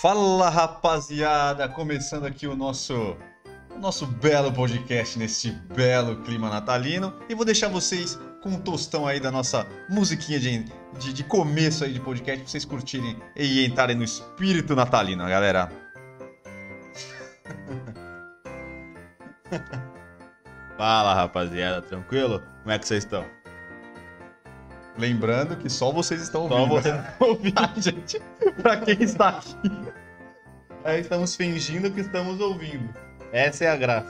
Fala 0.00 0.48
rapaziada, 0.48 1.68
começando 1.68 2.24
aqui 2.24 2.46
o 2.46 2.54
nosso 2.54 3.16
o 3.74 3.78
nosso 3.80 4.06
belo 4.06 4.52
podcast 4.52 5.18
nesse 5.18 5.50
belo 5.50 6.22
clima 6.22 6.48
natalino 6.48 7.12
e 7.28 7.34
vou 7.34 7.44
deixar 7.44 7.66
vocês 7.66 8.16
com 8.40 8.50
um 8.50 8.60
tostão 8.60 9.08
aí 9.08 9.18
da 9.18 9.32
nossa 9.32 9.66
musiquinha 9.88 10.38
de, 10.38 10.64
de, 11.00 11.12
de 11.12 11.24
começo 11.24 11.82
aí 11.82 11.92
de 11.92 11.98
podcast 11.98 12.42
pra 12.42 12.48
vocês 12.48 12.64
curtirem 12.64 13.20
e 13.34 13.66
entrarem 13.66 13.96
no 13.96 14.04
espírito 14.04 14.76
natalino, 14.76 15.26
galera. 15.26 15.68
Fala 20.78 21.12
rapaziada, 21.12 21.82
tranquilo? 21.82 22.40
Como 22.62 22.70
é 22.70 22.78
que 22.78 22.86
vocês 22.86 23.02
estão? 23.02 23.37
Lembrando 24.98 25.56
que 25.56 25.70
só 25.70 25.92
vocês 25.92 26.20
estão 26.20 26.48
Só 26.48 26.58
ouvindo. 26.60 26.82
você 26.82 27.02
ouvindo, 27.20 27.70
gente. 27.80 28.20
Pra 28.60 28.76
quem 28.78 29.00
está 29.02 29.28
aqui. 29.28 29.70
Aí 30.84 31.00
estamos 31.00 31.36
fingindo 31.36 31.90
que 31.90 32.00
estamos 32.00 32.40
ouvindo. 32.40 32.88
Essa 33.32 33.64
é 33.64 33.68
a 33.68 33.76
graça. 33.76 34.08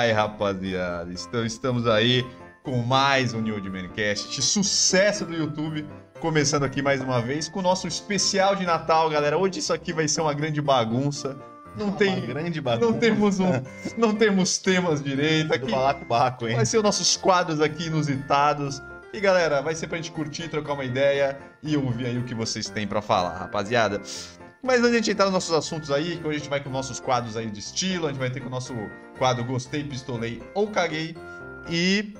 Ai, 0.00 0.12
rapaziada, 0.12 1.12
estamos, 1.12 1.86
aí 1.86 2.26
com 2.62 2.78
mais 2.78 3.32
um 3.32 3.40
New 3.40 3.62
Mancast, 3.62 4.28
este 4.28 4.42
sucesso 4.42 5.24
do 5.24 5.34
YouTube, 5.34 5.86
começando 6.20 6.64
aqui 6.64 6.82
mais 6.82 7.00
uma 7.00 7.20
vez 7.20 7.48
com 7.48 7.60
o 7.60 7.62
nosso 7.62 7.86
especial 7.86 8.56
de 8.56 8.64
Natal, 8.66 9.08
galera. 9.10 9.38
Hoje 9.38 9.60
isso 9.60 9.72
aqui 9.72 9.92
vai 9.92 10.08
ser 10.08 10.20
uma 10.22 10.34
grande 10.34 10.60
bagunça. 10.60 11.36
Não 11.76 11.92
tem, 11.92 12.20
grande 12.26 12.60
bagunça. 12.60 12.90
não 12.90 12.98
temos 12.98 13.38
um, 13.38 13.62
não 13.96 14.14
temos 14.14 14.58
temas 14.58 15.02
direito 15.02 15.48
do 15.48 15.54
aqui. 15.54 15.70
balacobaco, 15.70 16.48
hein? 16.48 16.56
Vai 16.56 16.66
ser 16.66 16.78
os 16.78 16.82
nossos 16.82 17.16
quadros 17.16 17.60
aqui 17.60 17.86
inusitados. 17.86 18.82
E 19.12 19.20
galera, 19.20 19.62
vai 19.62 19.74
ser 19.74 19.86
pra 19.86 19.96
gente 19.96 20.12
curtir, 20.12 20.48
trocar 20.48 20.74
uma 20.74 20.84
ideia 20.84 21.38
e 21.62 21.76
ouvir 21.76 22.06
aí 22.06 22.18
o 22.18 22.24
que 22.24 22.34
vocês 22.34 22.68
têm 22.68 22.86
pra 22.86 23.00
falar, 23.00 23.36
rapaziada. 23.38 24.00
Mas 24.62 24.80
antes 24.80 24.90
de 24.90 24.96
a 24.96 24.98
gente 24.98 25.10
entrar 25.12 25.24
nos 25.26 25.34
nossos 25.34 25.54
assuntos 25.54 25.90
aí, 25.90 26.16
que 26.18 26.26
hoje 26.26 26.36
a 26.36 26.38
gente 26.40 26.50
vai 26.50 26.60
com 26.62 26.68
nossos 26.68 27.00
quadros 27.00 27.36
aí 27.36 27.46
de 27.50 27.58
estilo, 27.58 28.06
a 28.06 28.10
gente 28.10 28.18
vai 28.18 28.28
ter 28.30 28.40
com 28.40 28.48
o 28.48 28.50
nosso 28.50 28.74
quadro 29.16 29.44
Gostei, 29.44 29.82
Pistolei 29.84 30.42
ou 30.54 30.68
Caguei. 30.68 31.16
E 31.70 32.12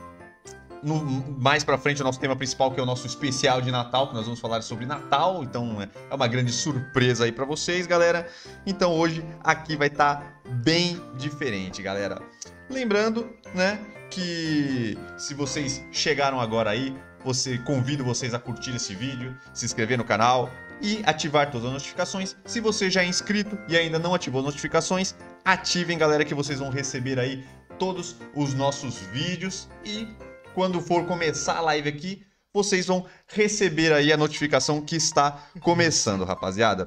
no- 0.82 1.04
mais 1.38 1.62
pra 1.62 1.76
frente 1.76 2.00
o 2.00 2.04
nosso 2.04 2.20
tema 2.20 2.36
principal, 2.36 2.70
que 2.70 2.80
é 2.80 2.82
o 2.82 2.86
nosso 2.86 3.06
especial 3.06 3.60
de 3.60 3.70
Natal, 3.70 4.08
que 4.08 4.14
nós 4.14 4.24
vamos 4.24 4.40
falar 4.40 4.62
sobre 4.62 4.86
Natal. 4.86 5.42
Então 5.42 5.82
é- 5.82 5.88
é 6.10 6.14
uma 6.14 6.28
grande 6.28 6.52
surpresa 6.52 7.24
aí 7.24 7.32
pra 7.32 7.44
vocês, 7.44 7.86
galera. 7.86 8.26
Então 8.64 8.94
hoje 8.94 9.22
aqui 9.44 9.76
vai 9.76 9.88
estar 9.88 10.40
bem 10.48 10.98
diferente, 11.16 11.82
galera. 11.82 12.22
Lembrando, 12.70 13.28
né, 13.54 13.78
que 14.10 14.96
se 15.16 15.34
vocês 15.34 15.84
chegaram 15.92 16.40
agora 16.40 16.70
aí, 16.70 16.94
você 17.24 17.58
convido 17.58 18.04
vocês 18.04 18.34
a 18.34 18.38
curtir 18.38 18.74
esse 18.74 18.94
vídeo, 18.94 19.36
se 19.52 19.64
inscrever 19.64 19.98
no 19.98 20.04
canal 20.04 20.50
e 20.80 21.02
ativar 21.04 21.50
todas 21.50 21.66
as 21.66 21.72
notificações. 21.72 22.36
Se 22.44 22.60
você 22.60 22.90
já 22.90 23.02
é 23.02 23.06
inscrito 23.06 23.58
e 23.68 23.76
ainda 23.76 23.98
não 23.98 24.14
ativou 24.14 24.40
as 24.40 24.46
notificações, 24.46 25.14
ativem, 25.44 25.98
galera, 25.98 26.24
que 26.24 26.34
vocês 26.34 26.58
vão 26.58 26.70
receber 26.70 27.18
aí 27.18 27.44
todos 27.78 28.16
os 28.34 28.54
nossos 28.54 28.98
vídeos 29.12 29.68
e 29.84 30.08
quando 30.54 30.80
for 30.80 31.04
começar 31.06 31.56
a 31.56 31.60
live 31.60 31.88
aqui, 31.88 32.26
vocês 32.52 32.86
vão 32.86 33.06
receber 33.28 33.92
aí 33.92 34.12
a 34.12 34.16
notificação 34.16 34.80
que 34.80 34.96
está 34.96 35.48
começando, 35.60 36.24
rapaziada. 36.24 36.86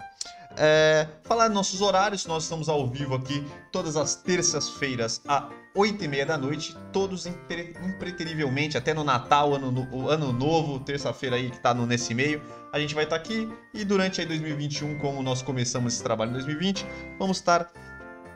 É, 0.57 1.07
falar 1.23 1.49
nossos 1.49 1.81
horários, 1.81 2.25
nós 2.25 2.43
estamos 2.43 2.67
ao 2.67 2.85
vivo 2.87 3.15
aqui 3.15 3.43
todas 3.71 3.95
as 3.95 4.15
terças-feiras 4.15 5.21
às 5.27 5.43
8h30 5.75 6.25
da 6.25 6.37
noite, 6.37 6.77
todos 6.91 7.25
impre- 7.25 7.73
impreterivelmente, 7.83 8.77
até 8.77 8.93
no 8.93 9.03
Natal, 9.03 9.53
ano, 9.53 9.71
no- 9.71 10.09
ano 10.09 10.33
novo, 10.33 10.79
terça-feira 10.81 11.37
aí 11.37 11.49
que 11.49 11.59
tá 11.59 11.73
no, 11.73 11.85
nesse 11.85 12.13
meio, 12.13 12.41
a 12.73 12.79
gente 12.79 12.93
vai 12.93 13.05
estar 13.05 13.15
aqui 13.15 13.49
e 13.73 13.85
durante 13.85 14.19
aí 14.19 14.27
2021, 14.27 14.99
como 14.99 15.23
nós 15.23 15.41
começamos 15.41 15.93
esse 15.93 16.03
trabalho 16.03 16.31
em 16.31 16.33
2020, 16.33 16.85
vamos 17.17 17.37
estar 17.37 17.71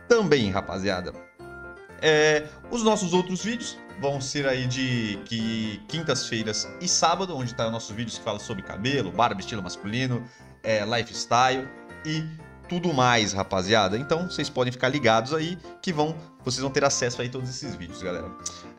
também, 0.08 0.50
rapaziada. 0.52 1.12
É, 2.02 2.46
os 2.72 2.84
nossos 2.84 3.14
outros 3.14 3.44
vídeos 3.44 3.78
vão 4.00 4.22
ser 4.22 4.48
aí 4.48 4.68
de 4.68 5.20
que 5.25 5.81
quintas-feiras 5.88 6.70
e 6.80 6.88
sábado, 6.88 7.36
onde 7.36 7.54
tá 7.54 7.66
os 7.66 7.72
nossos 7.72 7.96
vídeos 7.96 8.18
que 8.18 8.24
falam 8.24 8.40
sobre 8.40 8.64
cabelo, 8.64 9.12
barba, 9.12 9.42
estilo 9.42 9.62
masculino, 9.64 10.24
é, 10.64 10.86
lifestyle 10.86 11.68
e 12.06 12.26
tudo 12.68 12.94
mais, 12.94 13.34
rapaziada. 13.34 13.98
Então 13.98 14.30
vocês 14.30 14.50
podem 14.50 14.72
ficar 14.72 14.90
ligados 14.90 15.34
aí 15.34 15.58
que 15.82 15.94
vão, 15.94 16.16
vocês 16.44 16.62
vão 16.62 16.72
ter 16.72 16.84
acesso 16.84 17.22
aí 17.22 17.28
a 17.28 17.32
todos 17.32 17.50
esses 17.50 17.76
vídeos, 17.76 18.02
galera. 18.02 18.30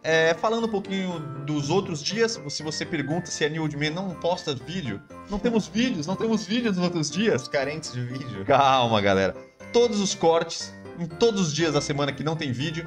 É, 0.03 0.35
falando 0.35 0.67
um 0.67 0.71
pouquinho 0.71 1.19
dos 1.45 1.71
outros 1.71 2.03
dias, 2.03 2.41
se 2.49 2.63
você 2.63 2.85
pergunta 2.85 3.27
se 3.27 3.45
a 3.45 3.49
New 3.49 3.63
Old 3.63 3.77
Man 3.77 3.91
não 3.91 4.15
posta 4.15 4.55
vídeo, 4.55 5.01
não 5.29 5.39
temos 5.39 5.67
vídeos, 5.67 6.07
não 6.07 6.17
temos 6.17 6.45
vídeos 6.45 6.77
nos 6.77 6.85
outros 6.85 7.11
dias. 7.11 7.49
Carentes 7.49 7.93
de 7.93 8.01
vídeo. 8.01 8.45
Calma, 8.45 9.01
galera. 9.01 9.35
Todos 9.73 10.01
os 10.01 10.15
cortes, 10.15 10.73
em 10.99 11.07
todos 11.07 11.49
os 11.49 11.55
dias 11.55 11.75
da 11.75 11.81
semana 11.81 12.13
que 12.13 12.23
não 12.23 12.37
tem 12.37 12.53
vídeo, 12.53 12.87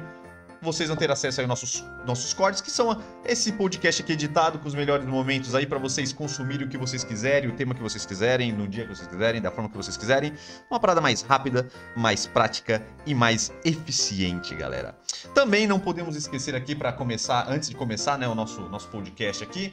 vocês 0.62 0.88
vão 0.88 0.96
ter 0.96 1.10
acesso 1.10 1.40
aí 1.40 1.44
aos 1.44 1.48
nossos, 1.48 1.84
nossos 2.06 2.34
cortes, 2.34 2.60
que 2.60 2.70
são 2.70 3.00
esse 3.24 3.52
podcast 3.52 4.02
aqui 4.02 4.12
editado 4.12 4.58
com 4.58 4.68
os 4.68 4.74
melhores 4.74 5.06
momentos 5.06 5.54
aí 5.54 5.66
para 5.66 5.78
vocês 5.78 6.12
consumirem 6.12 6.66
o 6.66 6.68
que 6.68 6.76
vocês 6.76 7.02
quiserem, 7.02 7.48
o 7.48 7.52
tema 7.52 7.74
que 7.74 7.82
vocês 7.82 8.04
quiserem, 8.04 8.52
no 8.52 8.68
dia 8.68 8.86
que 8.86 8.94
vocês 8.94 9.08
quiserem, 9.08 9.40
da 9.40 9.50
forma 9.50 9.70
que 9.70 9.76
vocês 9.76 9.96
quiserem. 9.96 10.32
Uma 10.70 10.78
parada 10.78 11.00
mais 11.00 11.22
rápida, 11.22 11.68
mais 11.96 12.26
prática 12.26 12.82
e 13.06 13.14
mais 13.14 13.52
eficiente, 13.64 14.54
galera. 14.54 14.94
Também 15.34 15.66
não 15.66 15.78
podemos 15.78 16.16
esquecer 16.16 16.54
aqui 16.54 16.74
para 16.74 16.92
começar, 16.92 17.46
antes 17.48 17.68
de 17.68 17.74
começar, 17.74 18.18
né, 18.18 18.28
o 18.28 18.34
nosso, 18.34 18.60
nosso 18.68 18.88
podcast 18.88 19.42
aqui, 19.42 19.72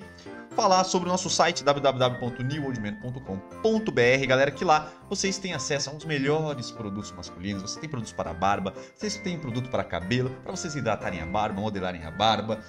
falar 0.58 0.84
sobre 0.84 1.08
o 1.08 1.12
nosso 1.12 1.30
site 1.30 1.64
www.newoldman.com.br, 1.64 4.28
galera, 4.28 4.50
que 4.50 4.66
lá 4.66 4.92
vocês 5.08 5.38
têm 5.38 5.54
acesso 5.54 5.92
a 5.92 5.94
uns 5.94 6.04
melhores 6.04 6.72
produtos 6.72 7.12
masculinos, 7.12 7.62
você 7.62 7.80
tem 7.80 7.88
produtos 7.88 8.12
para 8.12 8.34
barba, 8.34 8.74
vocês 8.96 9.18
têm 9.18 9.38
produto 9.38 9.70
para 9.70 9.84
cabelo, 9.84 10.32
para 10.44 10.52
vocês 10.52 10.76
hidratarem 10.76 11.22
a 11.22 11.28
barba, 11.28 11.62
modelarem 11.62 12.04
a 12.04 12.10
barba, 12.10 12.60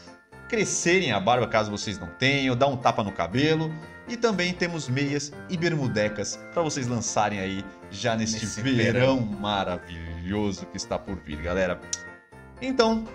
crescerem 0.51 1.13
a 1.13 1.19
barba 1.19 1.49
caso 1.49 1.71
vocês 1.71 1.99
não 1.99 2.09
tenham, 2.09 2.55
dar 2.55 2.67
um 2.67 2.77
tapa 2.77 3.03
no 3.03 3.11
cabelo. 3.11 3.73
E 4.07 4.19
também 4.19 4.53
temos 4.53 4.87
meias 4.87 5.33
e 5.49 5.57
bermudecas 5.57 6.39
para 6.53 6.63
vocês 6.63 6.87
lançarem 6.87 7.41
aí 7.41 7.65
já 7.91 8.15
neste 8.15 8.45
Nesse 8.45 8.61
verão 8.61 9.19
maravilhoso 9.21 10.67
que 10.67 10.77
está 10.77 10.99
por 10.99 11.17
vir, 11.17 11.41
galera. 11.41 11.81
Então, 12.61 13.07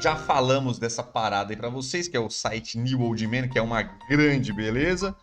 já 0.00 0.16
falamos 0.16 0.78
dessa 0.78 1.02
parada 1.02 1.52
aí 1.52 1.56
pra 1.56 1.68
vocês, 1.68 2.08
que 2.08 2.16
é 2.16 2.20
o 2.20 2.30
site 2.30 2.78
New 2.78 3.02
Old 3.02 3.26
Man, 3.26 3.48
que 3.48 3.58
é 3.58 3.62
uma 3.62 3.82
grande 3.82 4.52
beleza. 4.52 5.14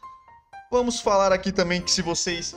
Vamos 0.72 1.00
falar 1.00 1.32
aqui 1.34 1.52
também 1.52 1.82
que 1.82 1.90
se 1.90 2.02
vocês 2.02 2.56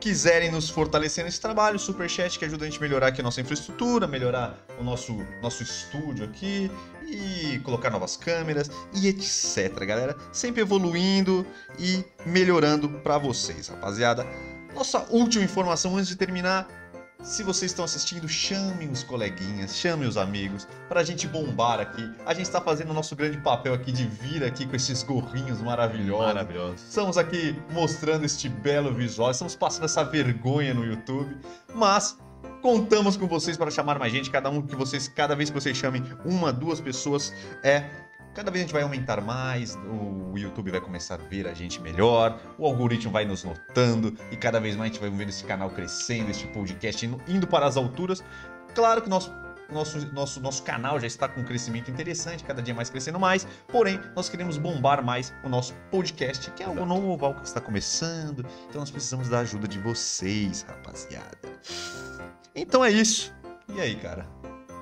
quiserem 0.00 0.50
nos 0.50 0.70
fortalecer 0.70 1.24
nesse 1.24 1.40
trabalho, 1.40 1.76
o 1.76 1.78
Superchat 1.78 2.38
que 2.38 2.44
ajuda 2.44 2.64
a 2.64 2.68
gente 2.68 2.78
a 2.78 2.80
melhorar 2.80 3.08
aqui 3.08 3.20
a 3.20 3.24
nossa 3.24 3.40
infraestrutura, 3.40 4.06
melhorar 4.06 4.56
o 4.80 4.84
nosso, 4.84 5.14
nosso 5.42 5.62
estúdio 5.62 6.24
aqui 6.24 6.70
e 7.06 7.58
colocar 7.60 7.90
novas 7.90 8.16
câmeras 8.16 8.70
e 8.94 9.08
etc, 9.08 9.84
galera. 9.84 10.16
Sempre 10.32 10.62
evoluindo 10.62 11.44
e 11.78 12.04
melhorando 12.24 12.88
pra 12.88 13.18
vocês, 13.18 13.68
rapaziada. 13.68 14.24
Nossa 14.74 15.04
última 15.10 15.44
informação 15.44 15.96
antes 15.96 16.08
de 16.08 16.16
terminar, 16.16 16.68
se 17.22 17.42
vocês 17.42 17.72
estão 17.72 17.84
assistindo, 17.84 18.28
chamem 18.28 18.88
os 18.90 19.02
coleguinhas, 19.02 19.76
chamem 19.76 20.08
os 20.08 20.16
amigos, 20.16 20.68
pra 20.88 21.02
gente 21.02 21.26
bombar 21.26 21.80
aqui. 21.80 22.08
A 22.24 22.32
gente 22.32 22.48
tá 22.50 22.60
fazendo 22.60 22.90
o 22.90 22.94
nosso 22.94 23.16
grande 23.16 23.38
papel 23.38 23.74
aqui 23.74 23.90
de 23.90 24.06
vir 24.06 24.44
aqui 24.44 24.66
com 24.66 24.76
esses 24.76 25.02
gorrinhos 25.02 25.60
maravilhosos. 25.60 26.26
Maravilhoso. 26.26 26.76
Estamos 26.76 27.18
aqui 27.18 27.60
mostrando 27.70 28.24
este 28.24 28.48
belo 28.48 28.94
visual, 28.94 29.30
estamos 29.30 29.56
passando 29.56 29.84
essa 29.84 30.04
vergonha 30.04 30.72
no 30.72 30.84
YouTube, 30.84 31.36
mas 31.74 32.16
contamos 32.62 33.16
com 33.16 33.26
vocês 33.26 33.56
para 33.56 33.70
chamar 33.70 33.98
mais 33.98 34.12
gente, 34.12 34.30
cada 34.30 34.48
um 34.48 34.62
que 34.62 34.76
vocês, 34.76 35.08
cada 35.08 35.34
vez 35.34 35.50
que 35.50 35.60
vocês 35.60 35.76
chamem 35.76 36.04
uma, 36.24 36.52
duas 36.52 36.80
pessoas, 36.80 37.32
é 37.64 38.07
cada 38.38 38.52
vez 38.52 38.62
a 38.62 38.66
gente 38.66 38.72
vai 38.72 38.82
aumentar 38.82 39.20
mais, 39.20 39.74
o 39.74 40.38
YouTube 40.38 40.70
vai 40.70 40.80
começar 40.80 41.14
a 41.14 41.24
ver 41.24 41.48
a 41.48 41.54
gente 41.54 41.80
melhor, 41.80 42.40
o 42.56 42.66
algoritmo 42.66 43.10
vai 43.10 43.24
nos 43.24 43.42
notando 43.42 44.16
e 44.30 44.36
cada 44.36 44.60
vez 44.60 44.76
mais 44.76 44.92
a 44.92 44.92
gente 44.92 45.00
vai 45.00 45.10
vendo 45.10 45.30
esse 45.30 45.42
canal 45.42 45.68
crescendo, 45.70 46.30
este 46.30 46.46
podcast 46.46 47.04
indo, 47.04 47.20
indo 47.26 47.48
para 47.48 47.66
as 47.66 47.76
alturas. 47.76 48.22
Claro 48.76 49.02
que 49.02 49.08
nosso 49.08 49.34
nosso, 49.68 49.98
nosso, 50.14 50.40
nosso 50.40 50.62
canal 50.62 51.00
já 51.00 51.08
está 51.08 51.26
com 51.28 51.40
um 51.40 51.44
crescimento 51.44 51.90
interessante, 51.90 52.44
cada 52.44 52.62
dia 52.62 52.72
mais 52.72 52.88
crescendo 52.88 53.18
mais. 53.18 53.44
Porém, 53.66 54.00
nós 54.14 54.28
queremos 54.28 54.56
bombar 54.56 55.04
mais 55.04 55.34
o 55.42 55.48
nosso 55.48 55.74
podcast, 55.90 56.48
que 56.52 56.62
é 56.62 56.66
algo 56.66 56.86
novo, 56.86 57.26
algo 57.26 57.40
que 57.40 57.48
está 57.48 57.60
começando. 57.60 58.46
Então 58.68 58.80
nós 58.80 58.90
precisamos 58.90 59.28
da 59.28 59.40
ajuda 59.40 59.66
de 59.66 59.80
vocês, 59.80 60.62
rapaziada. 60.62 61.36
Então 62.54 62.84
é 62.84 62.90
isso. 62.92 63.34
E 63.74 63.80
aí, 63.80 63.96
cara? 63.96 64.24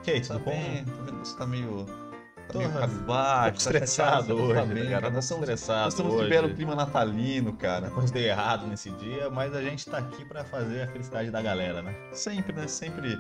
Que 0.05 0.11
aí, 0.11 0.21
Tá 0.21 0.35
tudo 0.35 0.45
bom? 0.45 0.51
bem? 0.53 0.85
Tô 0.85 1.03
vendo 1.03 1.21
que 1.23 1.27
você 1.29 1.37
tá 1.39 1.47
meio. 1.47 2.06
Tá 2.49 2.59
meio 2.59 2.73
cabisbaixo, 2.73 3.43
pouco 3.45 3.57
estressado 3.59 4.27
tá 4.29 4.35
hoje, 4.35 4.55
tá 4.55 4.61
tá 4.61 4.67
ligado? 4.75 4.91
cara. 4.91 5.09
Um 5.09 5.13
Nós 5.13 5.25
estamos, 5.25 5.43
estressado 5.43 5.85
nós 5.85 5.93
estamos 5.95 6.23
de 6.23 6.29
belo 6.29 6.55
clima 6.55 6.75
natalino, 6.75 7.53
cara. 7.55 7.91
Coisa 7.91 8.13
deu 8.13 8.23
errado 8.23 8.67
nesse 8.67 8.91
dia, 8.93 9.29
mas 9.31 9.55
a 9.55 9.63
gente 9.63 9.85
tá 9.89 9.99
aqui 9.99 10.25
pra 10.25 10.45
fazer 10.45 10.83
a 10.83 10.89
felicidade 10.89 11.31
da 11.31 11.43
galera, 11.43 11.83
né? 11.83 11.95
Sempre, 12.13 12.53
né? 12.55 12.67
Sempre. 12.69 13.19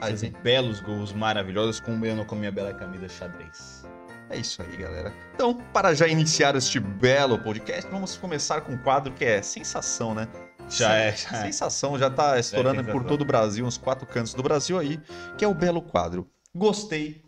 A 0.00 0.08
Esses 0.10 0.20
gente- 0.20 0.38
belos 0.42 0.80
gols 0.80 1.12
maravilhosos 1.12 1.80
combinando 1.80 2.24
com 2.24 2.34
minha 2.36 2.52
bela 2.52 2.72
camisa 2.72 3.08
xadrez. 3.08 3.84
É 4.30 4.36
isso 4.36 4.60
aí, 4.62 4.76
galera. 4.76 5.12
Então, 5.34 5.54
para 5.72 5.94
já 5.94 6.06
iniciar 6.06 6.54
este 6.54 6.78
belo 6.78 7.38
podcast, 7.38 7.90
vamos 7.90 8.16
começar 8.16 8.60
com 8.60 8.72
um 8.72 8.78
quadro 8.78 9.12
que 9.14 9.24
é 9.24 9.40
sensação, 9.42 10.14
né? 10.14 10.28
Já 10.68 10.92
é, 10.94 11.16
já 11.16 11.30
é. 11.38 11.42
Sensação 11.46 11.98
já 11.98 12.10
tá 12.10 12.38
estourando 12.38 12.80
sensação. 12.80 13.00
por 13.00 13.08
todo 13.08 13.22
o 13.22 13.24
Brasil, 13.24 13.64
uns 13.64 13.78
quatro 13.78 14.06
cantos 14.06 14.34
do 14.34 14.42
Brasil 14.42 14.78
aí, 14.78 15.00
que 15.38 15.44
é 15.44 15.48
o 15.48 15.54
belo 15.54 15.80
quadro. 15.80 16.28
Gostei, 16.54 17.22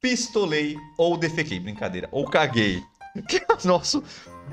pistolei 0.00 0.76
ou 0.96 1.16
defequei, 1.16 1.58
brincadeira, 1.58 2.08
ou 2.12 2.24
caguei. 2.24 2.82
Que 3.28 3.38
é 3.38 3.46
o 3.64 3.66
nosso 3.66 4.04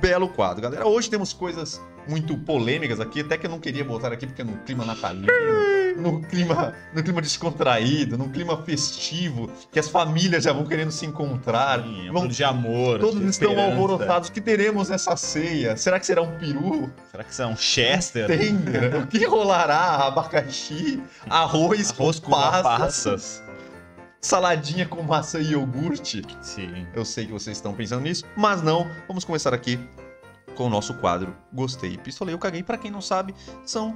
belo 0.01 0.27
quadro, 0.30 0.62
galera. 0.63 0.88
Hoje 0.88 1.07
temos 1.07 1.33
coisas 1.33 1.80
muito 2.07 2.36
polêmicas 2.38 3.00
aqui, 3.00 3.21
até 3.21 3.38
que 3.38 3.45
eu 3.45 3.51
não 3.51 3.59
queria 3.59 3.83
botar 3.83 4.12
aqui 4.12 4.25
porque 4.25 4.42
é 4.42 4.45
num 4.45 4.57
clima 4.57 4.83
natalino, 4.86 5.27
num 5.97 6.21
clima, 6.21 6.74
num 6.94 7.03
clima 7.03 7.21
descontraído, 7.21 8.18
num 8.18 8.30
clima 8.30 8.57
festivo, 8.63 9.51
que 9.71 9.77
as 9.77 9.88
famílias 9.88 10.45
já 10.45 10.53
vão 10.53 10.65
querendo 10.65 10.89
se 10.89 11.06
encontrar, 11.06 11.83
Sim, 11.83 12.07
é 12.07 12.12
vão 12.12 12.27
de 12.27 12.44
amor. 12.44 13.00
Todos 13.00 13.21
de 13.21 13.30
estão 13.30 13.51
esperança. 13.51 13.75
alvoroçados. 13.75 14.30
O 14.30 14.31
que 14.31 14.41
teremos 14.41 14.89
nessa 14.89 15.15
ceia? 15.15 15.77
Será 15.77 16.00
que 16.00 16.06
será 16.07 16.24
um 16.24 16.39
peru? 16.39 16.91
Será 17.12 17.24
que 17.24 17.41
é 17.41 17.45
um 17.45 17.57
Chester? 17.57 18.25
Tender? 18.27 18.95
o 18.95 19.06
que 19.06 19.25
rolará? 19.25 20.07
Abacaxi? 20.07 21.03
Arroz, 21.30 21.91
Arroz 21.91 22.19
com 22.19 22.31
passas? 22.31 22.63
passas. 22.63 23.44
Saladinha 24.25 24.88
com 24.88 25.04
maçã 25.04 25.38
e 25.39 25.51
iogurte? 25.51 26.24
Sim. 26.42 26.88
Eu 26.95 27.06
sei 27.06 27.27
que 27.27 27.31
vocês 27.31 27.57
estão 27.57 27.75
pensando 27.75 28.01
nisso, 28.01 28.25
mas 28.36 28.60
não. 28.60 28.89
Vamos 29.07 29.24
começar 29.24 29.54
aqui 29.54 29.80
com 30.56 30.63
o 30.66 30.69
nosso 30.69 30.95
quadro 30.95 31.36
Gostei, 31.54 31.95
Pistolei, 31.95 32.33
Eu 32.33 32.39
Caguei. 32.39 32.63
Pra 32.63 32.75
quem 32.75 32.89
não 32.89 33.01
sabe, 33.01 33.36
são 33.63 33.95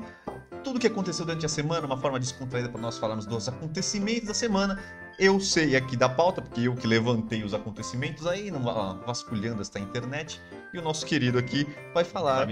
tudo 0.63 0.79
que 0.79 0.85
aconteceu 0.85 1.25
durante 1.25 1.47
a 1.47 1.49
semana, 1.49 1.87
uma 1.87 1.97
forma 1.97 2.19
descontraída 2.19 2.69
para 2.69 2.79
nós 2.79 2.99
falarmos 2.99 3.25
dos 3.25 3.49
acontecimentos 3.49 4.27
da 4.27 4.33
semana. 4.35 4.79
Eu 5.17 5.39
sei 5.39 5.75
aqui 5.75 5.97
da 5.97 6.07
pauta, 6.07 6.43
porque 6.43 6.61
eu 6.61 6.75
que 6.75 6.85
levantei 6.85 7.43
os 7.43 7.55
acontecimentos 7.55 8.27
aí, 8.27 8.51
não 8.51 8.61
va- 8.61 8.93
vasculhando 9.07 9.63
esta 9.63 9.79
internet. 9.79 10.39
E 10.71 10.77
o 10.77 10.81
nosso 10.83 11.07
querido 11.07 11.39
aqui 11.39 11.67
vai 11.91 12.03
falar 12.03 12.47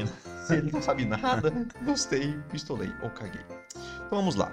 se 0.47 0.55
ele 0.55 0.71
não 0.71 0.81
sabe 0.81 1.05
nada, 1.05 1.53
gostei, 1.85 2.33
pistolei 2.49 2.91
ou 3.03 3.11
caguei. 3.11 3.45
Então 4.07 4.17
vamos 4.17 4.33
lá. 4.33 4.51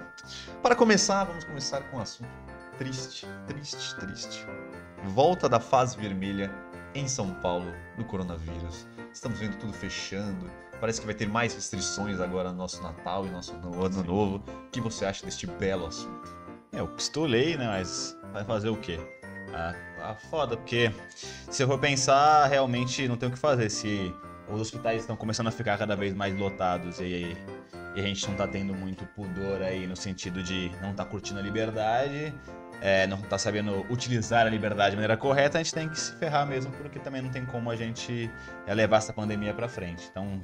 Para 0.61 0.75
começar, 0.75 1.23
vamos 1.23 1.43
começar 1.43 1.81
com 1.89 1.97
um 1.97 2.01
assunto 2.01 2.29
triste, 2.77 3.27
triste, 3.47 3.95
triste. 3.99 4.45
Volta 5.05 5.47
da 5.47 5.59
fase 5.59 5.97
vermelha 5.97 6.51
em 6.93 7.07
São 7.07 7.33
Paulo 7.35 7.71
do 7.97 8.03
coronavírus. 8.05 8.87
Estamos 9.13 9.39
vendo 9.39 9.57
tudo 9.57 9.73
fechando. 9.73 10.49
Parece 10.79 10.99
que 10.99 11.05
vai 11.05 11.15
ter 11.15 11.27
mais 11.27 11.53
restrições 11.53 12.19
agora 12.19 12.51
no 12.51 12.57
nosso 12.57 12.81
Natal 12.83 13.25
e 13.25 13.29
nosso 13.29 13.53
no- 13.57 13.83
Ano. 13.85 14.03
Novo. 14.03 14.43
O 14.67 14.69
que 14.71 14.81
você 14.81 15.05
acha 15.05 15.25
deste 15.25 15.47
belo 15.47 15.85
assunto? 15.85 16.29
É, 16.73 16.79
eu 16.79 16.87
pistolei, 16.87 17.57
né? 17.57 17.65
Mas 17.67 18.17
vai 18.33 18.43
fazer 18.43 18.69
o 18.69 18.77
quê? 18.77 18.99
Ah, 19.53 19.73
ah, 20.01 20.15
foda, 20.29 20.57
porque 20.57 20.91
se 21.49 21.63
eu 21.63 21.67
for 21.67 21.79
pensar, 21.79 22.45
realmente 22.47 23.07
não 23.07 23.15
tem 23.15 23.29
o 23.29 23.31
que 23.31 23.37
fazer. 23.39 23.69
Se 23.69 24.13
os 24.49 24.59
hospitais 24.59 25.01
estão 25.01 25.15
começando 25.15 25.47
a 25.47 25.51
ficar 25.51 25.77
cada 25.77 25.95
vez 25.95 26.13
mais 26.13 26.37
lotados 26.37 26.99
e, 26.99 27.37
e 27.95 27.99
a 27.99 28.01
gente 28.01 28.27
não 28.27 28.35
tá 28.35 28.45
tendo 28.47 28.73
muito 28.73 29.05
pudor 29.15 29.61
aí 29.61 29.87
no 29.87 29.95
sentido 29.95 30.43
de 30.43 30.69
não 30.81 30.93
tá 30.93 31.05
curtindo 31.05 31.39
a 31.39 31.41
liberdade, 31.41 32.33
é, 32.85 33.07
não 33.07 33.19
tá 33.19 33.35
sabendo 33.35 33.83
utilizar 33.89 34.45
a 34.45 34.49
liberdade 34.49 34.91
de 34.91 34.95
maneira 34.97 35.17
correta, 35.17 35.57
a 35.57 35.63
gente 35.63 35.73
tem 35.73 35.89
que 35.89 35.99
se 35.99 36.15
ferrar 36.17 36.45
mesmo, 36.45 36.71
porque 36.73 36.99
também 36.99 37.19
não 37.19 37.31
tem 37.31 37.43
como 37.43 37.71
a 37.71 37.75
gente 37.75 38.29
é, 38.67 38.75
levar 38.75 38.97
essa 38.97 39.11
pandemia 39.11 39.55
pra 39.55 39.67
frente. 39.67 40.07
Então, 40.11 40.39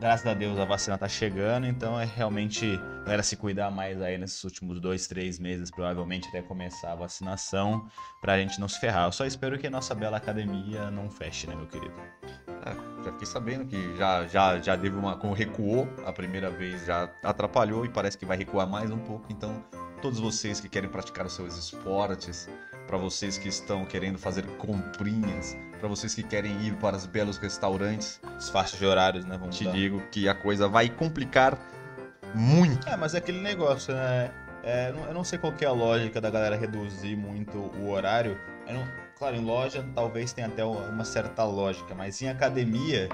graças 0.00 0.26
a 0.26 0.34
Deus 0.34 0.58
a 0.58 0.64
vacina 0.64 0.96
tá 0.98 1.08
chegando, 1.08 1.66
então 1.66 1.98
é 1.98 2.04
realmente 2.04 2.76
galera 3.04 3.22
se 3.22 3.36
cuidar 3.36 3.70
mais 3.70 4.00
aí 4.00 4.18
nesses 4.18 4.42
últimos 4.44 4.80
dois, 4.80 5.06
três 5.06 5.38
meses, 5.38 5.70
provavelmente 5.70 6.28
até 6.28 6.42
começar 6.42 6.92
a 6.92 6.94
vacinação, 6.94 7.86
pra 8.20 8.38
gente 8.38 8.60
não 8.60 8.68
se 8.68 8.78
ferrar. 8.78 9.06
Eu 9.06 9.12
só 9.12 9.24
espero 9.24 9.58
que 9.58 9.66
a 9.66 9.70
nossa 9.70 9.94
bela 9.94 10.16
academia 10.16 10.90
não 10.90 11.10
feche, 11.10 11.46
né, 11.46 11.54
meu 11.54 11.66
querido? 11.66 11.94
Ah, 12.64 12.74
já 13.04 13.12
fiquei 13.12 13.26
sabendo 13.26 13.64
que 13.66 13.96
já, 13.96 14.26
já, 14.26 14.58
já 14.58 14.76
teve 14.76 14.96
uma. 14.96 15.16
Como 15.16 15.32
recuou 15.32 15.88
a 16.04 16.12
primeira 16.12 16.50
vez, 16.50 16.84
já 16.84 17.10
atrapalhou 17.22 17.84
e 17.84 17.88
parece 17.88 18.18
que 18.18 18.26
vai 18.26 18.36
recuar 18.36 18.68
mais 18.68 18.90
um 18.90 18.98
pouco. 18.98 19.26
Então, 19.30 19.64
todos 20.02 20.18
vocês 20.18 20.60
que 20.60 20.68
querem 20.68 20.90
praticar 20.90 21.24
os 21.26 21.32
seus 21.32 21.56
esportes, 21.56 22.48
para 22.86 22.96
vocês 22.96 23.38
que 23.38 23.48
estão 23.48 23.84
querendo 23.84 24.18
fazer 24.18 24.46
comprinhas, 24.56 25.56
para 25.78 25.88
vocês 25.88 26.14
que 26.14 26.22
querem 26.22 26.52
ir 26.62 26.74
para 26.76 26.96
os 26.96 27.06
belos 27.06 27.38
restaurantes, 27.38 28.20
Os 28.38 28.48
faixas 28.50 28.78
de 28.78 28.84
horários, 28.86 29.24
né, 29.24 29.36
vamos 29.38 29.56
te 29.56 29.64
dar. 29.64 29.72
digo 29.72 30.02
que 30.10 30.28
a 30.28 30.34
coisa 30.34 30.68
vai 30.68 30.88
complicar 30.88 31.56
muito. 32.34 32.86
É, 32.88 32.96
mas 32.96 33.14
é 33.14 33.18
aquele 33.18 33.40
negócio, 33.40 33.94
né? 33.94 34.30
É, 34.62 34.90
eu 34.90 35.14
não 35.14 35.24
sei 35.24 35.38
qual 35.38 35.52
que 35.52 35.64
é 35.64 35.68
a 35.68 35.72
lógica 35.72 36.20
da 36.20 36.28
galera 36.30 36.56
reduzir 36.56 37.16
muito 37.16 37.56
o 37.58 37.90
horário. 37.90 38.38
Eu 38.66 38.74
não- 38.74 38.88
claro, 39.18 39.36
em 39.36 39.44
loja 39.44 39.84
talvez 39.94 40.32
tenha 40.32 40.46
até 40.48 40.64
uma 40.64 41.04
certa 41.04 41.44
lógica, 41.44 41.94
mas 41.94 42.20
em 42.20 42.28
academia, 42.28 43.08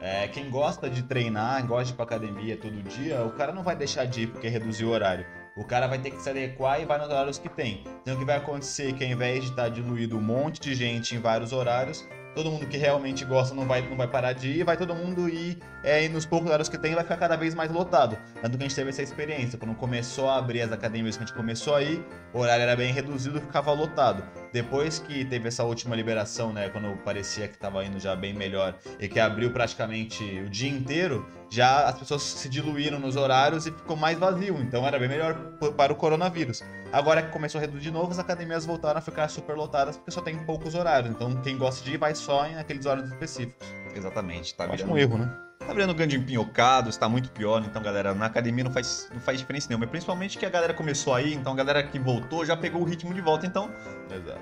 é, 0.00 0.26
quem 0.28 0.50
gosta 0.50 0.90
de 0.90 1.02
treinar, 1.04 1.64
gosta 1.66 1.84
de 1.84 1.92
ir 1.92 1.94
pra 1.96 2.04
academia 2.04 2.56
todo 2.56 2.82
dia, 2.82 3.22
o 3.22 3.30
cara 3.32 3.52
não 3.52 3.62
vai 3.62 3.76
deixar 3.76 4.04
de 4.04 4.22
ir 4.22 4.26
porque 4.28 4.48
reduziu 4.48 4.88
o 4.88 4.90
horário. 4.90 5.24
O 5.56 5.64
cara 5.64 5.86
vai 5.86 5.98
ter 5.98 6.10
que 6.10 6.20
se 6.20 6.28
adequar 6.28 6.80
e 6.80 6.84
vai 6.84 6.98
nos 6.98 7.08
horários 7.08 7.38
que 7.38 7.48
tem. 7.48 7.82
Então 8.02 8.14
o 8.14 8.18
que 8.18 8.24
vai 8.24 8.36
acontecer 8.36 8.90
é 8.90 8.92
que 8.92 9.02
ao 9.02 9.10
invés 9.10 9.44
de 9.44 9.50
estar 9.50 9.70
diluído 9.70 10.18
um 10.18 10.20
monte 10.20 10.60
de 10.60 10.74
gente 10.74 11.16
em 11.16 11.18
vários 11.18 11.52
horários, 11.52 12.06
todo 12.36 12.50
mundo 12.50 12.66
que 12.66 12.76
realmente 12.76 13.24
gosta 13.24 13.54
não 13.54 13.66
vai, 13.66 13.80
não 13.80 13.96
vai 13.96 14.06
parar 14.06 14.34
de 14.34 14.48
ir, 14.48 14.62
vai 14.62 14.76
todo 14.76 14.94
mundo 14.94 15.26
ir 15.26 15.58
é, 15.82 16.04
e 16.04 16.08
nos 16.10 16.26
poucos 16.26 16.48
horários 16.48 16.68
que 16.68 16.76
tem 16.76 16.94
vai 16.94 17.02
ficar 17.02 17.16
cada 17.16 17.34
vez 17.34 17.54
mais 17.54 17.72
lotado. 17.72 18.18
Tanto 18.42 18.58
que 18.58 18.64
a 18.64 18.68
gente 18.68 18.76
teve 18.76 18.90
essa 18.90 19.02
experiência. 19.02 19.58
Quando 19.58 19.74
começou 19.74 20.28
a 20.28 20.36
abrir 20.36 20.60
as 20.60 20.70
academias 20.70 21.16
que 21.16 21.22
a 21.22 21.26
gente 21.26 21.34
começou 21.34 21.74
aí, 21.74 22.04
o 22.34 22.40
horário 22.40 22.64
era 22.64 22.76
bem 22.76 22.92
reduzido, 22.92 23.40
ficava 23.40 23.72
lotado. 23.72 24.22
Depois 24.52 24.98
que 24.98 25.24
teve 25.24 25.48
essa 25.48 25.64
última 25.64 25.96
liberação, 25.96 26.52
né, 26.52 26.68
quando 26.68 26.94
parecia 26.98 27.48
que 27.48 27.54
estava 27.54 27.82
indo 27.82 27.98
já 27.98 28.14
bem 28.14 28.34
melhor 28.34 28.74
e 29.00 29.08
que 29.08 29.18
abriu 29.18 29.50
praticamente 29.50 30.22
o 30.40 30.50
dia 30.50 30.70
inteiro, 30.70 31.26
já 31.50 31.88
as 31.88 31.98
pessoas 31.98 32.22
se 32.22 32.48
diluíram 32.48 32.98
nos 32.98 33.16
horários 33.16 33.66
e 33.66 33.72
ficou 33.72 33.96
mais 33.96 34.18
vazio. 34.18 34.56
Então 34.60 34.86
era 34.86 34.98
bem 34.98 35.08
melhor 35.08 35.34
para 35.76 35.92
o 35.92 35.96
coronavírus. 35.96 36.62
Agora 36.92 37.22
que 37.22 37.30
começou 37.30 37.58
a 37.58 37.62
reduzir 37.62 37.84
de 37.84 37.90
novo, 37.90 38.10
as 38.10 38.18
academias 38.18 38.64
voltaram 38.64 38.98
a 38.98 39.02
ficar 39.02 39.28
super 39.28 39.56
lotadas 39.56 39.96
porque 39.96 40.10
só 40.10 40.20
tem 40.20 40.38
poucos 40.44 40.74
horários. 40.74 41.10
Então 41.10 41.34
quem 41.42 41.56
gosta 41.56 41.84
de 41.84 41.94
ir 41.94 41.98
vai 41.98 42.14
só 42.14 42.46
em 42.46 42.56
aqueles 42.56 42.86
horários 42.86 43.10
específicos. 43.10 43.66
Exatamente, 43.94 44.54
tá 44.54 44.66
virando 44.66 44.92
um 44.92 44.98
erro, 44.98 45.18
né? 45.18 45.46
Tá 45.66 45.72
virando 45.72 45.94
grande 45.94 46.16
empinhocado, 46.16 46.88
está 46.88 47.08
muito 47.08 47.28
pior. 47.30 47.60
Então, 47.64 47.82
galera, 47.82 48.14
na 48.14 48.26
academia 48.26 48.62
não 48.62 48.70
faz, 48.70 49.08
não 49.12 49.20
faz 49.20 49.38
diferença 49.38 49.66
nenhuma. 49.68 49.84
Principalmente 49.86 50.38
que 50.38 50.46
a 50.46 50.50
galera 50.50 50.72
começou 50.72 51.12
aí, 51.12 51.34
então 51.34 51.52
a 51.52 51.56
galera 51.56 51.82
que 51.82 51.98
voltou 51.98 52.46
já 52.46 52.56
pegou 52.56 52.82
o 52.82 52.84
ritmo 52.84 53.12
de 53.12 53.20
volta. 53.20 53.46
Então, 53.46 53.68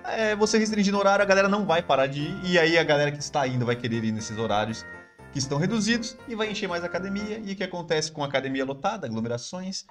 é, 0.05 0.37
você 0.37 0.59
restringindo 0.59 0.99
o 0.99 1.01
horário, 1.01 1.23
a 1.23 1.27
galera 1.27 1.49
não 1.49 1.65
vai 1.65 1.81
parar 1.81 2.09
de 2.09 2.21
ir. 2.21 2.41
E 2.45 2.59
aí 2.59 2.77
a 2.77 2.85
galera 2.85 3.11
que 3.11 3.21
está 3.21 3.47
indo 3.47 3.65
vai 3.65 3.75
querer 3.75 4.05
ir 4.05 4.12
nesses 4.12 4.37
horários 4.37 4.85
que 5.35 5.41
estão 5.41 5.59
reduzidos 5.59 6.17
e 6.29 6.37
vai 6.37 6.49
encher 6.49 6.69
mais 6.69 6.85
a 6.85 6.87
academia. 6.87 7.43
E 7.45 7.53
o 7.53 7.57
que 7.57 7.65
acontece 7.65 8.13
com 8.13 8.23
a 8.23 8.27
academia 8.27 8.65
lotada, 8.65 9.05
aglomerações? 9.05 9.85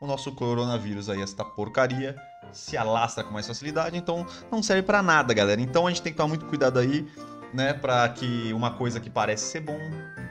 O 0.00 0.06
nosso 0.06 0.30
coronavírus 0.30 1.10
aí, 1.10 1.20
essa 1.20 1.44
porcaria, 1.44 2.14
se 2.52 2.76
alastra 2.76 3.24
com 3.24 3.32
mais 3.32 3.44
facilidade. 3.44 3.96
Então, 3.96 4.24
não 4.52 4.62
serve 4.62 4.84
pra 4.84 5.02
nada, 5.02 5.34
galera. 5.34 5.60
Então, 5.60 5.84
a 5.84 5.90
gente 5.90 6.00
tem 6.00 6.12
que 6.12 6.16
tomar 6.16 6.28
muito 6.28 6.46
cuidado 6.46 6.78
aí, 6.78 7.04
né? 7.52 7.74
Pra 7.74 8.08
que 8.08 8.52
uma 8.52 8.70
coisa 8.70 9.00
que 9.00 9.10
parece 9.10 9.46
ser 9.46 9.60
bom, 9.60 9.78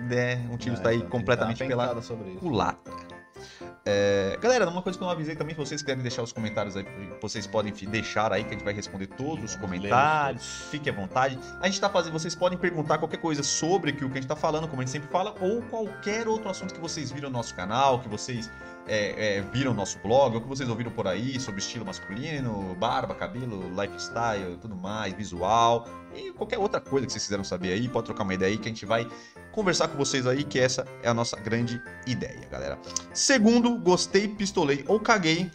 né? 0.08 0.48
Um 0.50 0.55
tiro 0.55 0.75
É, 0.75 0.77
está 0.77 0.89
aí 0.91 0.98
então, 0.98 1.10
completamente 1.10 1.65
pela 1.65 1.94
culatra. 2.39 3.11
É, 3.86 4.38
galera, 4.41 4.69
uma 4.69 4.81
coisa 4.81 4.98
que 4.98 5.03
eu 5.03 5.07
não 5.07 5.13
avisei 5.13 5.36
também, 5.36 5.55
se 5.55 5.60
vocês 5.60 5.81
quiserem 5.81 6.01
deixar 6.01 6.24
os 6.24 6.31
comentários 6.31 6.75
aí, 6.77 6.86
vocês 7.21 7.48
podem 7.48 7.74
deixar 7.74 8.31
aí 8.31 8.43
que 8.43 8.50
a 8.50 8.53
gente 8.53 8.63
vai 8.63 8.74
responder 8.74 9.07
todos 9.07 9.51
os 9.51 9.55
comentários. 9.55 10.43
Fique 10.69 10.89
à 10.89 10.93
vontade. 10.93 11.38
A 11.60 11.67
gente 11.67 11.79
tá 11.79 11.89
fazendo, 11.89 12.13
vocês 12.13 12.36
podem 12.36 12.57
perguntar 12.57 12.98
qualquer 12.98 13.17
coisa 13.17 13.43
sobre 13.43 13.91
o 13.91 13.95
que 13.95 14.03
a 14.05 14.07
gente 14.07 14.27
tá 14.27 14.36
falando, 14.36 14.67
como 14.67 14.81
a 14.81 14.86
gente 14.86 14.91
sempre 14.91 15.10
fala, 15.10 15.36
ou 15.39 15.62
qualquer 15.63 16.27
outro 16.27 16.50
assunto 16.50 16.74
que 16.74 16.79
vocês 16.79 17.12
viram 17.12 17.29
no 17.29 17.38
nosso 17.38 17.55
canal, 17.55 18.00
que 18.00 18.10
vocês 18.10 18.50
é, 18.91 19.38
é, 19.38 19.41
viram 19.41 19.71
no 19.71 19.77
nosso 19.77 19.98
blog, 20.00 20.36
ou 20.36 20.41
que 20.41 20.48
vocês 20.50 20.67
ouviram 20.67 20.91
por 20.91 21.07
aí 21.07 21.39
sobre 21.39 21.62
estilo 21.62 21.86
masculino, 21.86 22.75
barba, 22.77 23.15
cabelo, 23.15 23.63
lifestyle, 23.69 24.57
tudo 24.57 24.75
mais, 24.75 25.13
visual, 25.13 25.88
e 26.13 26.33
qualquer 26.33 26.60
outra 26.60 26.81
coisa 26.81 27.05
que 27.07 27.13
vocês 27.13 27.24
quiseram 27.24 27.43
saber 27.45 27.71
aí, 27.71 27.88
pode 27.88 28.07
trocar 28.07 28.24
uma 28.24 28.33
ideia 28.33 28.51
aí 28.51 28.57
que 28.57 28.67
a 28.67 28.71
gente 28.71 28.86
vai 28.86 29.07
conversar 29.53 29.88
com 29.88 29.98
vocês 29.98 30.27
aí, 30.27 30.43
que 30.43 30.60
essa 30.60 30.86
é 31.01 31.07
a 31.07 31.13
nossa 31.13 31.38
grande 31.38 31.81
ideia, 32.05 32.45
galera. 32.51 32.77
Segundo, 33.13 33.77
gostei, 33.77 34.27
pistolei 34.27 34.83
ou 34.86 35.00
caguei. 35.00 35.50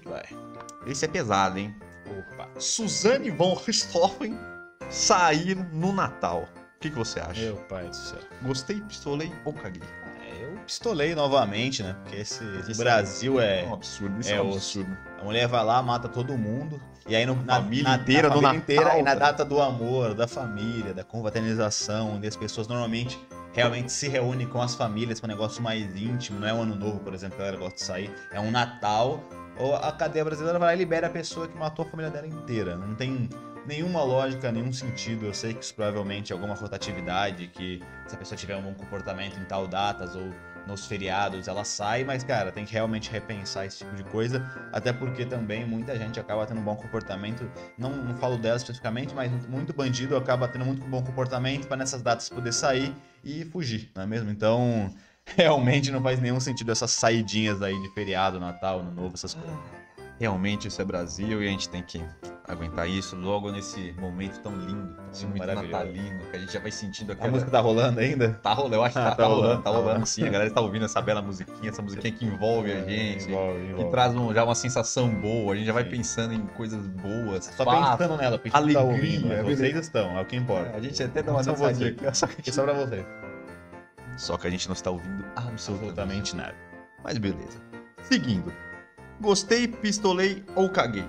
Esse 0.86 1.04
é 1.04 1.08
pesado, 1.08 1.58
hein? 1.58 1.76
Opa. 2.32 2.48
Suzane 2.58 3.30
von 3.30 3.52
Richthofen 3.52 4.38
sair 4.88 5.56
no 5.74 5.92
Natal. 5.92 6.48
O 6.76 6.80
que, 6.80 6.88
que 6.88 6.96
você 6.96 7.20
acha? 7.20 7.42
Meu 7.42 7.56
pai 7.56 7.86
do 7.86 7.96
céu. 7.96 8.20
Gostei, 8.42 8.80
pistolei 8.80 9.30
ou 9.44 9.52
caguei? 9.52 9.82
É, 10.66 10.68
pistolei 10.68 11.14
novamente, 11.14 11.82
né? 11.82 11.94
Porque 12.02 12.16
esse, 12.16 12.42
esse 12.58 12.76
Brasil 12.76 13.40
É 13.40 13.62
é. 13.62 13.66
um 13.66 13.74
absurdo, 13.74 14.20
isso 14.20 14.30
é, 14.30 14.36
é 14.36 14.42
um 14.42 14.52
absurdo. 14.52 14.96
A 15.20 15.24
mulher 15.24 15.46
vai 15.46 15.64
lá, 15.64 15.80
mata 15.82 16.08
todo 16.08 16.36
mundo. 16.36 16.80
E 17.08 17.14
aí 17.14 17.24
no, 17.24 17.36
na 17.44 17.54
Família 17.56 17.84
na- 17.84 17.96
inteira 17.96 18.28
na 18.28 18.34
família 18.34 18.52
Natal, 18.52 18.56
inteira, 18.62 18.98
e 18.98 19.02
na 19.02 19.14
data 19.14 19.44
do 19.44 19.62
amor, 19.62 20.12
da 20.14 20.26
família, 20.26 20.92
da 20.92 21.04
confraternização, 21.04 22.16
onde 22.16 22.26
as 22.26 22.36
pessoas 22.36 22.66
normalmente 22.66 23.18
realmente 23.52 23.90
se 23.92 24.08
reúnem 24.08 24.46
com 24.46 24.60
as 24.60 24.74
famílias 24.74 25.18
para 25.20 25.28
um 25.28 25.30
negócio 25.32 25.62
mais 25.62 25.82
íntimo, 25.96 26.38
não 26.40 26.46
é 26.48 26.52
um 26.52 26.60
ano 26.62 26.74
novo, 26.74 26.98
por 27.00 27.14
exemplo, 27.14 27.36
que 27.36 27.42
a 27.42 27.46
galera 27.46 27.62
gosta 27.62 27.76
de 27.78 27.82
sair, 27.84 28.14
é 28.32 28.40
um 28.40 28.50
Natal. 28.50 29.22
Ou 29.58 29.74
a 29.74 29.90
cadeia 29.92 30.22
brasileira 30.24 30.58
vai 30.58 30.68
lá 30.68 30.74
e 30.74 30.78
libera 30.78 31.06
a 31.06 31.10
pessoa 31.10 31.48
que 31.48 31.56
matou 31.56 31.86
a 31.86 31.88
família 31.88 32.10
dela 32.10 32.26
inteira. 32.26 32.76
Não 32.76 32.94
tem 32.94 33.30
nenhuma 33.66 34.02
lógica, 34.02 34.52
nenhum 34.52 34.70
sentido. 34.72 35.24
Eu 35.24 35.32
sei 35.32 35.54
que 35.54 35.64
isso 35.64 35.74
provavelmente 35.74 36.32
é 36.32 36.34
alguma 36.34 36.54
rotatividade, 36.54 37.46
que 37.46 37.80
se 38.06 38.14
a 38.14 38.18
pessoa 38.18 38.36
tiver 38.36 38.54
um 38.56 38.62
bom 38.62 38.74
comportamento 38.74 39.38
em 39.40 39.44
tal 39.44 39.66
datas 39.66 40.14
ou 40.14 40.28
nos 40.66 40.86
feriados 40.86 41.48
ela 41.48 41.64
sai, 41.64 42.04
mas, 42.04 42.24
cara, 42.24 42.50
tem 42.50 42.64
que 42.64 42.72
realmente 42.72 43.10
repensar 43.10 43.66
esse 43.66 43.78
tipo 43.78 43.94
de 43.94 44.04
coisa, 44.04 44.44
até 44.72 44.92
porque 44.92 45.24
também 45.24 45.64
muita 45.64 45.96
gente 45.96 46.18
acaba 46.18 46.44
tendo 46.46 46.60
um 46.60 46.64
bom 46.64 46.76
comportamento, 46.76 47.50
não, 47.78 47.90
não 47.90 48.16
falo 48.16 48.36
dela 48.36 48.56
especificamente, 48.56 49.14
mas 49.14 49.30
muito 49.46 49.72
bandido 49.72 50.16
acaba 50.16 50.48
tendo 50.48 50.64
muito 50.64 50.86
bom 50.86 51.02
comportamento 51.02 51.66
para 51.66 51.76
nessas 51.76 52.02
datas 52.02 52.28
poder 52.28 52.52
sair 52.52 52.94
e 53.24 53.44
fugir, 53.44 53.90
não 53.94 54.02
é 54.02 54.06
mesmo? 54.06 54.30
Então, 54.30 54.92
realmente 55.36 55.90
não 55.90 56.02
faz 56.02 56.20
nenhum 56.20 56.40
sentido 56.40 56.72
essas 56.72 56.90
saidinhas 56.90 57.62
aí 57.62 57.80
de 57.80 57.94
feriado, 57.94 58.40
Natal, 58.40 58.80
Ano 58.80 58.92
Novo, 58.92 59.14
essas 59.14 59.34
coisas. 59.34 59.85
Realmente 60.18 60.66
isso 60.68 60.80
é 60.80 60.84
Brasil 60.84 61.42
e 61.42 61.46
a 61.46 61.50
gente 61.50 61.68
tem 61.68 61.82
que 61.82 62.02
aguentar 62.48 62.88
isso 62.88 63.14
logo 63.16 63.50
nesse 63.52 63.92
momento 63.98 64.40
tão 64.40 64.56
lindo, 64.56 64.96
esse 65.12 65.26
momento 65.26 65.44
natalino, 65.46 66.20
que 66.30 66.36
a 66.36 66.38
gente 66.38 66.52
já 66.54 66.60
vai 66.60 66.70
sentindo 66.70 67.10
A 67.10 67.12
aquela... 67.14 67.30
música 67.30 67.50
tá 67.50 67.60
rolando 67.60 68.00
ainda? 68.00 68.30
Tá 68.42 68.54
rolando, 68.54 68.76
eu 68.76 68.82
acho 68.84 68.94
que 68.94 68.98
Ah, 69.00 69.04
tá, 69.04 69.10
tá 69.10 69.16
tá 69.16 69.24
rolando, 69.24 69.42
rolando, 69.42 69.62
tá 69.62 69.70
tá 69.70 69.76
rolando 69.76 70.06
sim. 70.06 70.24
A 70.26 70.30
galera 70.30 70.50
tá 70.50 70.60
ouvindo 70.62 70.84
essa 70.86 71.02
bela 71.02 71.20
musiquinha, 71.20 71.68
essa 71.68 71.82
musiquinha 71.82 72.12
que 72.14 72.24
envolve 72.24 72.72
a 72.72 72.82
gente, 72.84 73.28
Envolve, 73.28 73.58
que 73.60 73.70
envolve. 73.72 73.90
traz 73.90 74.14
um- 74.14 74.32
já 74.32 74.44
uma 74.44 74.54
sensação 74.54 75.10
boa, 75.10 75.52
a 75.52 75.56
gente 75.56 75.66
já 75.66 75.72
vai 75.74 75.84
Sim. 75.84 75.90
pensando 75.90 76.32
em 76.32 76.46
coisas 76.46 76.86
boas, 76.86 77.44
Só 77.54 77.64
pensando 77.64 78.16
nela, 78.16 78.38
porque 78.38 78.56
a 78.56 78.60
gente 78.62 78.72
não 78.72 78.80
tá 78.82 78.88
alegria, 78.88 79.20
ouvindo, 79.20 79.44
vocês 79.56 79.76
estão, 79.76 80.16
é 80.16 80.22
o 80.22 80.24
que 80.24 80.36
importa. 80.36 80.76
A 80.76 80.80
gente 80.80 81.02
até 81.02 81.22
dá 81.22 81.32
uma 81.32 81.42
dançadinha 81.42 81.94
só 82.14 82.26
que, 82.26 82.32
a 82.32 82.36
gente... 82.36 82.52
só 82.54 82.62
pra 82.62 82.72
você. 82.72 83.04
só 84.16 84.38
que 84.38 84.46
a 84.46 84.50
gente 84.50 84.66
não 84.66 84.72
está 84.74 84.90
ouvindo 84.90 85.24
absolutamente 85.36 86.32
Absolutamente 86.32 86.36
nada. 86.36 86.54
Mas 87.04 87.18
beleza. 87.18 87.60
Seguindo. 88.02 88.50
Gostei, 89.20 89.66
pistolei 89.68 90.44
ou 90.54 90.68
caguei? 90.68 91.06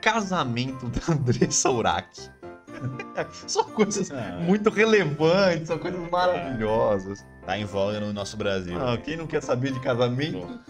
Casamento 0.00 0.86
da 0.88 1.00
Andressa 1.14 1.70
Urach. 1.70 2.30
São 3.46 3.64
coisas 3.64 4.10
Ah, 4.10 4.38
muito 4.40 4.68
relevantes, 4.68 5.68
são 5.68 5.78
coisas 5.78 6.10
maravilhosas. 6.10 7.24
Tá 7.46 7.56
em 7.58 7.64
voga 7.64 8.00
no 8.00 8.12
nosso 8.12 8.36
Brasil. 8.36 8.76
Ah, 8.78 8.98
quem 8.98 9.16
não 9.16 9.26
quer 9.26 9.42
saber 9.42 9.72
de 9.72 9.80
casamento? 9.80 10.60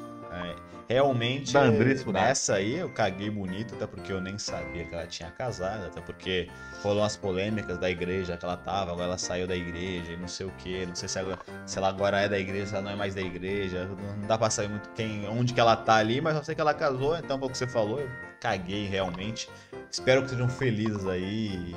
Realmente, 0.88 1.52
Da 1.52 1.62
Andressa 1.62 2.12
nessa 2.12 2.54
aí 2.54 2.76
eu 2.78 2.88
caguei 2.90 3.28
bonito, 3.30 3.74
até 3.74 3.86
porque 3.86 4.12
eu 4.12 4.20
nem 4.20 4.38
sabia 4.38 4.84
que 4.84 4.94
ela 4.94 5.06
tinha 5.06 5.30
casado, 5.30 5.86
até 5.86 6.00
porque 6.00 6.48
rolou 6.82 7.02
umas 7.02 7.16
polêmicas 7.16 7.78
da 7.78 7.90
igreja 7.90 8.36
que 8.36 8.44
ela 8.44 8.56
tava, 8.56 8.92
agora 8.92 9.06
ela 9.08 9.18
saiu 9.18 9.46
da 9.46 9.56
igreja 9.56 10.12
e 10.12 10.16
não 10.16 10.28
sei 10.28 10.46
o 10.46 10.50
que, 10.58 10.86
não 10.86 10.94
sei 10.94 11.08
se, 11.08 11.18
agora- 11.18 11.38
se 11.66 11.78
ela 11.78 11.88
agora 11.88 12.20
é 12.20 12.28
da 12.28 12.38
igreja, 12.38 12.66
se 12.66 12.74
ela 12.74 12.82
não 12.84 12.90
é 12.90 12.96
mais 12.96 13.14
da 13.14 13.20
igreja, 13.20 13.84
não 14.20 14.26
dá 14.26 14.38
pra 14.38 14.48
saber 14.50 14.68
muito 14.68 14.88
quem, 14.90 15.28
onde 15.28 15.52
que 15.52 15.60
ela 15.60 15.76
tá 15.76 15.96
ali, 15.96 16.20
mas 16.20 16.36
eu 16.36 16.44
sei 16.44 16.54
que 16.54 16.60
ela 16.60 16.74
casou, 16.74 17.16
então 17.16 17.38
foi 17.38 17.48
o 17.48 17.50
que 17.50 17.58
você 17.58 17.66
falou, 17.66 18.00
eu 18.00 18.08
caguei 18.40 18.86
realmente. 18.86 19.48
Espero 19.90 20.22
que 20.22 20.30
sejam 20.30 20.48
felizes 20.48 21.06
aí 21.06 21.22
e, 21.22 21.76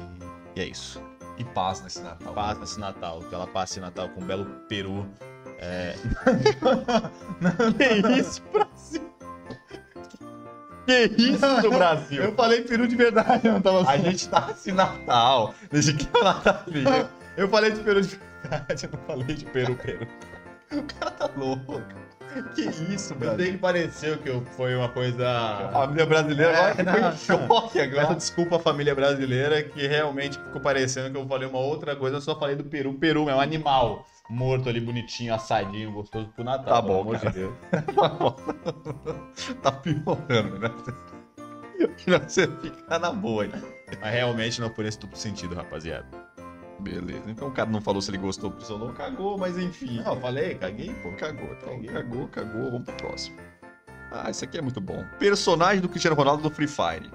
e 0.55 0.61
é 0.61 0.65
isso. 0.65 1.01
E 1.37 1.43
paz 1.45 1.81
nesse 1.81 2.01
Natal. 2.01 2.33
Paz 2.33 2.59
nesse 2.59 2.79
Natal, 2.79 3.21
que 3.21 3.33
ela 3.33 3.47
passe 3.47 3.79
Natal 3.79 4.09
com 4.09 4.19
um 4.21 4.25
belo 4.25 4.45
peru. 4.67 5.07
É, 5.61 5.93
Que 7.77 8.19
isso, 8.19 8.41
Brasil? 8.51 9.09
Que 10.85 11.03
isso, 11.21 11.69
Brasil? 11.69 12.23
Eu 12.23 12.33
falei 12.33 12.61
peru 12.61 12.87
de 12.87 12.95
verdade, 12.95 13.47
eu 13.47 13.53
não 13.53 13.61
tava 13.61 13.89
A 13.89 13.97
gente 13.97 14.27
tá 14.29 14.47
nesse 14.47 14.71
Natal. 14.71 15.53
Desde 15.71 15.93
que 15.93 16.07
é 16.17 16.23
Natalzinho. 16.23 17.09
Eu 17.37 17.47
falei 17.49 17.71
de 17.71 17.79
peru 17.81 18.01
de 18.01 18.17
verdade, 18.41 18.85
eu 18.85 18.89
não 18.93 18.99
falei 19.05 19.35
de 19.35 19.45
peru, 19.45 19.75
peru. 19.75 20.07
Tá 20.99 21.29
louco. 21.35 21.81
Que 22.55 22.61
isso, 22.93 23.15
Brasil? 23.15 23.39
sei 23.39 23.51
que 23.53 23.57
pareceu 23.57 24.17
que 24.19 24.29
eu- 24.29 24.45
foi 24.55 24.75
uma 24.75 24.85
A 24.85 24.89
coisa. 24.89 25.69
família 25.73 26.05
brasileira 26.05 26.51
É, 26.53 26.55
agora 26.57 26.75
ficou 26.75 27.01
não. 27.01 27.09
em 27.09 27.17
choque 27.17 27.79
Peço 27.79 27.99
agora. 27.99 28.15
desculpa 28.15 28.55
à 28.57 28.59
família 28.59 28.93
brasileira 28.95 29.63
que 29.63 29.87
realmente 29.87 30.37
ficou 30.37 30.61
parecendo 30.61 31.09
que 31.11 31.17
eu 31.17 31.27
falei 31.27 31.47
uma 31.49 31.57
outra 31.59 31.95
coisa, 31.95 32.17
eu 32.17 32.21
só 32.21 32.37
falei 32.39 32.55
do 32.55 32.63
peru. 32.63 32.93
Peru 32.93 33.27
é 33.29 33.35
um 33.35 33.41
animal 33.41 34.05
morto 34.29 34.69
ali, 34.69 34.79
bonitinho, 34.79 35.33
assadinho, 35.33 35.91
gostoso 35.91 36.27
pro 36.29 36.43
Natal. 36.43 36.65
Tá 36.65 36.81
pelo 36.81 36.93
bom, 36.93 37.01
amor 37.01 37.15
de 37.15 37.21
cara. 37.23 37.35
Deus. 37.35 37.53
tá 39.61 39.71
piorando, 39.71 40.59
né? 40.59 40.69
Você 42.27 42.47
fica 42.47 42.99
na 42.99 43.11
boa 43.11 43.43
aí. 43.43 43.51
Mas 44.01 44.13
realmente 44.13 44.61
não 44.61 44.69
por 44.69 44.85
esse 44.85 44.99
duplo 44.99 45.17
sentido, 45.17 45.55
rapaziada. 45.55 46.07
Beleza. 46.79 47.23
Então 47.27 47.47
o 47.47 47.51
cara 47.51 47.69
não 47.69 47.81
falou 47.81 48.01
se 48.01 48.09
ele 48.11 48.17
gostou, 48.17 48.53
ou 48.69 48.79
não 48.79 48.93
cagou, 48.93 49.37
mas 49.37 49.57
enfim. 49.57 50.01
Não, 50.01 50.13
eu 50.13 50.21
falei, 50.21 50.55
caguei, 50.55 50.93
pô. 50.95 51.11
Cagou, 51.13 51.51
então. 51.51 51.69
Caguei. 51.69 51.89
Cagou, 51.89 52.27
cagou. 52.27 52.71
Vamos 52.71 52.83
pro 52.83 52.95
próximo. 52.95 53.37
Ah, 54.11 54.29
esse 54.29 54.43
aqui 54.45 54.57
é 54.57 54.61
muito 54.61 54.81
bom. 54.81 55.05
Personagem 55.19 55.81
do 55.81 55.89
Cristiano 55.89 56.15
Ronaldo 56.15 56.43
do 56.43 56.49
Free 56.49 56.67
Fire. 56.67 57.11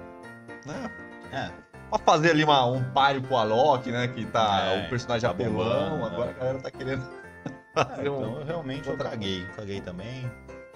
Né? 0.65 0.91
É, 1.31 1.51
Pra 1.95 2.13
fazer 2.13 2.31
ali 2.31 2.43
uma, 2.43 2.65
um 2.65 2.83
páreo 2.91 3.21
pro 3.21 3.37
Alok, 3.37 3.89
né? 3.91 4.07
Que 4.09 4.25
tá 4.25 4.65
É, 4.65 4.85
o 4.85 4.89
personagem 4.89 5.21
tá 5.27 5.33
apelão. 5.33 5.89
bombando, 5.91 6.05
agora 6.05 6.25
né? 6.27 6.33
a 6.35 6.39
galera 6.39 6.59
tá 6.59 6.71
querendo 6.71 7.03
É, 7.75 7.83
fazer 7.83 8.09
um. 8.09 8.17
então, 8.17 8.39
eu 8.39 8.45
realmente 8.45 8.85
eu 8.87 8.91
outra 8.93 9.09
caguei. 9.09 9.45
Caguei 9.55 9.81
também. 9.81 10.29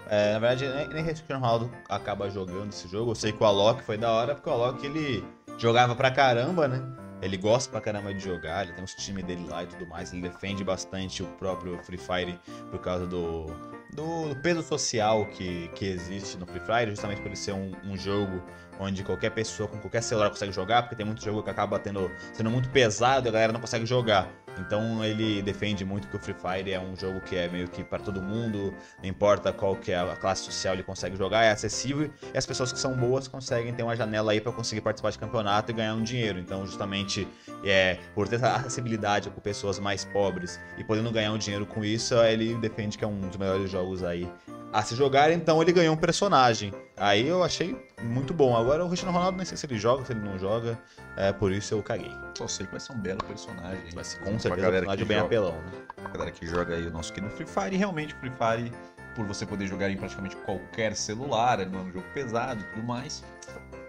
É, 0.10 0.34
na 0.34 0.40
verdade, 0.40 0.68
nem, 0.70 0.88
nem 0.88 1.02
o 1.04 1.06
Cristiano 1.06 1.42
Ronaldo 1.42 1.72
acaba 1.88 2.30
jogando 2.30 2.70
esse 2.70 2.88
jogo. 2.88 3.12
Eu 3.12 3.16
sei 3.16 3.32
que 3.32 3.44
o 3.44 3.46
Alok 3.46 3.84
foi 3.84 3.98
da 3.98 4.12
hora, 4.12 4.34
porque 4.34 4.50
o 4.50 4.54
Alok 4.54 4.86
ele 4.86 5.24
jogava 5.58 5.94
pra 5.96 6.10
caramba, 6.10 6.68
né? 6.68 6.82
Ele 7.22 7.36
gosta 7.36 7.70
pra 7.70 7.82
caramba 7.82 8.14
de 8.14 8.22
jogar, 8.22 8.64
ele 8.64 8.72
tem 8.74 8.84
os 8.84 8.96
times 8.96 9.26
dele 9.26 9.46
lá 9.50 9.64
e 9.64 9.68
tudo 9.68 9.86
mais. 9.88 10.14
Ele 10.14 10.22
defende 10.22 10.64
bastante 10.64 11.22
o 11.22 11.26
próprio 11.38 11.78
Free 11.84 11.98
Fire 11.98 12.40
por 12.72 12.80
causa 12.80 13.06
do, 13.06 13.46
do 13.94 14.36
peso 14.42 14.64
social 14.64 15.26
que, 15.26 15.68
que 15.76 15.86
existe 15.86 16.38
no 16.38 16.46
Free 16.48 16.62
Fire, 16.62 16.90
justamente 16.90 17.20
por 17.20 17.28
ele 17.28 17.36
ser 17.36 17.52
um, 17.52 17.74
um 17.84 17.98
jogo 17.98 18.42
onde 18.80 19.04
qualquer 19.04 19.32
pessoa 19.32 19.68
com 19.68 19.78
qualquer 19.78 20.02
celular 20.02 20.30
consegue 20.30 20.52
jogar, 20.52 20.84
porque 20.84 20.96
tem 20.96 21.06
muito 21.06 21.24
jogo 21.24 21.44
que 21.44 21.50
acaba 21.50 21.78
tendo, 21.78 22.10
sendo 22.34 22.50
muito 22.50 22.70
pesado 22.70 23.28
e 23.28 23.30
a 23.30 23.32
galera 23.32 23.54
não 23.54 23.60
consegue 23.60 23.86
jogar. 23.86 24.30
Então 24.58 25.04
ele 25.04 25.42
defende 25.42 25.86
muito 25.86 26.08
que 26.08 26.16
o 26.16 26.20
Free 26.20 26.34
Fire 26.34 26.72
é 26.72 26.80
um 26.80 26.96
jogo 26.96 27.22
que 27.22 27.36
é 27.36 27.48
meio 27.48 27.68
que 27.68 27.84
para 27.84 28.00
todo 28.00 28.22
mundo, 28.22 28.74
não 29.02 29.10
importa 29.10 29.54
qual 29.54 29.76
que 29.76 29.92
é 29.92 30.00
a 30.00 30.16
classe 30.16 30.44
social 30.44 30.74
ele 30.74 30.84
consegue 30.84 31.16
jogar, 31.16 31.44
é 31.44 31.52
acessível 31.52 32.10
e 32.34 32.38
as 32.38 32.46
pessoas 32.46 32.72
que 32.72 32.80
são 32.80 32.96
boas 32.96 33.28
conseguem 33.28 33.74
ter 33.74 33.84
uma 33.84 33.96
janela 33.96 34.32
aí 34.32 34.42
para 34.42 34.52
conseguir 34.52 34.82
participar 34.82 35.12
de 35.12 35.20
campeonato 35.20 35.72
e 35.72 35.74
ganhar 35.74 35.94
um 35.94 36.04
dinheiro. 36.04 36.40
Então 36.40 36.66
justamente 36.66 37.28
é 37.64 38.00
por 38.14 38.28
ter 38.28 38.36
essa 38.36 38.56
acessibilidade 38.56 39.30
com 39.30 39.40
pessoas 39.40 39.80
mais 39.80 40.04
pobres 40.06 40.60
e 40.78 40.84
podendo 40.84 41.12
ganhar 41.12 41.32
um 41.32 41.38
dinheiro 41.38 41.66
com 41.66 41.84
isso, 41.84 42.16
ele 42.16 42.56
defende 42.56 42.98
que 42.98 43.04
é 43.04 43.08
um 43.08 43.20
dos 43.20 43.38
melhores 43.38 43.70
jogos 43.70 44.04
aí 44.04 44.30
a 44.72 44.84
se 44.84 44.96
jogar, 44.96 45.32
então 45.32 45.62
ele 45.62 45.72
ganhou 45.72 45.96
um 45.96 45.98
personagem. 45.98 46.72
Aí 47.00 47.28
eu 47.28 47.42
achei 47.44 47.78
muito 48.04 48.34
bom. 48.34 48.58
Agora 48.58 48.84
o 48.84 48.88
Cristiano 48.88 49.14
Ronaldo 49.14 49.38
nem 49.38 49.46
sei 49.46 49.58
se 49.58 49.66
ele 49.66 49.78
joga, 49.78 50.06
se 50.06 50.12
ele 50.12 50.20
não 50.20 50.38
joga, 50.38 50.78
é 51.16 51.32
por 51.32 51.52
isso 51.52 51.74
eu 51.74 51.82
caguei. 51.82 52.12
Só 52.38 52.46
sei 52.48 52.66
que 52.66 52.74
vai 52.74 52.80
ser 52.80 52.92
um 52.92 53.00
belo 53.00 53.24
personagem. 53.24 53.90
Vai 53.94 54.04
ser 54.04 54.20
com 54.20 54.38
certeza 54.38 54.68
um 54.68 54.72
personagem 54.72 54.98
que 54.98 55.06
bem 55.06 55.18
joga. 55.18 55.28
apelão, 55.28 55.62
né? 55.62 55.72
A 56.04 56.10
galera 56.10 56.32
que 56.32 56.46
joga 56.46 56.76
aí 56.76 56.86
o 56.86 56.92
nosso 56.92 57.14
querido 57.14 57.34
Free 57.34 57.48
Fire. 57.48 57.74
E 57.74 57.78
realmente, 57.78 58.14
o 58.14 58.18
Free 58.18 58.32
Fire, 58.32 58.72
por 59.16 59.26
você 59.26 59.46
poder 59.46 59.66
jogar 59.66 59.90
em 59.90 59.96
praticamente 59.96 60.36
qualquer 60.38 60.94
celular, 60.94 61.62
ele 61.62 61.70
não 61.70 61.80
é 61.80 61.84
um 61.84 61.92
jogo 61.92 62.06
pesado 62.14 62.62
e 62.62 62.64
tudo 62.74 62.86
mais. 62.86 63.24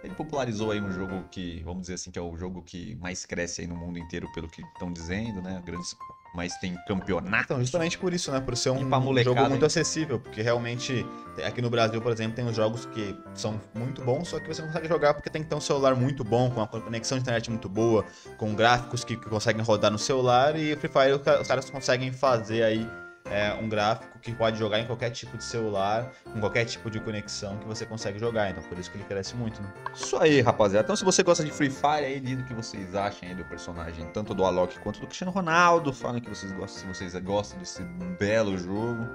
Ele 0.05 0.14
popularizou 0.14 0.71
aí 0.71 0.81
um 0.81 0.93
jogo 0.93 1.25
que, 1.31 1.62
vamos 1.64 1.83
dizer 1.83 1.95
assim, 1.95 2.11
que 2.11 2.19
é 2.19 2.23
o 2.23 2.37
jogo 2.37 2.62
que 2.62 2.95
mais 2.97 3.26
cresce 3.26 3.62
aí 3.62 3.67
no 3.67 3.76
mundo 3.76 3.99
inteiro, 3.99 4.31
pelo 4.33 4.49
que 4.49 4.62
estão 4.62 4.93
dizendo, 4.93 5.43
né? 5.43 5.61
Grandes, 5.64 5.95
mas 6.34 6.56
tem 6.58 6.76
campeonato. 6.87 7.44
Então, 7.44 7.60
justamente 7.60 7.99
por 7.99 8.12
isso, 8.12 8.30
né? 8.30 8.40
Por 8.40 8.56
ser 8.56 8.70
um 8.70 8.78
jogo 9.22 9.40
muito 9.49 9.62
hein? 9.62 9.66
acessível, 9.66 10.18
porque 10.18 10.42
realmente 10.42 11.04
aqui 11.44 11.62
no 11.62 11.70
Brasil, 11.70 12.00
por 12.00 12.12
exemplo, 12.12 12.34
tem 12.34 12.44
uns 12.44 12.56
jogos 12.56 12.87
que 12.87 13.16
são 13.34 13.60
muito 13.75 14.02
bons, 14.02 14.28
só 14.28 14.38
que 14.38 14.46
você 14.46 14.60
não 14.60 14.68
consegue 14.68 14.88
jogar 14.88 15.14
porque 15.14 15.30
tem 15.30 15.42
que 15.42 15.49
ter 15.49 15.54
um 15.54 15.60
celular 15.60 15.94
muito 15.94 16.22
bom, 16.22 16.50
com 16.50 16.60
uma 16.60 16.66
conexão 16.66 17.18
de 17.18 17.22
internet 17.22 17.50
muito 17.50 17.68
boa, 17.68 18.04
com 18.37 18.54
gráficos 18.54 19.04
que, 19.04 19.16
que 19.16 19.28
conseguem 19.28 19.62
rodar 19.62 19.90
no 19.90 19.99
celular 19.99 20.56
e 20.56 20.72
o 20.72 20.76
Free 20.76 20.90
Fire 20.90 21.12
os 21.40 21.49
caras 21.49 21.70
conseguem 21.70 22.12
fazer 22.12 22.62
aí 22.62 22.87
é, 23.30 23.54
um 23.54 23.68
gráfico 23.68 24.18
que 24.18 24.32
pode 24.32 24.58
jogar 24.58 24.80
em 24.80 24.87
qualquer 24.87 25.10
tipo 25.10 25.38
de 25.38 25.44
celular, 25.44 26.10
com 26.25 26.40
qualquer 26.40 26.64
tipo 26.64 26.90
de 26.90 27.00
conexão 27.00 27.56
que 27.58 27.66
você 27.66 27.87
consegue 27.87 28.18
jogar. 28.18 28.50
Então 28.50 28.62
por 28.64 28.78
isso 28.78 28.90
que 28.90 28.96
ele 28.99 29.04
cresce 29.04 29.34
muito, 29.37 29.62
né? 29.62 29.72
Isso 29.94 30.16
aí, 30.18 30.40
rapaziada. 30.40 30.84
Então, 30.84 30.96
se 30.96 31.04
você 31.04 31.22
gosta 31.22 31.44
de 31.44 31.50
Free 31.50 31.70
Fire, 31.70 32.04
aí 32.04 32.20
diz 32.20 32.40
o 32.40 32.44
que 32.44 32.52
vocês 32.52 32.94
acham 32.94 33.28
aí 33.28 33.34
do 33.34 33.44
personagem, 33.44 34.04
tanto 34.12 34.34
do 34.34 34.44
Alok 34.44 34.78
quanto 34.80 35.00
do 35.00 35.06
Cristiano 35.06 35.32
Ronaldo. 35.32 35.92
Falem 35.92 36.20
que 36.20 36.28
vocês 36.28 36.52
gostam, 36.52 36.82
se 36.82 36.87
vocês 36.87 37.14
gostam 37.22 37.58
desse 37.58 37.82
belo 38.18 38.58
jogo. 38.58 39.08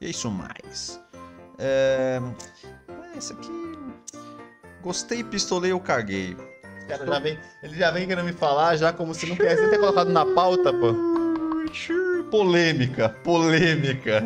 E 0.00 0.06
é 0.06 0.10
isso 0.10 0.30
mais. 0.30 1.00
É... 1.58 2.20
é, 2.88 3.18
Esse 3.18 3.32
aqui. 3.32 3.50
Gostei, 4.82 5.22
pistolei 5.24 5.72
ou 5.72 5.80
caguei? 5.80 6.34
O 6.34 6.86
cara 6.88 7.06
já 7.06 7.18
vem, 7.18 7.38
ele 7.62 7.76
já 7.76 7.90
vem 7.90 8.06
querendo 8.06 8.24
me 8.24 8.32
falar 8.32 8.76
já 8.76 8.92
como 8.92 9.12
se 9.12 9.26
não 9.26 9.36
quisesse 9.36 9.60
nem 9.60 9.70
ter 9.70 9.78
colocado 9.78 10.08
na 10.08 10.24
pauta, 10.24 10.72
pô. 10.72 10.94
Polêmica, 12.30 13.08
polêmica. 13.24 14.22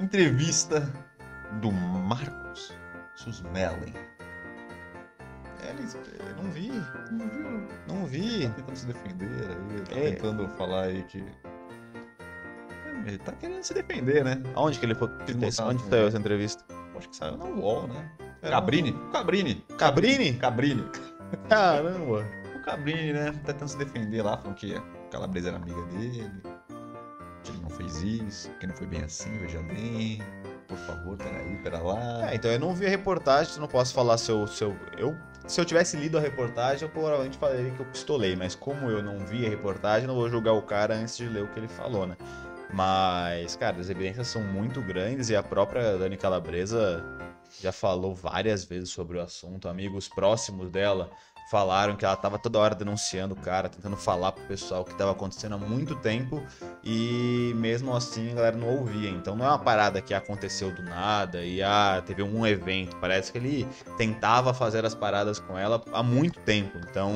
Entrevista 0.00 0.80
do 1.60 1.70
Marcos 1.72 2.72
Susmellen. 3.16 3.92
É, 5.62 5.70
Eles, 5.70 5.94
eu 5.94 6.42
não 6.42 6.50
vi, 6.50 6.68
Não 7.10 7.28
viu? 7.28 7.68
não 7.88 8.06
vi. 8.06 8.48
Tá 8.48 8.54
tentando 8.54 8.76
se 8.76 8.86
defender 8.86 9.48
aí, 9.50 9.80
tá 9.82 9.96
É. 9.98 10.10
tentando 10.12 10.48
falar 10.50 10.82
aí 10.84 11.02
que. 11.04 11.18
É, 11.18 13.08
Ele 13.08 13.18
tá 13.18 13.32
querendo 13.32 13.62
se 13.62 13.74
defender, 13.74 14.24
né? 14.24 14.42
Aonde 14.54 14.78
que 14.78 14.86
ele 14.86 14.94
foi? 14.94 15.08
Onde 15.08 15.46
um- 15.46 15.50
saiu 15.50 16.06
essa 16.08 16.18
entrevista? 16.18 16.64
Acho 16.96 17.08
que 17.08 17.16
saiu 17.16 17.36
na 17.36 17.44
UOL, 17.44 17.86
né? 17.88 18.10
Era 18.42 18.52
Cabrini? 18.56 18.92
Cabrini. 19.12 19.54
Cabrini? 19.78 20.32
Cabrini. 20.34 20.84
Caramba. 21.48 22.24
O 22.56 22.62
Cabrini, 22.64 23.12
né? 23.12 23.32
Tá 23.44 23.52
tentando 23.52 23.68
se 23.68 23.76
defender 23.78 24.22
lá, 24.22 24.36
falando 24.38 24.56
que 24.56 24.74
Calabresa 25.14 25.48
era 25.48 25.58
amiga 25.58 25.80
dele. 25.86 26.28
Ele 27.46 27.58
não 27.62 27.70
fez 27.70 28.02
isso, 28.02 28.50
que 28.58 28.66
não 28.66 28.74
foi 28.74 28.88
bem 28.88 29.00
assim, 29.04 29.32
veja 29.38 29.62
bem. 29.62 30.20
Por 30.66 30.76
favor, 30.78 31.16
peraí, 31.16 31.56
pera 31.62 31.78
lá. 31.78 32.32
É, 32.32 32.34
então 32.34 32.50
eu 32.50 32.58
não 32.58 32.74
vi 32.74 32.86
a 32.86 32.88
reportagem, 32.88 33.60
não 33.60 33.68
posso 33.68 33.94
falar 33.94 34.18
se 34.18 34.32
eu, 34.32 34.44
se 34.48 34.64
eu, 34.64 34.76
eu. 34.98 35.16
Se 35.46 35.60
eu 35.60 35.64
tivesse 35.64 35.96
lido 35.96 36.18
a 36.18 36.20
reportagem, 36.20 36.82
eu 36.82 36.88
provavelmente 36.88 37.38
falaria 37.38 37.70
que 37.70 37.78
eu 37.78 37.86
pistolei, 37.86 38.34
mas 38.34 38.56
como 38.56 38.90
eu 38.90 39.02
não 39.02 39.20
vi 39.20 39.46
a 39.46 39.48
reportagem, 39.48 40.08
não 40.08 40.16
vou 40.16 40.28
julgar 40.28 40.54
o 40.54 40.62
cara 40.62 40.96
antes 40.96 41.16
de 41.16 41.28
ler 41.28 41.44
o 41.44 41.48
que 41.48 41.60
ele 41.60 41.68
falou, 41.68 42.06
né? 42.06 42.16
Mas, 42.72 43.54
cara, 43.54 43.78
as 43.78 43.88
evidências 43.88 44.26
são 44.26 44.42
muito 44.42 44.82
grandes 44.82 45.28
e 45.28 45.36
a 45.36 45.44
própria 45.44 45.96
Dani 45.96 46.16
Calabresa 46.16 47.04
já 47.60 47.70
falou 47.70 48.16
várias 48.16 48.64
vezes 48.64 48.88
sobre 48.88 49.18
o 49.18 49.20
assunto. 49.20 49.68
Amigos 49.68 50.08
próximos 50.08 50.70
dela 50.70 51.08
falaram 51.50 51.96
que 51.96 52.04
ela 52.04 52.16
tava 52.16 52.38
toda 52.38 52.58
hora 52.58 52.74
denunciando 52.74 53.34
o 53.34 53.36
cara, 53.36 53.68
tentando 53.68 53.96
falar 53.96 54.32
pro 54.32 54.44
pessoal 54.44 54.82
o 54.82 54.84
que 54.84 54.94
tava 54.94 55.12
acontecendo 55.12 55.54
há 55.54 55.58
muito 55.58 55.94
tempo 55.96 56.42
e 56.82 57.52
mesmo 57.56 57.94
assim 57.94 58.32
a 58.32 58.34
galera 58.34 58.56
não 58.56 58.68
ouvia. 58.68 59.10
Então 59.10 59.36
não 59.36 59.44
é 59.44 59.48
uma 59.48 59.58
parada 59.58 60.00
que 60.00 60.14
aconteceu 60.14 60.74
do 60.74 60.82
nada 60.82 61.44
e 61.44 61.62
ah, 61.62 62.02
teve 62.04 62.22
um 62.22 62.46
evento. 62.46 62.96
Parece 62.96 63.30
que 63.30 63.38
ele 63.38 63.68
tentava 63.96 64.54
fazer 64.54 64.84
as 64.84 64.94
paradas 64.94 65.38
com 65.38 65.58
ela 65.58 65.82
há 65.92 66.02
muito 66.02 66.38
tempo. 66.40 66.78
Então 66.88 67.12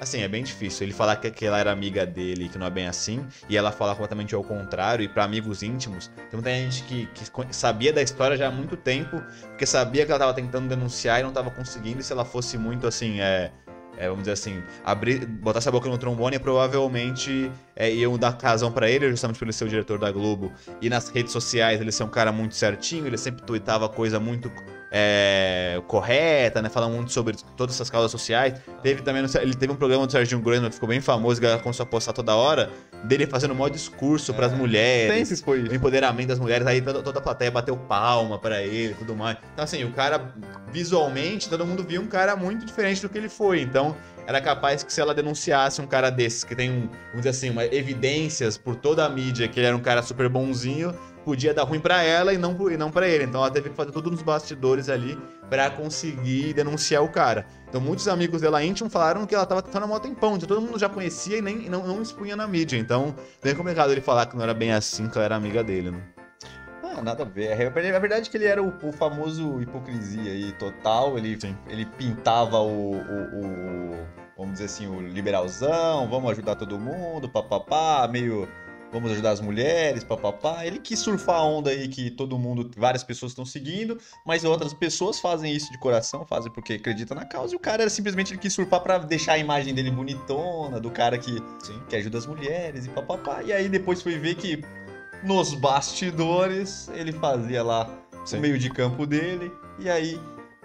Assim, 0.00 0.22
é 0.22 0.28
bem 0.28 0.42
difícil. 0.42 0.86
Ele 0.86 0.94
falar 0.94 1.16
que, 1.16 1.30
que 1.30 1.44
ela 1.44 1.58
era 1.58 1.70
amiga 1.70 2.06
dele, 2.06 2.48
que 2.48 2.56
não 2.56 2.66
é 2.66 2.70
bem 2.70 2.86
assim, 2.86 3.26
e 3.50 3.56
ela 3.56 3.70
falar 3.70 3.92
completamente 3.92 4.34
ao 4.34 4.42
contrário, 4.42 5.04
e 5.04 5.08
para 5.08 5.24
amigos 5.24 5.62
íntimos. 5.62 6.10
Tem 6.30 6.40
muita 6.40 6.50
gente 6.50 6.82
que, 6.84 7.06
que, 7.06 7.54
sabia 7.54 7.92
da 7.92 8.00
história 8.00 8.34
já 8.34 8.48
há 8.48 8.50
muito 8.50 8.78
tempo, 8.78 9.22
porque 9.48 9.66
sabia 9.66 10.06
que 10.06 10.10
ela 10.10 10.18
tava 10.18 10.32
tentando 10.32 10.68
denunciar 10.68 11.20
e 11.20 11.22
não 11.22 11.32
tava 11.32 11.50
conseguindo, 11.50 12.00
e 12.00 12.02
se 12.02 12.12
ela 12.14 12.24
fosse 12.24 12.56
muito 12.56 12.86
assim, 12.86 13.20
é, 13.20 13.52
é, 13.98 14.08
vamos 14.08 14.20
dizer 14.20 14.32
assim, 14.32 14.62
abrir, 14.82 15.26
botar 15.26 15.60
a 15.68 15.70
boca 15.70 15.86
no 15.86 15.98
trombone, 15.98 16.38
provavelmente 16.38 17.52
é, 17.76 17.92
iam 17.92 18.16
dar 18.16 18.38
razão 18.42 18.72
para 18.72 18.90
ele, 18.90 19.10
justamente 19.10 19.38
por 19.38 19.44
ele 19.44 19.52
ser 19.52 19.64
o 19.64 19.68
diretor 19.68 19.98
da 19.98 20.10
Globo. 20.10 20.50
E 20.80 20.88
nas 20.88 21.10
redes 21.10 21.30
sociais 21.30 21.78
ele 21.78 21.92
ser 21.92 22.04
um 22.04 22.08
cara 22.08 22.32
muito 22.32 22.54
certinho, 22.54 23.06
ele 23.06 23.18
sempre 23.18 23.42
tweetava 23.42 23.86
coisa 23.86 24.18
muito 24.18 24.50
é, 24.90 25.80
correta, 25.86 26.60
né? 26.60 26.68
Falando 26.68 26.94
muito 26.94 27.12
sobre 27.12 27.36
todas 27.56 27.74
essas 27.74 27.88
causas 27.88 28.10
sociais. 28.10 28.54
Teve 28.82 29.02
também, 29.02 29.24
ele 29.40 29.54
teve 29.54 29.72
um 29.72 29.76
programa 29.76 30.06
do 30.06 30.12
Serginho 30.12 30.40
Groisman 30.40 30.68
que 30.68 30.74
ficou 30.74 30.88
bem 30.88 31.00
famoso, 31.00 31.40
que 31.40 31.46
ela 31.46 31.58
começou 31.58 31.84
a 31.84 31.86
postar 31.86 32.12
toda 32.12 32.34
hora, 32.34 32.70
dele 33.04 33.26
fazendo 33.26 33.52
um 33.52 33.56
maior 33.56 33.70
discurso 33.70 34.32
é, 34.32 34.34
para 34.34 34.46
as 34.46 34.52
mulheres. 34.52 35.28
Sempre 35.28 35.44
foi 35.44 35.60
isso. 35.60 35.72
O 35.72 35.74
empoderamento 35.74 36.28
das 36.28 36.38
mulheres, 36.38 36.66
aí 36.66 36.80
toda, 36.80 37.02
toda 37.02 37.18
a 37.18 37.22
plateia 37.22 37.50
bateu 37.50 37.76
palma 37.76 38.38
para 38.38 38.62
ele 38.62 38.94
tudo 38.94 39.14
mais. 39.14 39.36
Então, 39.52 39.64
assim, 39.64 39.84
o 39.84 39.92
cara, 39.92 40.34
visualmente, 40.72 41.48
todo 41.48 41.64
mundo 41.64 41.84
via 41.84 42.00
um 42.00 42.06
cara 42.06 42.34
muito 42.34 42.66
diferente 42.66 43.00
do 43.00 43.08
que 43.08 43.16
ele 43.16 43.28
foi. 43.28 43.60
Então, 43.60 43.96
era 44.26 44.40
capaz 44.40 44.82
que 44.82 44.92
se 44.92 45.00
ela 45.00 45.14
denunciasse 45.14 45.80
um 45.80 45.86
cara 45.86 46.10
desses, 46.10 46.44
que 46.44 46.54
tem, 46.54 46.70
um, 46.70 46.80
vamos 47.08 47.16
dizer 47.16 47.30
assim, 47.30 47.50
uma, 47.50 47.64
evidências 47.64 48.56
por 48.56 48.76
toda 48.76 49.04
a 49.04 49.08
mídia 49.08 49.48
que 49.48 49.58
ele 49.58 49.66
era 49.66 49.76
um 49.76 49.80
cara 49.80 50.02
super 50.02 50.28
bonzinho, 50.28 50.94
podia 51.30 51.54
dar 51.54 51.62
ruim 51.62 51.78
para 51.78 52.02
ela 52.02 52.34
e 52.34 52.38
não, 52.38 52.56
e 52.68 52.76
não 52.76 52.90
para 52.90 53.08
ele. 53.08 53.22
Então 53.22 53.40
ela 53.40 53.50
teve 53.52 53.70
que 53.70 53.76
fazer 53.76 53.92
tudo 53.92 54.10
nos 54.10 54.20
bastidores 54.20 54.88
ali 54.88 55.16
para 55.48 55.70
conseguir 55.70 56.52
denunciar 56.54 57.04
o 57.04 57.08
cara. 57.08 57.46
Então 57.68 57.80
muitos 57.80 58.08
amigos 58.08 58.40
dela 58.40 58.64
íntimos 58.64 58.92
falaram 58.92 59.24
que 59.24 59.32
ela 59.32 59.46
tava 59.46 59.62
tentando 59.62 59.86
há 59.86 59.96
um 59.96 60.00
tempão, 60.00 60.34
então 60.34 60.48
todo 60.48 60.60
mundo 60.60 60.76
já 60.76 60.88
conhecia 60.88 61.38
e 61.38 61.40
nem 61.40 61.70
não, 61.70 61.86
não 61.86 62.02
expunha 62.02 62.34
na 62.34 62.48
mídia. 62.48 62.76
Então, 62.76 63.14
bem 63.40 63.54
complicado 63.54 63.92
ele 63.92 64.00
falar 64.00 64.26
que 64.26 64.34
não 64.34 64.42
era 64.42 64.52
bem 64.52 64.72
assim, 64.72 65.08
que 65.08 65.16
ela 65.16 65.24
era 65.24 65.36
amiga 65.36 65.62
dele, 65.62 65.92
né? 65.92 66.02
Ah, 66.82 67.00
nada 67.00 67.22
a 67.22 67.26
ver. 67.26 67.52
A 67.52 67.70
verdade 68.00 68.26
é 68.26 68.30
que 68.30 68.36
ele 68.36 68.46
era 68.46 68.60
o, 68.60 68.74
o 68.82 68.90
famoso 68.90 69.62
hipocrisia 69.62 70.32
aí 70.32 70.50
total. 70.58 71.16
Ele, 71.16 71.38
ele 71.68 71.86
pintava 71.86 72.58
o, 72.58 72.94
o, 72.94 72.96
o, 72.96 74.06
vamos 74.36 74.54
dizer 74.54 74.64
assim, 74.64 74.88
o 74.88 75.00
liberalzão, 75.00 76.08
vamos 76.08 76.32
ajudar 76.32 76.56
todo 76.56 76.76
mundo, 76.78 77.28
papapá, 77.28 78.08
meio 78.10 78.48
vamos 78.92 79.12
ajudar 79.12 79.30
as 79.30 79.40
mulheres, 79.40 80.04
papapá. 80.04 80.66
Ele 80.66 80.78
quis 80.78 80.98
surfar 80.98 81.36
a 81.36 81.44
onda 81.44 81.70
aí 81.70 81.88
que 81.88 82.10
todo 82.10 82.38
mundo, 82.38 82.70
várias 82.76 83.02
pessoas 83.04 83.32
estão 83.32 83.44
seguindo, 83.44 83.98
mas 84.26 84.44
outras 84.44 84.74
pessoas 84.74 85.20
fazem 85.20 85.54
isso 85.54 85.70
de 85.70 85.78
coração, 85.78 86.24
fazem 86.26 86.50
porque 86.50 86.74
acreditam 86.74 87.16
na 87.16 87.24
causa. 87.24 87.54
E 87.54 87.56
o 87.56 87.60
cara 87.60 87.82
era 87.82 87.90
simplesmente 87.90 88.32
ele 88.32 88.40
quis 88.40 88.52
surfar 88.52 88.80
para 88.80 88.98
deixar 88.98 89.34
a 89.34 89.38
imagem 89.38 89.74
dele 89.74 89.90
bonitona, 89.90 90.80
do 90.80 90.90
cara 90.90 91.18
que, 91.18 91.32
Sim. 91.62 91.80
que 91.88 91.96
ajuda 91.96 92.18
as 92.18 92.26
mulheres 92.26 92.86
e 92.86 92.88
papapá. 92.88 93.42
E 93.42 93.52
aí 93.52 93.68
depois 93.68 94.02
foi 94.02 94.18
ver 94.18 94.34
que 94.34 94.62
nos 95.22 95.54
bastidores 95.54 96.88
ele 96.94 97.12
fazia 97.12 97.62
lá 97.62 97.88
Sim. 98.24 98.38
o 98.38 98.40
meio 98.40 98.58
de 98.58 98.70
campo 98.70 99.06
dele 99.06 99.52
e 99.78 99.88
aí 99.88 100.20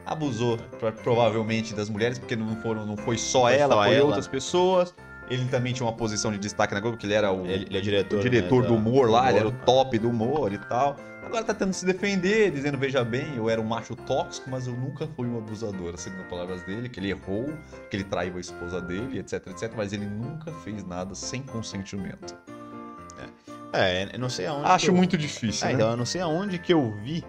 abusou 0.06 0.58
provavelmente 1.04 1.74
das 1.74 1.90
mulheres 1.90 2.20
porque 2.20 2.36
não 2.36 2.56
foram 2.62 2.86
não 2.86 2.96
foi 2.96 3.18
só 3.18 3.42
foi 3.42 3.58
ela, 3.58 3.76
só 3.76 3.84
foi 3.84 3.96
ela. 3.96 4.06
outras 4.06 4.28
pessoas 4.28 4.96
ele 5.30 5.46
também 5.46 5.74
tinha 5.74 5.86
uma 5.86 5.96
posição 5.96 6.32
de 6.32 6.38
destaque 6.38 6.74
na 6.74 6.80
Globo, 6.80 6.98
que 6.98 7.06
ele 7.06 7.14
era 7.14 7.32
o, 7.32 7.46
ele, 7.46 7.66
ele 7.66 7.78
é 7.78 7.82
diretor, 7.82 8.22
diretor 8.22 8.62
né, 8.64 8.68
do 8.68 8.76
humor 8.76 9.10
lá, 9.10 9.22
humor. 9.22 9.30
ele 9.30 9.40
era 9.40 9.48
o 9.48 9.52
top 9.52 9.98
do 9.98 10.10
humor 10.10 10.54
e 10.54 10.58
tal. 10.58 10.96
Agora 11.26 11.44
tá 11.44 11.54
tentando 11.54 11.74
se 11.74 11.86
defender, 11.86 12.52
dizendo, 12.52 12.78
veja 12.78 13.04
bem, 13.04 13.36
eu 13.36 13.50
era 13.50 13.60
um 13.60 13.64
macho 13.64 13.96
tóxico, 13.96 14.50
mas 14.50 14.68
eu 14.68 14.74
nunca 14.74 15.08
fui 15.16 15.28
um 15.28 15.38
abusador, 15.38 15.98
segundo 15.98 16.22
as 16.22 16.28
palavras 16.28 16.62
dele, 16.64 16.88
que 16.88 17.00
ele 17.00 17.10
errou, 17.10 17.52
que 17.90 17.98
ele 17.98 18.04
traiu 18.04 18.38
a 18.38 18.40
esposa 18.40 18.80
dele, 18.80 19.18
etc, 19.18 19.48
etc, 19.48 19.74
mas 19.76 19.92
ele 19.92 20.06
nunca 20.06 20.52
fez 20.64 20.86
nada 20.86 21.16
sem 21.16 21.42
consentimento. 21.42 22.36
É, 23.74 24.04
é 24.04 24.10
eu 24.14 24.20
não 24.20 24.30
sei 24.30 24.46
aonde. 24.46 24.70
Acho 24.70 24.92
eu... 24.92 24.94
muito 24.94 25.18
difícil. 25.18 25.68
É, 25.68 25.70
né? 25.70 25.76
então, 25.76 25.90
eu 25.90 25.98
não 25.98 26.06
sei 26.06 26.22
aonde 26.22 26.60
que 26.60 26.74
eu 26.74 26.92
vi. 27.04 27.26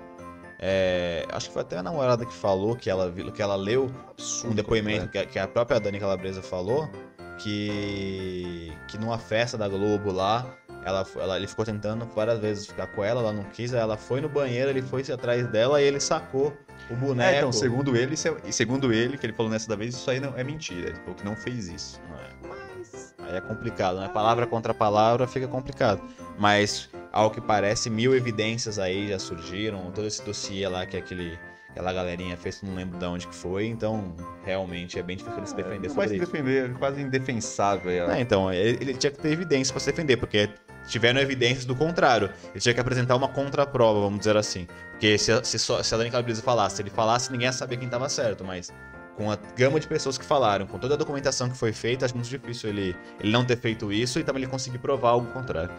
É, 0.59 1.27
acho 1.33 1.49
que 1.49 1.55
foi 1.55 1.63
até 1.63 1.79
a 1.79 1.83
namorada 1.83 2.25
que 2.25 2.33
falou 2.33 2.77
que 2.77 2.89
ela, 2.89 3.13
que 3.13 3.43
ela 3.43 3.57
leu 3.57 3.91
Absurdo, 4.11 4.53
um 4.53 4.55
depoimento 4.55 5.05
né? 5.05 5.11
que, 5.13 5.27
que 5.27 5.39
a 5.39 5.47
própria 5.47 5.79
Dani 5.79 6.01
Calabresa 6.01 6.43
falou 6.43 6.91
que 7.39 8.73
que 8.89 8.99
numa 8.99 9.19
festa 9.19 9.57
da 9.57 9.69
Globo 9.69 10.13
lá, 10.13 10.47
ela, 10.85 11.05
ela, 11.17 11.37
ele 11.37 11.47
ficou 11.47 11.65
tentando 11.65 12.07
várias 12.15 12.39
vezes 12.39 12.67
ficar 12.67 12.87
com 12.87 13.03
ela, 13.03 13.21
ela 13.21 13.33
não 13.33 13.43
quis, 13.45 13.73
ela 13.73 13.97
foi 13.97 14.21
no 14.21 14.29
banheiro, 14.29 14.71
ele 14.71 14.83
foi 14.83 15.03
atrás 15.13 15.47
dela 15.49 15.83
e 15.83 15.85
ele 15.85 15.99
sacou 15.99 16.57
o 16.89 16.95
boneco. 16.95 17.35
É, 17.35 17.39
então, 17.39 17.53
segundo 17.53 17.97
ele, 17.97 18.15
é, 18.15 18.53
segundo 18.53 18.93
ele, 18.93 19.19
que 19.19 19.27
ele 19.27 19.33
falou 19.33 19.51
nessa 19.51 19.75
vez, 19.77 19.95
isso 19.95 20.09
aí 20.09 20.21
não 20.21 20.33
é 20.37 20.45
mentira, 20.45 20.91
ele 20.91 20.99
falou 20.99 21.15
que 21.15 21.25
não 21.25 21.35
fez 21.35 21.69
isso. 21.69 22.01
É. 22.17 22.49
Mas 22.49 23.15
aí 23.19 23.37
é 23.37 23.41
complicado, 23.41 23.99
né? 23.99 24.09
Palavra 24.09 24.47
contra 24.47 24.73
palavra 24.73 25.27
fica 25.27 25.49
complicado. 25.49 26.01
Mas 26.39 26.89
ao 27.13 27.31
que 27.31 27.41
parece, 27.41 27.91
mil 27.91 28.15
evidências 28.15 28.79
aí 28.79 29.09
já 29.09 29.19
surgiram, 29.19 29.91
todo 29.91 30.07
esse 30.07 30.23
dossiê 30.23 30.69
lá 30.69 30.87
que 30.87 30.97
é 30.97 31.01
aquele 31.01 31.37
aquela 31.77 31.93
galerinha 31.93 32.39
fez, 32.39 32.63
não 32.63 32.75
lembro 32.75 32.99
de 32.99 33.05
onde 33.05 33.27
que 33.27 33.35
foi, 33.35 33.67
então 33.67 34.17
realmente 34.43 34.99
é 34.99 35.03
bem 35.03 35.15
difícil 35.15 35.39
ele 35.39 35.47
se 35.47 35.55
defender 35.55 35.87
é, 35.87 35.91
sobre 35.91 36.07
vai 36.07 36.09
se 36.09 36.19
defender, 36.19 36.75
quase 36.79 37.03
indefensável. 37.03 38.11
É, 38.11 38.19
então, 38.19 38.51
ele, 38.51 38.79
ele, 38.81 38.95
tinha 38.95 39.11
que 39.11 39.19
ter 39.19 39.31
evidência 39.31 39.75
para 39.75 39.81
se 39.81 39.87
defender, 39.91 40.17
porque 40.17 40.49
tiveram 40.89 41.21
evidências 41.21 41.67
do 41.67 41.77
contrário. 41.77 42.31
Ele 42.51 42.61
tinha 42.61 42.73
que 42.73 42.81
apresentar 42.81 43.15
uma 43.15 43.29
contraprova, 43.29 44.01
vamos 44.01 44.21
dizer 44.21 44.39
assim. 44.39 44.67
Porque 44.93 45.19
se, 45.19 45.45
se, 45.45 45.59
só, 45.59 45.83
se 45.83 45.95
a 45.95 45.99
Dani 45.99 46.11
Calabresa 46.11 46.41
falasse, 46.41 46.77
se 46.77 46.83
ele 46.83 46.89
falasse, 46.89 47.31
ninguém 47.31 47.47
ia 47.47 47.53
saber 47.53 47.77
quem 47.77 47.85
estava 47.87 48.09
certo, 48.09 48.43
mas 48.43 48.73
com 49.15 49.31
a 49.31 49.37
gama 49.37 49.79
de 49.79 49.87
pessoas 49.87 50.17
que 50.17 50.25
falaram, 50.25 50.67
com 50.67 50.79
toda 50.79 50.95
a 50.95 50.97
documentação 50.97 51.51
que 51.51 51.59
foi 51.59 51.75
feita, 51.75 52.07
acho 52.07 52.15
muito 52.15 52.29
difícil 52.29 52.71
ele, 52.71 52.97
ele 53.21 53.31
não 53.31 53.45
ter 53.45 53.59
feito 53.59 53.93
isso 53.93 54.19
e 54.19 54.25
também 54.25 54.43
ele 54.43 54.51
conseguir 54.51 54.79
provar 54.79 55.11
algo 55.11 55.31
contrário. 55.31 55.75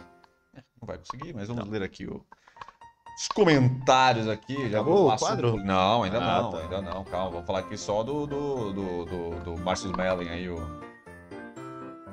É, 0.56 0.62
não 0.80 0.86
vai 0.86 1.00
conseguir, 1.00 1.34
mas 1.34 1.48
vamos 1.48 1.66
não. 1.66 1.72
ler 1.72 1.82
aqui 1.82 2.06
o, 2.06 2.24
os 3.18 3.28
comentários 3.30 4.30
aqui. 4.30 4.70
Já 4.70 4.82
Acabou 4.82 5.12
o 5.12 5.18
quadro? 5.18 5.58
Não, 5.58 6.04
ainda 6.04 6.20
ah, 6.20 6.42
não, 6.42 6.52
tá. 6.52 6.58
ainda 6.60 6.82
não. 6.82 7.04
Calma, 7.04 7.32
vamos 7.32 7.48
falar 7.48 7.60
aqui 7.60 7.76
só 7.76 8.04
do, 8.04 8.28
do, 8.28 8.74
do, 8.74 9.06
do, 9.06 9.30
do 9.44 9.58
Marcus 9.64 9.92
Melling 9.92 10.30
aí, 10.30 10.48
o... 10.48 10.58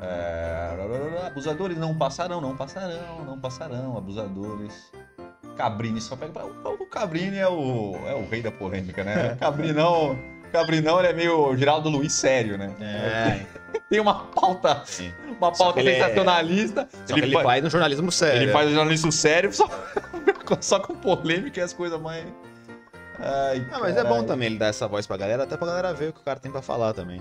É... 0.01 1.27
Abusadores 1.27 1.77
não 1.77 1.95
passarão, 1.97 2.41
não 2.41 2.57
passarão, 2.57 3.25
não 3.27 3.39
passarão, 3.39 3.97
abusadores. 3.97 4.93
Cabrini 5.57 6.01
só 6.01 6.17
pega. 6.17 6.45
O 6.45 6.87
Cabrini 6.87 7.39
é 7.39 7.49
o, 7.49 7.97
é 8.07 8.15
o 8.15 8.29
rei 8.29 8.43
da 8.43 8.51
polêmica, 8.51 9.05
né? 9.05 9.37
Cabrinão. 9.41 10.19
Cabrinão 10.53 10.99
ele 11.01 11.09
é 11.09 11.13
meio 11.13 11.57
Geraldo 11.57 11.89
Luiz 11.89 12.13
sério, 12.13 12.57
né? 12.57 12.73
É. 12.81 13.81
Tem 13.91 14.01
uma 14.01 14.27
pauta. 14.27 14.83
Sim. 14.85 15.13
Uma 15.39 15.53
pauta 15.53 15.83
sensacionalista. 15.83 16.89
É... 17.09 17.13
Ele, 17.13 17.27
ele, 17.27 17.43
faz 17.43 17.65
um 17.65 17.71
jornalismo 17.71 18.13
sério. 18.13 18.43
Ele 18.43 18.53
faz 18.53 18.69
um 18.71 18.75
jornalismo 18.75 19.13
sério, 19.13 19.53
só 19.53 19.69
só 20.61 20.81
com 20.81 20.95
polêmica 20.95 21.61
e 21.61 21.63
as 21.63 21.73
coisas 21.73 22.01
mais. 22.01 22.25
Ai, 23.19 23.67
ah, 23.73 23.79
mas 23.79 23.97
é 23.97 24.05
bom 24.05 24.25
também 24.25 24.47
ele 24.47 24.59
dar 24.59 24.67
essa 24.67 24.89
voz 24.89 25.07
pra 25.07 25.17
galera, 25.17 25.45
até 25.45 25.57
pra 25.57 25.67
galera 25.67 25.95
ver 25.95 26.11
o 26.11 26.13
que 26.13 26.21
o 26.21 26.25
cara 26.25 26.41
tem 26.41 26.51
pra 26.51 26.61
falar 26.61 26.93
também. 26.93 27.21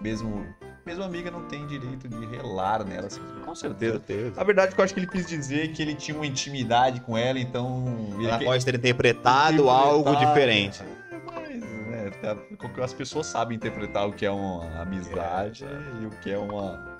Mesmo, 0.00 0.44
mesmo 0.84 1.04
a 1.04 1.06
amiga 1.06 1.30
não 1.30 1.42
tem 1.42 1.64
direito 1.66 2.08
de 2.08 2.26
relar 2.26 2.84
nela. 2.84 3.06
Assim, 3.06 3.20
com 3.44 3.54
certeza. 3.54 3.92
certeza. 3.92 4.40
A 4.40 4.44
verdade 4.44 4.72
é 4.72 4.74
que 4.74 4.80
eu 4.80 4.84
acho 4.84 4.92
que 4.92 5.00
ele 5.00 5.06
quis 5.06 5.26
dizer 5.26 5.72
que 5.72 5.80
ele 5.80 5.94
tinha 5.94 6.16
uma 6.16 6.26
intimidade 6.26 7.00
com 7.00 7.16
ela, 7.16 7.38
então. 7.38 7.84
Ela 8.18 8.36
ele 8.36 8.44
pode 8.44 8.64
ter 8.64 8.74
interpretado, 8.74 9.54
interpretado 9.54 9.70
algo 9.70 10.16
diferente. 10.16 10.82
É, 10.82 11.20
mas, 11.24 11.60
né, 11.60 12.82
as 12.82 12.92
pessoas 12.92 13.26
sabem 13.26 13.56
interpretar 13.56 14.08
o 14.08 14.12
que 14.12 14.26
é 14.26 14.30
uma 14.30 14.82
amizade 14.82 15.64
é. 15.64 16.02
e 16.02 16.06
o 16.06 16.10
que 16.10 16.32
é 16.32 16.38
uma 16.38 16.91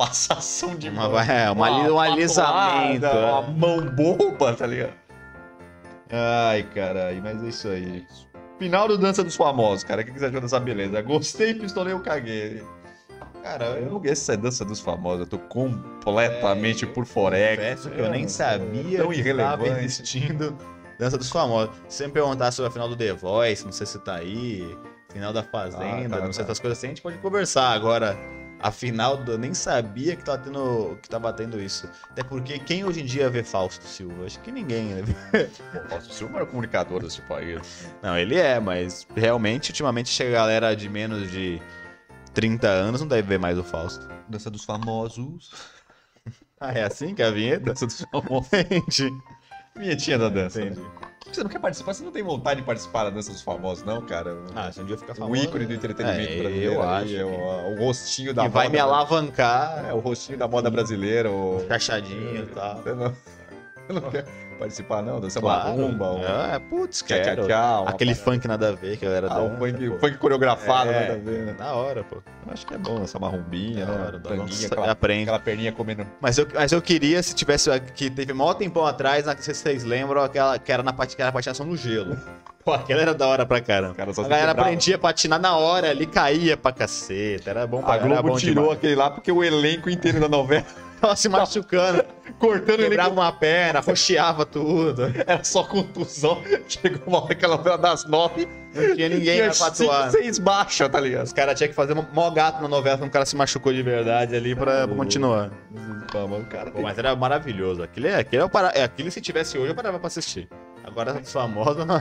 passação 0.00 0.74
de 0.76 0.88
uma, 0.88 1.08
mão. 1.10 1.20
É, 1.20 1.50
uma, 1.50 1.70
uma, 1.70 1.90
um 1.90 2.00
alisamento. 2.00 3.04
É. 3.04 3.30
Uma 3.32 3.42
mão 3.42 3.80
boba, 3.90 4.54
tá 4.54 4.66
ligado? 4.66 4.94
Ai, 6.10 6.62
caralho, 6.74 7.22
mas 7.22 7.44
é 7.44 7.48
isso 7.48 7.68
aí. 7.68 8.06
Final 8.58 8.88
do 8.88 8.96
Dança 8.96 9.22
dos 9.22 9.36
Famosos, 9.36 9.84
cara. 9.84 10.00
O 10.00 10.04
que 10.04 10.10
você 10.18 10.24
achou 10.26 10.40
dessa 10.40 10.58
beleza? 10.58 11.02
Gostei, 11.02 11.52
pistolei, 11.54 11.92
eu 11.92 12.00
caguei. 12.00 12.62
Cara, 13.42 13.64
Eu 13.78 13.90
não 13.90 14.02
essa 14.04 14.36
dança 14.36 14.66
dos 14.66 14.80
famosos, 14.80 15.20
eu 15.20 15.26
tô 15.26 15.38
completamente 15.38 16.86
por 16.86 17.06
forex. 17.06 17.56
confesso 17.56 17.90
que 17.90 17.98
eu 17.98 18.10
nem 18.10 18.28
sabia 18.28 18.98
Tão 18.98 19.08
que 19.08 19.20
estava 19.20 19.62
irrelevante. 19.64 19.84
existindo 19.84 20.58
Dança 20.98 21.16
dos 21.16 21.30
Famosos. 21.30 21.74
Se 21.88 21.96
você 21.98 22.06
me 22.06 22.12
perguntar 22.12 22.50
sobre 22.52 22.68
a 22.68 22.72
final 22.72 22.86
do 22.88 22.96
The 22.96 23.14
Voice, 23.14 23.64
não 23.64 23.72
sei 23.72 23.86
se 23.86 23.98
tá 24.00 24.16
aí, 24.16 24.76
final 25.10 25.32
da 25.32 25.42
Fazenda, 25.42 26.16
Ah, 26.16 26.18
tá, 26.20 26.24
não 26.26 26.32
sei 26.34 26.44
tá. 26.44 26.50
essas 26.52 26.60
coisas 26.60 26.76
assim, 26.78 26.88
a 26.88 26.90
gente 26.90 27.00
pode 27.00 27.16
conversar. 27.16 27.70
Agora, 27.72 28.14
a 28.62 28.70
final, 28.70 29.16
do- 29.16 29.32
eu 29.32 29.38
nem 29.38 29.54
sabia 29.54 30.14
que 30.14 30.24
tava 30.24 30.38
tendo, 30.38 30.98
que 31.02 31.08
tava 31.08 31.32
tendo 31.32 31.60
isso. 31.60 31.88
Até 32.10 32.22
porque 32.22 32.58
quem 32.58 32.84
hoje 32.84 33.00
em 33.00 33.04
dia 33.06 33.28
vê 33.30 33.42
Fausto 33.42 33.84
Silva? 33.86 34.26
Acho 34.26 34.38
que 34.40 34.50
ninguém, 34.52 34.86
né? 34.94 35.02
Pô, 35.72 35.88
Fausto 35.88 36.12
Silva 36.12 36.36
era 36.38 36.46
comunicador 36.46 37.02
desse 37.02 37.22
país. 37.22 37.86
Não, 38.02 38.16
ele 38.18 38.36
é, 38.36 38.60
mas 38.60 39.06
realmente, 39.16 39.70
ultimamente, 39.70 40.08
chega 40.10 40.30
a 40.30 40.40
galera 40.40 40.76
de 40.76 40.88
menos 40.88 41.30
de 41.30 41.60
30 42.34 42.68
anos, 42.68 43.00
não 43.00 43.08
deve 43.08 43.26
ver 43.28 43.38
mais 43.38 43.58
o 43.58 43.64
Fausto. 43.64 44.06
Dança 44.28 44.50
dos 44.50 44.64
famosos. 44.64 45.50
Ah, 46.60 46.72
é 46.72 46.82
assim 46.84 47.14
que 47.14 47.22
é 47.22 47.26
a 47.26 47.30
vinheta? 47.30 47.64
Dança 47.64 47.86
dos 47.86 48.02
famosos. 48.12 48.50
Vinhetinha 49.76 50.18
da 50.18 50.28
dança. 50.28 50.60
Entendi. 50.60 50.80
Você 51.32 51.42
não 51.44 51.50
quer 51.50 51.60
participar? 51.60 51.94
Você 51.94 52.02
não 52.02 52.10
tem 52.10 52.22
vontade 52.24 52.60
de 52.60 52.66
participar 52.66 53.04
da 53.04 53.10
dança 53.10 53.30
dos 53.30 53.40
famosos, 53.42 53.84
não, 53.84 54.02
cara? 54.02 54.36
Ah, 54.54 54.72
se 54.72 54.80
um 54.80 54.84
dia 54.84 54.98
ficar 54.98 55.12
o 55.12 55.16
famoso... 55.16 55.42
ícone 55.44 55.64
do 55.66 55.74
entretenimento 55.74 56.32
É, 56.32 56.36
brasileiro. 56.38 56.72
eu 56.74 56.82
acho 56.82 57.16
é 57.16 57.24
o, 57.24 57.28
o 57.74 57.78
rostinho 57.86 58.34
da 58.34 58.42
Que 58.42 58.48
vai 58.48 58.66
moda 58.66 58.72
me 58.72 58.80
alavancar, 58.80 59.84
É, 59.88 59.92
o 59.94 60.00
rostinho 60.00 60.36
da 60.38 60.48
moda 60.48 60.68
brasileira. 60.70 61.30
O... 61.30 61.64
cachadinho 61.68 62.42
e 62.42 62.46
tal. 62.46 62.82
Você 62.82 62.94
não, 62.94 63.10
você 63.86 63.92
não 63.92 64.10
quer 64.10 64.24
participar, 64.60 65.02
não? 65.02 65.18
Dança 65.20 65.40
Claro. 65.40 65.70
um 65.72 66.24
É, 66.54 66.58
putz, 66.58 66.98
tchá, 67.02 67.16
tchá, 67.16 67.24
quero. 67.24 67.46
tchá, 67.46 67.80
uma 67.80 67.90
Aquele 67.90 68.14
parada. 68.14 68.30
funk 68.32 68.46
nada 68.48 68.68
a 68.68 68.72
ver 68.72 68.96
que 68.96 69.04
a 69.04 69.08
galera 69.08 69.26
Ah, 69.30 69.34
dança, 69.40 69.56
funk, 69.58 69.90
pô. 69.90 69.98
funk 69.98 70.18
coreografado, 70.18 70.90
É. 70.90 71.00
nada 71.00 71.12
a 71.14 71.16
ver, 71.16 71.46
né? 71.46 71.52
Da 71.54 71.72
hora, 71.74 72.04
pô. 72.04 72.16
Eu 72.46 72.52
acho 72.52 72.66
que 72.66 72.74
é 72.74 72.78
bom 72.78 73.02
essa 73.02 73.18
marrombinha, 73.18 73.86
Da 73.86 73.92
né? 73.92 73.98
hora, 74.06 74.18
da 74.18 74.28
Tanguinha, 74.28 74.44
hora. 74.66 74.66
aquela, 74.66 74.90
Aprende. 74.92 75.22
aquela 75.22 75.38
perninha 75.40 75.72
comendo. 75.72 76.06
Mas 76.20 76.38
eu, 76.38 76.46
mas 76.54 76.70
eu 76.72 76.80
queria, 76.80 77.22
se 77.22 77.34
tivesse. 77.34 77.68
Que 77.94 78.08
teve 78.10 78.32
mó 78.32 78.54
tempão 78.54 78.86
atrás, 78.86 79.26
não 79.26 79.34
sei 79.38 79.54
se 79.54 79.60
vocês 79.62 79.82
lembram, 79.84 80.22
aquela 80.22 80.58
que 80.58 80.70
era 80.70 80.82
na 80.82 80.92
pat- 80.92 81.14
que 81.16 81.20
era 81.22 81.32
patinação 81.32 81.66
no 81.66 81.76
gelo. 81.76 82.16
Pô, 82.62 82.74
aquela 82.74 83.00
era 83.00 83.14
da 83.14 83.26
hora 83.26 83.46
pra 83.46 83.58
caramba. 83.58 83.94
Cara 83.94 84.10
A 84.10 84.22
galera 84.28 84.50
aprendia 84.52 84.96
a 84.96 84.98
patinar 84.98 85.40
na 85.40 85.56
hora 85.56 85.88
ali, 85.88 86.06
caía 86.06 86.58
pra 86.58 86.70
caceta. 86.70 87.48
Era 87.48 87.66
bom 87.66 87.80
pra 87.82 87.94
A 87.94 87.96
era 87.96 88.06
Globo 88.06 88.28
bom 88.28 88.36
tirou 88.36 88.64
demais. 88.64 88.78
aquele 88.78 88.94
lá 88.96 89.10
porque 89.10 89.32
o 89.32 89.42
elenco 89.42 89.88
inteiro 89.88 90.20
da 90.20 90.28
novela 90.28 90.66
Tava 91.00 91.16
se 91.16 91.28
machucando, 91.28 92.04
cortando 92.38 92.80
ele 92.80 92.88
quebrava 92.90 93.10
uma 93.10 93.32
perna, 93.32 93.80
rocheava 93.80 94.44
tudo. 94.44 95.04
era 95.26 95.42
só 95.42 95.64
contusão. 95.64 96.42
Chegou 96.68 97.02
uma 97.06 97.24
hora 97.24 97.34
que 97.34 97.44
a 97.44 97.48
novela 97.48 97.78
das 97.78 98.04
nove 98.04 98.46
Não 98.74 98.94
tinha 98.94 99.08
ninguém 99.08 99.48
pra 99.50 99.66
atuar. 99.66 100.10
seis 100.10 100.38
baixa, 100.38 100.88
tá 100.88 101.00
ligado? 101.00 101.24
Os 101.26 101.32
caras 101.32 101.56
tinham 101.56 101.68
que 101.68 101.74
fazer 101.74 101.94
mó 101.94 102.30
gato 102.30 102.60
na 102.62 102.68
novela 102.68 102.98
quando 102.98 103.08
o 103.08 103.12
cara 103.12 103.24
se 103.24 103.34
machucou 103.34 103.72
de 103.72 103.82
verdade 103.82 104.36
ali 104.36 104.54
pra, 104.54 104.86
continuar. 104.88 105.50
O 106.12 106.44
cara 106.46 106.70
Pô, 106.70 106.82
mas 106.82 106.98
era 106.98 107.14
maravilhoso. 107.16 107.82
Aquele, 107.82 108.08
é- 108.08 108.16
aquele, 108.18 108.42
é 108.42 108.44
o 108.44 108.50
para... 108.50 108.68
é, 108.74 108.82
aquele 108.82 109.10
se 109.10 109.20
tivesse 109.20 109.56
hoje 109.56 109.70
eu 109.70 109.74
parava 109.74 109.98
pra 109.98 110.08
assistir. 110.08 110.48
Agora 110.84 111.20
os 111.20 111.30
famosos 111.32 111.84
não. 111.86 111.96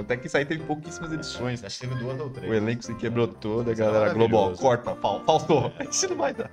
Até 0.00 0.16
que 0.16 0.26
isso 0.28 0.36
aí 0.36 0.44
teve 0.44 0.62
pouquíssimas 0.62 1.12
edições. 1.12 1.64
Acho 1.64 1.80
que 1.80 1.88
teve 1.88 1.98
duas 2.00 2.20
ou 2.20 2.30
três. 2.30 2.50
O 2.50 2.54
elenco 2.54 2.84
se 2.84 2.94
quebrou 2.94 3.26
todo, 3.26 3.68
a 3.68 3.72
é 3.72 3.74
galera 3.74 4.14
maravilhoso. 4.14 4.60
corta, 4.60 4.94
fal- 4.96 5.22
faltou. 5.26 5.72
Isso 5.90 6.08
não 6.08 6.16
vai 6.16 6.32
dar. 6.34 6.50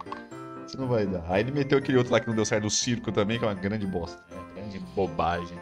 Isso 0.67 0.80
não 0.80 0.88
vai 0.88 1.06
dar. 1.06 1.23
Aí 1.30 1.41
ele 1.41 1.51
meteu 1.51 1.78
aquele 1.78 1.97
outro 1.97 2.12
lá 2.12 2.19
que 2.19 2.28
não 2.28 2.36
deu 2.36 2.45
certo 2.45 2.63
do 2.63 2.69
circo 2.69 3.12
também, 3.12 3.38
que 3.38 3.45
é 3.45 3.47
uma 3.47 3.54
grande 3.54 3.86
bosta. 3.86 4.21
É, 4.32 4.60
grande 4.60 4.80
bobagem. 4.95 5.58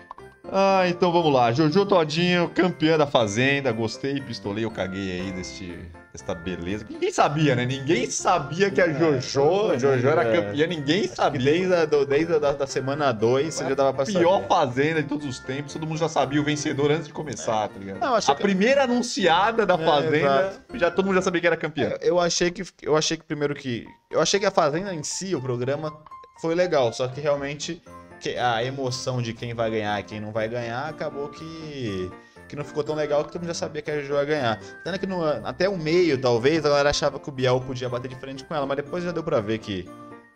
Ah, 0.51 0.87
então 0.87 1.11
vamos 1.11 1.33
lá. 1.33 1.51
Jojo 1.51 1.85
Todinho, 1.85 2.49
campeã 2.49 2.97
da 2.97 3.07
Fazenda. 3.07 3.71
Gostei, 3.71 4.21
pistolei, 4.21 4.65
eu 4.65 4.71
caguei 4.71 5.19
aí 5.19 5.31
deste, 5.31 5.77
desta 6.13 6.35
beleza. 6.35 6.85
Ninguém 6.87 7.11
sabia, 7.11 7.55
né? 7.55 7.65
Ninguém 7.65 8.07
sabia 8.07 8.69
que 8.69 8.79
a 8.79 8.87
Jojo, 8.93 9.71
a 9.71 9.77
Jojo 9.79 10.07
era 10.07 10.23
é. 10.23 10.41
campeã, 10.41 10.67
ninguém 10.67 11.07
sabia. 11.07 11.41
desde 11.41 11.73
a, 11.73 11.85
desde 12.05 12.33
a 12.35 12.37
da, 12.39 12.51
da 12.51 12.67
semana 12.67 13.11
2 13.11 13.51
você 13.51 13.63
já 13.67 13.73
dava 13.73 13.91
pra 13.93 14.05
Pior 14.05 14.35
saber. 14.35 14.47
Fazenda 14.47 15.01
de 15.01 15.09
todos 15.09 15.25
os 15.25 15.39
tempos, 15.39 15.73
todo 15.73 15.87
mundo 15.87 15.97
já 15.97 16.07
sabia 16.07 16.39
o 16.39 16.43
vencedor 16.43 16.91
antes 16.91 17.07
de 17.07 17.13
começar, 17.13 17.67
tá 17.67 17.79
ligado? 17.79 17.99
Não, 17.99 18.13
a 18.15 18.21
que- 18.21 18.35
primeira 18.35 18.83
anunciada 18.83 19.65
da 19.65 19.73
É, 19.73 19.77
Fazenda, 19.83 20.53
já 20.75 20.91
todo 20.91 21.05
mundo 21.05 21.15
já 21.15 21.23
sabia 21.23 21.41
que 21.41 21.47
era 21.47 21.57
campeã. 21.57 21.93
Eu 21.99 22.19
achei 22.19 22.51
que 22.51 22.63
eu 22.83 22.95
achei 22.95 23.17
que 23.17 23.23
primeiro 23.23 23.55
que 23.55 23.87
eu 24.11 24.21
achei 24.21 24.39
que 24.39 24.45
a 24.45 24.51
fazenda 24.51 24.93
em 24.93 25.01
si, 25.01 25.33
o 25.33 25.41
programa 25.41 25.91
foi 26.39 26.53
legal, 26.53 26.93
só 26.93 27.07
que 27.07 27.19
realmente 27.19 27.81
que 28.21 28.37
a 28.37 28.63
emoção 28.63 29.19
de 29.19 29.33
quem 29.33 29.55
vai 29.55 29.71
ganhar 29.71 29.99
e 29.99 30.03
quem 30.03 30.19
não 30.21 30.31
vai 30.31 30.47
ganhar 30.47 30.87
acabou 30.87 31.27
que 31.29 32.09
que 32.53 32.57
não 32.57 32.63
ficou 32.63 32.83
tão 32.83 32.93
legal 32.93 33.23
que 33.25 33.31
todo 33.31 33.41
mundo 33.41 33.47
já 33.47 33.55
sabia 33.55 33.81
que 33.81 33.89
a 33.89 33.99
Jojo 33.99 34.13
ia 34.13 34.25
ganhar. 34.25 34.59
Tanto 34.83 34.99
que 34.99 35.07
no- 35.07 35.23
até 35.43 35.67
o 35.67 35.75
meio, 35.75 36.19
talvez, 36.21 36.63
a 36.63 36.69
galera 36.69 36.91
achava 36.91 37.19
que 37.19 37.27
o 37.27 37.31
Biel 37.31 37.59
podia 37.61 37.89
bater 37.89 38.07
de 38.07 38.15
frente 38.15 38.43
com 38.43 38.53
ela, 38.53 38.65
mas 38.67 38.77
depois 38.77 39.03
já 39.03 39.11
deu 39.11 39.23
pra 39.23 39.41
ver 39.41 39.57
que 39.57 39.89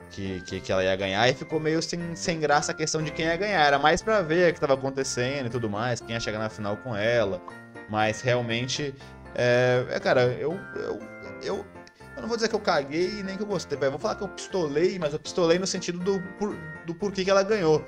que, 0.10 0.40
que, 0.44 0.62
que 0.62 0.72
ela 0.72 0.82
ia 0.86 0.96
ganhar 0.96 1.28
e 1.28 1.34
ficou 1.34 1.60
meio 1.60 1.82
sem, 1.82 2.16
sem 2.16 2.40
graça 2.40 2.72
a 2.72 2.74
questão 2.74 3.04
de 3.04 3.12
quem 3.12 3.26
ia 3.26 3.36
ganhar. 3.36 3.62
Era 3.68 3.78
mais 3.78 4.02
pra 4.02 4.22
ver 4.22 4.50
o 4.50 4.54
que 4.54 4.60
tava 4.60 4.74
acontecendo 4.74 5.48
e 5.48 5.50
tudo 5.50 5.70
mais, 5.70 6.00
quem 6.00 6.12
ia 6.16 6.20
chegar 6.20 6.40
na 6.40 6.50
final 6.50 6.78
com 6.78 6.96
ela. 6.96 7.42
Mas 7.90 8.22
realmente, 8.22 8.96
é, 9.36 9.86
é, 9.92 10.00
cara, 10.00 10.24
eu, 10.40 10.58
eu, 10.76 11.00
eu, 11.44 11.66
eu 12.16 12.22
não 12.22 12.28
vou 12.30 12.38
dizer 12.38 12.48
que 12.48 12.56
eu 12.56 12.60
caguei 12.62 13.22
nem 13.22 13.36
que 13.36 13.44
eu 13.44 13.48
gostei. 13.48 13.78
Vou 13.78 14.00
falar 14.00 14.16
que 14.16 14.24
eu 14.24 14.30
pistolei, 14.30 14.98
mas 14.98 15.12
eu 15.12 15.20
pistolei 15.20 15.60
no 15.60 15.68
sentido 15.68 16.00
do, 16.00 16.22
por, 16.40 16.56
do 16.86 16.96
porquê 16.96 17.26
que 17.26 17.30
ela 17.30 17.44
ganhou. 17.44 17.86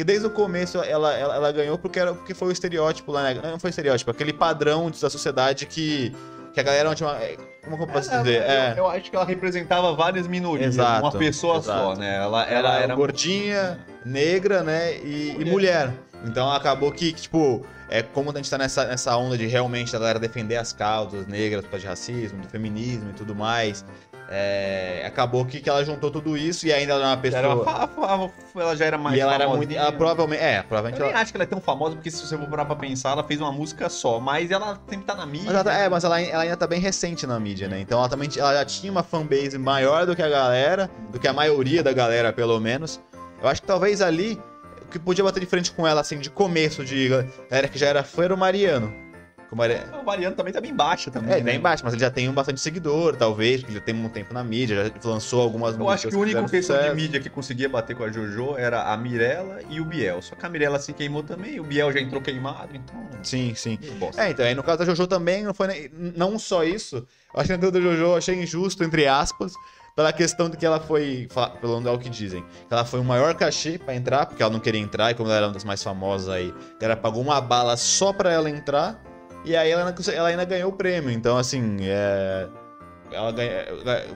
Porque 0.00 0.12
desde 0.12 0.26
o 0.26 0.30
começo 0.30 0.78
ela, 0.78 1.12
ela, 1.12 1.34
ela 1.34 1.52
ganhou 1.52 1.76
porque, 1.76 2.00
era, 2.00 2.14
porque 2.14 2.32
foi 2.32 2.48
o 2.48 2.52
estereótipo 2.52 3.12
lá, 3.12 3.22
né? 3.22 3.40
Não 3.42 3.58
foi 3.58 3.68
estereótipo, 3.68 4.10
aquele 4.10 4.32
padrão 4.32 4.90
da 4.90 5.10
sociedade 5.10 5.66
que, 5.66 6.10
que 6.54 6.60
a 6.60 6.62
galera 6.62 6.94
tinha 6.94 7.06
uma, 7.06 7.18
é, 7.18 7.36
Como 7.62 7.76
que 7.76 7.82
eu 7.82 7.86
posso 7.86 8.08
dizer? 8.08 8.36
eu, 8.36 8.42
É, 8.42 8.74
eu 8.78 8.88
acho 8.88 9.10
que 9.10 9.14
ela 9.14 9.26
representava 9.26 9.92
várias 9.94 10.26
minorias, 10.26 10.68
Exato, 10.76 11.02
uma 11.02 11.12
pessoa 11.12 11.58
exato. 11.58 11.78
só, 11.78 11.94
né? 11.96 12.16
Ela, 12.16 12.44
ela 12.44 12.68
ela 12.68 12.78
era 12.78 12.94
gordinha, 12.94 13.78
negra, 14.02 14.62
né? 14.62 14.94
E 15.04 15.36
e 15.38 15.44
mulher. 15.44 15.88
Mulher. 15.88 15.92
Então 16.24 16.50
acabou 16.50 16.90
que, 16.92 17.12
que, 17.12 17.20
tipo, 17.20 17.62
é 17.90 18.02
como 18.02 18.30
a 18.30 18.34
gente 18.36 18.48
tá 18.48 18.56
nessa, 18.56 18.86
nessa 18.86 19.14
onda 19.18 19.36
de 19.36 19.46
realmente 19.46 19.94
a 19.94 19.98
galera 19.98 20.18
defender 20.18 20.56
as 20.56 20.72
causas 20.72 21.26
negras 21.26 21.62
por 21.62 21.72
causa 21.72 21.82
de 21.82 21.88
racismo, 21.88 22.40
do 22.40 22.48
feminismo 22.48 23.10
e 23.10 23.12
tudo 23.12 23.34
mais. 23.34 23.84
É, 24.32 25.02
acabou 25.04 25.44
que, 25.44 25.58
que 25.60 25.68
ela 25.68 25.84
juntou 25.84 26.10
tudo 26.10 26.36
isso 26.36 26.64
e 26.66 26.72
ainda 26.72 26.92
ela 26.94 27.04
é 27.04 27.06
uma 27.08 27.16
pessoa. 27.16 27.40
Era 27.42 27.56
fa- 27.58 28.30
ela 28.54 28.76
já 28.76 28.84
era 28.84 28.96
mais 28.96 29.16
e 29.16 29.20
ela 29.20 29.34
era 29.34 29.48
muito. 29.48 29.72
Ela 29.74 29.90
provavelmente. 29.92 30.40
É, 30.40 30.60
Eu 30.60 30.64
provavelmente 30.64 31.00
nem 31.02 31.10
ela. 31.10 31.20
acho 31.20 31.32
que 31.32 31.36
ela 31.36 31.44
é 31.44 31.46
tão 31.46 31.60
famosa, 31.60 31.96
porque 31.96 32.10
se 32.10 32.24
você 32.24 32.38
for 32.38 32.46
parar 32.48 32.64
pra 32.64 32.76
pensar, 32.76 33.10
ela 33.10 33.24
fez 33.24 33.40
uma 33.40 33.50
música 33.50 33.88
só, 33.88 34.20
mas 34.20 34.50
ela 34.50 34.80
sempre 34.88 35.04
tá 35.04 35.14
na 35.16 35.26
mídia. 35.26 35.52
Mas 35.52 35.64
tá- 35.64 35.74
é, 35.74 35.88
mas 35.88 36.04
ela, 36.04 36.20
ela 36.20 36.42
ainda 36.44 36.56
tá 36.56 36.66
bem 36.66 36.78
recente 36.80 37.26
na 37.26 37.40
mídia, 37.40 37.68
né? 37.68 37.80
Então 37.80 37.98
ela 37.98 38.08
também 38.08 38.28
ela 38.36 38.54
já 38.54 38.64
tinha 38.64 38.92
uma 38.92 39.02
fanbase 39.02 39.58
maior 39.58 40.06
do 40.06 40.14
que 40.14 40.22
a 40.22 40.28
galera, 40.28 40.88
do 41.10 41.18
que 41.18 41.26
a 41.26 41.32
maioria 41.32 41.82
da 41.82 41.92
galera, 41.92 42.32
pelo 42.32 42.58
menos. 42.60 43.00
Eu 43.42 43.48
acho 43.48 43.60
que 43.60 43.66
talvez 43.66 44.00
ali, 44.00 44.40
o 44.82 44.86
que 44.86 44.98
podia 44.98 45.24
bater 45.24 45.40
de 45.40 45.46
frente 45.46 45.72
com 45.72 45.86
ela, 45.86 46.00
assim, 46.02 46.18
de 46.18 46.30
começo, 46.30 46.84
de 46.84 47.08
galera 47.50 47.66
que 47.68 47.78
já 47.78 47.86
era 47.88 48.04
fã, 48.04 48.24
era 48.24 48.34
o 48.34 48.38
Mariano. 48.38 48.94
O 49.50 49.56
Mari- 49.56 49.80
O 50.00 50.04
Mariano 50.04 50.36
também 50.36 50.52
tá 50.52 50.60
bem 50.60 50.72
baixa 50.74 51.10
também. 51.10 51.32
É, 51.32 51.36
né? 51.38 51.42
bem 51.42 51.60
baixo, 51.60 51.82
mas 51.84 51.92
ele 51.92 52.00
já 52.00 52.10
tem 52.10 52.28
um 52.28 52.32
bastante 52.32 52.60
seguidor, 52.60 53.16
talvez, 53.16 53.60
porque 53.60 53.72
ele 53.72 53.78
já 53.80 53.84
tem 53.84 53.94
um 53.94 54.08
tempo 54.08 54.32
na 54.32 54.44
mídia, 54.44 54.84
já 55.02 55.08
lançou 55.08 55.42
algumas 55.42 55.76
Eu 55.76 55.88
acho 55.88 56.08
que 56.08 56.14
o 56.14 56.20
único 56.20 56.48
questão 56.48 56.80
de 56.80 56.94
mídia 56.94 57.18
que 57.20 57.28
conseguia 57.28 57.68
bater 57.68 57.96
com 57.96 58.04
a 58.04 58.10
Jojo 58.12 58.56
era 58.56 58.92
a 58.92 58.96
Mirella 58.96 59.58
e 59.68 59.80
o 59.80 59.84
Biel. 59.84 60.22
Só 60.22 60.36
que 60.36 60.46
a 60.46 60.48
Mirella 60.48 60.78
se 60.78 60.92
queimou 60.92 61.22
também, 61.24 61.58
o 61.58 61.64
Biel 61.64 61.92
já 61.92 62.00
entrou 62.00 62.20
queimado, 62.22 62.76
então. 62.76 63.08
Sim, 63.24 63.52
sim. 63.56 63.78
É, 64.16 64.30
então, 64.30 64.44
aí 64.46 64.54
no 64.54 64.62
caso 64.62 64.78
da 64.78 64.84
Jojo 64.84 65.06
também, 65.08 65.42
não 65.42 65.52
foi 65.52 65.66
nem- 65.66 65.90
não 65.92 66.38
só 66.38 66.62
isso. 66.62 66.96
Eu 67.34 67.40
acho 67.40 67.48
que 67.48 67.52
caso 67.52 67.72
da 67.72 67.80
Jojo 67.80 68.02
eu 68.02 68.16
achei 68.16 68.40
injusto, 68.40 68.84
entre 68.84 69.06
aspas, 69.08 69.52
pela 69.96 70.12
questão 70.12 70.48
de 70.48 70.56
que 70.56 70.64
ela 70.64 70.78
foi, 70.78 71.28
pelo 71.60 71.72
é 71.88 71.90
o 71.92 71.98
que 71.98 72.08
dizem, 72.08 72.42
que 72.68 72.72
ela 72.72 72.84
foi 72.84 73.00
o 73.00 73.04
maior 73.04 73.34
cachê 73.34 73.78
pra 73.78 73.94
entrar, 73.96 74.26
porque 74.26 74.42
ela 74.42 74.52
não 74.52 74.60
queria 74.60 74.80
entrar, 74.80 75.10
e 75.10 75.14
como 75.14 75.28
ela 75.28 75.36
era 75.38 75.46
uma 75.48 75.52
das 75.54 75.64
mais 75.64 75.82
famosas 75.82 76.28
aí, 76.28 76.54
a 76.76 76.80
galera 76.80 77.00
pagou 77.00 77.20
uma 77.20 77.40
bala 77.40 77.76
só 77.76 78.12
pra 78.12 78.30
ela 78.32 78.48
entrar, 78.48 78.98
e 79.44 79.56
aí 79.56 79.70
ela, 79.70 79.94
ela 80.12 80.28
ainda 80.28 80.44
ganhou 80.44 80.70
o 80.70 80.74
prêmio. 80.74 81.10
Então, 81.10 81.36
assim, 81.36 81.78
é. 81.82 82.48
Ela 83.12 83.32
ganha, 83.32 83.64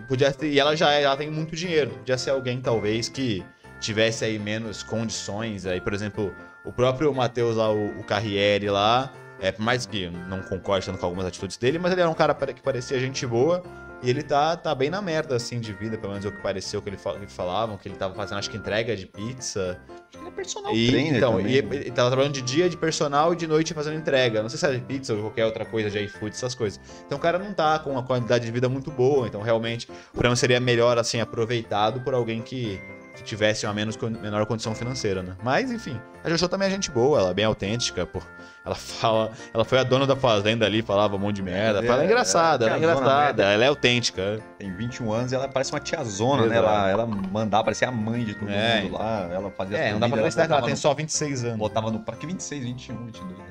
podia 0.09 0.33
ter, 0.33 0.53
e 0.53 0.61
ela 0.61 0.77
já 0.77 0.93
é, 0.93 1.03
ela 1.03 1.17
tem 1.17 1.29
muito 1.29 1.57
dinheiro. 1.57 1.91
Podia 1.91 2.17
ser 2.17 2.31
alguém, 2.31 2.61
talvez, 2.61 3.09
que 3.09 3.45
tivesse 3.81 4.25
aí 4.25 4.39
menos 4.39 4.83
condições. 4.83 5.67
Aí, 5.67 5.81
por 5.81 5.93
exemplo, 5.93 6.33
o 6.65 6.73
próprio 6.73 7.13
Matheus 7.13 7.57
lá, 7.57 7.73
o, 7.73 7.99
o 7.99 8.05
Carriere 8.05 8.71
lá, 8.71 9.13
é, 9.41 9.51
por 9.51 9.63
mais 9.63 9.85
que 9.85 10.09
não 10.29 10.41
concorde 10.43 10.91
com 10.91 11.05
algumas 11.07 11.27
atitudes 11.27 11.57
dele, 11.57 11.79
mas 11.79 11.93
ele 11.93 12.01
era 12.01 12.11
um 12.11 12.15
cara 12.15 12.35
que 12.35 12.63
parecia 12.63 12.99
gente 13.01 13.27
boa. 13.27 13.63
E 14.05 14.11
ele 14.11 14.23
tá, 14.23 14.55
tá 14.57 14.75
bem 14.75 14.91
na 14.91 15.01
merda, 15.01 15.35
assim, 15.35 15.59
de 15.59 15.73
vida, 15.73 15.97
pelo 15.97 16.13
menos 16.13 16.27
é 16.27 16.29
o 16.29 16.33
que 16.33 16.43
pareceu 16.43 16.83
que 16.83 16.91
ele 16.91 16.97
fal- 16.99 17.19
que 17.19 17.27
falavam, 17.27 17.79
que 17.79 17.89
ele 17.89 17.97
tava 17.97 18.15
fazendo, 18.15 18.39
acho 18.39 18.51
que 18.51 18.57
entrega 18.57 18.95
de 18.95 19.07
pizza. 19.07 19.81
Acho 19.89 20.11
que 20.11 20.19
ele 20.19 20.29
é 20.29 20.31
personal 20.31 20.75
E, 20.75 20.91
trainer 20.91 21.17
então, 21.17 21.37
também. 21.39 21.47
e 21.53 21.57
ele 21.57 21.91
tava 21.91 22.11
trabalhando 22.11 22.35
de 22.35 22.43
dia 22.43 22.69
de 22.69 22.77
personal 22.77 23.33
e 23.33 23.37
de 23.37 23.47
noite 23.47 23.73
fazendo 23.73 23.97
entrega. 23.97 24.43
Não 24.43 24.49
sei 24.51 24.59
se 24.59 24.67
era 24.67 24.75
de 24.75 24.85
pizza 24.85 25.15
ou 25.15 25.21
qualquer 25.23 25.47
outra 25.47 25.65
coisa, 25.65 25.89
de 25.91 25.99
iFood, 26.05 26.35
essas 26.35 26.55
coisas. 26.55 26.79
Então 27.07 27.17
o 27.17 27.21
cara 27.21 27.39
não 27.39 27.55
tá 27.55 27.79
com 27.79 27.91
uma 27.91 28.03
qualidade 28.03 28.45
de 28.45 28.53
vida 28.53 28.69
muito 28.69 28.91
boa. 28.91 29.27
Então 29.27 29.41
realmente 29.41 29.89
o 30.13 30.19
prêmio 30.19 30.37
seria 30.37 30.61
melhor, 30.61 30.99
assim, 30.99 31.21
aproveitado 31.21 32.01
por 32.03 32.13
alguém 32.13 32.43
que, 32.43 32.79
que 33.15 33.23
tivesse 33.23 33.65
uma 33.67 33.73
menos, 33.73 33.97
menor 33.97 34.45
condição 34.47 34.75
financeira, 34.75 35.23
né? 35.23 35.35
Mas, 35.43 35.71
enfim, 35.71 36.01
a 36.23 36.29
Jojo 36.29 36.49
também 36.49 36.69
é 36.69 36.71
gente 36.71 36.91
boa, 36.91 37.19
ela 37.21 37.31
é 37.31 37.35
bem 37.35 37.45
autêntica, 37.45 38.05
pô. 38.05 38.21
Ela 38.67 38.75
fala, 38.75 39.31
ela 39.53 39.65
foi 39.65 39.79
a 39.79 39.83
dona 39.85 40.07
da 40.07 40.17
fazenda 40.17 40.65
ali, 40.65 40.81
falava 40.83 41.17
um 41.17 41.19
monte 41.19 41.37
de 41.37 41.43
merda. 41.43 41.81
É, 41.85 41.87
ela 41.87 42.03
é 42.03 42.07
engraçada, 42.07 42.65
é, 42.65 42.69
ela 42.69 42.77
é 42.77 42.79
engraçada, 42.79 43.43
mesmo. 43.43 43.53
ela 43.53 43.65
é 43.65 43.69
autêntica. 43.69 44.41
Tem 44.59 44.75
21 44.75 45.13
anos 45.13 45.33
e 45.33 45.35
ela 45.35 45.47
parece 45.49 45.71
uma 45.73 45.81
tiazona, 45.81 46.47
né? 46.47 46.57
Ela, 46.57 46.91
ela 46.91 47.07
mandava, 47.07 47.65
parecia 47.65 47.89
a 47.89 47.93
mãe 47.93 48.25
de 48.25 48.35
todo 48.35 48.51
É, 48.51 48.81
mundo 48.83 48.95
lá. 48.95 49.29
Ela 49.31 49.51
fazia 49.51 49.77
É, 49.77 49.93
não 49.93 50.01
dá 50.01 50.09
pra 50.09 50.17
que 50.31 50.41
ela 50.41 50.63
tem 50.63 50.71
no- 50.71 50.77
só 50.77 50.95
26 50.95 51.45
anos. 51.45 51.59
Botava 51.59 51.91
no 51.91 52.01
prato. 52.01 52.19
Que 52.21 52.27
26, 52.27 52.65
21, 52.65 53.05
22, 53.05 53.39
né? 53.39 53.45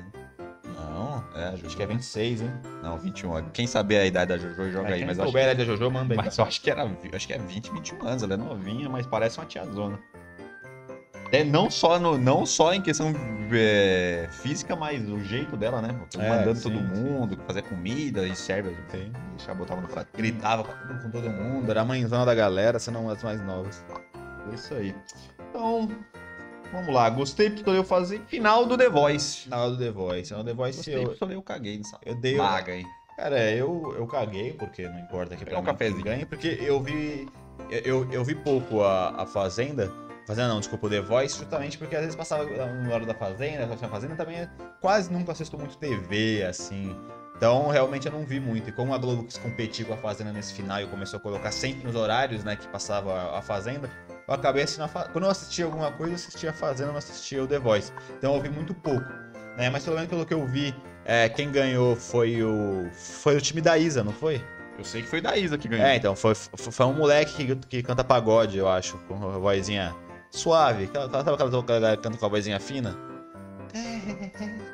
É, 1.54 1.56
a 1.56 1.56
Jojo. 1.56 1.66
acho 1.66 1.76
que 1.76 1.82
é 1.82 1.86
26, 1.86 2.42
hein? 2.42 2.52
Não, 2.82 2.98
21. 2.98 3.50
Quem 3.50 3.66
saber 3.66 3.98
a 3.98 4.06
idade 4.06 4.28
da 4.28 4.38
Jojo, 4.38 4.70
joga 4.70 4.88
aí. 4.88 4.98
Quem 4.98 5.06
Mas 5.06 5.16
souber 5.16 5.42
a 5.42 5.52
idade 5.52 5.58
da 5.58 5.64
Jojo, 5.64 5.90
manda 5.90 6.14
aí. 6.14 6.16
mas 6.16 6.36
eu 6.36 6.44
acho 6.44 6.60
que 6.60 6.70
era. 6.70 6.84
Acho 7.12 7.26
que 7.26 7.32
é 7.32 7.38
20, 7.38 7.70
21 7.72 8.06
anos. 8.06 8.22
Ela 8.22 8.34
é 8.34 8.36
novinha, 8.36 8.88
mas 8.88 9.06
parece 9.06 9.38
uma 9.38 9.46
tiazona. 9.46 9.98
É 11.32 11.42
não 11.42 11.68
só, 11.68 11.98
no, 11.98 12.16
não 12.16 12.46
só 12.46 12.72
em 12.72 12.80
questão 12.80 13.12
é, 13.52 14.28
física, 14.30 14.76
mas 14.76 15.08
o 15.08 15.18
jeito 15.20 15.56
dela, 15.56 15.82
né? 15.82 15.88
É, 16.16 16.28
Mandando 16.28 16.54
sim, 16.56 16.70
todo 16.70 16.78
sim. 16.78 17.02
mundo, 17.02 17.36
fazer 17.46 17.62
comida 17.62 18.26
e 18.26 18.36
serve. 18.36 18.76
Sim. 18.90 19.12
Deixava, 19.36 19.58
botava 19.58 19.80
no 19.80 19.88
prato. 19.88 20.08
Gritava 20.16 20.62
com 20.62 21.10
todo 21.10 21.28
mundo. 21.30 21.68
Era 21.70 21.80
a 21.80 21.84
mãezona 21.84 22.24
da 22.24 22.34
galera, 22.34 22.78
se 22.78 22.90
não 22.90 23.08
as 23.10 23.22
mais 23.22 23.42
novas. 23.42 23.84
É 24.50 24.54
isso 24.54 24.74
aí. 24.74 24.94
Então, 25.50 25.88
vamos 26.72 26.92
lá. 26.94 27.08
Gostei 27.10 27.50
porque 27.50 27.68
eu 27.68 27.84
fazer 27.84 28.20
final 28.26 28.66
do 28.66 28.76
The 28.76 28.88
Voice. 28.88 29.48
Na 29.48 29.58
hora 29.62 29.70
do 29.72 29.78
The 29.78 29.90
Voice. 29.90 30.32
Na 30.32 30.44
The 30.44 30.54
Voice 30.54 30.76
Gostei 30.78 30.94
eu, 30.94 31.30
eu 31.30 31.42
caguei 31.42 31.78
nessa 31.78 31.98
eu 32.04 32.14
dei. 32.14 32.36
vaga 32.36 32.72
aí. 32.72 32.84
Cara, 33.16 33.38
é, 33.38 33.54
eu, 33.54 33.94
eu 33.96 34.06
caguei, 34.08 34.52
porque 34.54 34.88
não 34.88 34.98
importa 34.98 35.34
aqui 35.34 35.44
pra 35.44 35.58
um 35.58 35.60
mim 35.60 35.66
cafezinho. 35.66 36.02
quem 36.02 36.12
ganha, 36.12 36.26
porque 36.26 36.58
eu 36.60 36.82
vi. 36.82 37.28
Eu, 37.70 37.80
eu, 38.04 38.12
eu 38.12 38.24
vi 38.24 38.34
pouco 38.34 38.82
a, 38.82 39.22
a 39.22 39.26
Fazenda. 39.26 39.90
Fazenda 40.26 40.48
não, 40.48 40.58
desculpa, 40.58 40.86
o 40.86 40.90
The 40.90 41.00
Voice, 41.02 41.38
justamente 41.38 41.76
porque 41.78 41.94
às 41.94 42.00
vezes 42.00 42.16
passava 42.16 42.44
no 42.44 42.92
hora 42.92 43.04
da 43.04 43.14
Fazenda, 43.14 43.72
a 43.72 43.88
Fazenda 43.88 44.16
também 44.16 44.36
é- 44.38 44.48
quase 44.80 45.12
nunca 45.12 45.32
assisto 45.32 45.56
muito 45.58 45.76
TV, 45.76 46.42
assim. 46.44 46.96
Então, 47.36 47.68
realmente 47.68 48.06
eu 48.06 48.12
não 48.12 48.24
vi 48.24 48.40
muito. 48.40 48.70
E 48.70 48.72
como 48.72 48.94
a 48.94 48.98
Globo 48.98 49.24
quis 49.24 49.36
competir 49.36 49.84
com 49.86 49.92
a 49.92 49.96
Fazenda 49.98 50.32
nesse 50.32 50.54
final 50.54 50.80
e 50.80 50.86
começou 50.86 51.18
a 51.18 51.20
colocar 51.20 51.52
sempre 51.52 51.84
nos 51.86 51.94
horários, 51.94 52.42
né, 52.42 52.56
que 52.56 52.66
passava 52.68 53.36
a 53.36 53.42
Fazenda, 53.42 53.90
eu 54.26 54.34
acabei 54.34 54.62
assistindo 54.62 54.84
a 54.84 54.88
Fa... 54.88 55.08
Quando 55.08 55.24
eu 55.24 55.30
assistia 55.30 55.64
alguma 55.64 55.92
coisa, 55.92 56.12
eu 56.12 56.16
assistia 56.16 56.50
a 56.50 56.52
Fazenda, 56.52 56.90
não 56.90 56.98
assistia 56.98 57.42
o 57.42 57.46
The 57.46 57.58
Voice. 57.58 57.92
Então 58.18 58.34
eu 58.34 58.40
vi 58.40 58.48
muito 58.48 58.74
pouco. 58.74 59.04
Né? 59.56 59.70
Mas 59.70 59.84
pelo 59.84 59.96
menos 59.96 60.10
pelo 60.10 60.26
que 60.26 60.34
eu 60.34 60.46
vi, 60.46 60.74
é, 61.04 61.28
quem 61.28 61.50
ganhou 61.52 61.94
foi 61.94 62.42
o. 62.42 62.88
Foi 62.92 63.36
o 63.36 63.40
time 63.40 63.60
da 63.60 63.76
Isa, 63.78 64.02
não 64.02 64.12
foi? 64.12 64.42
Eu 64.78 64.84
sei 64.84 65.02
que 65.02 65.08
foi 65.08 65.20
da 65.20 65.36
Isa 65.36 65.56
que 65.56 65.68
ganhou. 65.68 65.86
É, 65.86 65.96
então, 65.96 66.16
foi, 66.16 66.34
foi 66.34 66.72
foi 66.72 66.86
um 66.86 66.94
moleque 66.94 67.46
que, 67.46 67.56
que 67.56 67.82
canta 67.82 68.02
pagode, 68.02 68.58
eu 68.58 68.68
acho, 68.68 68.98
com 69.06 69.14
a 69.14 69.38
vozinha 69.38 69.94
suave. 70.30 70.84
Aquela- 70.84 71.10
Sabe 71.10 71.30
aquela 71.34 71.60
aquela 71.60 71.96
que 71.96 72.02
canta 72.02 72.18
com 72.18 72.26
a 72.26 72.28
vozinha 72.28 72.58
fina? 72.58 72.96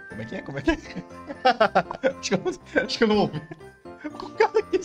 Como 0.09 0.23
é 0.23 0.25
que 0.25 0.37
é? 0.37 0.43
Como 0.43 0.59
é 0.59 0.63
que 0.63 0.71
é? 0.71 0.77
acho, 2.19 2.21
que 2.21 2.35
eu, 2.35 2.85
acho 2.85 2.99
que 2.99 3.05
eu 3.05 3.09
não 3.09 3.17
ouvi. 3.19 3.43
O 4.03 4.31
cara 4.31 4.63
que 4.63 4.79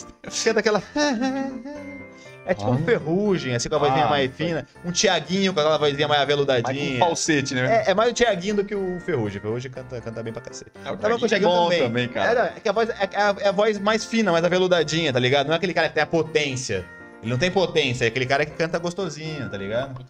Canta 0.43 0.59
aquela. 0.59 0.83
É 0.93 2.04
tipo 2.53 2.69
um 2.69 2.77
ferrugem, 2.85 3.55
assim, 3.55 3.67
com 3.69 3.75
a 3.75 3.79
vozinha 3.79 4.05
Ah, 4.05 4.09
mais 4.09 4.31
fina. 4.35 4.67
Um 4.83 4.91
Tiaguinho 4.91 5.53
com 5.53 5.59
aquela 5.59 5.77
vozinha 5.77 6.07
mais 6.07 6.19
Vai 6.19 6.27
com 6.27 6.31
aveludadinha. 6.33 6.99
falsete, 6.99 7.55
né? 7.55 7.83
É, 7.87 7.91
é 7.91 7.93
mais 7.93 8.11
o 8.11 8.13
Tiaguinho 8.13 8.55
do 8.57 8.63
que 8.65 8.75
o 8.75 8.99
Ferrugem. 8.99 9.39
O 9.39 9.41
Ferrugem 9.41 9.71
canta, 9.71 9.99
canta 9.99 10.21
bem 10.21 10.31
pra 10.31 10.41
cacete. 10.41 10.71
É, 10.85 10.91
o 10.91 10.97
Tava 10.97 11.17
com 11.17 11.25
o 11.25 11.27
Thiaguinho 11.27 11.49
Thiaguinho 11.49 11.49
bom 11.49 11.63
também. 11.69 11.81
também, 11.83 12.07
cara. 12.09 12.29
Era, 12.29 12.53
é 12.55 12.59
que 12.59 12.69
a 12.69 12.71
voz 12.71 12.89
é, 12.89 12.93
é 13.11 13.21
a, 13.21 13.35
é 13.39 13.51
voz 13.51 13.79
mais 13.79 14.05
fina, 14.05 14.31
mais 14.31 14.43
aveludadinha, 14.45 15.11
tá 15.11 15.19
ligado? 15.19 15.47
Não 15.47 15.53
é 15.53 15.57
aquele 15.57 15.73
cara 15.73 15.87
que 15.89 15.95
tem 15.95 16.03
a 16.03 16.07
potência. 16.07 16.85
Ele 17.21 17.31
não 17.31 17.37
tem 17.39 17.49
potência, 17.49 18.05
é 18.05 18.07
aquele 18.09 18.25
cara 18.25 18.45
que 18.45 18.51
canta 18.51 18.77
gostosinho, 18.77 19.49
tá 19.49 19.57
ligado? 19.57 20.05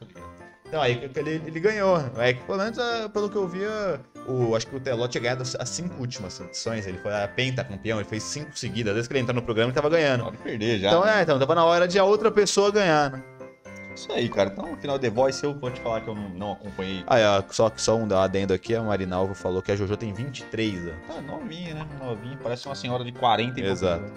Então, 0.67 0.82
aí 0.82 1.10
ele, 1.15 1.41
ele 1.45 1.60
ganhou. 1.60 2.04
É 2.17 2.34
que, 2.34 2.43
pelo 2.43 2.58
menos, 2.58 2.78
ah, 2.78 3.10
pelo 3.13 3.30
que 3.30 3.36
eu 3.38 3.48
via, 3.48 4.00
o, 4.28 4.56
acho 4.56 4.68
que 4.68 4.76
o 4.76 4.80
Teló 4.80 5.08
tinha 5.08 5.22
ganhado 5.22 5.44
as 5.44 5.70
cinco 5.70 6.00
últimas 6.00 6.40
edições. 6.40 6.88
Ele 6.88 6.98
foi 6.98 7.14
a 7.14 7.28
penta 7.28 7.64
campeão, 7.64 8.00
ele 8.00 8.08
fez 8.08 8.24
cinco 8.24 8.58
seguidas. 8.58 8.94
Desde 8.94 9.10
que 9.10 9.14
ele 9.14 9.22
entrou 9.22 9.36
no 9.36 9.42
programa, 9.42 9.70
ele 9.70 9.76
tava 9.76 9.90
ganhando. 9.90 10.26
Pode 10.26 10.38
perder 10.38 10.80
já. 10.80 10.88
Então, 10.88 11.06
né? 11.06 11.20
é, 11.20 11.22
então, 11.24 11.40
tava 11.40 11.56
na 11.56 11.66
hora 11.66 11.88
de 11.88 12.00
a 12.00 12.04
outra 12.04 12.32
pessoa 12.32 12.72
ganhar, 12.72 13.12
né? 13.12 13.24
Isso 13.96 14.12
aí, 14.12 14.28
cara. 14.28 14.50
Então, 14.52 14.70
no 14.70 14.78
final 14.78 15.00
The 15.00 15.10
Voice, 15.10 15.44
eu 15.44 15.54
vou 15.54 15.72
te 15.72 15.80
falar 15.80 16.02
que 16.02 16.10
eu 16.10 16.16
não, 16.16 16.30
não 16.30 16.52
acompanhei. 16.52 17.04
Aí, 17.08 17.24
ó, 17.24 17.42
só, 17.50 17.72
só 17.76 17.96
um 17.96 18.14
adendo 18.18 18.54
aqui, 18.54 18.76
a 18.76 18.82
Marinalvo 18.82 19.34
falou 19.34 19.62
que 19.62 19.72
a 19.72 19.76
Jojo 19.76 19.96
tem 19.96 20.14
23 20.14 20.88
anos. 20.88 20.94
Tá 21.08 21.22
novinha, 21.22 21.76
né? 21.76 21.88
Novinha. 22.04 22.38
Parece 22.44 22.66
uma 22.66 22.76
senhora 22.76 23.04
de 23.06 23.14
40 23.14 23.60
e 23.60 23.64
Exato. 23.64 24.12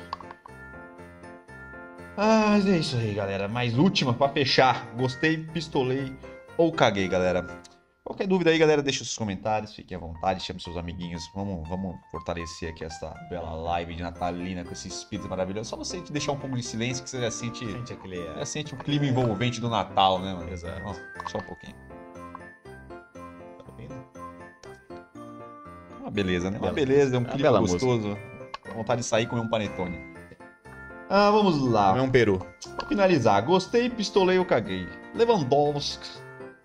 Ah, 2.16 2.46
mas 2.48 2.66
é 2.66 2.78
isso 2.78 2.96
aí, 2.96 3.14
galera. 3.14 3.46
Mais 3.46 3.78
última 3.78 4.12
pra 4.12 4.28
fechar. 4.28 4.84
Gostei, 4.96 5.38
pistolei 5.38 6.12
ou 6.56 6.72
caguei, 6.72 7.06
galera. 7.06 7.46
Qualquer 8.08 8.26
dúvida 8.26 8.48
aí, 8.48 8.56
galera, 8.56 8.82
deixa 8.82 9.02
os 9.02 9.14
comentários, 9.14 9.74
fiquem 9.74 9.94
à 9.94 10.00
vontade, 10.00 10.42
chame 10.42 10.58
seus 10.58 10.78
amiguinhos. 10.78 11.30
Vamos, 11.34 11.68
vamos 11.68 11.94
fortalecer 12.10 12.70
aqui 12.70 12.82
essa 12.82 13.12
bela 13.28 13.52
live 13.52 13.94
de 13.94 14.02
Natalina 14.02 14.64
com 14.64 14.72
esse 14.72 14.88
espírito 14.88 15.28
maravilhoso. 15.28 15.68
Só 15.68 15.76
você 15.76 16.00
deixar 16.00 16.32
um 16.32 16.38
pouco 16.38 16.56
de 16.56 16.62
silêncio 16.62 17.04
que 17.04 17.10
você 17.10 17.20
já 17.20 17.30
sente, 17.30 17.70
Gente, 17.70 17.92
aquele 17.92 18.18
é. 18.18 18.34
já 18.38 18.46
sente 18.46 18.72
o 18.72 18.78
clima 18.78 19.04
envolvente 19.04 19.60
do 19.60 19.68
Natal, 19.68 20.20
né, 20.20 20.32
mano? 20.32 20.50
Exato. 20.50 20.80
Ó, 20.86 20.94
só 21.28 21.36
um 21.36 21.42
pouquinho. 21.42 21.76
Tá 23.12 23.64
ouvindo? 23.70 23.94
Uma 26.00 26.10
beleza, 26.10 26.50
né? 26.50 26.58
Uma 26.58 26.72
beleza, 26.72 27.14
é 27.14 27.18
um 27.18 27.24
clima 27.24 27.60
gostoso. 27.60 28.16
Dá 28.64 28.72
vontade 28.72 29.02
de 29.02 29.06
sair 29.06 29.24
e 29.24 29.26
comer 29.26 29.42
um 29.42 29.50
panetone. 29.50 29.98
Ah, 31.10 31.30
vamos 31.30 31.60
lá. 31.60 31.94
É 31.94 32.00
um 32.00 32.10
peru. 32.10 32.38
Pra 32.74 32.88
finalizar, 32.88 33.44
gostei, 33.44 33.90
pistolei 33.90 34.38
ou 34.38 34.46
caguei. 34.46 34.88
Lewandowski, 35.14 36.08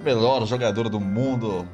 melhor 0.03 0.45
jogador 0.45 0.89
do 0.89 0.99
mundo. 0.99 1.67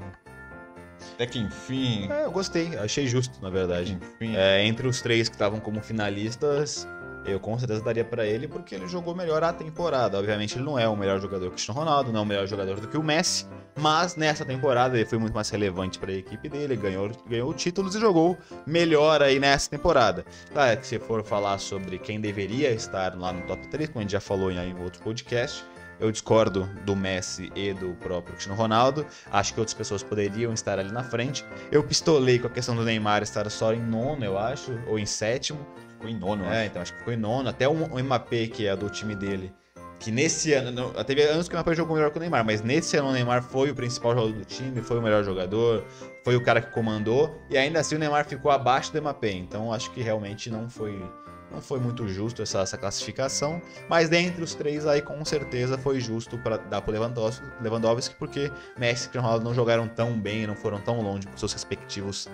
Até 1.13 1.25
que 1.25 1.39
enfim. 1.39 2.09
É, 2.11 2.25
eu 2.25 2.31
gostei, 2.31 2.77
achei 2.77 3.07
justo, 3.07 3.41
na 3.41 3.49
verdade. 3.49 3.97
Enfim. 4.01 4.35
É, 4.35 4.65
entre 4.65 4.87
os 4.87 5.01
três 5.01 5.27
que 5.27 5.35
estavam 5.35 5.59
como 5.59 5.81
finalistas, 5.81 6.87
eu 7.25 7.39
com 7.39 7.57
certeza 7.57 7.83
daria 7.83 8.05
pra 8.05 8.25
ele 8.25 8.47
porque 8.47 8.75
ele 8.75 8.87
jogou 8.87 9.15
melhor 9.15 9.43
a 9.43 9.51
temporada. 9.51 10.17
Obviamente 10.17 10.55
ele 10.55 10.63
não 10.63 10.77
é 10.77 10.87
o 10.87 10.95
melhor 10.95 11.19
jogador 11.19 11.41
que 11.41 11.47
o 11.47 11.51
Cristiano 11.51 11.79
Ronaldo, 11.79 12.11
não 12.11 12.21
é 12.21 12.23
o 12.23 12.25
melhor 12.25 12.47
jogador 12.47 12.79
do 12.79 12.87
que 12.87 12.97
o 12.97 13.03
Messi, 13.03 13.45
mas 13.77 14.15
nessa 14.15 14.45
temporada 14.45 14.97
ele 14.97 15.05
foi 15.05 15.17
muito 15.17 15.33
mais 15.33 15.49
relevante 15.49 15.99
pra 15.99 16.11
equipe 16.11 16.49
dele, 16.49 16.75
ganhou, 16.75 17.09
ganhou 17.27 17.53
títulos 17.53 17.95
e 17.95 17.99
jogou 17.99 18.37
melhor 18.65 19.21
aí 19.21 19.39
nessa 19.39 19.69
temporada. 19.69 20.25
Claro 20.53 20.79
que 20.79 20.87
se 20.87 20.99
for 20.99 21.23
falar 21.23 21.57
sobre 21.59 21.97
quem 21.97 22.19
deveria 22.19 22.71
estar 22.71 23.15
lá 23.17 23.31
no 23.31 23.41
top 23.41 23.67
3, 23.67 23.89
como 23.89 23.99
a 23.99 24.01
gente 24.03 24.11
já 24.11 24.21
falou 24.21 24.51
em, 24.51 24.57
em 24.57 24.81
outro 24.81 25.01
podcast, 25.01 25.63
eu 25.99 26.11
discordo 26.11 26.69
do 26.85 26.95
Messi 26.95 27.51
e 27.55 27.73
do 27.73 27.89
próprio 27.95 28.33
Cristiano 28.33 28.57
Ronaldo. 28.57 29.05
Acho 29.31 29.53
que 29.53 29.59
outras 29.59 29.73
pessoas 29.73 30.01
poderiam 30.01 30.53
estar 30.53 30.79
ali 30.79 30.91
na 30.91 31.03
frente. 31.03 31.45
Eu 31.71 31.83
pistolei 31.83 32.39
com 32.39 32.47
a 32.47 32.49
questão 32.49 32.75
do 32.75 32.83
Neymar 32.83 33.21
estar 33.21 33.49
só 33.49 33.73
em 33.73 33.81
nono, 33.81 34.23
eu 34.23 34.37
acho, 34.37 34.79
ou 34.87 34.97
em 34.97 35.05
sétimo. 35.05 35.59
Ficou 35.89 36.09
em 36.09 36.17
nono, 36.17 36.45
É, 36.45 36.65
então 36.65 36.81
acho 36.81 36.93
que 36.93 36.99
ficou 36.99 37.13
em 37.13 37.17
nono. 37.17 37.49
Até 37.49 37.67
o, 37.67 37.73
Mbappé, 37.73 38.47
que 38.47 38.65
é 38.65 38.75
do 38.75 38.89
time 38.89 39.15
dele, 39.15 39.51
que 39.99 40.11
nesse 40.11 40.53
ano. 40.53 40.93
Teve 41.03 41.23
anos 41.23 41.49
que 41.49 41.55
o 41.55 41.57
Mbappé 41.57 41.75
jogou 41.75 41.95
melhor 41.95 42.09
que 42.09 42.17
o 42.17 42.21
Neymar, 42.21 42.45
mas 42.45 42.61
nesse 42.61 42.95
ano 42.95 43.09
o 43.09 43.11
Neymar 43.11 43.43
foi 43.43 43.69
o 43.69 43.75
principal 43.75 44.13
jogador 44.15 44.33
do 44.33 44.45
time, 44.45 44.81
foi 44.81 44.97
o 44.97 45.01
melhor 45.01 45.25
jogador, 45.25 45.83
foi 46.23 46.37
o 46.37 46.41
cara 46.41 46.61
que 46.61 46.71
comandou, 46.71 47.37
e 47.49 47.57
ainda 47.57 47.81
assim 47.81 47.95
o 47.95 47.99
Neymar 47.99 48.25
ficou 48.25 48.49
abaixo 48.49 48.93
do 48.93 49.01
Mbappé. 49.01 49.31
Então 49.31 49.73
acho 49.73 49.91
que 49.91 50.01
realmente 50.01 50.49
não 50.49 50.69
foi. 50.69 51.03
Não 51.51 51.61
foi 51.61 51.79
muito 51.79 52.07
justo 52.07 52.41
essa, 52.41 52.59
essa 52.59 52.77
classificação, 52.77 53.61
mas 53.89 54.07
dentre 54.07 54.43
os 54.43 54.53
três 54.53 54.85
aí 54.85 55.01
com 55.01 55.23
certeza 55.25 55.77
foi 55.77 55.99
justo 55.99 56.37
para 56.37 56.57
dar 56.57 56.81
pro 56.81 56.91
Lewandowski, 56.91 57.45
Lewandowski, 57.61 58.15
porque 58.15 58.51
Messi 58.77 59.05
e 59.05 59.09
Cristiano 59.09 59.27
Ronaldo 59.27 59.45
não 59.45 59.53
jogaram 59.53 59.87
tão 59.87 60.19
bem, 60.19 60.45
não 60.45 60.55
foram 60.55 60.79
tão 60.79 61.01
longe 61.01 61.27
com 61.27 61.35
seus 61.37 61.53
respectivos 61.53 62.29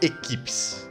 equipes. 0.00 0.88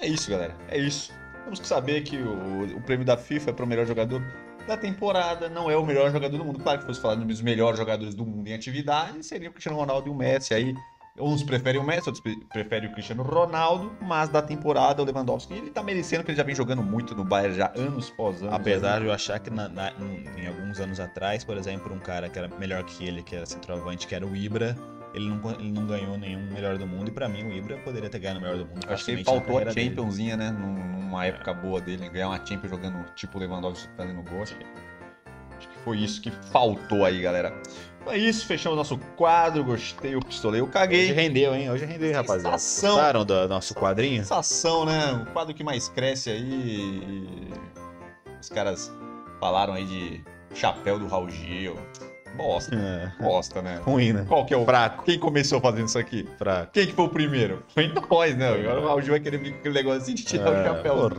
É 0.00 0.06
isso, 0.06 0.30
galera. 0.30 0.54
É 0.68 0.78
isso. 0.78 1.12
Temos 1.44 1.60
que 1.60 1.66
saber 1.66 2.02
que 2.02 2.16
o, 2.16 2.76
o 2.76 2.80
prêmio 2.82 3.04
da 3.04 3.16
FIFA 3.16 3.50
é 3.50 3.52
para 3.52 3.64
o 3.64 3.68
melhor 3.68 3.86
jogador 3.86 4.22
da 4.66 4.76
temporada. 4.76 5.48
Não 5.48 5.70
é 5.70 5.76
o 5.76 5.84
melhor 5.84 6.10
jogador 6.10 6.36
do 6.36 6.44
mundo. 6.44 6.60
Claro 6.60 6.80
que 6.80 6.86
fosse 6.86 7.00
falar 7.00 7.14
dos 7.16 7.40
melhores 7.40 7.78
jogadores 7.78 8.14
do 8.14 8.24
mundo 8.24 8.48
em 8.48 8.54
atividade, 8.54 9.24
seria 9.24 9.48
o 9.48 9.52
Cristiano 9.52 9.78
Ronaldo 9.78 10.08
e 10.08 10.10
o 10.10 10.14
Messi. 10.14 10.54
Aí 10.54 10.74
uns 11.18 11.42
preferem 11.42 11.80
o 11.80 11.84
Messi, 11.84 12.08
outros 12.08 12.20
pre- 12.20 12.36
preferem 12.52 12.88
o 12.88 12.92
Cristiano 12.92 13.22
Ronaldo, 13.22 13.92
mas 14.00 14.28
da 14.28 14.40
temporada 14.40 15.02
o 15.02 15.04
Lewandowski 15.04 15.52
ele 15.54 15.70
tá 15.70 15.82
merecendo 15.82 16.20
porque 16.22 16.32
ele 16.32 16.38
já 16.38 16.42
vem 16.44 16.54
jogando 16.54 16.82
muito 16.82 17.14
no 17.14 17.24
Bayern 17.24 17.54
já 17.54 17.70
anos 17.76 18.10
pós 18.10 18.42
anos. 18.42 18.54
Apesar 18.54 19.00
de 19.00 19.06
eu 19.06 19.12
achar 19.12 19.38
que 19.38 19.50
na- 19.50 19.68
na- 19.68 19.92
em, 20.38 20.46
alguns 20.46 20.80
anos 20.80 20.98
atrás, 20.98 21.44
por 21.44 21.56
exemplo, 21.56 21.92
um 21.94 21.98
cara 21.98 22.28
que 22.28 22.38
era 22.38 22.48
melhor 22.58 22.82
que 22.84 23.04
ele, 23.06 23.22
que 23.22 23.36
era 23.36 23.44
centroavante, 23.46 24.06
que 24.06 24.14
era 24.14 24.26
o 24.26 24.34
Ibra, 24.34 24.76
ele 25.14 25.28
não, 25.28 25.50
ele 25.50 25.70
não 25.72 25.86
ganhou 25.86 26.16
nenhum 26.16 26.50
melhor 26.50 26.78
do 26.78 26.86
mundo. 26.86 27.08
E 27.08 27.10
pra 27.12 27.28
mim, 27.28 27.44
o 27.44 27.52
Ibra 27.52 27.76
poderia 27.78 28.08
ter 28.08 28.18
ganhado 28.18 28.38
o 28.38 28.42
melhor 28.42 28.56
do 28.56 28.64
mundo. 28.66 28.80
Acho 28.88 29.04
que 29.04 29.10
ele 29.10 29.24
faltou 29.24 29.58
a 29.58 29.60
carreira 29.60 29.74
dele. 29.74 29.88
Championzinha, 29.90 30.36
né? 30.36 30.50
Num- 30.50 30.92
Numa 31.12 31.26
época 31.26 31.52
boa 31.52 31.78
dele, 31.78 32.08
ganhar 32.08 32.28
uma 32.28 32.38
Champions 32.46 32.70
jogando 32.70 33.04
tipo 33.14 33.38
Lewandowski 33.38 33.86
fazendo 33.98 34.22
gol. 34.22 34.40
Acho 34.42 34.56
que, 34.56 34.64
acho 35.58 35.68
que 35.68 35.78
foi 35.84 35.98
isso 35.98 36.22
que 36.22 36.30
faltou 36.30 37.04
aí, 37.04 37.20
galera. 37.20 37.52
Então 38.02 38.12
é 38.12 38.18
isso, 38.18 38.46
fechamos 38.46 38.76
nosso 38.76 38.98
quadro. 39.16 39.62
Gostei, 39.64 40.14
eu 40.14 40.20
pistolei, 40.20 40.60
eu 40.60 40.64
Hoje 40.64 40.72
caguei. 40.72 41.12
rendeu, 41.12 41.54
hein? 41.54 41.70
Hoje 41.70 41.84
rendeu, 41.84 42.08
hein, 42.08 42.14
rapaziada. 42.14 42.58
Sensação. 42.58 42.94
Gostaram 42.96 43.24
do 43.24 43.48
nosso 43.48 43.74
quadrinho? 43.74 44.18
Sensação, 44.22 44.84
né? 44.84 45.12
O 45.22 45.32
quadro 45.32 45.54
que 45.54 45.62
mais 45.62 45.88
cresce 45.88 46.30
aí. 46.30 47.48
Os 48.40 48.48
caras 48.48 48.92
falaram 49.38 49.74
aí 49.74 49.84
de 49.84 50.24
chapéu 50.54 50.98
do 50.98 51.06
Raul 51.06 51.30
Gil. 51.30 51.76
Bosta. 52.36 52.74
É. 52.74 53.22
Bosta, 53.22 53.60
né? 53.62 53.78
Ruim, 53.84 54.14
né? 54.14 54.24
Qual 54.26 54.44
que 54.46 54.54
é 54.54 54.56
o 54.56 54.64
Fraco. 54.64 55.04
Quem 55.04 55.18
começou 55.18 55.60
fazendo 55.60 55.86
isso 55.86 55.98
aqui? 55.98 56.26
Fraco. 56.38 56.72
Quem 56.72 56.86
que 56.86 56.92
foi 56.94 57.04
o 57.04 57.08
primeiro? 57.08 57.62
Foi 57.68 57.86
nós, 58.10 58.34
né? 58.36 58.48
Agora 58.48 58.80
o 58.80 58.86
Raul 58.86 59.02
Gil 59.02 59.10
vai 59.12 59.20
querer 59.20 59.36
vir 59.38 59.52
com 59.52 59.58
aquele 59.58 59.74
negocinho 59.74 60.16
de 60.16 60.24
tirar 60.24 60.50
o 60.50 60.54
É, 60.54 60.64
chapéu. 60.64 60.94
porra, 60.94 61.10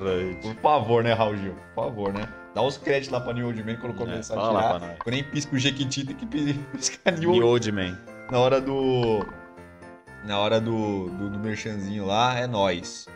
Por 0.42 0.56
favor, 0.62 1.04
né, 1.04 1.14
Raul 1.14 1.38
Gil? 1.38 1.54
Por 1.76 1.84
favor, 1.86 2.12
né? 2.14 2.28
Dá 2.54 2.62
os 2.62 2.78
créditos 2.78 3.10
lá 3.10 3.20
pra 3.20 3.34
New 3.34 3.48
Old 3.48 3.64
Man 3.64 3.76
quando 3.78 3.96
começar 3.96 4.36
a 4.36 4.38
fala 4.38 4.80
tirar. 4.80 4.98
Quando 4.98 5.16
nem 5.16 5.24
pisca 5.24 5.56
o 5.56 5.60
Jequiti, 5.60 6.06
tem 6.06 6.16
que 6.16 6.26
piscar 6.78 7.12
New 7.18 7.32
New 7.32 7.48
Old 7.48 7.72
Man. 7.72 7.98
Na 8.30 8.40
hora 8.40 8.62
do. 8.62 9.26
Na 10.26 10.40
hora 10.40 10.62
do, 10.62 11.10
do, 11.10 11.30
do 11.32 11.40
merchanzinho 11.40 12.06
lá, 12.06 12.38
é 12.38 12.48
nós. 12.48 13.08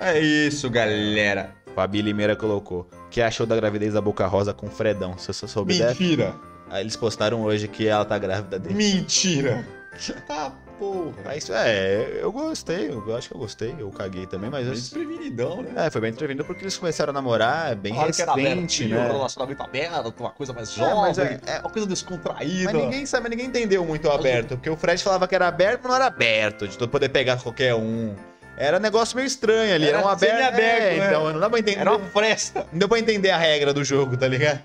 É 0.00 0.18
isso, 0.18 0.70
galera. 0.70 1.54
Fabi 1.74 2.02
Limeira 2.02 2.34
colocou. 2.34 2.88
Que 3.10 3.20
achou 3.20 3.46
da 3.46 3.54
gravidez 3.54 3.94
da 3.94 4.00
Boca 4.00 4.26
Rosa 4.26 4.52
com 4.52 4.66
o 4.66 4.70
Fredão? 4.70 5.16
Se 5.18 5.32
você 5.32 5.46
soube 5.46 5.78
dessa? 5.78 6.00
Mentira! 6.00 6.34
Aí 6.70 6.82
eles 6.82 6.96
postaram 6.96 7.42
hoje 7.42 7.68
que 7.68 7.86
ela 7.86 8.04
tá 8.04 8.18
grávida 8.18 8.58
dele. 8.58 8.74
Mentira! 8.74 9.64
Porra. 10.78 11.12
Mas 11.24 11.50
é, 11.50 12.18
eu 12.20 12.30
gostei, 12.30 12.88
eu 12.88 13.16
acho 13.16 13.28
que 13.28 13.34
eu 13.34 13.38
gostei, 13.38 13.74
eu 13.78 13.90
caguei 13.90 14.26
também, 14.26 14.48
mas 14.48 14.66
eu... 14.66 14.72
Desprevenidão, 14.72 15.62
né? 15.62 15.72
É, 15.86 15.90
foi 15.90 16.00
bem 16.00 16.10
entrevindo 16.10 16.44
porque 16.44 16.62
eles 16.62 16.76
começaram 16.76 17.10
a 17.10 17.14
namorar, 17.14 17.72
é 17.72 17.74
bem 17.74 17.92
Falaram 17.92 18.12
que 18.12 18.22
era 18.22 18.32
aberto, 18.32 18.48
recente, 18.54 18.84
tinha 18.86 18.96
um 18.96 19.02
né? 19.02 19.06
relacionamento 19.12 19.62
aberto, 19.62 20.14
uma 20.20 20.30
coisa 20.30 20.52
mais 20.52 20.70
É, 20.70 20.72
jovem, 20.74 20.94
mas 20.96 21.18
é- 21.18 21.40
é- 21.46 21.60
uma 21.60 21.70
coisa 21.70 21.88
descontraída. 21.88 22.72
Mas 22.72 22.82
ninguém 22.82 23.06
sabe, 23.06 23.28
ninguém 23.28 23.46
entendeu 23.46 23.84
muito 23.84 24.06
o 24.06 24.10
aberto, 24.12 24.50
porque 24.56 24.70
o 24.70 24.76
Fred 24.76 25.02
falava 25.02 25.26
que 25.26 25.34
era 25.34 25.48
aberto, 25.48 25.80
mas 25.82 25.88
não 25.90 25.96
era 25.96 26.06
aberto, 26.06 26.68
de 26.68 26.78
tu 26.78 26.86
poder 26.86 27.08
pegar 27.08 27.36
qualquer 27.42 27.74
um. 27.74 28.14
Era 28.56 28.78
um 28.78 28.80
negócio 28.80 29.14
meio 29.16 29.26
estranho 29.26 29.74
ali, 29.74 29.86
era, 29.88 29.98
Era 29.98 30.06
um 30.06 30.10
aberto. 30.10 30.32
semi-aberto, 30.34 30.82
é, 30.82 30.96
né? 30.98 31.06
então 31.08 31.32
não 31.32 31.40
dá 31.40 31.48
pra 31.50 31.58
entender. 31.60 31.80
Era 31.80 31.96
uma 31.96 32.06
fresta. 32.08 32.66
Não 32.72 32.78
deu 32.78 32.88
pra 32.88 32.98
entender 32.98 33.30
a 33.30 33.38
regra 33.38 33.72
do 33.72 33.84
jogo, 33.84 34.16
tá 34.16 34.26
ligado? 34.26 34.60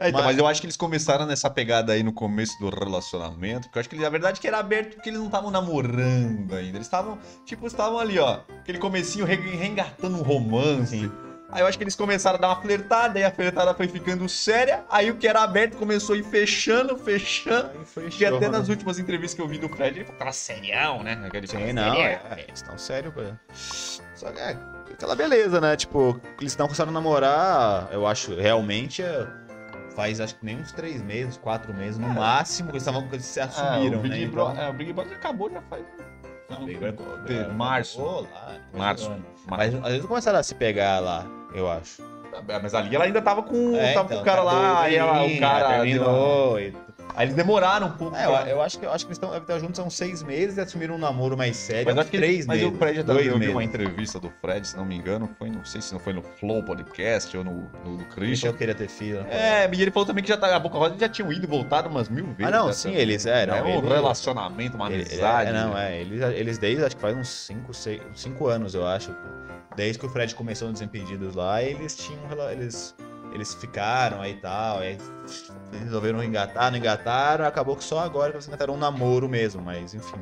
É, 0.00 0.08
então, 0.10 0.20
Mas- 0.20 0.26
mas... 0.26 0.38
eu 0.38 0.46
acho 0.46 0.60
que 0.60 0.66
eles 0.66 0.76
começaram 0.76 1.26
nessa 1.26 1.50
pegada 1.50 1.92
aí 1.92 2.02
no 2.04 2.12
começo 2.12 2.56
do 2.60 2.68
relacionamento, 2.70 3.62
porque 3.68 3.78
eu 3.78 3.80
acho 3.80 3.88
que 3.88 4.04
a 4.04 4.08
verdade 4.10 4.38
é 4.38 4.40
que 4.40 4.46
era 4.46 4.58
aberto 4.58 4.94
porque 4.94 5.08
eles 5.10 5.18
não 5.18 5.26
estavam 5.26 5.50
namorando 5.50 6.54
ainda. 6.54 6.76
Eles 6.76 6.82
estavam, 6.82 7.18
tipo, 7.44 7.66
estavam 7.66 7.98
ali, 7.98 8.18
ó, 8.18 8.40
aquele 8.60 8.78
comecinho 8.78 9.24
re- 9.24 9.34
reengatando 9.34 10.16
um 10.16 10.22
romance. 10.22 11.10
Aí 11.50 11.62
eu 11.62 11.66
acho 11.66 11.78
que 11.78 11.82
eles 11.84 11.96
começaram 11.96 12.36
a 12.36 12.40
dar 12.42 12.48
uma 12.48 12.60
flertada, 12.60 13.18
aí 13.18 13.24
a 13.24 13.30
flertada 13.30 13.72
foi 13.74 13.88
ficando 13.88 14.28
séria, 14.28 14.84
aí 14.90 15.10
o 15.10 15.16
que 15.16 15.26
era 15.26 15.42
aberto 15.42 15.76
começou 15.78 16.14
a 16.14 16.18
ir 16.18 16.22
fechando, 16.22 16.96
fechando. 16.98 17.70
E 18.20 18.24
até 18.26 18.48
nas 18.50 18.68
últimas 18.68 18.98
entrevistas 18.98 19.34
que 19.34 19.40
eu 19.40 19.48
vi 19.48 19.56
do 19.58 19.66
Fred, 19.68 20.00
ele 20.00 20.04
tava 20.12 20.30
serião, 20.30 21.02
né? 21.02 21.18
Aquele 21.26 21.46
Sim, 21.46 21.72
não, 21.72 21.94
é, 21.94 22.20
é, 22.30 22.44
eles 22.46 22.60
estão 22.60 22.76
sérios, 22.76 23.14
pô. 23.14 23.22
Só 24.14 24.30
que 24.30 24.38
é 24.38 24.56
aquela 24.92 25.14
beleza, 25.16 25.58
né? 25.58 25.74
Tipo, 25.74 26.20
eles 26.38 26.52
estão 26.52 26.66
começando 26.66 26.90
a 26.90 26.92
namorar, 26.92 27.88
eu 27.92 28.06
acho, 28.06 28.34
realmente, 28.34 29.00
é, 29.02 29.26
faz 29.98 30.20
acho 30.20 30.36
que 30.36 30.46
nem 30.46 30.56
uns 30.60 30.70
três 30.70 31.02
meses, 31.02 31.36
quatro 31.36 31.74
meses, 31.74 31.98
no 31.98 32.06
É. 32.06 32.14
máximo, 32.14 32.68
que 32.68 32.76
eles, 32.76 32.82
estavam, 32.86 33.08
que 33.08 33.16
eles 33.16 33.24
se 33.26 33.40
assumiram, 33.40 33.98
o 33.98 34.02
Big 34.02 34.14
né? 34.20 34.26
Bro- 34.30 34.50
Então- 34.52 34.62
é, 34.62 34.70
o 34.70 34.72
Big 34.72 34.92
Brother 34.92 35.16
acabou 35.16 35.50
já 35.50 35.60
faz. 35.62 35.82
Não, 36.48 36.64
Big 36.64 36.78
Brother- 36.78 37.52
março. 37.52 38.00
Lá, 38.00 38.54
do 38.72 38.78
Março. 38.78 39.12
Mas, 39.48 39.74
vezes 39.92 40.06
começaram 40.06 40.38
a 40.38 40.42
se 40.44 40.54
pegar 40.54 41.00
lá, 41.00 41.26
eu 41.52 41.68
acho. 41.68 42.00
mas 42.62 42.74
ali 42.74 42.94
ela 42.94 43.04
ainda 43.06 43.20
tava 43.20 43.42
com, 43.42 43.74
É, 43.74 43.92
tava 43.94 44.06
então, 44.06 44.16
com 44.18 44.22
o 44.22 44.24
cara 44.24 44.36
tá 44.36 44.42
lá, 44.44 44.82
aí 44.82 44.94
ela- 44.94 45.24
o 45.24 45.40
cara. 45.40 45.68
deu 45.68 45.78
terminou. 45.78 46.60
e- 46.60 46.72
Aí 47.16 47.26
eles 47.26 47.34
demoraram 47.34 47.88
um 47.88 47.92
pouco. 47.92 48.14
É, 48.16 48.26
eu, 48.26 48.30
eu 48.30 48.62
acho 48.62 48.78
que, 48.78 48.86
eu 48.86 48.92
acho 48.92 49.04
que 49.04 49.12
eles 49.12 49.18
estão 49.40 49.58
juntos 49.60 49.80
há 49.80 49.82
uns 49.82 49.94
seis 49.94 50.22
meses 50.22 50.56
e 50.56 50.60
assumiram 50.60 50.94
um 50.94 50.98
namoro 50.98 51.36
mais 51.36 51.56
sério. 51.56 51.86
Mas 51.86 51.98
acho 51.98 52.10
que 52.10 52.16
três 52.16 52.38
ele, 52.40 52.46
mas 52.46 52.60
meses. 52.60 52.74
o 52.74 52.78
Fred 52.78 52.94
já 52.96 53.02
eu 53.02 53.32
vi 53.34 53.38
meses. 53.38 53.54
uma 53.54 53.64
entrevista 53.64 54.20
do 54.20 54.30
Fred, 54.40 54.66
se 54.68 54.76
não 54.76 54.84
me 54.84 54.94
engano, 54.96 55.28
foi, 55.38 55.50
não 55.50 55.64
sei 55.64 55.80
se 55.80 55.92
não 55.92 55.98
foi 55.98 56.12
no 56.12 56.22
Flow 56.22 56.62
Podcast 56.62 57.36
ou 57.36 57.42
no, 57.42 57.68
no 57.84 57.96
do 57.96 58.02
Isso 58.04 58.08
Christian. 58.14 58.48
eu 58.50 58.54
queria 58.54 58.74
ter 58.74 58.88
filho. 58.88 59.26
É, 59.28 59.68
e 59.72 59.82
ele 59.82 59.90
falou 59.90 60.06
também 60.06 60.22
que 60.22 60.28
já 60.28 60.36
tá, 60.36 60.54
a 60.54 60.58
Boca 60.60 60.78
Rosa 60.78 60.96
já 60.98 61.08
tinham 61.08 61.32
ido 61.32 61.44
e 61.44 61.48
voltado 61.48 61.88
umas 61.88 62.08
mil 62.08 62.26
vezes. 62.26 62.46
Ah, 62.46 62.50
não, 62.56 62.66
né, 62.68 62.72
sim, 62.72 62.94
eles 62.94 63.26
é, 63.26 63.46
não, 63.46 63.54
é 63.56 63.62
um 63.62 63.78
ele- 63.78 63.88
relacionamento, 63.88 64.76
uma 64.76 64.86
Ele- 64.92 65.02
amizade. 65.02 65.50
É, 65.50 65.52
não, 65.52 65.76
é. 65.76 66.00
Eles, 66.00 66.20
eles 66.22 66.58
desde, 66.58 66.84
acho 66.84 66.94
que 66.94 67.02
faz 67.02 67.16
uns 67.16 67.28
5, 67.28 67.74
6, 67.74 68.00
5 68.14 68.46
anos, 68.46 68.74
eu 68.74 68.86
acho. 68.86 69.14
Desde 69.74 69.98
que 69.98 70.06
o 70.06 70.08
Fred 70.08 70.34
começou 70.34 70.68
nos 70.68 70.78
Desimpedidos 70.80 71.34
lá, 71.34 71.62
eles 71.62 71.96
tinham. 71.96 72.20
Eles, 72.50 72.94
eles 73.32 73.54
ficaram 73.54 74.20
aí 74.20 74.32
e 74.32 74.36
tal. 74.36 74.78
Aí 74.78 74.98
resolveram 75.72 76.22
engatar, 76.22 76.70
não 76.70 76.78
engataram. 76.78 77.44
Acabou 77.46 77.76
que 77.76 77.84
só 77.84 78.00
agora 78.00 78.30
que 78.30 78.36
eles 78.36 78.48
engataram 78.48 78.74
um 78.74 78.78
namoro 78.78 79.28
mesmo, 79.28 79.60
mas 79.62 79.94
enfim. 79.94 80.20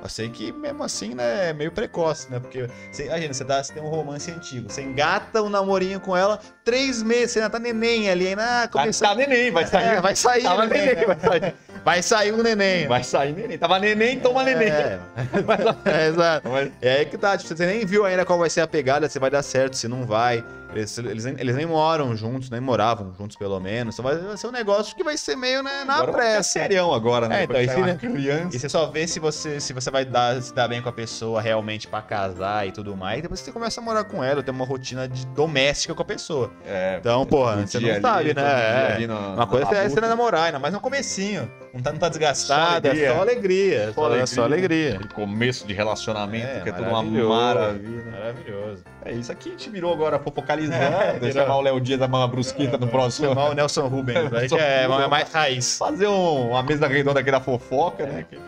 Eu 0.00 0.08
sei 0.08 0.28
que 0.28 0.52
mesmo 0.52 0.84
assim, 0.84 1.12
né, 1.12 1.48
é 1.48 1.52
meio 1.52 1.72
precoce, 1.72 2.30
né? 2.30 2.38
Porque, 2.38 2.68
você, 2.92 3.06
imagina, 3.06 3.34
você, 3.34 3.42
dá, 3.42 3.60
você 3.60 3.72
tem 3.72 3.82
um 3.82 3.88
romance 3.88 4.30
antigo, 4.30 4.70
você 4.70 4.80
engata 4.80 5.42
um 5.42 5.48
namorinho 5.48 5.98
com 5.98 6.16
ela, 6.16 6.38
três 6.64 7.02
meses, 7.02 7.32
você 7.32 7.40
ainda 7.40 7.50
tá 7.50 7.58
neném 7.58 8.08
ali, 8.08 8.28
ainda 8.28 8.44
ah, 8.62 8.68
Tá, 8.68 8.78
começou. 8.78 9.08
tá 9.08 9.14
neném, 9.16 9.50
vai 9.50 9.66
sair. 9.66 9.84
É, 9.88 10.00
vai 10.00 10.14
sair, 10.14 10.42
Tava 10.44 10.66
neném, 10.66 10.86
neném, 10.86 11.04
vai 11.06 11.18
sair. 11.18 11.54
Vai 11.84 12.02
sair 12.02 12.32
um 12.32 12.42
neném. 12.44 12.86
Vai 12.86 13.02
sair 13.02 13.32
neném. 13.32 13.58
Tava 13.58 13.78
neném, 13.80 14.20
toma 14.20 14.44
neném. 14.44 14.68
É, 14.68 15.00
é, 15.84 16.06
exato. 16.06 16.48
Mas- 16.48 16.70
É 16.80 16.92
aí 16.98 17.06
que 17.06 17.18
tá, 17.18 17.36
tipo, 17.36 17.56
você 17.56 17.66
nem 17.66 17.84
viu 17.84 18.04
ainda 18.04 18.24
qual 18.24 18.38
vai 18.38 18.50
ser 18.50 18.60
a 18.60 18.68
pegada, 18.68 19.08
se 19.08 19.18
vai 19.18 19.30
dar 19.30 19.42
certo, 19.42 19.76
se 19.76 19.88
não 19.88 20.06
vai. 20.06 20.44
Eles, 20.74 20.98
eles, 20.98 21.24
nem, 21.24 21.34
eles 21.38 21.56
nem 21.56 21.66
moram 21.66 22.14
juntos, 22.14 22.50
nem 22.50 22.60
moravam 22.60 23.12
juntos 23.18 23.36
pelo 23.36 23.58
menos. 23.58 23.94
Então 23.94 24.04
vai, 24.04 24.18
vai 24.18 24.36
ser 24.36 24.46
um 24.46 24.52
negócio 24.52 24.94
que 24.94 25.02
vai 25.02 25.16
ser 25.16 25.34
meio 25.36 25.62
né, 25.62 25.84
na 25.84 25.94
agora 25.94 26.12
pressa. 26.12 26.42
serião 26.42 26.92
agora, 26.92 27.26
né? 27.28 27.40
É, 27.40 27.44
então, 27.44 27.74
se- 27.74 27.80
uma 27.80 27.94
criança. 27.94 28.56
E 28.56 28.58
você 28.58 28.68
só 28.68 28.86
vê 28.86 29.06
se 29.08 29.18
você, 29.18 29.60
se 29.60 29.72
você 29.72 29.90
vai 29.90 30.04
dar, 30.04 30.40
se 30.42 30.52
dar 30.54 30.68
bem 30.68 30.82
com 30.82 30.88
a 30.88 30.92
pessoa 30.92 31.40
realmente 31.40 31.88
pra 31.88 32.02
casar 32.02 32.66
e 32.68 32.72
tudo 32.72 32.96
mais. 32.96 33.18
E 33.20 33.22
depois 33.22 33.40
você 33.40 33.50
começa 33.50 33.80
a 33.80 33.84
morar 33.84 34.04
com 34.04 34.22
ela, 34.22 34.42
ter 34.42 34.50
uma 34.50 34.64
rotina 34.66 35.08
de 35.08 35.26
doméstica 35.28 35.94
com 35.94 36.02
a 36.02 36.04
pessoa. 36.04 36.50
É, 36.66 36.98
Então, 37.00 37.24
porra, 37.24 37.56
todo 37.56 37.66
você 37.68 37.80
não 37.80 38.00
sabe, 38.00 38.18
ali, 38.20 38.34
todo 38.34 38.44
né? 38.44 39.02
É. 39.02 39.06
na- 39.06 39.18
Uma 39.34 39.46
coisa 39.46 39.74
é 39.74 39.88
você 39.88 40.00
namorar, 40.00 40.44
ainda 40.44 40.58
mais 40.58 40.72
no 40.74 40.80
comecinho. 40.80 41.50
Não 41.74 41.82
tá, 41.82 41.92
não 41.92 41.98
tá 41.98 42.08
desgastado, 42.08 42.88
Só 42.88 42.92
alegria. 42.94 43.08
é 43.08 43.12
só 43.14 43.20
alegria. 43.20 43.92
Só, 43.92 44.16
é 44.16 44.26
só 44.26 44.44
alegria. 44.44 44.94
Aquele 44.96 45.08
começo 45.14 45.66
de 45.66 45.72
relacionamento, 45.74 46.62
que 46.62 46.68
é 46.68 46.72
tudo 46.72 46.88
uma 46.88 47.02
maravilhoso. 47.02 47.28
maravilha. 47.34 48.10
Maravilhoso. 48.10 48.84
É 49.04 49.12
isso 49.12 49.30
aqui, 49.32 49.48
a 49.50 49.52
gente 49.52 49.70
virou 49.70 49.92
agora 49.92 50.18
fofocalizando. 50.18 50.96
É, 50.96 51.12
Deixa 51.12 51.26
virou. 51.26 51.42
chamar 51.42 51.56
o 51.56 51.60
Léo 51.60 51.80
Dias 51.80 51.98
da 52.00 52.08
Mama 52.08 52.26
Brusquita 52.28 52.76
no 52.78 52.88
próximo. 52.88 53.28
Chamar 53.28 53.50
o 53.50 53.54
Nelson 53.54 53.86
Rubens, 53.88 54.32
aí 54.32 54.48
que 54.48 54.54
é, 54.54 54.84
é 54.84 55.06
mais 55.08 55.32
raiz. 55.32 55.78
Fazer 55.78 56.06
um- 56.06 56.50
uma 56.50 56.62
mesa 56.62 56.86
redonda 56.86 57.20
aqui 57.20 57.30
da 57.30 57.40
fofoca, 57.40 58.06
né? 58.06 58.24
Que 58.28 58.38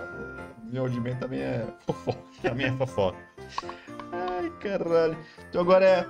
meu 0.72 0.82
audimento 0.84 1.18
também 1.20 1.40
é 1.40 1.64
fofoca. 1.86 2.18
A 2.44 2.54
minha 2.54 2.72
fofoca. 2.74 3.18
Ai, 4.12 4.50
caralho. 4.60 5.16
Então 5.48 5.60
agora 5.60 5.84
é. 5.84 6.06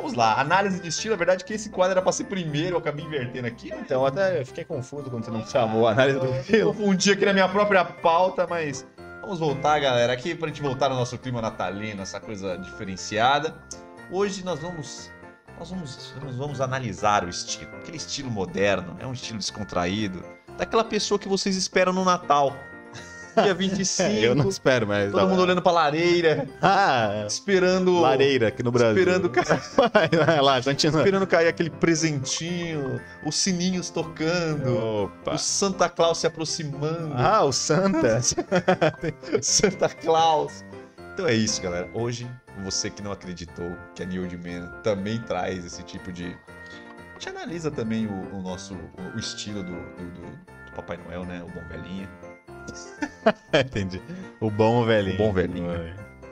Vamos 0.00 0.14
lá, 0.14 0.40
análise 0.40 0.80
de 0.80 0.88
estilo. 0.88 1.12
A 1.12 1.16
verdade 1.18 1.44
é 1.44 1.46
que 1.46 1.52
esse 1.52 1.68
quadro 1.68 1.92
era 1.92 2.00
pra 2.00 2.10
ser 2.10 2.24
primeiro, 2.24 2.76
eu 2.76 2.78
acabei 2.78 3.04
invertendo 3.04 3.46
aqui. 3.46 3.70
Então, 3.74 4.06
até 4.06 4.42
fiquei 4.46 4.64
confuso 4.64 5.10
quando 5.10 5.24
você 5.26 5.30
não 5.30 5.46
chamou 5.46 5.86
a 5.86 5.92
análise 5.92 6.18
do 6.18 6.24
Eu 6.24 6.42
filme. 6.42 6.64
confundi 6.74 7.12
aqui 7.12 7.26
na 7.26 7.34
minha 7.34 7.48
própria 7.48 7.84
pauta, 7.84 8.46
mas 8.48 8.86
vamos 9.20 9.38
voltar, 9.38 9.78
galera, 9.78 10.10
aqui 10.10 10.34
pra 10.34 10.48
gente 10.48 10.62
voltar 10.62 10.88
no 10.88 10.94
nosso 10.94 11.18
clima 11.18 11.42
natalino, 11.42 12.00
essa 12.00 12.18
coisa 12.18 12.56
diferenciada. 12.56 13.54
Hoje 14.10 14.42
nós 14.42 14.58
vamos 14.60 15.10
nós 15.58 15.68
vamos, 15.68 16.14
nós 16.24 16.36
vamos 16.36 16.60
analisar 16.62 17.22
o 17.22 17.28
estilo, 17.28 17.70
aquele 17.76 17.98
estilo 17.98 18.30
moderno, 18.30 18.96
é 18.98 19.06
um 19.06 19.12
estilo 19.12 19.38
descontraído, 19.38 20.24
daquela 20.56 20.82
pessoa 20.82 21.18
que 21.18 21.28
vocês 21.28 21.54
esperam 21.54 21.92
no 21.92 22.02
Natal. 22.02 22.56
Dia 23.42 23.54
25, 23.54 24.08
Eu 24.20 24.34
não 24.34 24.48
espero, 24.48 24.86
mas. 24.86 25.10
todo 25.12 25.28
mundo 25.28 25.42
olhando 25.42 25.62
pra 25.62 25.72
lareira, 25.72 26.46
Ah, 26.60 27.24
esperando 27.26 28.00
lareira 28.00 28.48
aqui 28.48 28.62
no 28.62 28.70
Brasil. 28.72 28.98
esperando 28.98 29.30
cair, 29.30 30.40
lá, 30.42 30.62
continua. 30.62 30.98
esperando 31.00 31.26
cair 31.26 31.48
aquele 31.48 31.70
presentinho, 31.70 33.00
os 33.24 33.34
sininhos 33.36 33.90
tocando, 33.90 34.76
Opa. 35.04 35.34
o 35.34 35.38
Santa 35.38 35.88
Claus 35.88 36.18
se 36.18 36.26
aproximando. 36.26 37.12
Ah, 37.16 37.44
o 37.44 37.52
Santa. 37.52 38.20
Santa 39.42 39.88
Claus. 39.88 40.64
Então 41.14 41.26
é 41.26 41.34
isso, 41.34 41.60
galera. 41.60 41.88
Hoje, 41.94 42.28
você 42.64 42.88
que 42.90 43.02
não 43.02 43.12
acreditou 43.12 43.76
que 43.94 44.02
a 44.02 44.06
New 44.06 44.22
Old 44.22 44.36
Man 44.38 44.66
também 44.82 45.20
traz 45.20 45.64
esse 45.64 45.82
tipo 45.82 46.10
de. 46.12 46.24
A 46.26 47.12
gente 47.22 47.28
analisa 47.28 47.70
também 47.70 48.06
o, 48.06 48.36
o 48.36 48.40
nosso 48.42 48.74
o, 49.14 49.18
estilo 49.18 49.62
do, 49.62 49.72
do- 49.72 50.10
do- 50.20 50.50
Papai 50.74 50.96
Noel, 51.04 51.24
né? 51.24 51.42
O 51.42 51.50
bom 51.50 51.66
velhinho. 51.68 52.08
Entendi. 53.52 54.00
O 54.40 54.50
bom 54.50 54.84
velhinho. 54.84 55.14
O 55.14 55.18
bom 55.18 55.32
velhinho. 55.32 55.70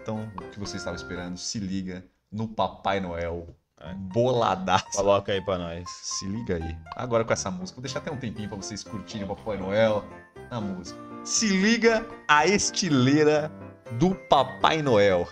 Então, 0.03 0.31
o 0.37 0.43
que 0.51 0.59
você 0.59 0.77
estava 0.77 0.97
esperando, 0.97 1.37
se 1.37 1.59
liga 1.59 2.05
no 2.31 2.49
Papai 2.49 3.01
Noel. 3.01 3.47
É. 3.81 3.95
Boladaço. 3.95 4.97
Coloca 4.97 5.33
aí 5.33 5.41
pra 5.41 5.57
nós. 5.59 5.89
Se 5.89 6.27
liga 6.27 6.57
aí. 6.57 6.77
Agora 6.97 7.25
com 7.25 7.33
essa 7.33 7.51
música. 7.51 7.77
Vou 7.77 7.83
deixar 7.83 8.01
até 8.01 8.11
um 8.11 8.17
tempinho 8.17 8.49
pra 8.49 8.57
vocês 8.57 8.83
curtirem 8.83 9.25
o 9.25 9.35
Papai 9.37 9.57
Noel 9.57 10.05
na 10.51 10.61
música. 10.61 10.99
Se 11.25 11.49
liga 11.49 12.05
a 12.27 12.47
estileira 12.47 13.53
do 13.93 14.15
Papai 14.15 14.83
Noel. 14.83 15.29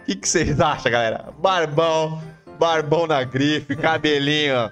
O 0.00 0.04
que, 0.04 0.16
que 0.16 0.28
vocês 0.28 0.60
acham, 0.60 0.92
galera? 0.92 1.32
Barbão, 1.38 2.22
barbão 2.58 3.06
na 3.06 3.24
grife, 3.24 3.74
cabelinho 3.74 4.70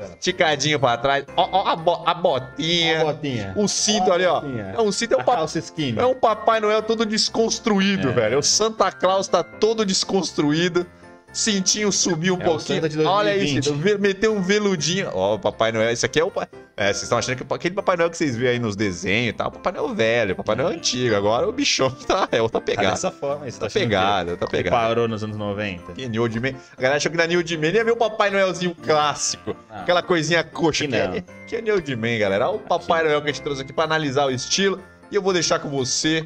ó, 0.00 0.14
esticadinho 0.18 0.78
pra 0.80 0.96
trás. 0.96 1.24
Ó, 1.36 1.48
ó 1.52 1.68
a, 1.68 1.76
bo- 1.76 2.02
a 2.06 2.14
botinha, 2.14 3.04
botinha. 3.04 3.52
o 3.56 3.68
cinto 3.68 4.12
ali, 4.12 4.24
ó. 4.26 4.42
É 4.76 4.80
um 4.80 4.90
cinto, 4.92 5.14
é 5.14 5.16
um, 5.18 5.24
pa- 5.24 5.46
é 5.96 6.06
um 6.06 6.14
Papai 6.14 6.60
Noel 6.60 6.82
todo 6.82 7.04
desconstruído, 7.06 8.08
É. 8.08 8.12
velho. 8.12 8.38
O 8.38 8.42
Santa 8.42 8.90
Claus 8.90 9.28
tá 9.28 9.42
todo 9.42 9.84
desconstruído. 9.84 10.86
Cintinho 11.32 11.90
subiu 11.92 12.34
um 12.34 12.40
É 12.40 12.44
pouquinho. 12.44 12.82
Olha 13.08 13.32
2020. 13.36 13.58
isso, 13.64 13.98
meteu 13.98 14.34
um 14.34 14.42
veludinho. 14.42 15.08
Ó, 15.12 15.34
o 15.34 15.38
Papai 15.38 15.72
Noel, 15.72 15.90
esse 15.90 16.04
aqui 16.04 16.18
é 16.20 16.24
o. 16.24 16.32
É, 16.76 16.86
vocês 16.86 17.02
estão 17.02 17.18
achando 17.18 17.36
que 17.36 17.54
aquele 17.54 17.74
Papai 17.74 17.96
Noel 17.96 18.08
que 18.10 18.16
vocês 18.16 18.36
veem 18.36 18.52
aí 18.52 18.58
nos 18.58 18.74
desenhos 18.74 19.30
e 19.30 19.32
tal, 19.34 19.48
o 19.48 19.52
Papai 19.52 19.72
Noel 19.72 19.94
velho, 19.94 20.32
o 20.32 20.36
Papai 20.36 20.56
Noel 20.56 20.68
antigo. 20.68 21.14
Agora 21.14 21.46
o 21.48 21.52
bichão 21.52 21.90
tá, 22.06 22.26
é 22.32 22.40
outra 22.40 22.60
Tá 22.60 22.64
pegada. 22.66 22.90
dessa 22.90 23.10
forma, 23.10 23.46
isso 23.46 23.60
Tá 23.60 23.66
que 23.68 23.74
pegada, 23.74 24.36
tá 24.36 24.46
pegada. 24.46 24.76
Parou 24.76 25.06
nos 25.06 25.22
anos 25.22 25.36
90. 25.36 25.92
Que 25.92 26.08
New 26.08 26.22
Man. 26.22 26.58
A 26.76 26.80
galera 26.80 26.96
achou 26.96 27.10
que 27.10 27.18
na 27.18 27.26
New 27.26 27.40
Man 27.60 27.66
ia 27.68 27.84
ver 27.84 27.92
o 27.92 27.96
Papai 27.96 28.30
Noelzinho 28.30 28.74
clássico. 28.74 29.54
Ah. 29.68 29.82
Aquela 29.82 30.02
coisinha 30.02 30.42
coxa. 30.42 30.86
Que 30.86 30.94
é, 30.96 31.24
que 31.46 31.56
é 31.56 31.60
New 31.60 31.76
Man, 31.98 32.18
galera. 32.18 32.48
Olha 32.48 32.56
o 32.56 32.60
Papai 32.60 33.02
Noel 33.04 33.20
que 33.22 33.28
a 33.28 33.32
gente 33.32 33.42
trouxe 33.42 33.62
aqui 33.62 33.72
pra 33.72 33.84
analisar 33.84 34.26
o 34.26 34.30
estilo. 34.30 34.80
E 35.10 35.14
eu 35.16 35.22
vou 35.22 35.32
deixar 35.32 35.58
com 35.58 35.68
você, 35.68 36.24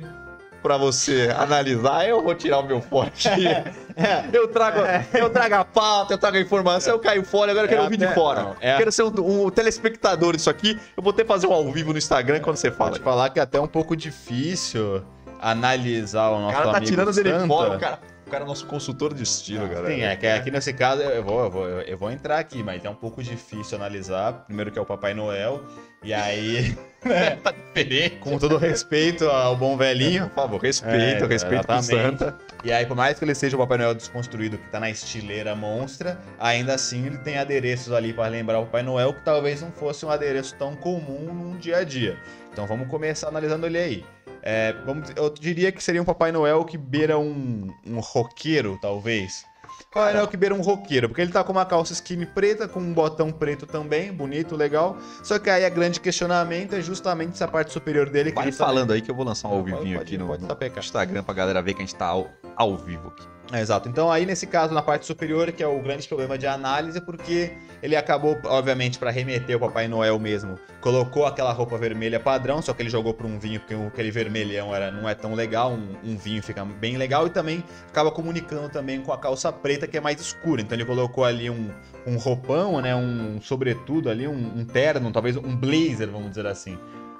pra 0.64 0.78
você 0.78 1.30
analisar. 1.36 2.08
Eu 2.08 2.22
vou 2.24 2.34
tirar 2.34 2.60
o 2.60 2.62
meu 2.66 2.80
fone 2.80 3.08
aqui. 3.10 3.44
Eu 4.32 4.48
trago, 4.48 4.80
eu 5.16 5.30
trago 5.30 5.54
a 5.54 5.64
pauta, 5.64 6.14
eu 6.14 6.18
trago 6.18 6.36
a 6.36 6.40
informação, 6.40 6.94
eu 6.94 6.98
caio 6.98 7.22
fora, 7.24 7.52
agora 7.52 7.66
eu 7.66 7.68
quero 7.68 7.82
É 7.82 7.84
ouvir 7.84 7.96
de 7.96 8.04
até- 8.06 8.14
fora. 8.16 8.56
é- 8.60 8.76
Quero 8.76 8.90
ser 8.90 9.04
um, 9.04 9.44
um 9.46 9.50
telespectador 9.50 10.34
disso 10.34 10.50
aqui. 10.50 10.76
Eu 10.96 11.02
vou 11.02 11.12
ter 11.12 11.22
que 11.22 11.28
fazer 11.28 11.46
um 11.46 11.52
ao 11.52 11.70
vivo 11.70 11.92
no 11.92 11.98
Instagram 11.98 12.40
quando 12.40 12.56
você 12.56 12.72
fala. 12.72 12.90
Pode 12.90 13.04
falar 13.04 13.30
que 13.30 13.38
é 13.38 13.42
até 13.44 13.60
um 13.60 13.68
pouco 13.68 13.94
difícil 13.96 15.00
analisar 15.40 16.30
o 16.30 16.38
O 16.38 16.40
nosso 16.40 16.52
cara 16.56 16.70
tá 16.72 16.76
amigo 16.78 16.90
tirando 16.90 17.12
dele 17.14 17.30
Santa. 17.30 17.46
fora, 17.46 17.76
o 17.76 17.78
cara, 17.78 17.98
o 18.26 18.30
cara 18.30 18.44
é 18.44 18.46
nosso 18.46 18.66
consultor 18.66 19.12
de 19.12 19.22
estilo, 19.22 19.68
galera. 19.68 19.94
Sim, 19.94 20.02
é 20.02 20.16
que 20.16 20.26
aqui 20.26 20.50
nesse 20.50 20.72
caso 20.72 21.02
eu 21.02 21.22
vou, 21.22 21.44
eu, 21.44 21.50
vou, 21.50 21.66
eu 21.66 21.98
vou 21.98 22.10
entrar 22.10 22.38
aqui, 22.38 22.62
mas 22.62 22.84
é 22.84 22.90
um 22.90 22.94
pouco 22.94 23.22
difícil 23.22 23.76
analisar. 23.76 24.44
Primeiro 24.46 24.70
que 24.70 24.78
é 24.78 24.82
o 24.82 24.86
Papai 24.86 25.14
Noel, 25.14 25.62
e 26.02 26.12
aí, 26.12 26.76
tá 27.42 27.50
diferente. 27.50 28.16
com 28.16 28.38
todo 28.38 28.56
respeito 28.56 29.26
ao 29.26 29.56
bom 29.56 29.76
velhinho, 29.76 30.28
Por 30.28 30.34
favor, 30.34 30.60
respeito, 30.60 31.24
É, 31.24 31.26
respeito 31.26 31.66
com 31.66 31.72
o 31.72 31.78
exatamente. 31.78 32.18
Santa. 32.18 32.38
E 32.62 32.72
aí, 32.72 32.86
por 32.86 32.96
mais 32.96 33.18
que 33.18 33.24
ele 33.24 33.34
seja 33.34 33.56
o 33.56 33.60
Papai 33.60 33.78
Noel 33.78 33.94
desconstruído, 33.94 34.58
que 34.58 34.68
tá 34.68 34.80
na 34.80 34.90
estileira 34.90 35.54
monstra, 35.54 36.18
ainda 36.38 36.74
assim 36.74 37.06
ele 37.06 37.18
tem 37.18 37.38
adereços 37.38 37.92
ali 37.92 38.12
para 38.12 38.28
lembrar 38.28 38.58
o 38.58 38.64
Papai 38.64 38.82
Noel, 38.82 39.12
que 39.14 39.22
talvez 39.22 39.60
não 39.60 39.70
fosse 39.70 40.04
um 40.04 40.10
adereço 40.10 40.54
tão 40.56 40.74
comum 40.74 41.32
num 41.32 41.56
dia 41.58 41.78
a 41.78 41.84
dia. 41.84 42.16
Então 42.52 42.66
vamos 42.66 42.88
começar 42.88 43.28
analisando 43.28 43.66
ele 43.66 43.78
aí. 43.78 44.04
É, 44.46 44.74
vamos, 44.84 45.08
eu 45.16 45.30
diria 45.30 45.72
que 45.72 45.82
seria 45.82 46.02
um 46.02 46.04
Papai 46.04 46.30
Noel 46.30 46.64
que 46.66 46.76
beira 46.76 47.18
um, 47.18 47.72
um 47.86 47.98
roqueiro, 47.98 48.78
talvez. 48.82 49.46
Papai 49.90 50.12
Noel 50.12 50.28
que 50.28 50.36
beira 50.36 50.54
um 50.54 50.60
roqueiro, 50.60 51.08
porque 51.08 51.22
ele 51.22 51.32
tá 51.32 51.42
com 51.42 51.52
uma 51.52 51.64
calça 51.64 51.94
skinny 51.94 52.26
preta, 52.26 52.68
com 52.68 52.78
um 52.78 52.92
botão 52.92 53.32
preto 53.32 53.64
também, 53.66 54.12
bonito, 54.12 54.54
legal. 54.54 54.98
Só 55.22 55.38
que 55.38 55.48
aí 55.48 55.64
a 55.64 55.68
grande 55.70 55.98
questionamento 55.98 56.74
é 56.74 56.80
justamente 56.82 57.32
essa 57.32 57.48
parte 57.48 57.72
superior 57.72 58.10
dele 58.10 58.30
que 58.32 58.36
Vai 58.36 58.50
tá- 58.52 58.56
falando 58.66 58.92
aí 58.92 59.00
que 59.00 59.10
eu 59.10 59.14
vou 59.14 59.24
lançar 59.24 59.48
um 59.48 59.52
ao 59.52 59.62
vivinho 59.64 59.96
pode- 59.96 60.14
aqui 60.14 60.18
no, 60.18 60.26
pode 60.26 60.42
no. 60.44 60.78
Instagram 60.78 61.22
pra 61.22 61.32
galera 61.34 61.62
ver 61.62 61.72
que 61.72 61.82
a 61.82 61.86
gente 61.86 61.94
tá 61.96 62.06
ao, 62.06 62.28
ao 62.54 62.76
vivo 62.76 63.08
aqui. 63.08 63.33
É, 63.54 63.60
Exato. 63.60 63.88
Então 63.88 64.10
aí 64.10 64.26
nesse 64.26 64.48
caso 64.48 64.74
na 64.74 64.82
parte 64.82 65.06
superior 65.06 65.52
que 65.52 65.62
é 65.62 65.66
o 65.66 65.80
grande 65.80 66.08
problema 66.08 66.36
de 66.36 66.44
análise 66.46 67.00
porque 67.00 67.52
ele 67.80 67.94
acabou 67.94 68.36
obviamente 68.44 68.98
para 68.98 69.12
remeter 69.12 69.56
o 69.56 69.60
Papai 69.60 69.86
Noel 69.86 70.18
mesmo 70.18 70.58
colocou 70.80 71.24
aquela 71.24 71.52
roupa 71.52 71.78
vermelha 71.78 72.18
padrão 72.18 72.60
só 72.60 72.72
que 72.72 72.82
ele 72.82 72.90
jogou 72.90 73.14
para 73.14 73.26
um 73.26 73.38
vinho 73.38 73.60
porque 73.60 73.74
aquele 73.74 74.10
vermelhão 74.10 74.74
era 74.74 74.90
não 74.90 75.08
é 75.08 75.14
tão 75.14 75.34
legal 75.34 75.72
um, 75.72 75.94
um 76.02 76.16
vinho 76.16 76.42
fica 76.42 76.64
bem 76.64 76.96
legal 76.96 77.26
e 77.28 77.30
também 77.30 77.62
acaba 77.88 78.10
comunicando 78.10 78.68
também 78.68 79.00
com 79.00 79.12
a 79.12 79.18
calça 79.18 79.52
preta 79.52 79.86
que 79.86 79.96
é 79.96 80.00
mais 80.00 80.20
escura 80.20 80.60
então 80.60 80.76
ele 80.76 80.84
colocou 80.84 81.24
ali 81.24 81.48
um, 81.48 81.70
um 82.06 82.16
roupão 82.16 82.80
né 82.80 82.94
um 82.96 83.40
sobretudo 83.40 84.10
ali 84.10 84.26
um, 84.26 84.58
um 84.58 84.64
terno 84.64 85.12
talvez 85.12 85.36
um 85.36 85.54
blazer 85.56 86.10
vamos 86.10 86.30
dizer 86.30 86.46
assim 86.46 86.76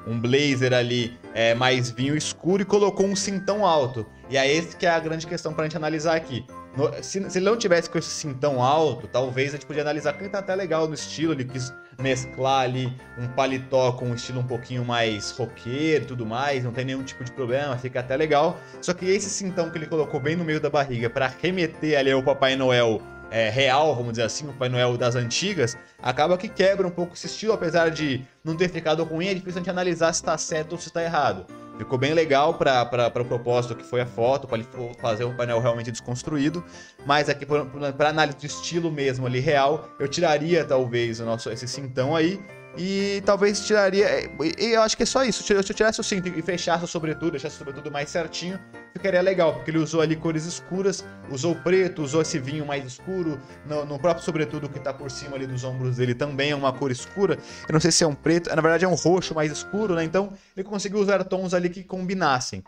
um 0.07 0.21
blazer 0.21 0.73
ali 0.73 1.17
é, 1.35 1.55
mais 1.55 1.91
vinho 1.91 2.17
escuro 2.17 2.63
e 2.63 2.65
colocou 2.65 3.07
um 3.07 3.17
cintão 3.17 3.65
alto. 3.67 4.07
E 4.31 4.37
é 4.37 4.51
esse 4.51 4.77
que 4.77 4.87
é 4.87 4.91
a 4.91 4.99
grande 5.01 5.27
questão 5.27 5.53
pra 5.53 5.65
gente 5.65 5.77
analisar 5.77 6.17
aqui. 6.17 6.45
No- 6.77 6.91
se, 7.03 7.31
se 7.31 7.39
ele 7.39 7.45
não 7.45 7.57
tivesse 7.57 7.89
com 7.89 7.99
esse 7.99 8.09
cintão 8.11 8.63
alto, 8.63 9.07
talvez 9.07 9.51
a 9.51 9.53
gente 9.53 9.67
podia 9.67 9.83
analisar 9.83 10.13
que 10.15 10.23
ele 10.23 10.29
tá 10.31 10.39
até 10.41 10.55
legal 10.55 10.89
no 10.89 10.95
estilo, 10.95 11.33
ele 11.33 11.45
quis 11.45 11.73
mesclar 12.01 12.63
ali 12.65 12.93
um 13.19 13.29
paletó 13.29 13.93
com 13.93 14.07
um 14.07 14.15
estilo 14.15 14.41
um 14.41 14.47
pouquinho 14.47 14.85
mais 14.85 15.31
roqueiro 15.31 16.05
e 16.05 16.07
tudo 16.09 16.27
mais, 16.27 16.65
não 16.65 16.73
tem 16.73 16.85
nenhum 16.85 17.05
tipo 17.05 17.23
de 17.23 17.31
problema, 17.31 17.79
fica 17.79 18.01
até 18.01 18.17
legal. 18.17 18.59
Só 18.81 18.93
que 18.93 19.05
esse 19.07 19.31
cintão 19.31 19.71
que 19.71 19.79
ele 19.79 19.87
colocou 19.87 20.19
bem 20.19 20.35
no 20.35 20.45
meio 20.45 20.61
da 20.61 20.69
barriga 20.69 21.09
pra 21.09 21.33
remeter 21.41 21.97
ali 21.99 22.11
ao 22.11 22.23
Papai 22.23 22.57
Noel 22.57 23.01
é, 23.35 23.51
real, 23.51 23.97
vamos 23.97 24.13
dizer 24.13 24.23
assim, 24.23 24.45
o 24.45 24.53
Papai 24.53 24.69
Noel 24.69 24.97
das 24.97 25.17
antigas, 25.17 25.77
acaba 26.01 26.39
que 26.39 26.49
quebra 26.49 26.87
um 26.87 26.91
pouco 26.91 27.15
esse 27.15 27.27
estilo, 27.27 27.53
apesar 27.53 27.91
de 27.91 28.25
não 28.45 28.57
ter 28.57 28.69
ficado 28.69 29.03
ruim, 29.03 29.27
é 29.27 29.35
difícil 29.35 29.57
a 29.57 29.59
gente 29.59 29.71
analisar 29.71 30.13
se 30.13 30.21
está 30.21 30.39
certo 30.39 30.75
ou 30.75 30.79
se 30.79 30.87
está 30.87 31.03
errado. 31.03 31.45
Ficou 31.77 31.99
bem 31.99 32.15
legal 32.15 32.55
para 32.55 33.11
o 33.21 33.25
propósito 33.25 33.75
que 33.75 33.83
foi 33.83 34.01
a 34.01 34.07
foto, 34.07 34.47
para 34.47 34.59
ele 34.59 34.69
fazer 35.01 35.25
um 35.25 35.35
painel 35.35 35.59
realmente 35.59 35.91
desconstruído, 35.91 36.65
mas 37.05 37.29
aqui 37.29 37.45
para 37.45 38.09
análise 38.09 38.39
de 38.39 38.47
estilo 38.47 38.89
mesmo 38.93 39.27
ali 39.27 39.41
real, 39.41 39.89
eu 39.99 40.07
tiraria 40.07 40.65
talvez 40.65 41.19
o 41.19 41.25
nosso 41.25 41.51
esse 41.51 41.67
cintão 41.67 42.15
aí 42.15 42.41
e 42.77 43.23
talvez 43.25 43.65
tiraria. 43.65 44.31
E 44.59 44.73
eu 44.73 44.83
acho 44.83 44.97
que 44.97 45.03
é 45.03 45.07
só 45.07 45.25
isso. 45.25 45.43
Se 45.43 45.53
eu 45.53 45.63
tirasse 45.63 46.01
o 46.01 46.05
cinto 46.05 46.29
e 46.29 46.43
fechasse 46.43 46.85
o 46.85 46.87
sobretudo, 46.87 47.33
deixasse 47.33 47.55
o 47.57 47.59
sobretudo 47.59 47.91
mais 47.91 48.11
certinho, 48.11 48.59
ficaria 48.93 49.21
legal, 49.21 49.55
porque 49.55 49.71
ele 49.71 49.79
usou 49.79 50.01
ali 50.01 50.17
cores 50.17 50.45
escuras, 50.45 51.05
usou 51.31 51.55
preto, 51.55 52.03
usou 52.03 52.23
esse 52.23 52.39
vinho 52.39 52.67
mais 52.67 52.85
escuro, 52.85 53.41
no, 53.67 53.85
no 53.85 53.99
próprio 53.99 54.25
sobretudo 54.25 54.69
que 54.69 54.81
tá 54.81 54.93
por 54.93 55.11
cima 55.11 55.37
ali 55.37 55.47
dos 55.47 55.63
ombros 55.65 55.97
dele 55.97 56.15
também 56.15 56.51
é 56.51 56.57
uma 56.57 56.73
cor 56.73 56.91
escura. 56.91 57.39
Eu 57.69 57.73
não 57.73 57.81
sei 57.81 57.91
se 57.91 58.05
é 58.05 58.07
um 58.07 58.15
preto, 58.15 58.55
na 58.55 58.63
verdade 58.63 58.85
é 58.85 58.89
um 58.89 58.95
roxo 58.95 59.35
mais 59.35 59.53
escuro, 59.53 59.95
né? 59.95 60.05
Então 60.05 60.33
ele 60.57 60.65
conseguiu 60.65 60.99
usar 60.99 61.23
tons 61.25 61.55
ali 61.55 61.69
que 61.69 61.85
combinassem. 61.85 62.63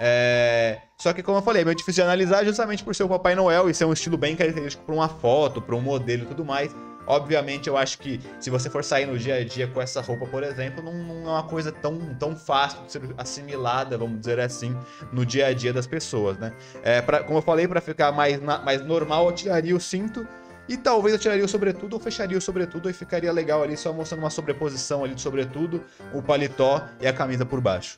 É... 0.00 0.78
Só 0.96 1.12
que, 1.12 1.24
como 1.24 1.38
eu 1.38 1.42
falei, 1.42 1.62
é 1.62 1.64
meio 1.64 1.76
difícil 1.76 2.04
de 2.04 2.08
analisar 2.08 2.44
justamente 2.44 2.84
por 2.84 2.94
ser 2.94 3.02
o 3.02 3.08
Papai 3.08 3.34
Noel 3.34 3.68
e 3.68 3.74
ser 3.74 3.84
um 3.84 3.92
estilo 3.92 4.16
bem 4.16 4.36
característico 4.36 4.84
para 4.84 4.94
uma 4.94 5.08
foto, 5.08 5.60
para 5.60 5.74
um 5.74 5.80
modelo 5.80 6.22
e 6.22 6.26
tudo 6.26 6.44
mais. 6.44 6.72
Obviamente, 7.08 7.68
eu 7.68 7.76
acho 7.76 7.98
que 7.98 8.20
se 8.38 8.50
você 8.50 8.68
for 8.68 8.84
sair 8.84 9.06
no 9.06 9.18
dia 9.18 9.36
a 9.36 9.44
dia 9.44 9.66
com 9.66 9.80
essa 9.80 10.00
roupa, 10.02 10.26
por 10.26 10.42
exemplo, 10.42 10.84
não, 10.84 10.92
não 10.92 11.26
é 11.26 11.32
uma 11.32 11.42
coisa 11.42 11.72
tão, 11.72 11.98
tão 12.16 12.36
fácil 12.36 12.82
de 12.84 12.92
ser 12.92 13.02
assimilada, 13.16 13.96
vamos 13.96 14.20
dizer 14.20 14.38
assim, 14.38 14.76
no 15.10 15.24
dia 15.24 15.46
a 15.46 15.54
dia 15.54 15.72
das 15.72 15.86
pessoas, 15.86 16.36
né? 16.38 16.52
É, 16.82 17.00
pra, 17.00 17.22
como 17.24 17.38
eu 17.38 17.42
falei, 17.42 17.66
para 17.66 17.80
ficar 17.80 18.12
mais, 18.12 18.40
na- 18.42 18.58
mais 18.58 18.84
normal, 18.84 19.26
eu 19.26 19.32
tiraria 19.32 19.74
o 19.74 19.80
cinto 19.80 20.28
e 20.68 20.76
talvez 20.76 21.14
eu 21.14 21.18
tiraria 21.18 21.44
o 21.44 21.48
sobretudo 21.48 21.94
ou 21.94 22.00
fecharia 22.00 22.36
o 22.36 22.40
sobretudo 22.42 22.90
e 22.90 22.92
ficaria 22.92 23.32
legal 23.32 23.62
ali, 23.62 23.74
só 23.74 23.90
mostrando 23.90 24.20
uma 24.20 24.28
sobreposição 24.30 25.02
ali 25.02 25.14
de 25.14 25.22
sobretudo, 25.22 25.82
o 26.12 26.20
paletó 26.20 26.84
e 27.00 27.06
a 27.06 27.12
camisa 27.12 27.46
por 27.46 27.58
baixo. 27.58 27.96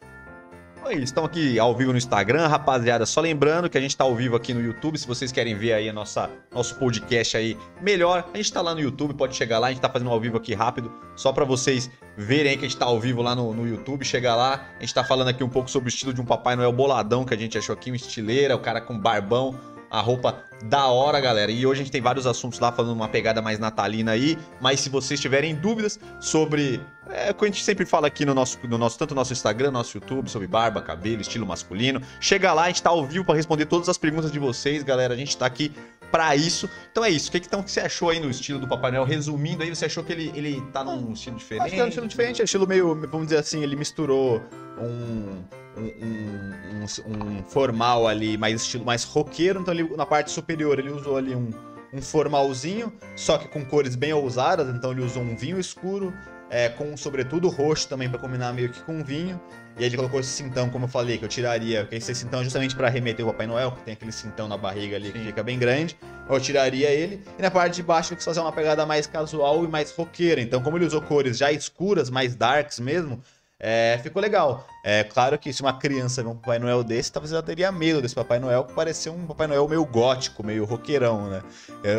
É 0.86 0.94
isso, 0.94 1.04
estamos 1.04 1.30
aqui 1.30 1.58
ao 1.58 1.76
vivo 1.76 1.92
no 1.92 1.98
Instagram, 1.98 2.48
rapaziada. 2.48 3.06
Só 3.06 3.20
lembrando 3.20 3.68
que 3.68 3.78
a 3.78 3.80
gente 3.80 3.96
tá 3.96 4.02
ao 4.02 4.14
vivo 4.16 4.34
aqui 4.34 4.52
no 4.52 4.60
YouTube. 4.60 4.98
Se 4.98 5.06
vocês 5.06 5.30
querem 5.30 5.54
ver 5.54 5.74
aí 5.74 5.88
a 5.88 5.92
nossa, 5.92 6.28
nosso 6.52 6.74
podcast 6.76 7.36
aí 7.36 7.56
melhor, 7.80 8.28
a 8.32 8.36
gente 8.36 8.52
tá 8.52 8.60
lá 8.60 8.74
no 8.74 8.80
YouTube, 8.80 9.14
pode 9.14 9.36
chegar 9.36 9.58
lá. 9.58 9.68
A 9.68 9.70
gente 9.70 9.80
tá 9.80 9.88
fazendo 9.88 10.10
ao 10.10 10.18
vivo 10.18 10.38
aqui 10.38 10.52
rápido, 10.52 10.92
só 11.14 11.32
para 11.32 11.44
vocês 11.44 11.90
verem 12.16 12.52
aí 12.52 12.56
que 12.56 12.64
a 12.64 12.68
gente 12.68 12.78
tá 12.78 12.86
ao 12.86 12.98
vivo 12.98 13.22
lá 13.22 13.36
no, 13.36 13.54
no 13.54 13.68
YouTube. 13.68 14.04
Chega 14.04 14.34
lá, 14.34 14.68
a 14.78 14.80
gente 14.80 14.92
tá 14.92 15.04
falando 15.04 15.28
aqui 15.28 15.44
um 15.44 15.48
pouco 15.48 15.70
sobre 15.70 15.88
o 15.88 15.90
estilo 15.90 16.12
de 16.12 16.20
um 16.20 16.24
Papai 16.24 16.56
Noel 16.56 16.72
boladão 16.72 17.24
que 17.24 17.34
a 17.34 17.36
gente 17.36 17.56
achou 17.56 17.74
aqui, 17.74 17.92
um 17.92 17.94
estileira, 17.94 18.56
o 18.56 18.58
cara 18.58 18.80
com 18.80 18.98
barbão, 18.98 19.54
a 19.90 20.00
roupa 20.00 20.44
da 20.64 20.86
hora, 20.86 21.20
galera. 21.20 21.50
E 21.50 21.66
hoje 21.66 21.80
a 21.80 21.84
gente 21.84 21.92
tem 21.92 22.00
vários 22.00 22.26
assuntos 22.26 22.60
lá 22.60 22.70
falando 22.70 22.92
uma 22.92 23.08
pegada 23.08 23.42
mais 23.42 23.58
natalina 23.58 24.12
aí. 24.12 24.38
Mas 24.60 24.80
se 24.80 24.88
vocês 24.88 25.18
tiverem 25.20 25.54
dúvidas 25.54 25.98
sobre 26.20 26.80
é 27.08 27.30
o 27.30 27.34
que 27.34 27.44
a 27.44 27.48
gente 27.48 27.64
sempre 27.64 27.84
fala 27.84 28.06
aqui 28.06 28.24
no 28.24 28.32
nosso, 28.32 28.58
no 28.68 28.78
nosso 28.78 28.96
tanto 28.96 29.14
no 29.14 29.20
nosso 29.20 29.32
Instagram, 29.32 29.72
nosso 29.72 29.96
YouTube, 29.96 30.30
sobre 30.30 30.46
barba, 30.46 30.80
cabelo, 30.80 31.20
estilo 31.20 31.44
masculino. 31.44 32.00
Chega 32.20 32.52
lá, 32.52 32.64
a 32.64 32.66
gente 32.68 32.82
tá 32.82 32.90
ao 32.90 33.04
vivo 33.04 33.24
para 33.24 33.34
responder 33.34 33.66
todas 33.66 33.88
as 33.88 33.98
perguntas 33.98 34.30
de 34.30 34.38
vocês, 34.38 34.84
galera. 34.84 35.12
A 35.12 35.16
gente 35.16 35.36
tá 35.36 35.44
aqui 35.44 35.72
para 36.10 36.36
isso. 36.36 36.68
Então 36.90 37.04
é 37.04 37.10
isso. 37.10 37.28
O 37.28 37.32
que, 37.32 37.40
que, 37.40 37.46
então, 37.46 37.62
que 37.62 37.70
você 37.70 37.80
achou 37.80 38.10
aí 38.10 38.20
no 38.20 38.30
estilo 38.30 38.60
do 38.60 38.68
Papai 38.68 38.92
Noel? 38.92 39.04
Resumindo 39.04 39.62
aí, 39.62 39.74
você 39.74 39.86
achou 39.86 40.04
que 40.04 40.12
ele, 40.12 40.32
ele 40.36 40.60
tá 40.72 40.84
num 40.84 41.12
estilo 41.12 41.36
diferente? 41.36 41.66
Acho 41.66 41.74
que 41.74 41.80
é 41.80 41.84
um 41.84 41.88
estilo 41.88 42.08
diferente, 42.08 42.40
é 42.40 42.42
um 42.42 42.44
estilo 42.44 42.66
meio, 42.66 42.94
vamos 43.08 43.26
dizer 43.26 43.38
assim, 43.38 43.62
ele 43.62 43.74
misturou 43.74 44.40
um, 44.78 45.42
um, 45.76 46.82
um, 46.82 47.38
um- 47.38 47.42
formal 47.44 48.06
ali, 48.06 48.36
mais 48.36 48.62
estilo 48.62 48.84
mais 48.84 49.04
roqueiro, 49.04 49.60
então 49.60 49.72
ele, 49.72 49.84
na 49.96 50.06
parte 50.06 50.30
superior 50.30 50.78
ele 50.78 50.90
usou 50.90 51.16
ali 51.16 51.34
um, 51.34 51.50
um 51.92 52.00
formalzinho, 52.02 52.92
só 53.16 53.38
que 53.38 53.48
com 53.48 53.64
cores 53.64 53.94
bem 53.94 54.12
ousadas, 54.12 54.68
então 54.74 54.92
ele 54.92 55.02
usou 55.02 55.22
um 55.22 55.36
vinho 55.36 55.58
escuro, 55.58 56.12
é, 56.50 56.68
com 56.68 56.96
sobretudo 56.96 57.48
roxo 57.48 57.88
também 57.88 58.08
para 58.10 58.18
combinar 58.18 58.52
meio 58.52 58.68
que 58.70 58.82
com 58.82 59.04
vinho. 59.04 59.40
E 59.78 59.84
aí 59.84 59.88
ele 59.88 59.96
colocou 59.96 60.18
esse 60.18 60.30
cintão, 60.30 60.68
como 60.68 60.84
eu 60.84 60.88
falei, 60.88 61.16
que 61.16 61.24
eu 61.24 61.28
tiraria, 61.28 61.86
que 61.86 61.94
esse 61.94 62.12
cintão 62.14 62.40
é 62.40 62.44
justamente 62.44 62.74
para 62.74 62.88
remeter 62.88 63.24
o 63.24 63.30
Papai 63.30 63.46
Noel, 63.46 63.70
que 63.72 63.82
tem 63.82 63.94
aquele 63.94 64.10
cintão 64.12 64.48
na 64.48 64.56
barriga 64.56 64.96
ali 64.96 65.12
que 65.12 65.18
Sim. 65.18 65.26
fica 65.26 65.42
bem 65.44 65.58
grande. 65.58 65.96
Eu 66.28 66.40
tiraria 66.40 66.90
ele. 66.90 67.22
E 67.38 67.42
na 67.42 67.50
parte 67.50 67.76
de 67.76 67.82
baixo 67.84 68.10
ele 68.10 68.16
quis 68.16 68.24
fazer 68.24 68.40
uma 68.40 68.52
pegada 68.52 68.84
mais 68.84 69.06
casual 69.06 69.64
e 69.64 69.68
mais 69.68 69.92
roqueira. 69.92 70.40
Então, 70.40 70.60
como 70.60 70.76
ele 70.76 70.84
usou 70.84 71.00
cores 71.00 71.38
já 71.38 71.50
escuras, 71.52 72.10
mais 72.10 72.34
darks 72.34 72.78
mesmo, 72.80 73.22
é, 73.58 73.98
ficou 74.02 74.20
legal. 74.20 74.66
É 74.82 75.04
claro 75.04 75.38
que 75.38 75.52
se 75.52 75.60
uma 75.60 75.74
criança 75.74 76.22
vê 76.22 76.28
um 76.28 76.34
Papai 76.34 76.58
Noel 76.58 76.82
desse, 76.82 77.12
talvez 77.12 77.32
ela 77.32 77.42
teria 77.42 77.70
medo 77.70 78.00
desse 78.00 78.14
Papai 78.14 78.38
Noel, 78.38 78.64
que 78.64 78.72
parecia 78.72 79.12
um 79.12 79.26
Papai 79.26 79.46
Noel 79.46 79.68
meio 79.68 79.84
gótico, 79.84 80.42
meio 80.42 80.64
roqueirão, 80.64 81.28
né? 81.28 81.42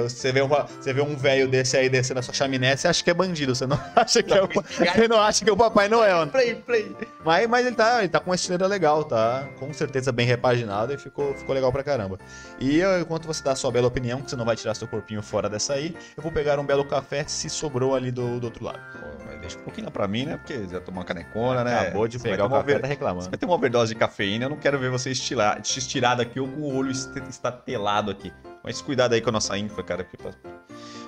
Você 0.04 0.32
vê, 0.32 0.42
uma, 0.42 0.66
você 0.66 0.92
vê 0.92 1.02
um 1.02 1.16
velho 1.16 1.48
desse 1.48 1.78
aí 1.78 1.90
descendo 1.90 2.20
a 2.20 2.24
sua 2.24 2.34
chaminé, 2.34 2.76
você 2.76 2.88
acha 2.88 3.04
que 3.04 3.10
é 3.10 3.14
bandido, 3.14 3.54
você 3.54 3.68
não 3.68 3.80
acha 3.96 4.24
que 4.24 4.34
é 4.34 4.44
o, 4.44 4.48
você 4.48 5.08
não 5.08 5.20
acha 5.20 5.44
que 5.44 5.50
é 5.50 5.54
o 5.54 5.58
Papai 5.58 5.88
Noel, 5.88 6.26
né? 6.26 6.32
Play, 6.32 6.56
play. 6.56 6.96
Mas, 7.24 7.48
mas 7.48 7.66
ele, 7.66 7.76
tá, 7.76 8.00
ele 8.00 8.10
tá 8.10 8.20
com 8.20 8.30
uma 8.32 8.36
estileira 8.36 8.66
legal, 8.66 9.04
tá? 9.04 9.48
Com 9.60 9.72
certeza 9.74 10.12
bem 10.12 10.26
repaginado 10.26 10.94
e 10.94 10.98
ficou, 10.98 11.36
ficou 11.36 11.54
legal 11.54 11.72
pra 11.72 11.84
caramba. 11.84 12.18
E 12.60 12.80
eu, 12.80 13.02
enquanto 13.02 13.28
você 13.28 13.44
dá 13.44 13.52
a 13.52 13.56
sua 13.56 13.72
bela 13.72 13.88
opinião, 13.88 14.22
que 14.22 14.30
você 14.30 14.36
não 14.36 14.46
vai 14.46 14.56
tirar 14.56 14.74
seu 14.74 14.88
corpinho 14.88 15.22
fora 15.22 15.48
dessa 15.48 15.74
aí, 15.74 15.96
eu 16.18 16.24
vou 16.24 16.32
pegar 16.32 16.60
um 16.60 16.66
belo 16.66 16.84
café 16.84 17.24
se 17.28 17.50
sobrou 17.50 17.96
ali 17.96 18.12
do, 18.12 18.40
do 18.40 18.46
outro 18.46 18.66
lado. 18.66 18.80
Pô, 18.94 19.40
deixa 19.42 19.58
um 19.58 19.64
pouquinho 19.64 19.92
pra 19.92 20.08
mim, 20.08 20.26
né? 20.26 20.38
Porque 20.38 20.68
já 20.70 20.80
tomou 20.80 21.00
uma 21.00 21.06
canecona, 21.06 21.64
né? 21.64 21.80
Acabou 21.80 22.08
de 22.08 22.20
pegar 22.20 22.46
o 22.46 22.50
café, 22.50 22.71
tá 22.80 22.88
Você 22.88 22.94
reclamando. 22.94 23.30
vai 23.30 23.38
ter 23.38 23.46
uma 23.46 23.56
overdose 23.56 23.94
de 23.94 24.00
cafeína, 24.00 24.46
eu 24.46 24.50
não 24.50 24.58
quero 24.58 24.78
ver 24.80 24.90
você 24.90 25.12
estilar, 25.12 25.60
estirar 25.62 26.18
daqui 26.18 26.40
ou 26.40 26.48
com 26.48 26.62
o 26.62 26.76
olho 26.76 26.92
est- 26.92 27.16
estatelado 27.30 28.10
aqui. 28.12 28.32
Mas 28.64 28.82
cuidado 28.82 29.14
aí 29.14 29.22
com 29.22 29.30
a 29.30 29.34
nossa 29.34 29.58
infra, 29.58 29.84
cara. 29.84 30.08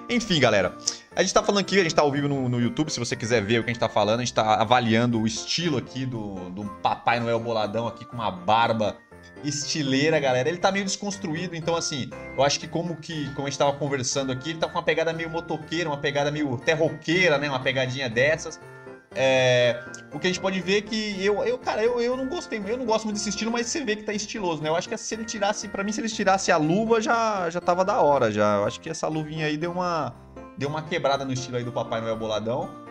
Enfim, 0.10 0.40
galera. 0.40 0.76
A 1.16 1.22
gente 1.22 1.34
tá 1.34 1.42
falando 1.42 1.62
aqui, 1.62 1.80
a 1.80 1.84
gente 1.84 1.96
tá 1.96 2.02
ao 2.02 2.12
vivo 2.12 2.28
no, 2.28 2.50
no 2.50 2.60
YouTube, 2.60 2.90
se 2.90 3.00
você 3.00 3.16
quiser 3.16 3.42
ver 3.42 3.60
o 3.60 3.64
que 3.64 3.70
a 3.70 3.74
gente 3.74 3.80
tá 3.80 3.88
falando, 3.90 4.20
a 4.20 4.24
gente 4.24 4.34
tá 4.34 4.56
avaliando 4.56 5.20
o 5.22 5.26
estilo 5.28 5.78
aqui 5.78 6.06
do, 6.06 6.50
do 6.50 6.66
Papai 6.82 7.20
Noel 7.20 7.40
boladão 7.40 7.88
aqui 7.88 8.04
com 8.06 8.16
uma 8.16 8.30
barba 8.32 8.98
estileira, 9.44 10.20
galera. 10.20 10.50
Ele 10.50 10.58
tá 10.58 10.72
meio 10.72 10.84
desconstruído, 10.86 11.56
então 11.56 11.76
assim, 11.76 12.10
eu 12.38 12.44
acho 12.44 12.60
que 12.60 12.68
como 12.68 12.96
que, 12.98 13.30
como 13.34 13.48
a 13.48 13.50
gente 13.50 13.60
tava 13.60 13.74
conversando 13.74 14.32
aqui, 14.32 14.52
ele 14.52 14.60
tá 14.60 14.68
com 14.68 14.74
uma 14.78 14.84
pegada 14.84 15.14
meio 15.14 15.30
motoqueira, 15.30 15.90
uma 15.90 15.98
pegada 15.98 16.32
meio 16.32 16.58
terroqueira, 16.58 17.38
né? 17.38 17.50
Uma 17.50 17.60
pegadinha 17.62 18.10
dessas. 18.10 18.60
É, 19.16 19.84
o 20.12 20.20
que 20.20 20.28
a 20.28 20.30
gente 20.30 20.40
pode 20.40 20.60
ver 20.60 20.78
é 20.78 20.82
que 20.82 21.24
eu, 21.24 21.44
eu 21.44 21.58
cara, 21.58 21.84
eu, 21.84 22.02
eu 22.02 22.18
não 22.18 22.28
gostei, 22.28 22.62
eu 22.66 22.78
não 22.78 22.86
gosto 22.86 23.06
muito 23.06 23.18
desse 23.18 23.30
estilo, 23.30 23.52
mas 23.52 23.68
você 23.68 23.84
vê 23.84 23.96
que 23.96 24.04
tá 24.04 24.14
estiloso, 24.14 24.62
né? 24.62 24.70
Eu 24.70 24.76
acho 24.76 24.90
que 24.90 24.98
se 24.98 25.14
ele 25.14 25.24
tirasse, 25.24 25.68
pra 25.68 25.84
mim, 25.84 25.92
se 25.92 26.02
ele 26.02 26.10
tirasse 26.10 26.52
a 26.52 26.58
luva, 26.58 27.00
já, 27.02 27.50
já 27.50 27.62
tava 27.62 27.86
da 27.86 28.02
hora, 28.02 28.32
já. 28.32 28.58
Eu 28.58 28.66
acho 28.66 28.80
que 28.80 28.90
essa 28.90 29.08
luvinha 29.08 29.46
aí 29.46 29.58
deu 29.58 29.72
uma, 29.72 30.14
deu 30.58 30.70
uma 30.70 30.82
quebrada 30.82 31.24
no 31.24 31.34
estilo 31.34 31.58
aí 31.58 31.64
do 31.64 31.72
Papai 31.72 32.02
Noel 32.02 32.18
boladão. 32.18 32.83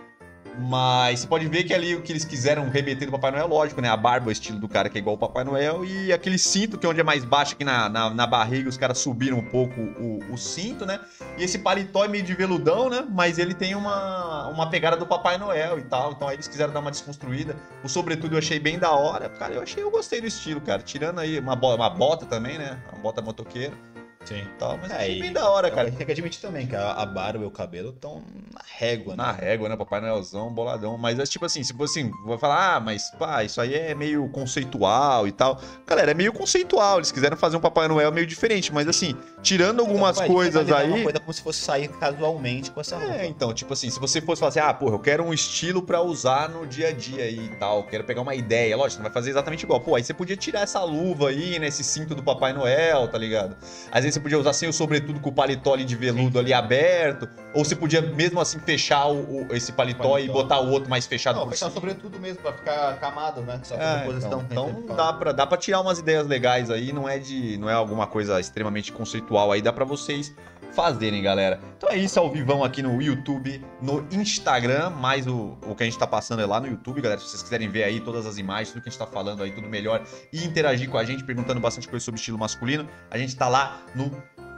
Mas 0.59 1.20
você 1.20 1.26
pode 1.26 1.49
ver 1.49 1.64
que 1.64 1.72
ali 1.72 1.95
o 1.95 2.03
que 2.03 2.12
eles 2.12 2.24
quiseram 2.24 2.68
remeter 2.68 3.07
do 3.07 3.12
Papai 3.12 3.30
Noel, 3.30 3.47
lógico, 3.47 3.80
né? 3.80 3.88
A 3.88 3.97
barba, 3.97 4.28
o 4.28 4.32
estilo 4.32 4.59
do 4.59 4.68
cara 4.68 4.88
que 4.88 4.99
é 4.99 5.01
igual 5.01 5.16
o 5.16 5.18
Papai 5.18 5.45
Noel, 5.45 5.84
e 5.84 6.12
aquele 6.12 6.38
cinto 6.38 6.76
que 6.76 6.84
é 6.84 6.88
onde 6.88 7.01
é 7.01 7.03
mais 7.03 7.24
baixo 7.24 7.55
aqui 7.55 7.64
na, 7.64 7.88
na, 7.88 8.11
na 8.11 8.26
barriga, 8.26 8.68
os 8.68 8.76
caras 8.76 8.99
subiram 8.99 9.38
um 9.38 9.45
pouco 9.45 9.80
o, 9.80 10.20
o 10.30 10.36
cinto, 10.36 10.84
né? 10.84 11.01
E 11.38 11.45
esse 11.45 11.59
paletó 11.59 12.05
é 12.05 12.09
meio 12.09 12.22
de 12.22 12.34
veludão, 12.34 12.90
né? 12.90 13.07
Mas 13.11 13.38
ele 13.38 13.55
tem 13.55 13.74
uma, 13.74 14.49
uma 14.49 14.68
pegada 14.68 14.97
do 14.97 15.07
Papai 15.07 15.38
Noel 15.38 15.78
e 15.78 15.82
tal. 15.82 16.12
Então 16.12 16.28
aí 16.28 16.36
eles 16.36 16.49
quiseram 16.49 16.72
dar 16.72 16.80
uma 16.80 16.90
desconstruída. 16.90 17.57
O 17.82 17.88
sobretudo 17.88 18.34
eu 18.34 18.38
achei 18.38 18.59
bem 18.59 18.78
da 18.78 18.90
hora. 18.90 19.28
Cara, 19.30 19.55
eu 19.55 19.62
achei, 19.62 19.82
eu 19.82 19.90
gostei 19.90 20.20
do 20.20 20.26
estilo, 20.26 20.61
cara. 20.61 20.82
Tirando 20.82 21.18
aí 21.18 21.38
uma, 21.38 21.55
uma 21.55 21.90
bota 21.90 22.26
também, 22.26 22.59
né? 22.59 22.78
Uma 22.93 23.03
bota 23.03 23.22
motoqueira 23.22 23.91
Sim. 24.25 24.47
tal. 24.59 24.79
Mas 24.79 24.91
É, 24.91 25.09
bem 25.09 25.33
da 25.33 25.49
hora, 25.49 25.70
Cara, 25.70 25.91
tem 25.91 26.07
que 26.07 26.12
admitir 26.12 26.41
também 26.41 26.66
que 26.66 26.77
a, 26.77 26.93
a 26.93 27.07
barba 27.07 27.45
e 27.45 27.47
o 27.47 27.51
cabelo 27.51 27.91
estão 27.91 28.23
na 28.53 28.61
régua, 28.77 29.16
né? 29.16 29.23
Na 29.23 29.33
régua, 29.33 29.68
né? 29.68 29.77
Papai 29.77 30.01
Noelzão, 30.01 30.53
boladão. 30.53 30.97
Mas 30.99 31.18
é 31.18 31.25
tipo 31.25 31.45
assim, 31.45 31.62
se 31.62 31.73
fosse 31.73 32.01
assim, 32.01 32.11
vou 32.25 32.39
falar, 32.39 32.77
ah, 32.77 32.81
mas 32.81 33.11
pá, 33.18 33.43
isso 33.45 33.61
aí 33.61 33.75
é 33.75 33.95
meio 33.95 34.29
conceitual 34.29 35.27
e 35.27 35.33
tal. 35.33 35.61
Galera, 35.87 36.11
é 36.11 36.14
meio 36.14 36.33
conceitual. 36.33 36.99
Eles 36.99 37.12
quiseram 37.12 37.37
fazer 37.37 37.57
um 37.57 37.61
Papai 37.61 37.89
Noel 37.89 38.12
meio 38.12 38.27
diferente, 38.27 38.73
mas 38.73 38.89
assim, 38.89 39.16
tirando 39.43 39.81
algumas 39.81 40.16
Então, 40.16 40.27
vai, 40.27 40.29
coisas 40.29 40.68
vai 40.68 40.85
aí. 40.85 40.91
Uma 40.91 41.03
coisa 41.03 41.20
como 41.20 41.33
se 41.33 41.43
fosse 41.43 41.61
sair 41.61 41.89
casualmente 41.89 42.70
com 42.70 42.81
essa 42.81 42.97
roupa. 42.97 43.14
É, 43.14 43.27
então, 43.27 43.53
tipo 43.53 43.73
assim, 43.73 43.91
se 43.91 43.99
você 43.99 44.20
fosse 44.20 44.41
falar 44.41 44.51
assim, 44.51 44.61
ah, 44.61 44.73
porra, 44.73 44.95
eu 44.95 44.99
quero 45.01 45.25
um 45.25 45.33
estilo 45.33 45.83
pra 45.83 46.01
usar 46.01 46.49
no 46.49 46.66
dia 46.66 46.89
a 46.89 46.93
dia 46.93 47.25
aí 47.25 47.47
e 47.47 47.57
tal, 47.57 47.85
quero 47.85 48.05
pegar 48.05 48.20
uma 48.20 48.35
ideia, 48.35 48.77
lógico, 48.77 49.03
não 49.03 49.09
vai 49.09 49.12
fazer 49.12 49.31
exatamente 49.31 49.64
igual. 49.64 49.81
Pô, 49.81 49.95
aí 49.97 50.05
você 50.05 50.14
podia 50.14 50.37
tirar 50.37 50.61
essa 50.61 50.83
luva 50.83 51.29
aí, 51.29 51.59
né, 51.59 51.68
esse 51.68 51.83
cinto 51.85 52.14
do 52.14 52.23
Papai 52.23 52.53
Noel, 52.53 53.09
tá 53.09 53.18
ligado? 53.18 53.57
Às 53.91 54.05
vezes 54.05 54.12
você 54.13 54.21
podia 54.21 54.39
usar 54.39 54.53
sem 54.53 54.69
o 54.69 54.73
sobretudo 54.73 55.19
com 55.21 55.31
o 55.31 55.33
paletó 55.33 55.75
ali 55.75 55.85
de 55.85 55.97
veludo 55.97 56.39
ali 56.39 56.53
aberto, 56.53 57.29
ou 57.55 57.65
você 57.65 57.75
podia 57.75 58.01
mesmo 58.01 58.41
assim 58.41 58.59
fechar 58.61 59.07
o, 59.07 59.47
o- 59.49 59.55
esse 59.55 59.73
paletó, 59.73 60.19
e 60.19 60.27
Paletó. 60.29 60.33
botar 60.33 60.61
o 60.61 60.71
outro 60.71 60.89
mais 60.91 61.07
fechado 61.07 61.37
Não, 61.37 61.45
por 61.45 61.51
fechar 61.53 61.67
cima. 61.67 61.75
sobretudo 61.81 62.19
mesmo, 62.21 62.41
pra 62.43 62.53
ficar 62.53 62.97
camado, 63.01 63.41
né? 63.43 63.61
Só 63.65 63.75
É, 63.75 64.07
então, 64.09 64.45
então 64.51 64.97
dá, 64.97 65.13
pra, 65.13 65.33
dá 65.33 65.47
pra 65.47 65.57
tirar 65.59 65.81
umas 65.81 65.99
ideias 65.99 66.27
legais 66.27 66.71
aí, 66.71 66.93
não 66.93 67.09
é 67.09 67.19
de. 67.19 67.57
não 67.59 67.69
é 67.69 67.75
alguma 67.75 68.07
coisa 68.07 68.39
extremamente 68.39 68.93
conceitual 68.93 69.51
aí, 69.53 69.61
dá 69.63 69.73
pra 69.73 69.85
vocês 69.85 70.35
fazerem, 70.73 71.21
galera. 71.23 71.61
Então 71.77 71.91
é 71.91 71.97
isso, 71.99 72.19
ao 72.19 72.31
vivão 72.31 72.65
aqui 72.65 72.81
no 72.83 73.01
YouTube, 73.03 73.63
no 73.83 74.07
Instagram, 74.11 74.89
mais 74.89 75.27
o, 75.27 75.59
o 75.67 75.75
que 75.75 75.83
a 75.83 75.87
gente 75.87 75.99
tá 75.99 76.07
passando 76.07 76.41
é 76.41 76.47
lá 76.47 76.59
no 76.59 76.67
YouTube, 76.67 77.01
galera. 77.03 77.21
Se 77.21 77.29
vocês 77.29 77.43
quiserem 77.43 77.69
ver 77.69 77.85
aí 77.85 78.01
todas 78.01 78.25
as 78.27 78.39
imagens, 78.39 78.71
tudo 78.71 78.83
que 78.83 78.89
a 78.89 78.93
gente 78.93 78.99
tá 78.99 79.07
falando 79.07 79.43
aí, 79.43 79.51
tudo 79.53 79.69
melhor, 79.69 80.03
e 80.33 80.43
interagir 80.45 80.89
com 80.89 80.97
a 80.97 81.05
gente, 81.05 81.23
perguntando 81.25 81.61
bastante 81.61 81.87
coisa 81.87 82.03
sobre 82.03 82.19
estilo 82.19 82.39
masculino, 82.39 82.89
a 83.11 83.19
gente 83.19 83.37
tá 83.37 83.49
lá 83.49 83.83
no 83.95 84.02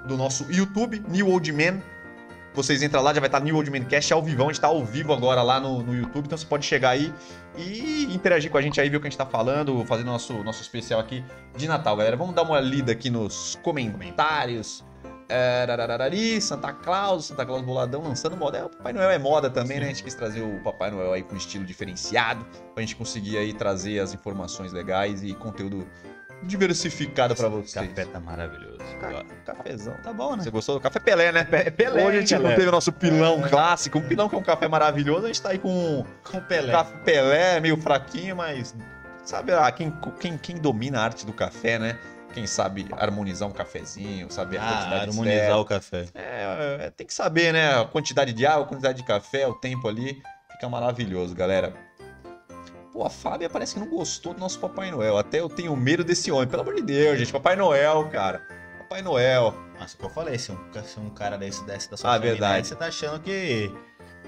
do 0.07 0.17
nosso 0.17 0.51
YouTube, 0.51 1.03
New 1.09 1.29
Old 1.29 1.53
Man. 1.53 1.81
Vocês 2.55 2.83
entram 2.83 3.03
lá, 3.03 3.13
já 3.13 3.19
vai 3.19 3.29
estar 3.29 3.41
New 3.41 3.57
Old 3.57 3.69
Man 3.69 3.85
Cast 3.85 4.13
ao 4.13 4.23
vivão, 4.23 4.49
a 4.49 4.53
gente 4.53 4.61
tá 4.61 4.69
ao 4.69 4.85
vivo 4.85 5.13
agora 5.13 5.43
lá 5.43 5.59
no, 5.59 5.83
no 5.83 5.93
YouTube, 5.93 6.27
então 6.27 6.39
você 6.39 6.47
pode 6.47 6.65
chegar 6.65 6.91
aí 6.91 7.13
e 7.57 8.05
interagir 8.15 8.49
com 8.49 8.57
a 8.57 8.63
gente 8.63 8.81
aí, 8.81 8.89
ver 8.89 8.99
o 8.99 9.01
que 9.01 9.09
a 9.09 9.11
gente 9.11 9.19
tá 9.19 9.27
falando, 9.27 9.85
fazendo 9.87 10.07
nosso, 10.07 10.33
nosso 10.45 10.63
especial 10.63 11.01
aqui 11.01 11.25
de 11.57 11.67
Natal, 11.67 11.97
galera. 11.97 12.17
Vamos 12.17 12.33
dar 12.33 12.43
uma 12.43 12.61
lida 12.61 12.93
aqui 12.93 13.11
nos 13.11 13.59
comentários. 13.63 14.85
É, 15.29 15.65
rararari, 15.67 16.41
Santa 16.41 16.73
Claus, 16.73 17.27
Santa 17.27 17.47
Claus 17.47 17.63
Boladão 17.63 18.03
lançando 18.03 18.37
moda. 18.37 18.59
É, 18.59 18.63
Papai 18.63 18.93
Noel 18.93 19.11
é 19.11 19.19
moda 19.19 19.49
também, 19.49 19.81
né? 19.81 19.87
A 19.87 19.89
gente 19.89 20.05
quis 20.05 20.15
trazer 20.15 20.43
o 20.43 20.61
Papai 20.63 20.91
Noel 20.91 21.13
aí 21.13 21.23
com 21.23 21.35
estilo 21.35 21.65
diferenciado, 21.65 22.47
pra 22.75 22.83
gente 22.83 22.95
conseguir 22.95 23.39
aí 23.39 23.53
trazer 23.53 24.01
as 24.01 24.13
informações 24.13 24.73
legais 24.73 25.25
e 25.25 25.33
conteúdo 25.35 25.87
diversificado 26.45 27.35
pra 27.35 27.49
O 27.49 27.63
vocês. 27.63 27.75
café 27.89 28.05
tá 28.05 28.21
maravilhoso. 28.21 28.79
Ca- 29.01 29.25
Cafezão. 29.55 29.95
Tá 30.03 30.13
bom, 30.13 30.37
né? 30.37 30.43
Você 30.45 30.51
gostou 30.51 30.77
do 30.77 30.81
café 30.81 30.99
Pelé, 31.01 31.33
né? 31.33 31.45
Pelé, 31.45 32.05
Hoje 32.05 32.17
a 32.19 32.21
gente 32.21 32.35
não 32.39 32.51
teve 32.55 32.69
o 32.69 32.73
nosso 32.73 32.93
pilão 32.93 33.43
clássico, 33.49 33.99
um 33.99 34.03
pilão 34.09 34.29
que 34.29 34.35
é 34.35 34.39
um 34.39 34.43
café 34.43 34.69
maravilhoso, 34.69 35.25
a 35.25 35.27
gente 35.29 35.43
tá 35.43 35.51
aí 35.51 35.59
com 35.59 36.05
Com 36.31 36.41
Pelé. 36.41 36.73
Café 36.73 36.97
Pelé, 37.05 37.61
meio 37.61 37.77
fraquinho, 37.77 38.37
mas 38.37 38.75
sabe 39.25 39.53
lá, 39.53 39.71
quem, 39.73 39.93
quem, 40.21 40.39
quem 40.39 40.57
domina 40.57 41.01
a 41.01 41.05
arte 41.05 41.27
do 41.27 41.33
café, 41.33 41.79
né? 41.79 41.99
Quem 42.33 42.47
sabe 42.49 42.87
harmonizar 42.93 43.49
um 43.49 43.53
cafezinho, 43.53 44.29
saber 44.31 44.59
a 44.59 44.63
Ah, 44.63 44.73
quantidade 44.75 45.09
harmonizar 45.11 45.59
o 45.61 45.65
café. 45.65 46.05
É, 46.15 46.79
é, 46.87 46.91
tem 46.91 47.07
que 47.07 47.15
saber, 47.15 47.53
né? 47.53 47.81
A 47.81 47.85
quantidade 47.85 48.33
de 48.33 48.45
água, 48.45 48.65
a 48.65 48.67
quantidade 48.69 48.99
de 48.99 49.05
café, 49.07 49.47
o 49.47 49.55
tempo 49.55 49.87
ali. 49.89 50.21
Fica 50.51 50.69
maravilhoso, 50.69 51.35
galera. 51.35 51.73
Pô, 52.95 53.05
a 53.05 53.11
Fábia 53.11 53.51
parece 53.51 53.75
que 53.75 53.81
não 53.81 53.89
gostou 53.89 54.33
do 54.33 54.39
nosso 54.39 54.57
Papai 54.61 54.89
Noel. 54.93 55.19
Até 55.19 55.41
eu 55.41 55.49
tenho 55.49 55.75
medo 55.77 56.05
desse 56.05 56.31
homem. 56.31 56.47
Pelo 56.47 56.63
amor 56.63 56.77
de 56.77 56.83
Deus, 56.83 57.19
gente. 57.19 57.33
Papai 57.33 57.57
Noel, 57.57 58.09
cara. 58.09 58.41
Papai 58.79 59.03
Noel. 59.03 59.53
Mas 59.81 59.95
o 59.95 59.99
que 59.99 60.05
eu 60.05 60.11
falei, 60.11 60.39
se 60.39 60.53
um, 60.53 60.59
se 60.85 61.01
um 61.01 61.11
cara 61.11 61.37
desse 61.37 61.65
desce 61.65 61.91
da 61.91 61.97
sua 61.97 62.09
Ah, 62.11 62.13
chaminé, 62.13 62.31
verdade. 62.31 62.69
você 62.69 62.77
tá 62.77 62.87
achando 62.87 63.19
que. 63.19 63.69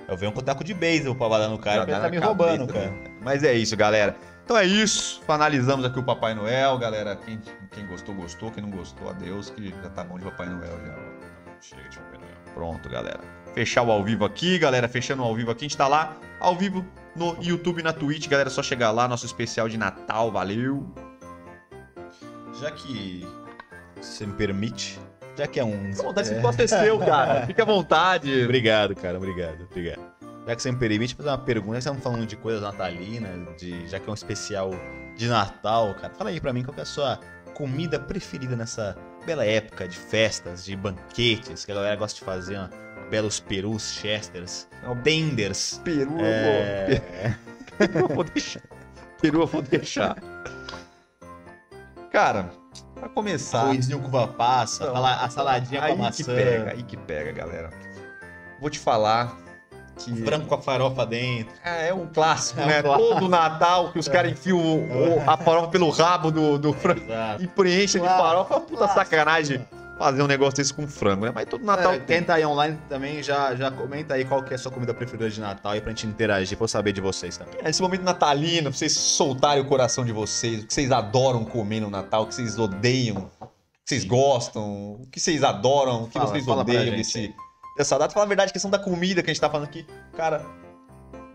Eu 0.08 0.16
venho 0.16 0.32
com 0.32 0.40
um 0.40 0.42
taco 0.42 0.64
de 0.64 0.74
beisebol 0.74 1.14
pra 1.14 1.28
balar 1.28 1.48
no 1.48 1.58
cara, 1.60 1.78
porque 1.82 1.92
ele 1.92 2.00
tá 2.00 2.08
me 2.10 2.18
cabeça, 2.20 2.26
roubando, 2.26 2.72
cara. 2.72 2.92
Mas 3.22 3.44
é 3.44 3.52
isso, 3.54 3.76
galera. 3.76 4.16
Então 4.44 4.56
é 4.58 4.64
isso. 4.64 5.20
Finalizamos 5.22 5.84
aqui 5.84 6.00
o 6.00 6.02
Papai 6.02 6.34
Noel, 6.34 6.76
galera. 6.76 7.14
Quem, 7.14 7.40
quem 7.70 7.86
gostou, 7.86 8.16
gostou. 8.16 8.50
Quem 8.50 8.64
não 8.64 8.70
gostou, 8.70 9.08
adeus, 9.08 9.48
que 9.50 9.68
já 9.70 9.90
tá 9.90 10.02
bom 10.02 10.18
de 10.18 10.24
Papai 10.24 10.48
Noel 10.48 10.76
já. 10.84 10.94
Chega 11.60 11.88
de 11.88 11.98
Papai 11.98 12.18
Noel. 12.18 12.34
Pronto, 12.52 12.88
galera. 12.88 13.20
Fechar 13.54 13.82
o 13.84 13.92
ao 13.92 14.02
vivo 14.02 14.24
aqui, 14.24 14.58
galera. 14.58 14.88
Fechando 14.88 15.22
o 15.22 15.24
ao 15.26 15.36
vivo 15.36 15.52
aqui. 15.52 15.64
A 15.66 15.68
gente 15.68 15.76
tá 15.76 15.86
lá, 15.86 16.16
ao 16.40 16.56
vivo, 16.56 16.84
no 17.16 17.36
YouTube 17.42 17.80
e 17.80 17.82
na 17.82 17.92
Twitch, 17.92 18.28
galera. 18.28 18.48
É 18.48 18.52
só 18.52 18.62
chegar 18.62 18.90
lá, 18.90 19.08
nosso 19.08 19.26
especial 19.26 19.68
de 19.68 19.76
Natal. 19.76 20.30
Valeu. 20.30 20.86
Já 22.60 22.70
que 22.70 23.26
você 24.00 24.26
me 24.26 24.32
permite, 24.34 24.98
já 25.36 25.46
que 25.46 25.60
é 25.60 25.64
um. 25.64 25.92
Fica 25.92 26.02
à 26.02 26.06
vontade, 26.06 26.34
é... 26.34 26.38
aconteceu, 26.38 26.98
cara. 26.98 27.46
Fique 27.46 27.60
à 27.60 27.64
vontade. 27.64 28.44
Obrigado, 28.44 28.94
cara, 28.94 29.16
obrigado, 29.18 29.66
obrigado. 29.70 30.00
Já 30.46 30.54
que 30.54 30.62
você 30.62 30.70
me 30.70 30.78
permite 30.78 31.14
fazer 31.14 31.28
uma 31.28 31.38
pergunta, 31.38 31.78
estamos 31.78 32.02
falando 32.02 32.24
de 32.24 32.36
coisas 32.36 32.62
natalinas, 32.62 33.56
de, 33.58 33.88
já 33.88 33.98
que 33.98 34.08
é 34.08 34.10
um 34.10 34.14
especial 34.14 34.70
de 35.16 35.26
Natal, 35.26 35.92
cara, 35.94 36.14
fala 36.14 36.30
aí 36.30 36.40
pra 36.40 36.52
mim 36.52 36.62
qual 36.62 36.76
é 36.78 36.82
a 36.82 36.84
sua 36.84 37.18
comida 37.52 37.98
preferida 37.98 38.54
nessa 38.54 38.96
bela 39.24 39.44
época 39.44 39.88
de 39.88 39.96
festas, 39.96 40.64
de 40.64 40.76
banquetes, 40.76 41.64
que 41.64 41.72
a 41.72 41.74
galera 41.74 41.96
gosta 41.96 42.20
de 42.20 42.24
fazer, 42.24 42.58
ó, 42.58 42.68
belos 43.10 43.40
perus, 43.40 43.92
chesters, 43.92 44.66
tenders. 45.04 45.80
Peru, 45.84 46.10
eu 46.12 46.16
vou. 46.16 46.24
É... 46.24 47.02
Peru 47.78 47.98
eu 48.00 48.08
vou 48.08 48.24
deixar. 48.24 48.62
Peru 49.20 49.40
eu 49.42 49.46
vou 49.46 49.62
deixar. 49.62 50.16
Cara, 52.12 52.50
pra 52.94 53.08
começar. 53.08 53.62
Arrozinho 53.62 54.00
com 54.00 54.06
uva 54.08 54.26
passa, 54.28 54.86
Não, 54.92 55.04
a 55.04 55.28
saladinha 55.28 55.80
com 55.80 55.86
a 55.86 55.90
aí 55.90 55.96
maçã, 55.98 56.16
que 56.16 56.24
pega, 56.24 56.70
aí 56.70 56.82
que 56.82 56.96
pega, 56.96 57.32
galera. 57.32 57.70
Vou 58.60 58.70
te 58.70 58.78
falar 58.78 59.36
que. 59.98 60.14
frango 60.24 60.46
com 60.46 60.54
a 60.54 60.62
farofa 60.62 61.04
dentro. 61.04 61.52
É, 61.62 61.88
é 61.88 61.94
um 61.94 62.06
clássico, 62.06 62.60
É 62.60 62.64
um 62.64 62.66
né? 62.68 62.82
clássico. 62.82 63.08
Todo 63.10 63.28
Natal 63.28 63.92
que 63.92 63.98
os 63.98 64.08
caras 64.08 64.32
enfiam 64.32 64.58
o- 64.58 65.16
o- 65.18 65.30
a 65.30 65.36
farofa 65.36 65.68
pelo 65.68 65.90
rabo 65.90 66.30
do, 66.30 66.58
do 66.58 66.72
frango 66.72 67.02
e 67.38 67.46
preenchem 67.46 68.00
de 68.00 68.08
farofa. 68.08 68.54
É 68.54 68.60
puta 68.60 68.76
clássico. 68.78 68.98
sacanagem. 69.00 69.66
Fazer 69.98 70.22
um 70.22 70.26
negócio 70.26 70.56
desse 70.56 70.72
com 70.74 70.86
frango, 70.86 71.24
né? 71.26 71.32
Mas 71.34 71.46
todo 71.46 71.64
Natal 71.64 71.92
É, 71.94 71.98
tem. 71.98 72.18
quem 72.18 72.22
tá 72.24 72.34
aí 72.34 72.44
online 72.44 72.78
também, 72.88 73.22
já, 73.22 73.54
já 73.54 73.70
comenta 73.70 74.14
aí 74.14 74.24
qual 74.24 74.42
que 74.42 74.52
é 74.52 74.56
a 74.56 74.58
sua 74.58 74.70
comida 74.70 74.92
preferida 74.92 75.28
de 75.30 75.40
Natal 75.40 75.72
aí 75.72 75.80
pra 75.80 75.90
gente 75.90 76.06
interagir, 76.06 76.56
pra 76.56 76.64
eu 76.64 76.68
saber 76.68 76.92
de 76.92 77.00
vocês 77.00 77.36
também. 77.36 77.54
É, 77.62 77.70
Esse 77.70 77.80
momento 77.82 78.02
natalino, 78.02 78.70
pra 78.70 78.78
vocês 78.78 78.92
soltarem 78.92 79.62
o 79.62 79.66
coração 79.66 80.04
de 80.04 80.12
vocês, 80.12 80.62
o 80.64 80.66
que 80.66 80.74
vocês 80.74 80.92
adoram 80.92 81.44
comer 81.44 81.80
no 81.80 81.90
Natal, 81.90 82.22
o 82.24 82.26
que 82.26 82.34
vocês 82.34 82.58
odeiam, 82.58 83.30
o 83.40 83.46
que 83.46 83.50
vocês 83.86 84.04
gostam, 84.04 84.92
o 85.00 85.06
que 85.10 85.18
vocês 85.20 85.42
adoram, 85.42 86.04
o 86.04 86.06
que 86.08 86.12
Fala, 86.18 86.26
vocês 86.26 86.44
fala 86.44 86.60
odeiam 86.62 86.96
desse, 86.96 87.34
dessa 87.76 87.98
data. 87.98 88.12
Fala 88.12 88.26
a 88.26 88.28
verdade, 88.28 88.50
a 88.50 88.52
questão 88.52 88.70
da 88.70 88.78
comida 88.78 89.22
que 89.22 89.30
a 89.30 89.32
gente 89.32 89.40
tá 89.40 89.48
falando 89.48 89.66
aqui. 89.68 89.86
Cara, 90.16 90.44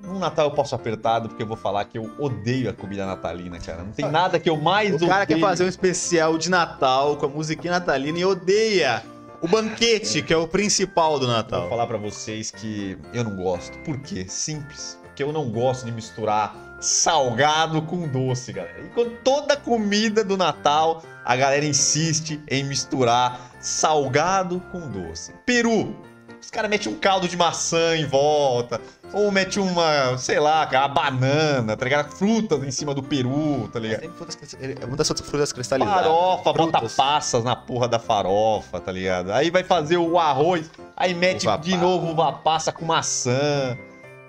no 0.04 0.20
Natal 0.20 0.45
eu 0.49 0.52
posso 0.52 0.74
apertado, 0.76 1.30
porque 1.30 1.43
eu 1.43 1.47
vou 1.47 1.58
falar 1.58 1.86
que 1.86 1.97
eu 1.97 2.12
odeio 2.20 2.70
a 2.70 2.74
comida 2.74 3.06
natalina, 3.06 3.60
cara. 3.60 3.84
Não 3.84 3.91
tem 3.91 4.10
nada 4.10 4.39
que 4.39 4.49
eu 4.49 4.58
mais 4.58 4.95
O 5.02 5.08
cara 5.08 5.24
odeio. 5.24 5.39
quer 5.39 5.45
fazer 5.45 5.64
um 5.64 5.68
especial 5.68 6.38
de 6.38 6.49
Natal 6.49 7.18
com 7.18 7.26
a 7.26 7.30
musiquinha 7.30 7.74
natalina 7.74 8.20
e 8.20 8.26
odeia 8.26 9.04
o 9.41 9.47
banquete, 9.47 10.22
que 10.22 10.34
é 10.34 10.38
o 10.38 10.47
principal 10.47 11.18
do 11.20 11.26
Eu 11.26 11.32
Natal. 11.32 11.62
Vou 11.62 11.70
falar 11.70 11.88
pra 11.88 11.97
vocês 11.97 12.52
que 12.52 12.97
eu 13.14 13.24
não 13.24 13.36
gosto. 13.36 13.78
Por 13.80 13.99
quê? 13.99 14.26
Simples. 14.28 14.99
Porque 15.04 15.24
eu 15.24 15.32
não 15.34 15.49
gosto 15.49 15.86
de 15.86 15.91
misturar 15.91 16.56
salgado 16.80 17.82
com 17.84 18.08
doce, 18.08 18.52
galera. 18.54 18.82
E 18.84 18.89
com 18.89 19.10
toda 19.24 19.56
comida 19.58 20.24
do 20.24 20.36
Natal, 20.38 21.04
a 21.26 21.36
galera 21.36 21.66
insiste 21.66 22.41
em 22.49 22.64
misturar 22.64 23.52
salgado 23.60 24.60
com 24.72 24.80
doce. 24.89 25.34
Peru. 25.45 25.95
Os 26.42 26.50
caras 26.50 26.70
metem 26.70 26.92
um 26.92 26.96
caldo 26.96 27.28
de 27.28 27.38
maçã 27.38 27.96
em 27.96 28.06
volta. 28.06 28.82
Ou 29.14 29.30
mete 29.32 29.60
uma, 29.60 30.18
sei 30.18 30.39
lá, 30.39 30.66
cara, 30.66 30.88
uma 30.88 30.94
banana, 30.96 31.78
tá 31.78 31.84
ligado? 31.86 32.12
Frutas 32.16 32.64
em 32.64 32.72
cima 32.72 32.94
do 32.96 33.04
peru, 33.04 33.70
tá 33.72 33.80
ligado? 33.80 34.10
Frutas, 34.16 34.36
crist- 34.36 34.58
é 34.60 34.86
muitas 34.88 35.10
outras 35.10 35.30
frutas 35.30 35.52
cristalizadas. 35.54 36.04
Farofa, 36.04 36.54
bota 36.54 36.78
Frutas. 36.80 36.96
passas 36.96 37.44
na 37.44 37.56
porra 37.56 37.88
da 37.88 38.00
farofa, 38.00 38.80
tá 38.80 38.92
ligado? 38.92 39.32
Aí 39.34 39.52
vai 39.52 39.64
fazer 39.64 39.98
o 39.98 40.18
arroz, 40.18 40.70
aí 40.98 41.14
mete 41.14 41.46
Uva 41.48 41.58
de 41.58 41.72
passa. 41.72 41.84
novo 41.84 42.08
uva 42.12 42.32
passa 42.34 42.72
com 42.72 42.86
maçã. 42.86 43.78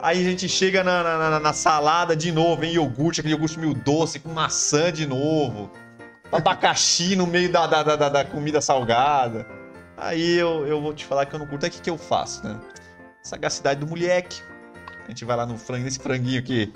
Aí 0.01 0.21
a 0.21 0.31
gente 0.31 0.49
chega 0.49 0.83
na, 0.83 1.03
na- 1.03 1.31
na- 1.31 1.41
na 1.41 1.53
salada 1.53 2.15
de 2.17 2.31
novo, 2.33 2.61
vem 2.61 2.73
iogurte, 2.75 3.21
aquele 3.21 3.35
iogurte 3.35 3.59
meio 3.59 3.73
doce 3.73 4.19
com 4.19 4.29
maçã 4.31 4.93
de 4.93 5.07
novo. 5.07 5.71
Abacaxi 6.31 7.15
no 7.15 7.27
meio 7.27 7.51
da, 7.53 7.67
da- 7.67 7.83
da- 7.97 8.09
da 8.09 8.25
comida 8.25 8.61
salgada. 8.61 9.47
Aí 10.03 10.39
eu, 10.39 10.67
eu 10.67 10.81
vou 10.81 10.93
te 10.93 11.05
falar 11.05 11.27
que 11.27 11.35
eu 11.35 11.39
não 11.39 11.47
curto. 11.47 11.65
Aí 11.65 11.71
o 11.71 11.73
que, 11.73 11.81
que 11.81 11.91
eu 11.91 11.99
faço, 11.99 12.45
né? 12.45 12.59
Sagacidade 13.23 13.81
do 13.81 13.87
moleque. 13.87 14.43
A 15.05 15.09
gente 15.09 15.25
vai 15.25 15.37
lá 15.37 15.47
no 15.47 15.57
frango, 15.59 15.85
nesse 15.85 15.99
franguinho 15.99 16.39
aqui, 16.39 16.73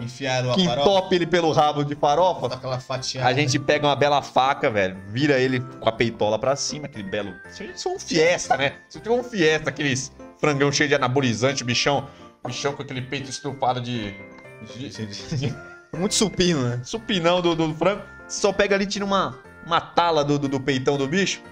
Enfiaram 0.00 0.54
que 0.54 0.62
entope 0.62 1.14
ele 1.14 1.26
pelo 1.26 1.52
rabo 1.52 1.84
de 1.84 1.94
farofa. 1.94 2.46
aquela 2.46 2.78
fatiada. 2.80 3.28
A 3.28 3.32
gente 3.34 3.58
pega 3.58 3.86
uma 3.86 3.96
bela 3.96 4.22
faca, 4.22 4.70
velho, 4.70 4.96
vira 5.08 5.38
ele 5.38 5.60
com 5.60 5.88
a 5.88 5.92
peitola 5.92 6.38
pra 6.38 6.56
cima, 6.56 6.86
aquele 6.86 7.04
belo. 7.04 7.34
Isso 7.74 7.88
é 7.88 7.92
um 7.92 7.98
fiesta, 7.98 8.56
né? 8.56 8.74
Se 8.88 9.00
tiver 9.00 9.14
um 9.14 9.22
fiesta, 9.22 9.70
aqueles 9.70 10.12
frangão 10.38 10.72
cheio 10.72 10.88
de 10.88 10.94
anabolizante, 10.94 11.62
bichão, 11.62 12.08
bichão 12.46 12.72
com 12.72 12.82
aquele 12.82 13.02
peito 13.02 13.30
estufado 13.30 13.80
de. 13.80 14.14
Muito 15.96 16.14
supino, 16.14 16.62
né? 16.68 16.80
supinão 16.82 17.42
do, 17.42 17.54
do 17.54 17.74
frango. 17.74 18.02
Você 18.26 18.40
só 18.40 18.52
pega 18.52 18.74
ali, 18.74 18.86
tira 18.86 19.04
uma, 19.04 19.38
uma 19.66 19.80
tala 19.80 20.24
do, 20.24 20.38
do, 20.38 20.48
do 20.48 20.58
peitão 20.58 20.96
do 20.96 21.06
bicho, 21.06 21.42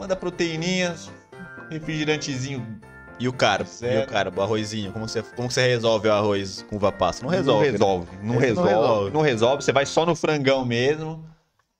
manda 0.00 0.16
proteininhas, 0.16 1.10
refrigerantezinho. 1.70 2.80
E 3.18 3.28
o 3.28 3.32
cara, 3.34 3.64
e 3.64 3.66
Zero. 3.66 4.04
o 4.04 4.06
cara, 4.10 4.32
o 4.34 4.40
arrozinho, 4.40 4.90
como 4.92 5.06
você, 5.06 5.22
como 5.22 5.50
você 5.50 5.66
resolve 5.68 6.08
o 6.08 6.12
arroz 6.12 6.64
com 6.70 6.76
uva 6.76 6.90
passa? 6.90 7.22
Não 7.22 7.28
resolve. 7.28 7.66
Não 7.66 7.72
resolve. 7.72 8.08
Não 8.22 8.34
Esse 8.36 8.54
não 8.54 8.62
resolve. 8.64 8.70
resolve. 8.70 9.10
Não 9.10 9.20
resolve. 9.20 9.62
Você 9.62 9.72
vai 9.72 9.84
só 9.84 10.06
no 10.06 10.16
frangão 10.16 10.64
mesmo. 10.64 11.22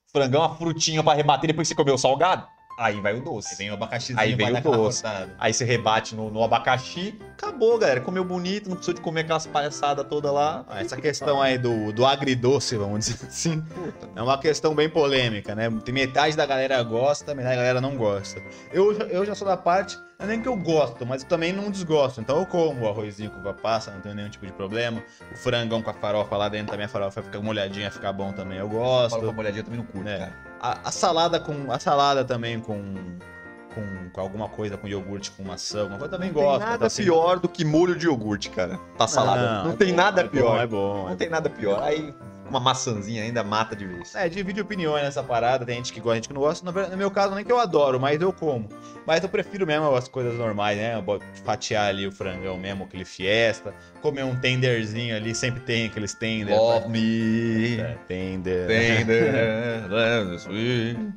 Frangão, 0.05 0.43
a 0.43 0.55
frutinha 0.55 1.03
pra 1.03 1.15
rebater 1.15 1.47
depois 1.47 1.67
que 1.67 1.73
você 1.73 1.75
comeu 1.75 1.95
o 1.95 1.97
salgado. 1.97 2.45
Aí 2.81 2.99
vai 2.99 3.13
o 3.13 3.21
doce. 3.21 3.49
Aí 3.51 3.57
vem 3.57 3.69
o 3.71 3.73
abacaxizinho, 3.75 4.19
Aí 4.19 4.33
vem 4.33 4.51
o 4.57 4.61
doce. 4.61 5.03
Aí 5.37 5.53
você 5.53 5.63
rebate 5.63 6.15
no, 6.15 6.31
no 6.31 6.43
abacaxi, 6.43 7.19
acabou, 7.33 7.77
galera. 7.77 8.01
Comeu 8.01 8.23
bonito, 8.23 8.67
não 8.69 8.75
precisou 8.75 8.95
de 8.95 9.01
comer 9.01 9.21
aquelas 9.21 9.45
palhaçadas 9.45 10.05
todas 10.07 10.31
lá. 10.33 10.65
Ah, 10.67 10.81
Essa 10.81 10.97
questão 10.97 11.41
aí 11.41 11.57
do, 11.57 11.91
do 11.93 12.05
agridoce, 12.05 12.75
vamos 12.75 13.05
dizer 13.05 13.25
assim, 13.27 13.63
é 14.15 14.21
uma 14.21 14.37
questão 14.37 14.73
bem 14.73 14.89
polêmica, 14.89 15.53
né? 15.53 15.69
Tem 15.85 15.93
metade 15.93 16.35
da 16.35 16.45
galera 16.45 16.81
gosta, 16.81 17.35
metade 17.35 17.55
da 17.55 17.61
galera 17.61 17.81
não 17.81 17.95
gosta. 17.95 18.41
Eu, 18.71 18.95
já- 18.95 19.05
eu 19.05 19.25
já 19.25 19.35
sou 19.35 19.47
da 19.47 19.55
parte, 19.57 19.97
não 20.17 20.25
é 20.25 20.29
nem 20.29 20.41
que 20.41 20.47
eu 20.47 20.55
gosto, 20.57 21.05
mas 21.05 21.21
eu 21.23 21.29
também 21.29 21.53
não 21.53 21.69
desgosto. 21.69 22.19
Então 22.21 22.39
eu 22.39 22.45
como 22.45 22.81
o 22.85 22.89
arrozinho 22.89 23.29
com 23.29 23.51
passa, 23.53 23.91
não 23.91 24.01
tenho 24.01 24.15
nenhum 24.15 24.29
tipo 24.29 24.45
de 24.45 24.53
problema. 24.53 25.03
O 25.31 25.35
frangão 25.37 25.81
com 25.81 25.89
a 25.89 25.93
farofa 25.93 26.35
lá 26.37 26.49
dentro 26.49 26.71
também, 26.71 26.85
a 26.85 26.89
farofa 26.89 27.21
fica 27.21 27.39
molhadinha, 27.39 27.91
fica 27.91 28.11
bom 28.11 28.31
também, 28.31 28.57
eu 28.57 28.67
gosto. 28.69 29.11
Fala 29.11 29.23
com 29.23 29.29
a 29.29 29.33
molhadinha 29.33 29.63
também 29.63 29.79
não 29.79 29.85
curto, 29.85 30.07
É. 30.09 30.17
cara. 30.17 30.50
A, 30.61 30.77
a 30.89 30.91
salada 30.91 31.39
com. 31.39 31.71
A 31.71 31.79
salada 31.79 32.23
também 32.23 32.59
com, 32.59 32.95
com. 33.73 34.09
com 34.13 34.21
alguma 34.21 34.47
coisa, 34.47 34.77
com 34.77 34.87
iogurte, 34.87 35.31
com 35.31 35.43
maçã, 35.43 35.79
alguma 35.81 35.97
coisa, 35.97 36.13
eu 36.15 36.19
também 36.19 36.31
Não 36.31 36.35
tem 36.39 36.43
gosto. 36.45 36.59
nada 36.63 36.77
tá 36.77 36.85
assim. 36.85 37.03
pior 37.03 37.39
do 37.39 37.49
que 37.49 37.65
molho 37.65 37.95
de 37.95 38.05
iogurte, 38.05 38.49
cara. 38.51 38.77
Pra 38.95 39.07
salada. 39.07 39.63
Não, 39.63 39.71
é 39.71 39.75
tem 39.75 39.89
bom, 39.89 39.95
nada 39.95 40.21
é 40.21 40.23
bom, 40.25 40.29
pior. 40.29 40.61
é 40.61 40.67
bom. 40.67 41.03
Não 41.05 41.09
é 41.09 41.15
tem 41.15 41.29
nada 41.29 41.49
pior. 41.49 41.81
Aí 41.81 42.13
uma 42.51 42.59
maçãzinha 42.59 43.23
ainda 43.23 43.43
mata 43.43 43.75
de 43.75 43.87
vez. 43.87 44.13
É, 44.13 44.27
divide 44.27 44.61
opiniões 44.61 45.03
nessa 45.03 45.23
parada. 45.23 45.65
Tem 45.65 45.77
gente 45.77 45.93
que 45.93 45.99
gosta, 45.99 46.15
gente 46.15 46.27
que 46.27 46.33
não 46.33 46.41
gosta. 46.41 46.69
No 46.69 46.97
meu 46.97 47.09
caso, 47.09 47.33
nem 47.33 47.43
que 47.43 47.51
eu 47.51 47.59
adoro, 47.59 47.99
mas 47.99 48.21
eu 48.21 48.31
como. 48.33 48.67
Mas 49.07 49.23
eu 49.23 49.29
prefiro 49.29 49.65
mesmo 49.65 49.95
as 49.95 50.07
coisas 50.07 50.37
normais, 50.37 50.77
né? 50.77 51.01
Fatiar 51.43 51.87
ali 51.87 52.05
o 52.05 52.11
frangão 52.11 52.57
mesmo, 52.57 52.83
aquele 52.83 53.05
fiesta. 53.05 53.73
Comer 54.01 54.23
um 54.23 54.35
tenderzinho 54.35 55.15
ali, 55.15 55.33
sempre 55.33 55.61
tem 55.61 55.85
aqueles 55.85 56.13
tender. 56.13 56.55
Love 56.55 56.89
me. 56.89 57.79
É, 57.79 57.97
tender. 58.07 58.67
Tender. 58.67 59.81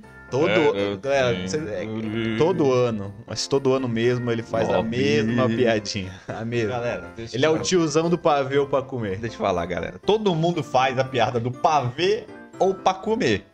Todo, 0.30 0.48
É, 0.50 0.96
galera, 0.96 1.36
é, 1.36 1.84
é, 1.84 2.38
todo 2.38 2.72
ano, 2.72 3.14
mas 3.26 3.46
todo 3.46 3.72
ano 3.72 3.86
mesmo 3.86 4.30
ele 4.32 4.42
faz 4.42 4.68
a 4.68 4.78
Love 4.78 4.88
mesma 4.88 5.46
me. 5.46 5.56
piadinha. 5.56 6.12
A 6.26 6.44
mesma. 6.44 6.70
Galera, 6.70 7.12
Ele 7.32 7.44
é 7.44 7.48
eu 7.48 7.54
o 7.54 7.58
tiozão 7.60 8.10
do 8.10 8.18
pavê 8.18 8.64
pra 8.66 8.82
comer. 8.82 9.18
Deixa 9.18 9.36
eu 9.36 9.40
falar, 9.40 9.64
galera. 9.66 10.00
Todo 10.04 10.34
mundo 10.34 10.62
faz 10.62 10.98
a 10.98 11.04
piada 11.04 11.38
do 11.38 11.52
pavê 11.52 12.24
ou 12.58 12.74
pra 12.74 12.94
comer. 12.94 13.44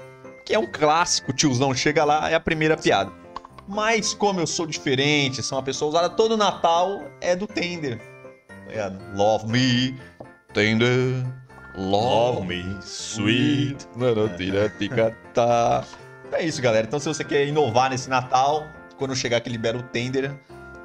Que 0.46 0.54
é 0.54 0.58
um 0.58 0.66
clássico, 0.66 1.32
o 1.32 1.34
tiozão 1.34 1.74
chega 1.74 2.04
lá, 2.04 2.30
é 2.30 2.34
a 2.34 2.40
primeira 2.40 2.76
piada. 2.76 3.10
Mas 3.68 4.14
como 4.14 4.40
eu 4.40 4.46
sou 4.46 4.66
diferente, 4.66 5.42
sou 5.42 5.58
uma 5.58 5.64
pessoa 5.64 5.90
usada, 5.90 6.08
todo 6.08 6.36
Natal 6.36 7.02
é 7.20 7.36
do 7.36 7.46
Tender. 7.46 7.98
Tá 8.48 8.54
ligado? 8.68 9.16
Love 9.16 9.46
me, 9.46 9.94
Tender, 10.54 11.24
love, 11.76 12.46
me, 12.46 12.64
sweet. 12.82 13.86
Tá. 15.34 15.84
É 16.32 16.44
isso, 16.44 16.62
galera. 16.62 16.86
Então, 16.86 17.00
se 17.00 17.08
você 17.08 17.24
quer 17.24 17.46
inovar 17.46 17.90
nesse 17.90 18.08
Natal, 18.08 18.66
quando 18.96 19.14
chegar 19.16 19.40
que 19.40 19.50
libera 19.50 19.76
o 19.76 19.82
Tender, 19.82 20.32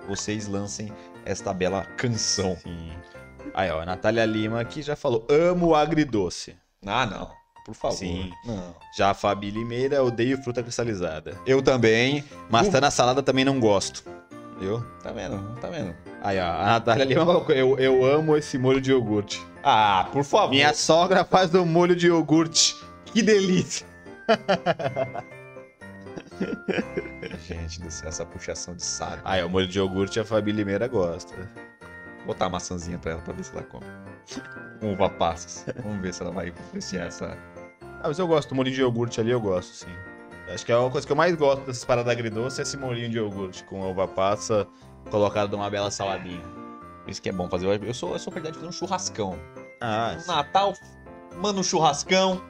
vocês 0.08 0.48
lancem 0.48 0.92
esta 1.24 1.54
bela 1.54 1.86
canção. 1.98 2.58
Sim. 2.62 2.92
Aí, 3.54 3.70
ó, 3.70 3.82
a 3.82 3.86
Natália 3.86 4.26
Lima 4.26 4.60
aqui 4.60 4.82
já 4.82 4.96
falou: 4.96 5.26
amo 5.30 5.68
o 5.68 5.76
agridoce. 5.76 6.56
Ah, 6.86 7.06
não. 7.06 7.32
Por 7.66 7.74
favor. 7.74 7.96
Sim. 7.96 8.32
Não. 8.46 8.76
Já 8.98 9.12
a 9.12 9.14
Fabi 9.14 9.50
Limeira, 9.50 10.04
odeio 10.04 10.42
fruta 10.44 10.62
cristalizada. 10.62 11.40
Eu 11.46 11.62
também. 11.62 12.24
Maçã 12.50 12.80
na 12.80 12.92
salada 12.92 13.24
também 13.24 13.44
não 13.44 13.60
gosto. 13.60 14.04
Viu? 14.60 14.82
Tá 15.04 15.12
vendo? 15.12 15.56
Tá 15.60 15.68
vendo? 15.68 15.96
Aí, 16.22 16.40
ó, 16.40 16.44
a 16.46 16.66
Natália 16.66 17.06
Lima 17.06 17.26
colocou: 17.26 17.56
eu, 17.56 17.78
eu 17.80 18.06
amo 18.06 18.38
esse 18.38 18.58
molho 18.58 18.80
de 18.80 18.92
iogurte. 18.92 19.42
Ah, 19.64 20.08
por 20.12 20.24
favor. 20.24 20.52
Minha 20.52 20.74
sogra 20.74 21.26
faz 21.26 21.54
o 21.54 21.66
molho 21.66 21.96
de 21.96 22.08
iogurte. 22.08 22.76
Que 23.06 23.22
delícia. 23.22 23.86
Gente 27.48 27.82
do 27.82 27.92
céu, 27.92 28.10
essa 28.10 28.26
puxação 28.26 28.76
de 28.76 28.84
saco. 28.84 29.22
Aí, 29.26 29.42
ó, 29.44 29.48
o 29.48 29.50
molho 29.50 29.68
de 29.68 29.78
iogurte 29.80 30.20
a 30.20 30.26
Fabi 30.26 30.52
Limeira 30.52 30.88
gosta. 30.88 31.34
Vou 32.18 32.28
botar 32.28 32.46
a 32.46 32.50
maçãzinha 32.50 32.98
pra 32.98 33.12
ela 33.12 33.22
pra 33.22 33.34
ver 33.34 33.44
se 33.44 33.52
ela 33.52 33.64
come. 33.64 33.86
Com 34.80 34.94
uva 34.94 35.10
passas. 35.10 35.66
Vamos 35.84 36.02
ver 36.02 36.14
se 36.14 36.22
ela 36.22 36.32
vai 36.32 36.50
apreciar 36.50 37.08
essa. 37.08 37.38
Ah, 37.82 38.08
mas 38.08 38.20
eu 38.20 38.28
gosto 38.28 38.50
do 38.50 38.56
molho 38.56 38.72
de 38.72 38.82
iogurte 38.82 39.20
ali, 39.22 39.32
eu 39.32 39.40
gosto, 39.40 39.74
sim. 39.74 39.92
Acho 40.54 40.66
que 40.66 40.72
é 40.72 40.78
uma 40.78 40.92
coisa 40.92 41.08
que 41.08 41.12
eu 41.12 41.16
mais 41.18 41.36
gosto 41.36 41.66
dessas 41.66 41.84
paradas 41.86 42.12
agridoces, 42.12 42.60
é 42.60 42.62
esse 42.62 42.78
molhinho 42.78 43.10
de 43.10 43.18
iogurte 43.18 43.64
com 43.64 43.82
uva 43.90 44.08
passa 44.08 44.68
colocado 45.10 45.52
numa 45.52 45.70
bela 45.70 45.90
saladinha. 45.90 46.42
Isso 47.08 47.22
que 47.22 47.30
é 47.30 47.32
bom 47.32 47.48
fazer. 47.50 47.84
Eu 47.84 47.94
sou, 47.94 48.14
eu 48.14 48.20
sou 48.20 48.34
verdade 48.34 48.54
de 48.54 48.60
fazer 48.60 48.70
um 48.70 48.72
churrascão. 48.72 49.40
Ah, 49.82 50.18
No 50.20 50.28
Natal, 50.28 50.74
manda 51.36 51.60
um 51.60 51.64
churrascão, 51.64 52.42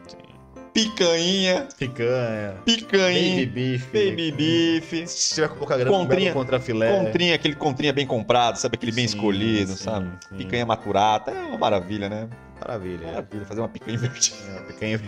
picanha, 0.75 1.67
picanha, 1.79 2.55
picanha, 2.65 3.13
baby 3.13 3.45
beef. 3.47 3.85
baby 3.93 4.31
beef, 4.33 5.07
Se 5.07 5.35
tiver 5.35 5.47
com 5.47 5.55
pouca 5.55 5.77
grana, 5.77 5.89
Contrinha- 5.89 6.33
contra 6.33 6.59
filé. 6.59 6.99
contrinha, 6.99 7.33
aquele 7.35 7.55
contrinha 7.55 7.93
bem 7.93 8.05
comprado, 8.05 8.57
sabe? 8.57 8.75
Aquele 8.75 8.91
bem 8.91 9.07
Sim, 9.07 9.15
escolhido, 9.15 9.71
sim, 9.71 9.83
sabe? 9.85 10.09
sim. 10.27 10.35
Picanha 10.35 10.65
maturata, 10.65 11.31
é 11.31 11.39
uma 11.45 11.57
maravilha, 11.57 12.09
né? 12.09 12.27
Maravilha. 12.59 13.07
Maravilha, 13.07 13.45
fazer 13.45 13.61
uma 13.61 13.69
picanha 13.69 13.95
invertida. 13.95 14.37
É, 14.47 14.51
uma 14.51 14.61
picanha... 14.63 15.01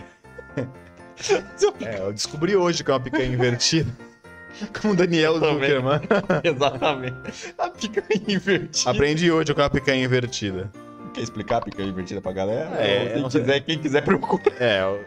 é, 1.86 1.98
eu 2.00 2.12
descobri 2.14 2.56
hoje 2.56 2.82
que 2.82 2.90
é 2.90 2.94
uma 2.94 3.00
picanha 3.00 3.26
invertida. 3.26 3.90
Como 4.80 4.94
o 4.94 4.96
Daniel. 4.96 5.34
Zuckerman. 5.38 6.00
Exatamente. 6.42 7.54
A 7.58 7.68
picanha 7.68 8.22
invertida. 8.26 8.90
Aprendi 8.90 9.30
hoje 9.30 9.52
que 9.54 9.60
é 9.60 9.64
uma 9.64 9.70
picanha 9.70 10.02
invertida. 10.02 10.70
Quer 11.12 11.20
explicar 11.20 11.58
a 11.58 11.60
picanha 11.60 11.88
invertida 11.88 12.20
pra 12.20 12.32
galera? 12.32 12.76
É, 12.82 13.14
quem, 13.14 13.28
quiser, 13.28 13.60
quem 13.60 13.78
quiser 13.78 14.04
procura. 14.04 14.42
É, 14.58 14.80
eu, 14.82 15.04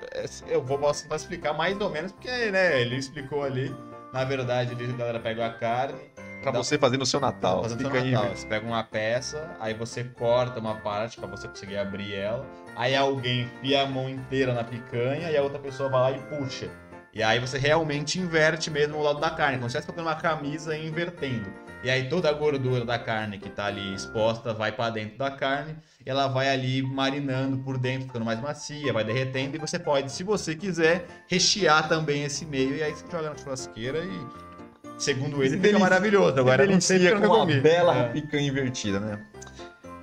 eu 0.48 0.64
vou 0.64 0.78
posso 0.78 1.08
explicar 1.14 1.54
mais 1.54 1.80
ou 1.80 1.90
menos, 1.90 2.12
porque 2.12 2.52
né, 2.52 2.82
ele 2.82 2.96
explicou 2.96 3.44
ali. 3.44 3.74
Na 4.14 4.26
verdade, 4.26 4.74
a 4.74 4.98
galera 4.98 5.20
pega 5.20 5.46
a 5.46 5.54
carne, 5.54 5.96
Pra 6.42 6.52
você 6.52 6.78
fazer 6.78 6.98
no 6.98 7.06
seu 7.06 7.20
Natal. 7.20 7.64
Fica 7.64 7.90
seu 7.90 7.92
aí. 7.92 8.12
Natal. 8.12 8.36
Você 8.36 8.48
pega 8.48 8.66
uma 8.66 8.84
peça, 8.84 9.56
aí 9.60 9.74
você 9.74 10.04
corta 10.04 10.60
uma 10.60 10.76
parte 10.76 11.18
pra 11.18 11.28
você 11.28 11.48
conseguir 11.48 11.78
abrir 11.78 12.16
ela. 12.16 12.46
Aí 12.76 12.96
alguém 12.96 13.44
enfia 13.44 13.84
a 13.84 13.86
mão 13.86 14.10
inteira 14.10 14.54
na 14.54 14.64
picanha 14.64 15.30
e 15.30 15.38
a 15.38 15.44
outra 15.44 15.60
pessoa 15.60 15.90
vai 15.90 16.02
lá 16.02 16.18
e 16.18 16.20
puxa. 16.22 16.70
E 17.14 17.22
aí 17.22 17.40
você 17.40 17.58
realmente 17.58 18.20
inverte 18.20 18.72
mesmo 18.72 18.98
o 18.98 19.04
lado 19.04 19.20
da 19.20 19.30
carne, 19.30 19.58
como 19.58 19.70
se 19.70 19.78
estivesse 19.78 19.88
colocando 19.88 20.08
uma 20.08 20.22
camisa 20.22 20.76
e 20.76 20.88
invertendo. 20.88 21.52
E 21.84 21.90
aí 21.90 22.08
toda 22.10 22.30
a 22.30 22.34
gordura 22.34 22.86
da 22.86 23.00
carne 23.00 23.40
que 23.40 23.50
tá 23.50 23.66
ali 23.66 23.94
exposta 23.96 24.54
vai 24.54 24.72
pra 24.72 24.90
dentro 24.90 25.18
da 25.18 25.32
carne, 25.32 25.76
e 26.06 26.10
ela 26.10 26.28
vai 26.28 26.50
ali 26.50 26.82
marinando 26.84 27.58
por 27.58 27.78
dentro, 27.78 28.08
ficando 28.08 28.26
mais 28.26 28.40
macia, 28.40 28.94
vai 28.94 29.04
derretendo, 29.04 29.56
e 29.56 29.60
você 29.60 29.80
pode, 29.80 30.12
se 30.12 30.24
você 30.24 30.56
quiser, 30.56 31.06
rechear 31.28 31.90
também 31.90 32.24
esse 32.24 32.46
meio, 32.46 32.76
e 32.76 32.84
aí 32.84 32.94
você 32.94 33.06
joga 33.12 33.30
na 33.32 33.38
churrasqueira 33.38 34.00
e. 34.04 34.52
Segundo 35.00 35.44
ele, 35.44 35.58
fica 35.58 35.80
maravilhoso. 35.80 36.40
Agora 36.40 36.64
eu 36.64 36.70
não 36.70 36.80
sei 36.80 37.08
eu 37.10 37.20
com 37.20 37.26
uma 37.26 37.40
comi. 37.40 37.60
bela 37.60 37.96
É. 37.96 38.10
picanha 38.10 38.48
invertida, 38.48 39.00
né? 39.00 39.26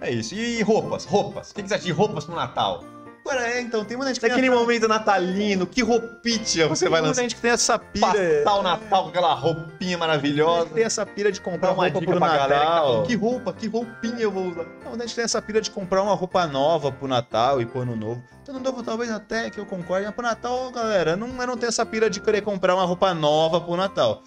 É 0.01 0.11
isso. 0.11 0.35
E 0.35 0.61
roupas, 0.63 1.05
roupas. 1.05 1.53
O 1.53 1.55
que 1.55 1.63
você 1.63 1.75
acha 1.75 1.85
de 1.85 1.93
roupas 1.93 2.25
pro 2.25 2.35
Natal? 2.35 2.83
Agora 3.29 3.47
é, 3.47 3.61
então, 3.61 3.85
tem 3.85 3.95
muita 3.95 4.09
gente 4.09 4.21
que 4.21 4.27
tem 4.27 4.31
Naquele 4.31 4.49
momento 4.49 4.89
natalino, 4.89 5.67
que 5.67 5.83
roupinha 5.83 6.67
você 6.67 6.89
vai 6.89 7.01
tem 7.01 7.09
muita 7.09 7.09
lançar? 7.09 7.23
gente 7.23 7.35
que 7.35 7.43
tem 7.43 7.51
essa 7.51 7.79
pira. 7.79 8.43
Passar 8.43 8.59
o 8.59 8.63
Natal 8.63 9.03
com 9.03 9.09
aquela 9.11 9.35
roupinha 9.35 9.99
maravilhosa. 9.99 10.71
tem 10.71 10.85
essa 10.85 11.05
pira 11.05 11.31
de 11.31 11.39
comprar 11.39 11.69
Dá 11.69 11.75
uma 11.75 11.85
roupa 11.85 12.01
dica 12.01 12.11
pro 12.13 12.21
pra 12.21 12.29
galera 12.29 12.55
que 12.55 12.67
tá 12.67 12.75
Natal. 12.75 13.03
que 13.03 13.15
roupa, 13.15 13.53
que 13.53 13.69
roupinha 13.69 14.21
eu 14.21 14.31
vou 14.31 14.47
usar. 14.47 14.65
Não, 14.83 14.95
a 14.95 14.99
gente 14.99 15.15
tem 15.15 15.25
essa 15.25 15.43
pira 15.43 15.61
de 15.61 15.71
comprar 15.71 16.03
uma 16.03 16.15
roupa 16.15 16.47
nova 16.47 16.91
pro 16.91 17.07
Natal 17.07 17.61
e 17.61 17.67
pro 17.67 17.83
Ano 17.83 17.95
Novo. 17.95 18.23
Ano 18.49 18.61
Novo 18.61 18.83
talvez 18.83 19.11
até 19.11 19.51
que 19.51 19.61
eu 19.61 19.67
concorde, 19.67 20.07
mas 20.07 20.15
pro 20.15 20.25
Natal, 20.25 20.71
galera, 20.71 21.15
não, 21.15 21.29
eu 21.29 21.47
não 21.47 21.57
tenho 21.59 21.69
essa 21.69 21.85
pira 21.85 22.09
de 22.09 22.21
querer 22.21 22.41
comprar 22.41 22.75
uma 22.75 22.85
roupa 22.87 23.13
nova 23.13 23.61
pro 23.61 23.77
Natal. 23.77 24.23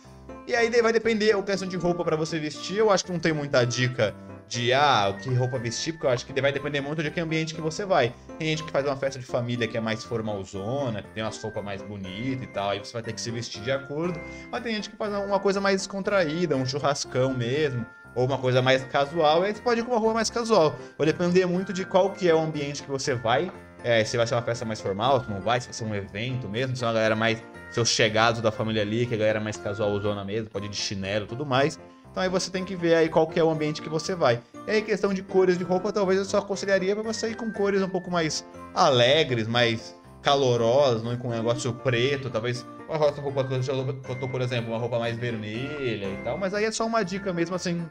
E 0.48 0.56
aí 0.56 0.70
vai 0.80 0.94
depender 0.94 1.36
a 1.36 1.42
questão 1.42 1.68
de 1.68 1.76
roupa 1.76 2.04
pra 2.04 2.16
você 2.16 2.38
vestir. 2.38 2.78
Eu 2.78 2.92
acho 2.92 3.04
que 3.06 3.12
não 3.12 3.20
tem 3.20 3.34
muita 3.34 3.66
dica 3.66 4.14
de 4.48 4.74
ah, 4.74 5.16
que 5.22 5.34
roupa 5.34 5.58
vestir, 5.58 5.94
porque 5.94 6.06
eu 6.06 6.10
acho 6.10 6.26
que 6.26 6.42
vai 6.42 6.52
depender 6.52 6.82
muito 6.82 7.02
de 7.02 7.12
que 7.12 7.20
ambiente 7.20 7.54
que 7.54 7.62
você 7.62 7.86
vai. 7.86 8.14
Tem 8.38 8.50
gente 8.50 8.64
que 8.64 8.72
faz 8.72 8.86
uma 8.86 8.96
festa 8.96 9.20
de 9.20 9.26
família 9.26 9.68
que 9.68 9.78
é 9.78 9.82
mais 9.82 10.04
formalzona, 10.04 11.02
que 11.02 11.10
tem 11.10 11.24
umas 11.24 11.42
roupas 11.42 11.64
mais 11.64 11.82
bonitas 11.82 12.44
e 12.44 12.48
tal, 12.48 12.72
aí 12.72 12.80
você 12.80 12.94
vai 12.94 13.02
ter 13.02 13.14
que 13.14 13.22
se 13.22 13.32
vestir 13.32 13.62
de 13.62 13.72
acordo. 13.72 14.20
Mas 14.52 14.64
tem 14.64 14.76
gente 14.76 14.90
que 14.90 14.96
faz 14.96 15.14
uma 15.14 15.40
coisa 15.40 15.62
mais 15.62 15.78
descontraída, 15.78 16.56
um 16.56 16.66
churrascão 16.66 17.34
mesmo, 17.34 17.86
ou 18.16 18.26
uma 18.26 18.38
coisa 18.38 18.62
mais 18.62 18.84
casual, 18.86 19.44
e 19.44 19.48
aí 19.48 19.56
você 19.56 19.62
pode 19.62 19.80
ir 19.80 19.84
com 19.84 19.92
uma 19.92 20.00
roupa 20.00 20.16
mais 20.16 20.30
casual. 20.30 20.76
Vai 20.98 21.08
depender 21.08 21.46
muito 21.46 21.72
de 21.72 21.86
qual 21.86 22.12
que 22.12 22.30
é 22.30 22.36
o 22.36 22.40
ambiente 22.40 22.84
que 22.84 22.90
você 22.90 23.16
vai. 23.16 23.52
É, 23.84 24.04
se 24.04 24.16
vai 24.16 24.28
ser 24.28 24.36
uma 24.36 24.44
festa 24.44 24.64
mais 24.64 24.80
formal, 24.80 25.24
se 25.24 25.30
não 25.30 25.42
vai, 25.42 25.60
se 25.60 25.68
vai 25.68 25.74
ser 25.74 25.86
um 25.86 25.96
evento 25.96 26.48
mesmo, 26.48 26.76
se 26.76 26.84
é 26.84 26.88
uma 26.88 26.94
galera 26.94 27.16
mais. 27.16 27.42
Seus 27.72 27.88
chegados 27.88 28.42
da 28.42 28.52
família 28.52 28.82
ali, 28.82 29.06
que 29.06 29.14
é 29.14 29.16
a 29.16 29.20
galera 29.20 29.40
mais 29.40 29.56
casualzona 29.56 30.26
mesmo, 30.26 30.50
pode 30.50 30.66
ir 30.66 30.70
de 30.70 30.76
chinelo 30.76 31.26
tudo 31.26 31.46
mais. 31.46 31.80
Então 32.12 32.22
aí 32.22 32.30
você 32.30 32.52
tem 32.52 32.66
que 32.66 32.76
ver 32.76 32.96
aí 32.96 33.10
qual 33.10 33.26
que 33.26 33.40
é 33.40 33.44
o 33.44 33.50
ambiente 33.50 33.82
que 33.82 33.90
você 33.90 34.14
vai. 34.14 34.42
E 34.68 34.72
aí 34.72 34.82
questão 34.82 35.14
de 35.14 35.24
cores 35.24 35.58
de 35.58 35.64
roupa, 35.64 35.92
talvez 35.92 36.20
eu 36.20 36.26
só 36.26 36.40
aconselharia 36.40 36.94
pra 36.94 37.04
você 37.04 37.30
ir 37.30 37.36
com 37.36 37.52
cores 37.52 37.82
um 37.82 37.90
pouco 37.90 38.12
mais 38.12 38.46
alegres, 38.76 39.48
mais 39.48 39.96
calorosas, 40.22 41.02
não 41.04 41.14
ir 41.14 41.18
com 41.18 41.30
um 41.30 41.32
negócio 41.32 41.74
preto, 41.74 42.30
talvez 42.30 42.66
uma 42.88 42.98
roupa 42.98 43.44
que 43.46 44.12
eu 44.12 44.20
tô, 44.20 44.28
por 44.28 44.42
exemplo, 44.42 44.72
uma 44.72 44.78
roupa 44.78 45.00
mais 45.00 45.18
vermelha 45.18 46.06
e 46.06 46.20
tal, 46.24 46.38
mas 46.38 46.54
aí 46.54 46.66
é 46.66 46.72
só 46.72 46.86
uma 46.86 47.04
dica 47.04 47.34
mesmo 47.34 47.56
assim, 47.56 47.84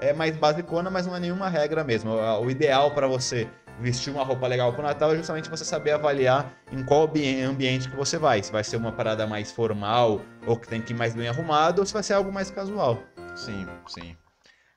é 0.00 0.12
mais 0.12 0.36
basicona, 0.36 0.88
mas 0.90 1.06
não 1.06 1.14
é 1.14 1.20
nenhuma 1.20 1.48
regra 1.48 1.84
mesmo. 1.84 2.12
O 2.12 2.50
ideal 2.50 2.92
pra 2.92 3.06
você 3.06 3.48
vestir 3.80 4.12
uma 4.12 4.22
roupa 4.22 4.46
legal 4.46 4.72
pro 4.72 4.82
Natal 4.82 5.12
é 5.12 5.16
justamente 5.16 5.50
você 5.50 5.64
saber 5.64 5.90
avaliar 5.90 6.52
em 6.70 6.84
qual 6.84 7.02
ambi- 7.04 7.42
ambiente 7.42 7.88
que 7.90 7.96
você 7.96 8.16
vai. 8.16 8.42
Se 8.42 8.52
vai 8.52 8.62
ser 8.62 8.76
uma 8.76 8.92
parada 8.92 9.26
mais 9.26 9.50
formal 9.50 10.20
ou 10.46 10.56
que 10.56 10.68
tem 10.68 10.80
que 10.80 10.92
ir 10.92 10.96
mais 10.96 11.14
bem 11.14 11.28
arrumado, 11.28 11.80
ou 11.80 11.86
se 11.86 11.92
vai 11.92 12.02
ser 12.02 12.14
algo 12.14 12.32
mais 12.32 12.50
casual. 12.50 12.98
Sim, 13.34 13.66
sim. 13.86 14.16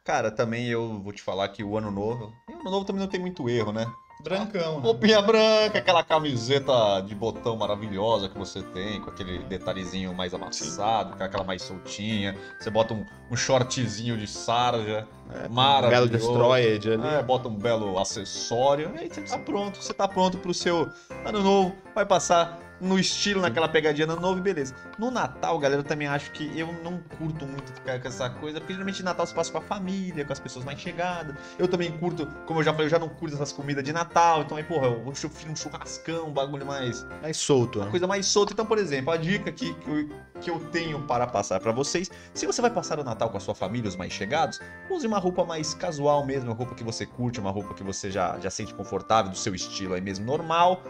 Cara, 0.03 0.31
também 0.31 0.67
eu 0.67 0.99
vou 1.01 1.11
te 1.11 1.21
falar 1.21 1.47
que 1.49 1.63
o 1.63 1.77
ano 1.77 1.91
novo. 1.91 2.33
O 2.49 2.53
ano 2.61 2.71
novo 2.71 2.85
também 2.85 3.01
não 3.01 3.09
tem 3.09 3.19
muito 3.19 3.49
erro, 3.49 3.71
né? 3.71 3.91
Brancão, 4.23 4.77
né? 4.77 4.83
Roupinha 4.83 5.21
branca, 5.21 5.77
aquela 5.77 6.03
camiseta 6.03 7.01
de 7.01 7.13
botão 7.13 7.55
maravilhosa 7.55 8.27
que 8.27 8.37
você 8.37 8.63
tem, 8.63 8.99
com 8.99 9.11
aquele 9.11 9.39
detalhezinho 9.43 10.11
mais 10.13 10.33
amassado, 10.33 11.15
com 11.15 11.23
aquela 11.23 11.43
mais 11.43 11.61
soltinha. 11.61 12.35
Você 12.59 12.69
bota 12.71 12.95
um, 12.95 13.05
um 13.29 13.35
shortzinho 13.35 14.17
de 14.17 14.25
sarja, 14.25 15.07
É, 15.29 15.47
maravilhoso. 15.47 16.09
Belo 16.09 16.17
Destroyed 16.17 16.91
ali. 16.91 17.07
É, 17.07 17.21
bota 17.21 17.47
um 17.47 17.55
belo 17.55 17.99
acessório. 17.99 18.91
E 18.95 18.99
aí 18.99 19.09
você 19.09 19.21
tá 19.21 19.37
pronto, 19.37 19.77
você 19.77 19.93
tá 19.93 20.07
pronto 20.07 20.37
pro 20.39 20.53
seu 20.53 20.89
ano 21.23 21.43
novo. 21.43 21.75
Vai 21.93 22.05
passar 22.05 22.59
no 22.79 22.99
estilo, 22.99 23.41
naquela 23.41 23.67
pegadinha 23.67 24.05
ano 24.05 24.21
novo 24.21 24.39
e 24.39 24.41
beleza. 24.41 24.75
No 24.97 25.11
Natal, 25.11 25.57
galera, 25.59 25.81
eu 25.81 25.85
também 25.85 26.07
acho 26.07 26.31
que 26.31 26.57
eu 26.57 26.71
não 26.83 26.99
curto 27.17 27.45
muito 27.45 27.71
ficar 27.73 27.99
com 27.99 28.07
essa 28.07 28.29
coisa, 28.29 28.59
porque 28.59 28.73
geralmente 28.73 29.03
Natal 29.03 29.25
se 29.25 29.33
passa 29.33 29.51
com 29.51 29.57
a 29.57 29.61
família, 29.61 30.25
com 30.25 30.33
as 30.33 30.39
pessoas 30.39 30.63
mais 30.63 30.79
chegadas. 30.79 31.35
Eu 31.57 31.67
também 31.67 31.91
curto, 31.91 32.27
como 32.45 32.59
eu 32.59 32.63
já 32.63 32.71
falei, 32.71 32.87
eu 32.87 32.91
já 32.91 32.99
não 32.99 33.09
curto 33.09 33.35
essas 33.35 33.51
comidas 33.51 33.83
de 33.83 33.91
Natal, 33.91 34.41
então 34.41 34.57
aí, 34.57 34.63
porra, 34.63 34.87
eu 34.87 35.03
vou 35.03 35.13
um 35.13 35.55
churrascão, 35.55 36.27
um 36.27 36.33
bagulho 36.33 36.65
mais 36.65 37.05
Mais 37.21 37.37
solto, 37.37 37.79
uma 37.79 37.85
né? 37.85 37.91
coisa 37.91 38.07
mais 38.07 38.25
solta. 38.25 38.53
Então, 38.53 38.65
por 38.65 38.77
exemplo, 38.77 39.11
a 39.11 39.17
dica 39.17 39.49
aqui 39.49 39.73
que 39.75 39.89
eu, 39.89 40.09
que 40.41 40.49
eu 40.49 40.59
tenho 40.71 41.01
para 41.03 41.25
passar 41.27 41.59
para 41.59 41.71
vocês: 41.71 42.09
se 42.33 42.45
você 42.45 42.61
vai 42.61 42.71
passar 42.71 42.99
o 42.99 43.03
Natal 43.03 43.29
com 43.29 43.37
a 43.37 43.39
sua 43.39 43.55
família, 43.55 43.87
os 43.87 43.95
mais 43.95 44.13
chegados, 44.13 44.59
use 44.89 45.05
uma 45.07 45.19
roupa 45.19 45.43
mais 45.43 45.73
casual 45.73 46.25
mesmo, 46.25 46.49
uma 46.49 46.55
roupa 46.55 46.75
que 46.75 46.83
você 46.83 47.05
curte, 47.05 47.39
uma 47.39 47.51
roupa 47.51 47.73
que 47.73 47.83
você 47.83 48.11
já, 48.11 48.39
já 48.39 48.49
sente 48.49 48.73
confortável, 48.73 49.31
do 49.31 49.37
seu 49.37 49.55
estilo 49.55 49.93
aí 49.93 50.01
mesmo, 50.01 50.25
normal. 50.25 50.83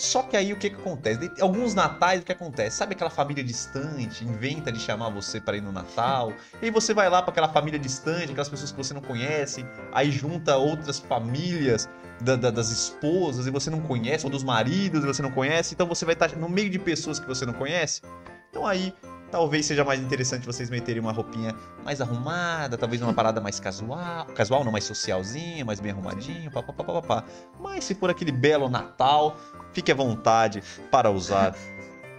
Só 0.00 0.22
que 0.22 0.34
aí 0.34 0.50
o 0.50 0.56
que, 0.56 0.70
que 0.70 0.76
acontece? 0.76 1.30
Alguns 1.40 1.74
natais 1.74 2.22
o 2.22 2.24
que 2.24 2.32
acontece? 2.32 2.74
Sabe 2.78 2.94
aquela 2.94 3.10
família 3.10 3.44
distante, 3.44 4.24
inventa 4.24 4.72
de 4.72 4.80
chamar 4.80 5.10
você 5.10 5.38
para 5.38 5.58
ir 5.58 5.60
no 5.60 5.70
Natal, 5.70 6.32
e 6.62 6.64
aí 6.64 6.70
você 6.70 6.94
vai 6.94 7.10
lá 7.10 7.20
para 7.20 7.32
aquela 7.32 7.50
família 7.50 7.78
distante, 7.78 8.30
aquelas 8.30 8.48
pessoas 8.48 8.70
que 8.72 8.78
você 8.78 8.94
não 8.94 9.02
conhece, 9.02 9.62
aí 9.92 10.10
junta 10.10 10.56
outras 10.56 10.98
famílias 10.98 11.86
da- 12.18 12.36
da- 12.36 12.50
das 12.50 12.70
esposas 12.70 13.46
e 13.46 13.50
você 13.50 13.68
não 13.68 13.80
conhece, 13.82 14.24
ou 14.24 14.30
dos 14.30 14.42
maridos 14.42 15.04
e 15.04 15.06
você 15.06 15.20
não 15.20 15.30
conhece, 15.30 15.74
então 15.74 15.86
você 15.86 16.06
vai 16.06 16.14
estar 16.14 16.34
no 16.34 16.48
meio 16.48 16.70
de 16.70 16.78
pessoas 16.78 17.20
que 17.20 17.26
você 17.26 17.44
não 17.44 17.52
conhece. 17.52 18.00
Então 18.48 18.66
aí 18.66 18.94
talvez 19.30 19.66
seja 19.66 19.84
mais 19.84 20.00
interessante 20.00 20.44
vocês 20.46 20.68
meterem 20.70 21.00
uma 21.00 21.12
roupinha 21.12 21.54
mais 21.84 22.00
arrumada, 22.00 22.76
talvez 22.76 23.00
uma 23.02 23.12
parada 23.14 23.40
mais 23.40 23.60
casual, 23.60 24.26
casual 24.34 24.64
não, 24.64 24.72
mais 24.72 24.84
socialzinha, 24.84 25.64
mais 25.64 25.80
bem 25.80 25.92
arrumadinho, 25.92 26.50
papapá. 26.50 27.24
Mas 27.58 27.84
se 27.84 27.94
for 27.94 28.10
aquele 28.10 28.32
belo 28.32 28.68
Natal, 28.68 29.36
fique 29.72 29.90
à 29.92 29.94
vontade 29.94 30.62
para 30.90 31.10
usar 31.10 31.54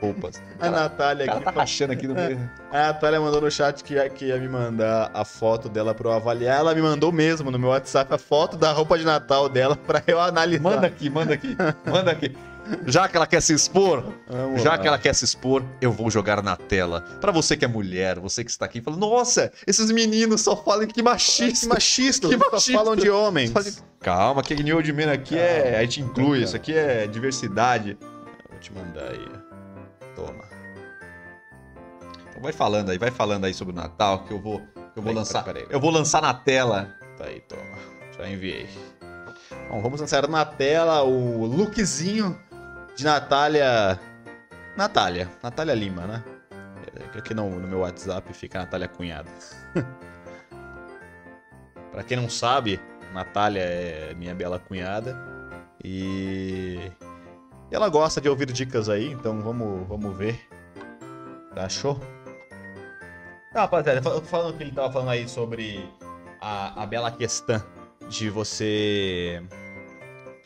roupas. 0.01 0.41
A 0.59 0.69
Natália 0.69 1.25
O 1.25 1.27
cara 1.27 1.37
aqui. 1.39 1.45
tá 1.45 1.51
rachando 1.51 1.93
aqui 1.93 2.07
no 2.07 2.15
meio. 2.15 2.49
A 2.71 2.87
Natália 2.87 3.21
mandou 3.21 3.39
no 3.39 3.51
chat 3.51 3.83
que 3.83 3.93
ia, 3.93 4.09
que 4.09 4.25
ia 4.25 4.37
me 4.39 4.47
mandar 4.47 5.11
a 5.13 5.23
foto 5.23 5.69
dela 5.69 5.93
pra 5.93 6.09
eu 6.09 6.13
avaliar. 6.13 6.59
Ela 6.59 6.73
me 6.73 6.81
mandou 6.81 7.11
mesmo 7.11 7.51
no 7.51 7.59
meu 7.59 7.69
WhatsApp 7.69 8.11
a 8.13 8.17
foto 8.17 8.57
da 8.57 8.71
roupa 8.71 8.97
de 8.97 9.05
Natal 9.05 9.47
dela 9.47 9.75
pra 9.75 10.01
eu 10.07 10.19
analisar. 10.19 10.63
Manda 10.63 10.87
aqui, 10.87 11.09
manda 11.09 11.33
aqui, 11.35 11.55
manda 11.85 12.11
aqui. 12.11 12.35
Já 12.85 13.07
que 13.07 13.15
ela 13.17 13.27
quer 13.27 13.41
se 13.41 13.53
expor, 13.53 14.03
Vamos 14.27 14.61
Já 14.61 14.71
lá. 14.71 14.77
que 14.77 14.87
ela 14.87 14.97
quer 14.97 15.13
se 15.13 15.25
expor, 15.25 15.63
eu 15.81 15.91
vou 15.91 16.09
jogar 16.09 16.41
na 16.43 16.55
tela. 16.55 17.01
Pra 17.19 17.31
você 17.31 17.55
que 17.57 17.65
é 17.65 17.67
mulher, 17.67 18.19
você 18.19 18.43
que 18.43 18.51
está 18.51 18.65
aqui 18.65 18.81
falando, 18.81 18.99
nossa, 19.01 19.51
esses 19.67 19.91
meninos 19.91 20.41
só 20.41 20.55
falam 20.55 20.87
que 20.87 20.93
Que 20.95 21.03
machista. 21.03 21.67
machista, 21.67 22.27
Que 22.27 22.37
só 22.37 22.51
machista. 22.51 22.73
falam 22.77 22.95
de 22.95 23.09
homens. 23.09 23.51
Calma, 23.99 24.41
que 24.43 24.55
New 24.61 24.75
Old 24.77 24.91
Man 24.93 25.11
aqui 25.11 25.37
é. 25.37 25.77
A 25.77 25.81
gente 25.81 26.01
inclui, 26.01 26.25
Calma. 26.31 26.43
isso 26.45 26.55
aqui 26.55 26.73
é 26.73 27.07
diversidade. 27.07 27.97
Vou 28.49 28.59
te 28.59 28.71
mandar 28.73 29.09
aí. 29.11 29.27
Toma. 30.15 30.43
Então 32.29 32.41
vai 32.41 32.51
falando 32.51 32.89
aí, 32.89 32.97
vai 32.97 33.11
falando 33.11 33.45
aí 33.45 33.53
sobre 33.53 33.73
o 33.73 33.75
Natal, 33.75 34.23
que 34.23 34.31
eu 34.33 34.39
vou, 34.39 34.61
eu 34.75 34.81
vou 34.95 35.03
Peraí, 35.03 35.15
lançar. 35.15 35.43
peraí, 35.43 35.63
peraí. 35.63 35.75
Eu 35.75 35.79
vou 35.79 35.91
lançar 35.91 36.21
na 36.21 36.33
tela. 36.33 36.95
Tá 37.17 37.25
aí, 37.25 37.39
toma. 37.41 37.61
Já 38.17 38.27
enviei. 38.29 38.67
Bom, 39.69 39.81
vamos 39.81 39.99
lançar 40.01 40.27
na 40.27 40.45
tela 40.45 41.03
o 41.03 41.45
lookzinho 41.45 42.37
de 43.01 43.05
Natália. 43.05 43.99
Natália. 44.77 45.27
Natália 45.41 45.73
Lima, 45.73 46.05
né? 46.05 46.23
É, 46.95 47.17
Aqui 47.17 47.33
no, 47.33 47.49
no 47.49 47.67
meu 47.67 47.79
WhatsApp 47.79 48.31
fica 48.31 48.59
Natália 48.59 48.87
Cunhada. 48.87 49.29
pra 51.91 52.03
quem 52.03 52.15
não 52.15 52.29
sabe, 52.29 52.79
Natália 53.11 53.63
é 53.63 54.13
minha 54.13 54.35
bela 54.35 54.59
cunhada. 54.59 55.17
E. 55.83 56.91
Ela 57.71 57.89
gosta 57.89 58.21
de 58.21 58.29
ouvir 58.29 58.51
dicas 58.51 58.87
aí, 58.87 59.11
então 59.11 59.41
vamos, 59.41 59.87
vamos 59.87 60.15
ver. 60.15 60.39
Achou? 61.55 61.99
Não, 63.53 63.61
rapaziada, 63.61 64.01
fal- 64.01 64.21
falando 64.21 64.57
que 64.57 64.63
ele 64.63 64.71
tava 64.73 64.93
falando 64.93 65.09
aí 65.09 65.27
sobre 65.27 65.89
a, 66.39 66.83
a 66.83 66.85
bela 66.85 67.09
questão 67.11 67.61
de 68.07 68.29
você. 68.29 69.41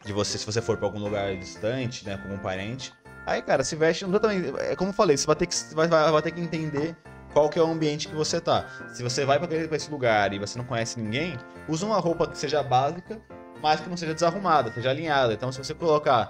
De 0.05 0.13
você, 0.13 0.37
se 0.37 0.45
você 0.45 0.61
for 0.61 0.77
pra 0.77 0.85
algum 0.87 0.99
lugar 0.99 1.35
distante, 1.35 2.05
né, 2.05 2.17
com 2.17 2.33
um 2.33 2.37
parente. 2.37 2.93
Aí, 3.25 3.41
cara, 3.41 3.63
se 3.63 3.75
veste. 3.75 4.05
Exatamente, 4.05 4.53
é 4.59 4.75
como 4.75 4.91
eu 4.91 4.93
falei, 4.93 5.17
você 5.17 5.25
vai 5.25 5.35
ter 5.35 5.47
que, 5.47 5.55
vai, 5.73 5.87
vai, 5.87 6.21
ter 6.21 6.31
que 6.31 6.39
entender 6.39 6.95
qual 7.33 7.49
que 7.49 7.57
é 7.57 7.61
o 7.61 7.65
ambiente 7.65 8.07
que 8.07 8.15
você 8.15 8.39
tá. 8.39 8.65
Se 8.93 9.01
você 9.01 9.25
vai 9.25 9.39
pra 9.39 9.75
esse 9.75 9.89
lugar 9.89 10.31
e 10.31 10.39
você 10.39 10.57
não 10.57 10.65
conhece 10.65 10.99
ninguém, 10.99 11.37
usa 11.67 11.85
uma 11.85 11.99
roupa 11.99 12.27
que 12.27 12.37
seja 12.37 12.61
básica, 12.61 13.19
mas 13.61 13.79
que 13.81 13.89
não 13.89 13.97
seja 13.97 14.13
desarrumada, 14.13 14.71
seja 14.71 14.91
alinhada. 14.91 15.33
Então, 15.33 15.51
se 15.51 15.57
você 15.57 15.73
colocar 15.73 16.29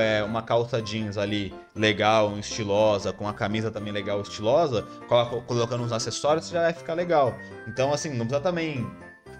é, 0.00 0.22
uma 0.22 0.40
calça 0.42 0.80
jeans 0.80 1.18
ali 1.18 1.52
legal, 1.74 2.38
estilosa, 2.38 3.12
com 3.12 3.26
a 3.26 3.34
camisa 3.34 3.70
também 3.72 3.92
legal, 3.92 4.20
estilosa, 4.20 4.82
colo- 5.08 5.42
colocando 5.42 5.82
uns 5.82 5.92
acessórios, 5.92 6.48
já 6.48 6.62
vai 6.62 6.72
ficar 6.72 6.94
legal. 6.94 7.34
Então, 7.66 7.92
assim, 7.92 8.10
não 8.10 8.24
precisa 8.24 8.40
também 8.40 8.88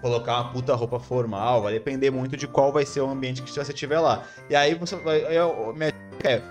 colocar 0.01 0.41
uma 0.41 0.51
puta 0.51 0.75
roupa 0.75 0.99
formal, 0.99 1.63
vai 1.63 1.73
depender 1.73 2.11
muito 2.11 2.37
de 2.37 2.47
qual 2.47 2.71
vai 2.71 2.85
ser 2.85 3.01
o 3.01 3.09
ambiente 3.09 3.41
que 3.41 3.51
você 3.51 3.73
tiver 3.73 3.99
lá. 3.99 4.23
E 4.49 4.55
aí 4.55 4.75
você 4.75 4.95
vai. 4.95 5.19
Eu, 5.35 5.73
minha 5.75 5.93
é, 6.23 6.41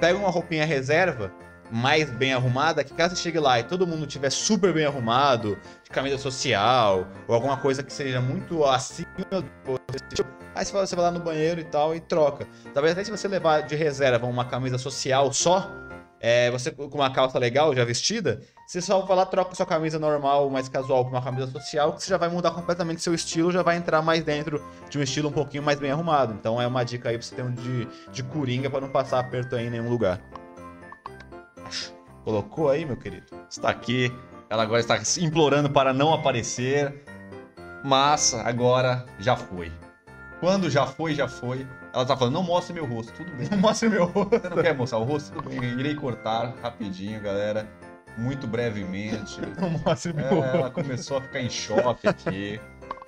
pega 0.00 0.18
uma 0.18 0.30
roupinha 0.30 0.64
reserva, 0.64 1.32
mais 1.70 2.10
bem 2.10 2.32
arrumada, 2.32 2.82
que 2.82 2.92
caso 2.94 3.14
você 3.14 3.22
chegue 3.22 3.38
lá 3.38 3.60
e 3.60 3.64
todo 3.64 3.86
mundo 3.86 4.06
tiver 4.06 4.30
super 4.30 4.72
bem 4.72 4.84
arrumado, 4.84 5.56
de 5.84 5.90
camisa 5.90 6.18
social, 6.18 7.06
ou 7.28 7.34
alguma 7.34 7.56
coisa 7.56 7.82
que 7.82 7.92
seja 7.92 8.20
muito 8.20 8.64
acima 8.64 9.08
do 9.64 9.80
Aí 10.54 10.64
você 10.64 10.96
vai 10.96 11.04
lá 11.04 11.10
no 11.10 11.20
banheiro 11.20 11.60
e 11.60 11.64
tal 11.64 11.94
e 11.94 12.00
troca. 12.00 12.46
Talvez 12.74 12.92
até 12.92 13.04
se 13.04 13.10
você 13.10 13.28
levar 13.28 13.62
de 13.62 13.76
reserva 13.76 14.26
uma 14.26 14.44
camisa 14.44 14.78
social 14.78 15.32
só, 15.32 15.70
é, 16.20 16.50
você 16.50 16.70
com 16.70 16.86
uma 16.92 17.10
calça 17.10 17.38
legal, 17.38 17.74
já 17.74 17.84
vestida, 17.84 18.40
você 18.70 18.80
só 18.80 19.00
vai 19.00 19.16
lá, 19.16 19.26
troca 19.26 19.52
sua 19.52 19.66
camisa 19.66 19.98
normal, 19.98 20.48
mais 20.48 20.68
casual, 20.68 21.04
por 21.04 21.10
uma 21.10 21.20
camisa 21.20 21.50
social, 21.50 21.92
que 21.92 22.04
você 22.04 22.08
já 22.08 22.16
vai 22.16 22.28
mudar 22.28 22.52
completamente 22.52 23.02
seu 23.02 23.12
estilo, 23.12 23.50
já 23.50 23.64
vai 23.64 23.76
entrar 23.76 24.00
mais 24.00 24.22
dentro 24.22 24.64
de 24.88 24.96
um 24.96 25.02
estilo 25.02 25.28
um 25.28 25.32
pouquinho 25.32 25.60
mais 25.60 25.80
bem 25.80 25.90
arrumado. 25.90 26.32
Então 26.34 26.62
é 26.62 26.68
uma 26.68 26.84
dica 26.84 27.08
aí 27.08 27.18
pra 27.18 27.26
você 27.26 27.34
ter 27.34 27.42
um 27.42 27.52
de, 27.52 27.88
de 28.12 28.22
coringa 28.22 28.70
pra 28.70 28.80
não 28.80 28.88
passar 28.88 29.18
aperto 29.18 29.56
aí 29.56 29.66
em 29.66 29.70
nenhum 29.70 29.90
lugar. 29.90 30.20
Colocou 32.22 32.70
aí, 32.70 32.86
meu 32.86 32.96
querido? 32.96 33.26
Está 33.50 33.70
aqui. 33.70 34.16
Ela 34.48 34.62
agora 34.62 34.78
está 34.78 34.96
implorando 35.20 35.68
para 35.68 35.92
não 35.92 36.14
aparecer. 36.14 37.02
Mas 37.82 38.34
agora 38.34 39.04
já 39.18 39.34
foi. 39.34 39.72
Quando 40.38 40.70
já 40.70 40.86
foi, 40.86 41.12
já 41.12 41.26
foi. 41.26 41.66
Ela 41.92 42.06
tá 42.06 42.16
falando, 42.16 42.34
não 42.34 42.44
mostre 42.44 42.72
meu 42.72 42.86
rosto. 42.86 43.12
Tudo 43.14 43.32
bem. 43.32 43.48
Não 43.50 43.58
mostra 43.58 43.90
meu 43.90 44.04
rosto. 44.04 44.38
Você 44.38 44.48
não 44.48 44.62
quer 44.62 44.76
mostrar 44.76 44.98
o 44.98 45.02
rosto? 45.02 45.32
Tudo 45.32 45.50
bem. 45.50 45.58
Irei 45.58 45.96
cortar 45.96 46.54
rapidinho, 46.62 47.20
galera. 47.20 47.68
Muito 48.20 48.46
brevemente. 48.46 49.40
Não 49.60 49.70
mostra 49.70 50.12
meu 50.12 50.26
É, 50.26 50.28
rosto. 50.30 50.56
ela 50.56 50.70
começou 50.70 51.16
a 51.18 51.20
ficar 51.22 51.40
em 51.40 51.50
choque 51.50 52.06
aqui. 52.06 52.60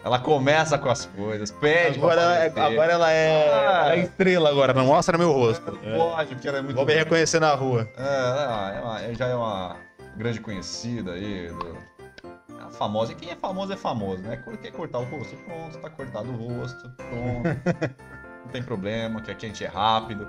Ela 0.04 0.18
começa 0.18 0.76
com 0.78 0.88
as 0.88 1.06
coisas, 1.06 1.52
pede 1.52 1.98
pra 2.00 2.08
Agora, 2.12 2.20
ela 2.22 2.36
é- 2.38 2.46
agora 2.72 2.92
ela 2.92 3.10
é, 3.12 3.52
Ah. 3.52 3.82
ela 3.84 3.94
é 3.94 3.98
estrela 4.00 4.50
agora, 4.50 4.74
não 4.74 4.86
mostra 4.86 5.16
meu 5.16 5.30
rosto. 5.30 5.78
Não 5.80 5.96
pode, 5.96 6.34
porque 6.34 6.48
ela 6.48 6.58
é 6.58 6.62
muito... 6.62 6.74
Vou 6.76 6.84
me 6.84 6.94
reconhecer 6.94 7.38
na 7.38 7.54
rua. 7.54 7.88
É, 7.96 8.02
é, 8.02 8.78
é 8.78 8.80
uma- 8.80 9.14
já 9.14 9.26
é 9.28 9.34
uma 9.36 9.76
grande 10.16 10.40
conhecida 10.40 11.12
aí. 11.12 11.48
Do... 11.48 11.78
Uma 12.52 12.70
famosa. 12.70 13.12
E 13.12 13.14
quem 13.14 13.30
é 13.30 13.36
famoso 13.36 13.72
é 13.72 13.76
famoso, 13.76 14.22
né? 14.22 14.42
Quer 14.60 14.72
cortar 14.72 14.98
o 14.98 15.04
rosto? 15.04 15.36
Pronto, 15.36 15.78
tá 15.78 15.90
cortado 15.90 16.30
o 16.32 16.36
rosto. 16.36 16.90
Pronto. 16.96 17.42
Não 18.44 18.50
tem 18.50 18.62
problema, 18.62 19.20
que 19.20 19.30
aqui 19.30 19.46
a 19.46 19.48
gente 19.50 19.64
é 19.64 19.68
rápido. 19.68 20.28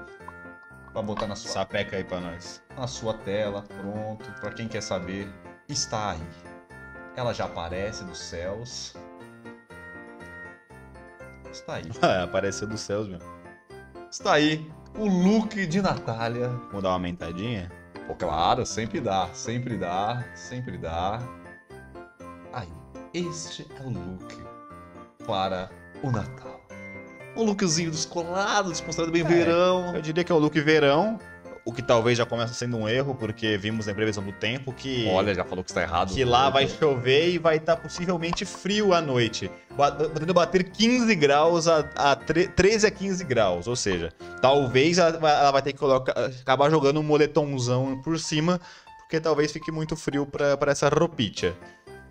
Pra 0.91 1.01
botar 1.01 1.25
na 1.25 1.35
sua, 1.35 1.49
Sapeca 1.49 1.97
aí 1.97 2.03
pra 2.03 2.19
nós. 2.19 2.61
Na 2.77 2.87
sua 2.87 3.13
tela. 3.13 3.63
Pronto. 3.63 4.31
Pra 4.39 4.51
quem 4.51 4.67
quer 4.67 4.81
saber, 4.81 5.27
está 5.67 6.11
aí. 6.11 6.27
Ela 7.15 7.33
já 7.33 7.45
aparece 7.45 8.03
dos 8.03 8.19
céus. 8.19 8.95
Está 11.51 11.75
aí. 11.75 11.89
É, 12.01 12.23
apareceu 12.23 12.67
dos 12.67 12.81
céus, 12.81 13.07
meu. 13.07 13.19
Está 14.09 14.33
aí 14.33 14.71
o 14.97 15.05
look 15.05 15.65
de 15.65 15.81
Natália. 15.81 16.49
Vamos 16.49 16.83
dar 16.83 16.89
uma 16.89 16.95
aumentadinha? 16.95 17.71
Pô, 18.07 18.15
claro, 18.15 18.65
sempre 18.65 18.99
dá, 18.99 19.29
sempre 19.33 19.77
dá, 19.77 20.23
sempre 20.35 20.77
dá. 20.77 21.19
Aí, 22.51 22.69
este 23.13 23.67
é 23.79 23.83
o 23.83 23.89
look 23.89 24.35
para 25.25 25.69
o 26.03 26.11
Natal. 26.11 26.61
Um 27.35 27.43
lookzinho 27.43 27.89
descolado, 27.89 28.69
desconstruído 28.69 29.11
bem 29.11 29.21
É, 29.21 29.25
verão. 29.25 29.95
Eu 29.95 30.01
diria 30.01 30.23
que 30.23 30.31
é 30.31 30.35
o 30.35 30.37
look 30.37 30.59
verão, 30.59 31.17
o 31.65 31.71
que 31.71 31.81
talvez 31.81 32.17
já 32.17 32.25
começa 32.25 32.53
sendo 32.53 32.75
um 32.77 32.89
erro, 32.89 33.15
porque 33.15 33.57
vimos 33.57 33.87
na 33.87 33.93
previsão 33.93 34.21
do 34.23 34.31
tempo 34.33 34.73
que, 34.73 35.07
Olha, 35.09 35.33
já 35.33 35.45
falou 35.45 35.63
que 35.63 35.69
está 35.71 35.81
errado. 35.81 36.13
que 36.13 36.25
lá 36.25 36.49
vai 36.49 36.67
chover 36.67 37.29
e 37.29 37.37
vai 37.37 37.55
estar 37.57 37.77
possivelmente 37.77 38.43
frio 38.43 38.93
à 38.93 38.99
noite. 39.01 39.49
Podendo 39.75 40.33
bater 40.33 40.63
15 40.65 41.15
graus 41.15 41.67
a, 41.67 41.79
a 41.95 42.15
tre- 42.15 42.47
13 42.47 42.87
a 42.87 42.91
15 42.91 43.23
graus, 43.23 43.65
ou 43.67 43.75
seja, 43.75 44.11
talvez 44.41 44.97
ela 44.97 45.51
vai- 45.51 45.61
ter 45.61 45.71
que 45.73 45.79
colocar, 45.79 46.11
acabar 46.41 46.69
jogando 46.69 46.99
um 46.99 47.03
moletomzão 47.03 48.01
por 48.01 48.19
cima, 48.19 48.59
porque 48.99 49.19
talvez 49.19 49.51
fique 49.51 49.71
muito 49.71 49.95
frio 49.95 50.25
pra 50.25 50.71
essa 50.71 50.89
roupinha. 50.89 51.53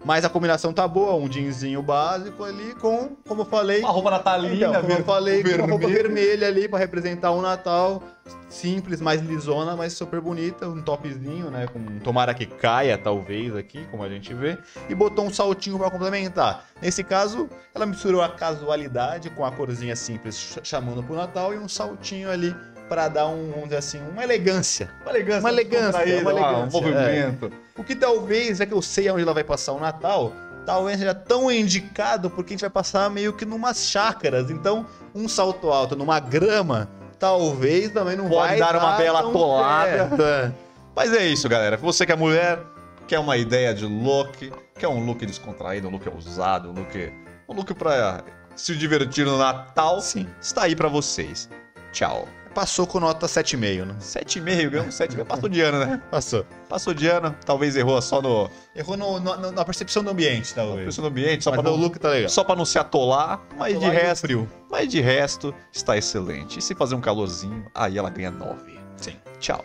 Mas 0.05 0.25
a 0.25 0.29
combinação 0.29 0.73
tá 0.73 0.87
boa, 0.89 1.15
um 1.15 1.31
jeansinho 1.31 1.81
básico 1.81 2.43
ali 2.43 2.75
com, 2.81 3.11
como 3.27 3.43
eu 3.43 3.47
falei, 3.47 3.81
Uma 3.81 3.91
roupa 3.91 4.11
natalina, 4.11 4.55
então, 4.55 4.81
como 4.83 4.93
eu 4.95 5.05
falei, 5.05 5.43
com 5.45 5.49
uma 5.51 5.67
roupa 5.69 5.87
vermelho. 5.87 6.03
vermelha 6.15 6.47
ali 6.49 6.69
pra 6.69 6.79
representar 6.79 7.31
o 7.31 7.41
Natal. 7.41 8.03
Simples, 8.49 9.01
mais 9.01 9.21
lisona, 9.21 9.75
mas 9.77 9.93
super 9.95 10.21
bonita. 10.21 10.69
Um 10.69 10.83
topzinho, 10.83 11.51
né? 11.51 11.67
Com 11.73 11.99
tomara 12.01 12.35
que 12.35 12.47
caia, 12.47 12.99
talvez, 12.99 13.55
aqui, 13.57 13.85
como 13.91 14.03
a 14.03 14.09
gente 14.09 14.33
vê. 14.35 14.59
E 14.89 14.95
botou 14.95 15.25
um 15.25 15.33
saltinho 15.33 15.79
pra 15.79 15.91
complementar. 15.91 16.65
Nesse 16.81 17.03
caso, 17.03 17.49
ela 17.75 17.87
misturou 17.87 18.23
a 18.23 18.29
casualidade 18.29 19.31
com 19.31 19.45
a 19.45 19.51
corzinha 19.51 19.97
simples, 19.97 20.37
ch- 20.37 20.59
chamando 20.65 21.03
pro 21.03 21.15
Natal, 21.17 21.55
e 21.55 21.59
um 21.59 21.69
saltinho 21.69 22.31
ali 22.31 22.55
pra 22.89 23.09
dar 23.09 23.27
um, 23.29 23.47
vamos 23.51 23.65
dizer 23.65 23.77
assim, 23.79 24.01
uma 24.13 24.23
elegância. 24.23 24.91
Uma 25.03 25.11
elegância, 25.13 25.41
Uma 25.41 25.51
elegância, 25.51 25.89
uma 25.91 26.01
ah, 26.01 26.33
elegância, 26.33 26.79
Um 26.79 26.83
movimento. 26.83 27.53
O 27.77 27.83
que 27.83 27.95
talvez, 27.95 28.59
já 28.59 28.67
que 28.67 28.75
eu 28.75 28.83
sei 28.83 29.11
onde 29.11 29.23
ela 29.23 29.33
vai 29.33 29.45
passar 29.45 29.73
o 29.73 29.81
Natal, 29.81 30.33
talvez 30.67 30.99
seja 30.99 31.15
tão 31.15 31.51
indicado 31.51 32.31
porque 32.31 32.53
a 32.53 32.55
gente 32.55 32.61
vai 32.61 32.71
passar 32.71 33.09
meio 33.11 33.33
que 33.33 33.45
numas 33.45 33.87
chácaras. 33.87 34.51
Então, 34.51 34.87
um 35.15 35.29
salto 35.29 35.71
alto 35.71 35.97
numa 35.97 36.21
grama, 36.21 36.89
talvez 37.19 37.91
também 37.91 38.17
não 38.17 38.29
Pode 38.29 38.49
vai 38.49 38.59
dar 38.59 38.77
uma 38.77 38.97
bela 38.97 39.21
tão 39.21 39.31
atolada. 39.31 40.55
Mas 40.95 41.13
é 41.15 41.27
isso, 41.27 41.49
galera. 41.49 41.77
Você 41.79 42.05
que 42.05 42.13
é 42.13 42.17
mulher, 42.17 42.59
quer 43.07 43.19
uma 43.19 43.37
ideia 43.37 43.75
de 43.75 43.87
look, 43.87 44.53
quer 44.79 44.89
um 44.89 45.05
look 45.05 45.25
descontraído, 45.25 45.89
um 45.89 45.91
look 45.91 46.07
ousado, 46.09 46.71
um 46.71 46.75
look, 46.75 47.13
um 47.49 47.55
look 47.55 47.73
pra 47.75 48.23
se 48.55 48.77
divertir 48.77 49.25
no 49.25 49.39
Natal, 49.39 50.01
Sim. 50.01 50.29
está 50.41 50.65
aí 50.65 50.77
pra 50.77 50.89
vocês. 50.89 51.49
Tchau. 51.93 52.29
Passou 52.55 52.87
com 52.87 53.01
nota 53.01 53.27
7,5, 53.27 53.85
né? 53.87 53.95
7,5, 53.99 54.71
ganhamos 54.71 54.95
7,5. 54.95 55.25
Passou 55.25 55.49
de 55.49 55.61
ano, 55.63 55.79
né? 55.87 56.03
Passou. 56.11 56.47
Passou 56.69 56.93
de 56.95 57.07
ano, 57.07 57.35
talvez 57.47 57.77
errou 57.77 58.01
só 58.03 58.21
no, 58.21 58.51
Errou 58.77 58.97
no- 58.97 59.19
no- 59.21 59.53
na 59.53 59.65
percepção 59.65 60.05
do 60.05 60.11
ambiente, 60.11 60.55
talvez. 60.55 60.99
no 60.99 61.07
ambiente, 61.07 61.45
só 61.45 61.51
Mas 61.51 61.61
pra, 61.61 61.71
o 61.71 61.77
não, 61.77 61.83
look 61.83 61.99
tá 61.99 62.11
legal. 62.11 62.29
só 62.29 62.45
pra 62.45 62.55
não 62.55 62.65
se 62.67 62.79
atolar, 62.79 63.41
mas 63.57 63.71
de 63.73 63.79
Atolar 63.85 63.95
e 63.95 64.07
resto, 64.07 64.21
frio. 64.23 64.49
mas 64.71 64.89
de 64.89 65.01
resto 65.01 65.55
está 65.73 65.97
excelente. 65.97 66.59
E 66.59 66.63
se 66.63 66.75
fazer 66.75 66.95
um 66.95 67.01
calorzinho, 67.01 67.65
aí 67.75 67.97
ela 67.97 68.11
ganha 68.11 68.31
9. 68.31 68.79
Sim. 68.99 69.17
Tchau. 69.41 69.63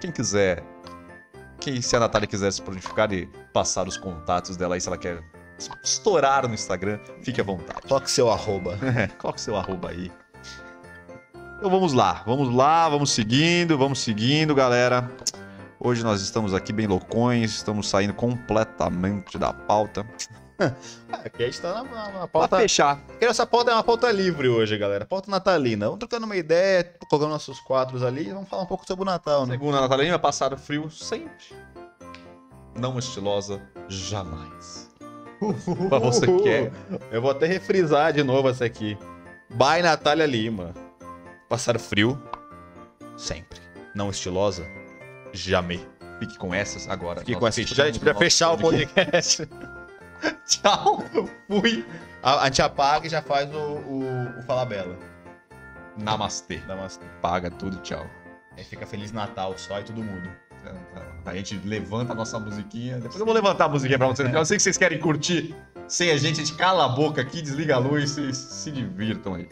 Quem 0.00 0.10
quiser, 0.10 0.64
quem 1.60 1.80
se 1.80 1.94
a 1.94 2.00
Natália 2.00 2.26
quiser 2.26 2.50
se 2.52 2.60
prontificar 2.60 3.12
e 3.12 3.26
passar 3.52 3.86
os 3.86 3.96
contatos 3.96 4.56
dela 4.56 4.74
aí, 4.74 4.80
se 4.80 4.88
ela 4.88 4.98
quer 4.98 5.22
estourar 5.84 6.48
no 6.48 6.54
Instagram, 6.54 6.98
fique 7.22 7.40
à 7.40 7.44
vontade. 7.44 7.82
Toque 7.86 8.10
seu 8.10 8.30
arroba. 8.30 8.78
Coloque 9.18 9.40
seu 9.40 9.54
arroba 9.56 9.90
aí. 9.90 10.10
Então 11.60 11.70
vamos 11.70 11.92
lá, 11.92 12.22
vamos 12.26 12.54
lá, 12.54 12.88
vamos 12.88 13.12
seguindo, 13.12 13.76
vamos 13.76 14.00
seguindo, 14.00 14.54
galera. 14.54 15.10
Hoje 15.78 16.02
nós 16.02 16.22
estamos 16.22 16.54
aqui 16.54 16.72
bem 16.72 16.86
loucões, 16.86 17.50
estamos 17.52 17.88
saindo 17.88 18.14
completamente 18.14 19.36
da 19.38 19.52
pauta. 19.52 20.06
Aqui 21.10 21.42
a 21.42 21.46
gente 21.46 21.58
tá 21.60 21.72
na, 21.72 21.82
na- 21.84 22.08
na 22.08 22.18
Pra 22.20 22.28
pauta. 22.28 22.58
fechar, 22.58 23.00
essa 23.18 23.46
pauta 23.46 23.70
é 23.70 23.74
uma 23.74 23.82
pauta 23.82 24.10
livre 24.12 24.46
hoje, 24.46 24.76
galera. 24.76 25.06
Pauta 25.06 25.30
natalina. 25.30 25.86
Vamos 25.86 26.00
trocando 26.00 26.26
uma 26.26 26.36
ideia, 26.36 26.84
colocando 27.08 27.30
nossos 27.30 27.58
quadros 27.60 28.02
ali 28.02 28.28
e 28.28 28.32
vamos 28.32 28.46
falar 28.46 28.64
um 28.64 28.66
pouco 28.66 28.86
sobre 28.86 29.02
o 29.02 29.06
Natal, 29.06 29.46
né? 29.46 29.54
segundo 29.54 29.78
a 29.78 29.80
Natalina, 29.80 30.18
passar 30.18 30.54
frio 30.58 30.90
sempre. 30.90 31.30
Não 32.78 32.98
estilosa, 32.98 33.62
jamais. 33.88 34.90
Mas 35.90 36.02
você 36.02 36.26
quer. 36.42 36.70
Eu 37.10 37.22
vou 37.22 37.30
até 37.30 37.46
refrisar 37.46 38.12
de 38.12 38.22
novo 38.22 38.50
essa 38.50 38.66
aqui. 38.66 38.98
By 39.48 39.82
Natália 39.82 40.26
Lima. 40.26 40.74
Passar 41.50 41.76
frio, 41.80 42.16
sempre. 43.16 43.58
Não 43.92 44.08
estilosa, 44.08 44.64
jamais. 45.32 45.84
Fique 46.20 46.38
com 46.38 46.54
essas 46.54 46.88
agora. 46.88 47.22
Fique 47.22 47.34
com 47.34 47.44
essa. 47.44 47.56
fechamos 47.56 47.76
Já 47.76 47.82
a 47.82 47.86
gente 47.86 47.98
nosso 47.98 48.14
fechar 48.14 48.52
o 48.52 48.56
podcast. 48.56 49.48
Tchau, 50.46 51.04
fui. 51.48 51.84
A, 52.22 52.42
a 52.42 52.44
gente 52.46 52.62
apaga 52.62 53.08
e 53.08 53.10
já 53.10 53.20
faz 53.20 53.52
o, 53.52 53.58
o, 53.58 54.38
o 54.38 54.42
Fala 54.44 54.64
Bela. 54.64 54.96
Namastê. 55.96 56.58
Namastê. 56.68 57.04
Paga 57.20 57.50
tudo, 57.50 57.78
tchau. 57.78 58.06
Aí 58.56 58.62
fica 58.62 58.86
Feliz 58.86 59.10
Natal 59.10 59.52
só 59.58 59.80
e 59.80 59.82
tudo 59.82 60.04
mudo. 60.04 60.30
A 61.24 61.34
gente 61.34 61.56
levanta 61.64 62.12
a 62.12 62.14
nossa 62.14 62.38
musiquinha. 62.38 63.00
Depois 63.00 63.18
eu 63.18 63.26
vou 63.26 63.34
levantar 63.34 63.64
a 63.64 63.68
musiquinha 63.68 63.98
pra 63.98 64.06
vocês. 64.06 64.32
Eu 64.32 64.44
sei 64.44 64.56
que 64.56 64.62
vocês 64.62 64.78
querem 64.78 65.00
curtir 65.00 65.52
sem 65.88 66.12
a 66.12 66.16
gente. 66.16 66.40
A 66.40 66.44
gente 66.44 66.56
cala 66.56 66.84
a 66.84 66.88
boca 66.88 67.20
aqui, 67.20 67.42
desliga 67.42 67.74
a 67.74 67.78
luz 67.78 68.16
e 68.16 68.32
se 68.32 68.70
divirtam 68.70 69.34
aí. 69.34 69.48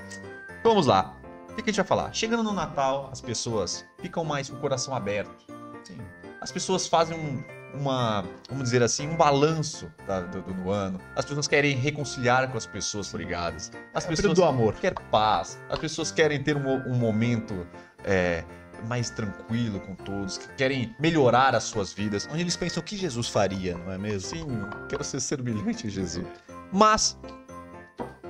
Vamos 0.63 0.87
lá. 0.87 1.18
O 1.59 1.63
que 1.63 1.71
a 1.71 1.73
gente 1.73 1.77
vai 1.77 1.87
falar? 1.87 2.13
Chegando 2.15 2.43
no 2.43 2.53
Natal, 2.53 3.09
as 3.13 3.21
pessoas 3.21 3.85
ficam 4.01 4.25
mais 4.25 4.49
com 4.49 4.57
o 4.57 4.61
coração 4.61 4.95
aberto. 4.95 5.45
Sim. 5.83 5.99
As 6.41 6.53
pessoas 6.53 6.87
fazem 6.87 7.19
um, 7.19 7.43
uma, 7.81 8.25
vamos 8.49 8.65
dizer 8.65 8.81
assim, 8.83 9.09
um 9.09 9.17
balanço 9.17 9.93
da- 10.07 10.21
do, 10.21 10.41
do- 10.41 10.71
ano. 10.71 11.01
As 11.17 11.25
pessoas 11.25 11.49
querem 11.49 11.75
reconciliar 11.77 12.49
com 12.51 12.57
as 12.57 12.65
pessoas 12.65 13.11
brigadas. 13.11 13.73
As 13.93 14.05
É 14.05 14.09
pessoas 14.09 14.35
do 14.35 14.45
amor. 14.45 14.75
querem 14.75 14.97
paz. 15.11 15.59
As 15.69 15.79
pessoas 15.81 16.13
querem 16.13 16.41
ter 16.43 16.57
um, 16.57 16.77
um 16.89 16.95
momento 16.95 17.67
é, 18.05 18.45
mais 18.87 19.11
tranquilo 19.11 19.81
com 19.81 19.97
todos, 19.97 20.39
que 20.39 20.47
querem 20.55 20.95
melhorar 21.01 21.57
as 21.57 21.65
suas 21.65 21.93
vidas. 21.93 22.29
Onde 22.31 22.43
eles 22.43 22.57
pensam 22.57 22.81
o 22.81 22.85
que 22.85 22.97
Jesus 22.97 23.29
faria, 23.29 23.77
não 23.77 23.93
é 23.93 23.99
mesmo? 23.99 24.21
Sim, 24.31 24.47
quero 24.89 25.03
ser 25.03 25.19
semelhante 25.21 25.89
a 25.89 25.91
Jesus. 25.91 26.25
Mas, 26.73 27.19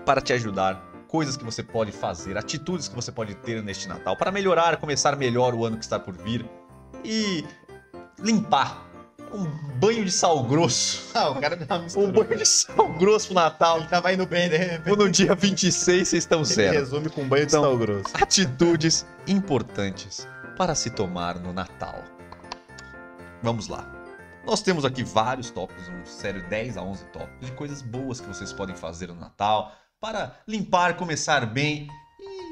para 0.06 0.22
te 0.22 0.32
ajudar, 0.32 0.82
coisas 1.08 1.36
que 1.36 1.44
você 1.44 1.62
pode 1.62 1.90
fazer, 1.90 2.36
atitudes 2.36 2.86
que 2.86 2.94
você 2.94 3.10
pode 3.10 3.34
ter 3.36 3.62
neste 3.62 3.88
Natal, 3.88 4.16
para 4.16 4.30
melhorar, 4.30 4.76
começar 4.76 5.16
melhor 5.16 5.54
o 5.54 5.64
ano 5.64 5.76
que 5.78 5.82
está 5.84 5.98
por 5.98 6.14
vir 6.16 6.44
e 7.04 7.44
limpar. 8.20 8.86
Um 9.30 9.44
banho 9.78 10.04
de 10.06 10.10
sal 10.10 10.42
grosso. 10.44 11.08
Ah, 11.18 11.28
o 11.30 11.40
cara 11.40 11.54
deu 11.54 11.66
uma 11.66 11.84
Um 12.02 12.10
banho 12.12 12.36
de 12.38 12.46
sal 12.46 12.88
grosso 12.94 13.26
pro 13.26 13.34
Natal. 13.34 13.78
Ele 13.78 13.88
tava 13.88 14.10
indo 14.12 14.24
bem, 14.26 14.48
de 14.48 14.56
repente. 14.56 14.88
Ou 14.90 14.96
no 14.96 15.10
dia 15.10 15.34
26 15.34 16.08
vocês 16.08 16.22
estão 16.24 16.38
Ele 16.40 16.46
zero. 16.46 16.72
resume 16.78 17.10
com 17.10 17.28
banho 17.28 17.44
de 17.44 17.52
Então- 17.52 17.62
sal 17.62 17.76
grosso. 17.76 18.04
Atitudes 18.14 19.04
importantes 19.26 20.26
para 20.56 20.74
se 20.74 20.88
tomar 20.90 21.38
no 21.38 21.52
Natal. 21.52 22.02
Vamos 23.42 23.68
lá. 23.68 23.86
Nós 24.46 24.62
temos 24.62 24.84
aqui 24.86 25.04
vários 25.04 25.50
tópicos, 25.50 25.88
um 25.88 26.06
sério 26.06 26.42
10 26.48 26.78
a 26.78 26.82
11 26.82 27.04
tópicos 27.06 27.46
de 27.46 27.52
coisas 27.52 27.82
boas 27.82 28.20
que 28.20 28.26
vocês 28.28 28.50
podem 28.52 28.74
fazer 28.74 29.08
no 29.08 29.14
Natal 29.14 29.72
para 30.00 30.36
limpar, 30.46 30.96
começar 30.96 31.44
bem 31.46 31.88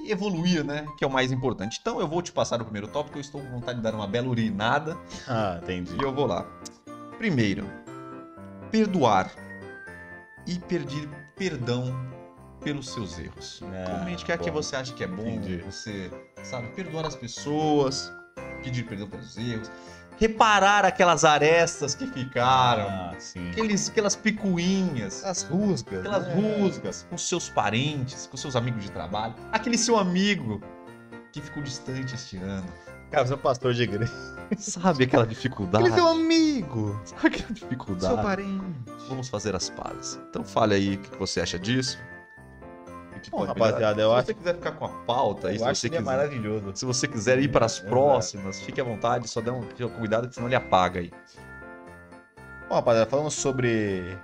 e 0.04 0.10
evoluir, 0.10 0.64
né? 0.64 0.84
Que 0.98 1.04
é 1.04 1.06
o 1.06 1.10
mais 1.10 1.30
importante. 1.30 1.78
Então 1.80 2.00
eu 2.00 2.08
vou 2.08 2.20
te 2.22 2.32
passar 2.32 2.60
o 2.60 2.64
primeiro 2.64 2.88
tópico, 2.88 3.18
eu 3.18 3.20
estou 3.20 3.40
com 3.40 3.48
vontade 3.50 3.78
de 3.78 3.82
dar 3.84 3.94
uma 3.94 4.06
bela 4.06 4.28
urinada 4.28 4.96
Ah, 5.28 5.58
entendi. 5.62 5.94
e 5.96 6.02
eu 6.02 6.12
vou 6.12 6.26
lá. 6.26 6.44
Primeiro, 7.18 7.64
perdoar 8.70 9.30
e 10.46 10.58
pedir 10.58 11.08
perdão 11.36 11.94
pelos 12.60 12.88
seus 12.90 13.18
erros. 13.18 13.62
Ah, 13.64 13.98
Comente 13.98 14.22
o 14.22 14.26
que 14.26 14.32
é 14.32 14.38
que 14.38 14.50
você 14.50 14.74
acha 14.76 14.92
que 14.92 15.04
é 15.04 15.06
bom, 15.06 15.26
Entendi. 15.26 15.58
você, 15.58 16.10
sabe, 16.42 16.68
perdoar 16.68 17.06
as 17.06 17.14
pessoas, 17.14 18.12
pedir 18.62 18.84
perdão 18.84 19.08
pelos 19.08 19.36
erros, 19.38 19.70
reparar 20.18 20.84
aquelas 20.84 21.24
arestas 21.24 21.94
que 21.94 22.06
ficaram, 22.06 22.88
Ah, 22.88 23.14
sim. 23.18 23.50
aqueles, 23.50 23.88
aquelas 23.90 24.16
picuinhas, 24.16 25.24
As 25.24 25.42
rusgas. 25.42 25.98
aquelas 26.00 26.26
né? 26.28 26.34
rusgas 26.34 27.06
com 27.08 27.18
seus 27.18 27.48
parentes, 27.48 28.26
com 28.26 28.36
seus 28.36 28.56
amigos 28.56 28.82
de 28.82 28.90
trabalho, 28.90 29.34
aquele 29.52 29.76
seu 29.78 29.96
amigo 29.98 30.60
que 31.32 31.40
ficou 31.40 31.62
distante 31.62 32.14
este 32.14 32.36
ano. 32.38 32.66
Cara, 33.10 33.24
você 33.26 33.32
é 33.34 33.36
um 33.36 33.40
pastor 33.40 33.72
de 33.72 33.82
igreja. 33.84 34.12
Sabe 34.58 35.04
aquela 35.04 35.26
dificuldade? 35.26 35.84
Ele 35.84 35.92
é 35.92 35.96
seu 35.96 36.08
amigo. 36.08 37.00
Sabe 37.04 37.26
aquela 37.28 37.52
dificuldade? 37.52 38.14
Seu 38.14 38.22
parente. 38.22 38.64
Vamos 39.08 39.28
fazer 39.28 39.54
as 39.54 39.70
pazes. 39.70 40.18
Então 40.30 40.42
fale 40.42 40.74
aí 40.74 40.94
o 40.96 40.98
que 40.98 41.16
você 41.18 41.40
acha 41.40 41.58
disso. 41.58 41.98
Que 43.26 43.30
Bom, 43.32 43.44
rapaziada, 43.44 44.00
eu 44.00 44.10
se 44.10 44.16
acho- 44.18 44.26
você 44.26 44.34
quiser 44.34 44.54
ficar 44.54 44.72
com 44.72 44.84
a 44.84 44.88
pauta 45.04 45.52
Eu 45.52 45.58
se 45.58 45.64
acho 45.64 45.80
você 45.80 45.88
que 45.90 45.96
é 45.96 45.98
quiser. 45.98 46.10
maravilhoso. 46.10 46.72
Se 46.74 46.84
você 46.84 47.08
quiser 47.08 47.38
ir 47.40 47.48
para 47.48 47.66
as 47.66 47.74
Exato. 47.78 47.88
próximas, 47.90 48.60
fique 48.60 48.80
à 48.80 48.84
vontade, 48.84 49.28
só 49.28 49.40
dê 49.40 49.50
um 49.50 49.62
cuidado 49.98 50.28
que 50.28 50.34
senão 50.34 50.46
ele 50.46 50.54
apaga 50.54 51.00
aí. 51.00 51.10
Bom, 52.68 52.74
rapaziada, 52.76 53.10
falando 53.10 53.30
sobre 53.30 54.16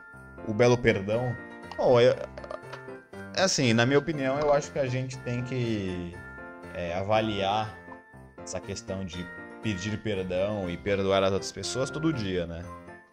o 0.46 0.54
belo 0.54 0.78
perdão. 0.78 1.34
Bom, 1.76 2.00
eu- 2.00 2.14
é 3.34 3.42
assim, 3.42 3.72
na 3.72 3.84
minha 3.84 3.98
opinião, 3.98 4.38
eu 4.38 4.52
acho 4.52 4.70
que 4.70 4.78
a 4.78 4.86
gente 4.86 5.18
tem 5.18 5.42
que 5.42 6.14
é, 6.74 6.94
avaliar 6.94 7.76
essa 8.42 8.58
questão 8.60 9.04
de 9.04 9.26
pedir 9.62 9.98
perdão 9.98 10.70
e 10.70 10.76
perdoar 10.76 11.22
as 11.22 11.32
outras 11.32 11.52
pessoas 11.52 11.90
todo 11.90 12.12
dia, 12.12 12.46
né? 12.46 12.62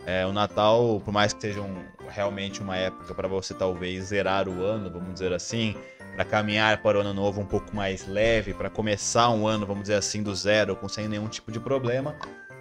É, 0.10 0.26
o 0.26 0.34
Natal, 0.34 1.00
por 1.06 1.14
mais 1.14 1.34
que 1.34 1.42
seja 1.42 1.62
um- 1.62 1.84
realmente 2.10 2.64
uma 2.64 2.76
época 2.76 3.14
para 3.14 3.28
você 3.28 3.54
talvez 3.54 4.06
zerar 4.06 4.50
o 4.50 4.64
ano, 4.64 4.90
vamos 4.90 5.14
dizer 5.14 5.32
assim, 5.32 5.76
para 6.16 6.26
caminhar 6.26 6.82
para 6.82 6.98
o 6.98 7.02
ano 7.02 7.14
novo 7.14 7.40
um 7.40 7.46
pouco 7.46 7.76
mais 7.76 8.08
leve, 8.08 8.52
para 8.56 8.72
começar 8.72 9.30
um 9.30 9.46
ano, 9.46 9.68
vamos 9.68 9.84
dizer 9.84 9.94
assim, 9.94 10.24
do 10.24 10.34
zero, 10.34 10.76
sem 10.90 11.08
nenhum 11.08 11.28
tipo 11.28 11.52
de 11.52 11.60
problema, 11.60 12.16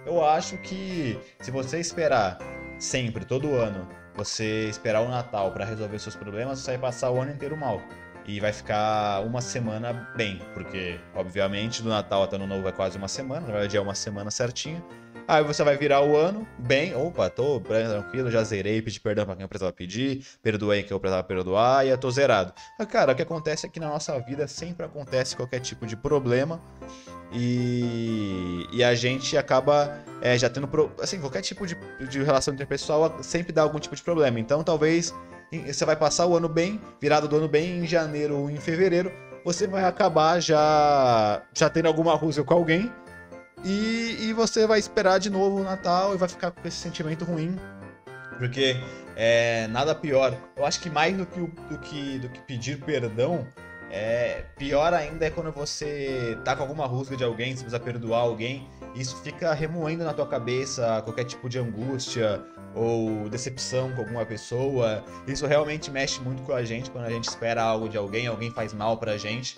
eu 0.05 0.23
acho 0.23 0.57
que 0.57 1.19
se 1.39 1.49
você 1.49 1.79
esperar 1.79 2.37
sempre, 2.77 3.25
todo 3.25 3.55
ano, 3.55 3.87
você 4.13 4.69
esperar 4.69 5.01
o 5.01 5.09
Natal 5.09 5.51
para 5.51 5.65
resolver 5.65 5.97
seus 5.97 6.15
problemas, 6.15 6.59
você 6.59 6.71
vai 6.71 6.79
passar 6.81 7.09
o 7.09 7.19
ano 7.19 7.31
inteiro 7.31 7.57
mal. 7.57 7.81
E 8.27 8.39
vai 8.39 8.53
ficar 8.53 9.21
uma 9.25 9.41
semana 9.41 10.07
bem, 10.15 10.39
porque, 10.53 10.99
obviamente, 11.15 11.81
do 11.81 11.89
Natal 11.89 12.21
até 12.21 12.35
o 12.35 12.43
Ano 12.43 12.45
Novo 12.45 12.67
é 12.67 12.71
quase 12.71 12.95
uma 12.95 13.07
semana, 13.07 13.41
na 13.47 13.53
verdade 13.53 13.75
é 13.75 13.81
uma 13.81 13.95
semana 13.95 14.29
certinha. 14.29 14.83
Aí 15.29 15.43
você 15.43 15.63
vai 15.63 15.77
virar 15.77 16.01
o 16.01 16.17
ano 16.17 16.47
bem, 16.57 16.95
opa, 16.95 17.29
tô 17.29 17.59
tranquilo, 17.59 18.31
já 18.31 18.43
zerei, 18.43 18.81
pedi 18.81 18.99
perdão 18.99 19.27
pra 19.27 19.35
quem 19.35 19.43
eu 19.43 19.47
precisava 19.47 19.71
pedir, 19.71 20.25
perdoei 20.41 20.81
quem 20.81 20.91
eu 20.91 20.99
precisava 20.99 21.23
perdoar 21.23 21.85
e 21.85 21.89
eu 21.89 21.97
tô 21.99 22.09
zerado. 22.09 22.51
Mas, 22.79 22.87
cara, 22.87 23.11
o 23.11 23.15
que 23.15 23.21
acontece 23.21 23.67
é 23.67 23.69
que 23.69 23.79
na 23.79 23.89
nossa 23.89 24.19
vida 24.21 24.47
sempre 24.47 24.87
acontece 24.87 25.35
qualquer 25.35 25.59
tipo 25.59 25.85
de 25.85 25.95
problema 25.95 26.59
e, 27.31 28.65
e 28.73 28.83
a 28.83 28.95
gente 28.95 29.37
acaba 29.37 29.99
é, 30.19 30.35
já 30.35 30.49
tendo, 30.49 30.67
pro- 30.67 30.91
assim, 30.99 31.19
qualquer 31.19 31.43
tipo 31.43 31.67
de, 31.67 31.77
de 32.09 32.23
relação 32.23 32.51
interpessoal 32.51 33.21
sempre 33.21 33.53
dá 33.53 33.61
algum 33.61 33.77
tipo 33.77 33.95
de 33.95 34.01
problema. 34.01 34.39
Então, 34.39 34.63
talvez 34.63 35.13
você 35.67 35.85
vai 35.85 35.95
passar 35.95 36.25
o 36.25 36.35
ano 36.35 36.49
bem, 36.49 36.81
virado 36.99 37.27
do 37.27 37.35
ano 37.37 37.47
bem 37.47 37.83
em 37.83 37.85
janeiro 37.85 38.35
ou 38.35 38.49
em 38.49 38.57
fevereiro, 38.57 39.11
você 39.45 39.67
vai 39.67 39.83
acabar 39.83 40.39
já 40.39 41.43
já 41.53 41.69
tendo 41.69 41.85
alguma 41.85 42.15
rusga 42.15 42.43
com 42.43 42.55
alguém 42.55 42.91
e, 43.63 44.17
e 44.21 44.33
você 44.33 44.65
vai 44.65 44.79
esperar 44.79 45.19
de 45.19 45.29
novo 45.29 45.59
o 45.59 45.63
Natal 45.63 46.13
e 46.13 46.17
vai 46.17 46.29
ficar 46.29 46.51
com 46.51 46.67
esse 46.67 46.77
sentimento 46.77 47.25
ruim. 47.25 47.57
Porque 48.37 48.77
é, 49.15 49.67
nada 49.67 49.93
pior. 49.93 50.35
Eu 50.55 50.65
acho 50.65 50.79
que 50.79 50.89
mais 50.89 51.15
do 51.15 51.25
que, 51.25 51.39
do 51.39 51.79
que, 51.79 52.19
do 52.19 52.29
que 52.29 52.39
pedir 52.41 52.79
perdão, 52.79 53.45
é, 53.91 54.43
pior 54.57 54.93
ainda 54.93 55.25
é 55.25 55.29
quando 55.29 55.51
você 55.51 56.37
tá 56.45 56.55
com 56.55 56.61
alguma 56.61 56.85
rusga 56.85 57.17
de 57.17 57.23
alguém, 57.23 57.55
você 57.55 57.63
precisa 57.63 57.79
perdoar 57.79 58.19
alguém, 58.19 58.67
isso 58.95 59.17
fica 59.23 59.53
remoendo 59.53 60.03
na 60.03 60.13
tua 60.13 60.27
cabeça 60.27 61.01
qualquer 61.03 61.25
tipo 61.25 61.49
de 61.49 61.57
angústia 61.57 62.41
ou 62.75 63.27
decepção 63.29 63.91
com 63.91 64.01
alguma 64.01 64.25
pessoa. 64.25 65.03
Isso 65.27 65.45
realmente 65.47 65.89
mexe 65.89 66.21
muito 66.21 66.43
com 66.43 66.53
a 66.53 66.63
gente 66.63 66.91
quando 66.91 67.05
a 67.05 67.09
gente 67.09 67.27
espera 67.27 67.63
algo 67.63 67.89
de 67.89 67.97
alguém, 67.97 68.27
alguém 68.27 68.51
faz 68.51 68.73
mal 68.73 68.97
pra 68.97 69.17
gente. 69.17 69.57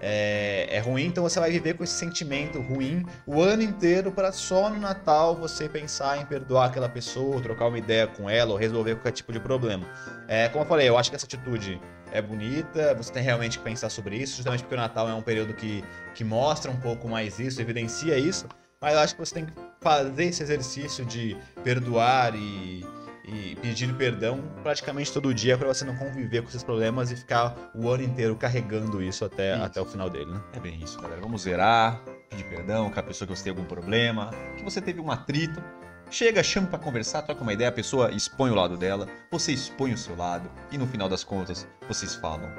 É, 0.00 0.66
é 0.70 0.80
ruim, 0.80 1.06
então 1.06 1.22
você 1.22 1.40
vai 1.40 1.50
viver 1.50 1.74
com 1.74 1.84
esse 1.84 1.94
sentimento 1.94 2.60
ruim 2.60 3.06
o 3.26 3.40
ano 3.40 3.62
inteiro 3.62 4.12
para 4.12 4.32
só 4.32 4.68
no 4.68 4.78
Natal 4.78 5.34
você 5.34 5.68
pensar 5.68 6.20
em 6.20 6.26
perdoar 6.26 6.66
aquela 6.66 6.88
pessoa, 6.88 7.40
trocar 7.40 7.68
uma 7.68 7.78
ideia 7.78 8.06
com 8.06 8.28
ela 8.28 8.52
ou 8.52 8.56
resolver 8.58 8.96
qualquer 8.96 9.12
tipo 9.12 9.32
de 9.32 9.40
problema. 9.40 9.86
É, 10.28 10.48
como 10.48 10.64
eu 10.64 10.68
falei, 10.68 10.88
eu 10.88 10.98
acho 10.98 11.10
que 11.10 11.16
essa 11.16 11.24
atitude 11.24 11.80
é 12.12 12.20
bonita, 12.20 12.94
você 12.94 13.12
tem 13.12 13.22
realmente 13.22 13.58
que 13.58 13.64
pensar 13.64 13.88
sobre 13.88 14.16
isso, 14.16 14.36
justamente 14.36 14.62
porque 14.62 14.74
o 14.74 14.78
Natal 14.78 15.08
é 15.08 15.14
um 15.14 15.22
período 15.22 15.54
que, 15.54 15.82
que 16.14 16.22
mostra 16.22 16.70
um 16.70 16.76
pouco 16.76 17.08
mais 17.08 17.38
isso, 17.38 17.60
evidencia 17.60 18.18
isso, 18.18 18.46
mas 18.80 18.94
eu 18.94 19.00
acho 19.00 19.14
que 19.14 19.20
você 19.20 19.34
tem 19.34 19.46
que 19.46 19.52
fazer 19.80 20.24
esse 20.24 20.42
exercício 20.42 21.04
de 21.04 21.36
perdoar 21.62 22.34
e, 22.34 22.84
e 23.26 23.56
pedir 23.56 23.92
perdão 23.94 24.42
praticamente 24.62 25.12
todo 25.12 25.32
dia 25.32 25.56
para 25.56 25.68
você 25.68 25.84
não 25.84 25.96
conviver 25.96 26.42
com 26.42 26.48
esses 26.48 26.62
problemas 26.62 27.10
e 27.10 27.16
ficar 27.16 27.54
o 27.74 27.88
ano 27.88 28.02
inteiro 28.02 28.36
carregando 28.36 29.02
isso 29.02 29.24
até, 29.24 29.54
Isso. 29.54 29.64
até 29.64 29.80
o 29.80 29.84
final 29.84 30.10
dele, 30.10 30.30
né? 30.30 30.42
É 30.52 30.60
bem 30.60 30.82
isso, 30.82 31.00
galera. 31.00 31.20
Vamos 31.20 31.42
zerar, 31.42 32.02
pedir 32.28 32.44
perdão 32.44 32.90
com 32.90 33.00
a 33.00 33.02
pessoa 33.02 33.26
que 33.26 33.34
você 33.34 33.44
tem 33.44 33.50
algum 33.50 33.64
problema, 33.64 34.30
que 34.56 34.62
você 34.62 34.80
teve 34.80 35.00
um 35.00 35.10
atrito. 35.10 35.62
Chega, 36.10 36.42
chama 36.42 36.66
pra 36.66 36.78
conversar, 36.78 37.22
troca 37.22 37.42
uma 37.42 37.52
ideia, 37.52 37.70
a 37.70 37.72
pessoa 37.72 38.12
expõe 38.12 38.50
o 38.50 38.54
lado 38.54 38.76
dela, 38.76 39.08
você 39.30 39.52
expõe 39.52 39.92
o 39.92 39.98
seu 39.98 40.14
lado 40.14 40.50
e 40.70 40.76
no 40.76 40.86
final 40.86 41.08
das 41.08 41.24
contas 41.24 41.66
vocês 41.88 42.14
falam: 42.14 42.50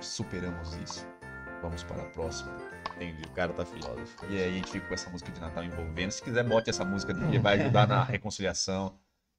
superamos 0.00 0.76
isso, 0.76 1.06
vamos 1.60 1.82
para 1.82 2.02
a 2.02 2.06
próxima. 2.06 2.52
Entendi, 2.96 3.22
o 3.26 3.30
cara 3.32 3.52
tá 3.52 3.66
filósofo. 3.66 4.24
E 4.30 4.36
aí 4.38 4.48
a 4.48 4.52
gente 4.52 4.70
fica 4.70 4.86
com 4.86 4.94
essa 4.94 5.10
música 5.10 5.32
de 5.32 5.40
Natal 5.40 5.64
envolvendo. 5.64 6.12
Se 6.12 6.22
quiser, 6.22 6.44
bote 6.44 6.70
essa 6.70 6.84
música 6.84 7.12
que 7.12 7.38
vai 7.40 7.60
ajudar 7.60 7.88
na 7.88 8.04
reconciliação 8.04 8.94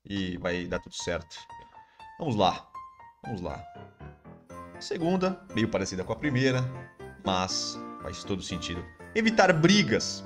e 0.08 0.38
vai 0.38 0.66
dar 0.66 0.80
tudo 0.80 0.96
certo. 0.96 1.38
Vamos 2.20 2.36
lá, 2.36 2.68
vamos 3.24 3.42
lá. 3.42 3.64
Segunda, 4.80 5.42
meio 5.54 5.68
parecida 5.68 6.04
com 6.04 6.14
a 6.14 6.16
primeira, 6.16 6.64
mas 7.26 7.80
faz 8.02 8.24
todo 8.24 8.42
sentido. 8.42 8.84
Evitar 9.14 9.52
brigas. 9.54 10.24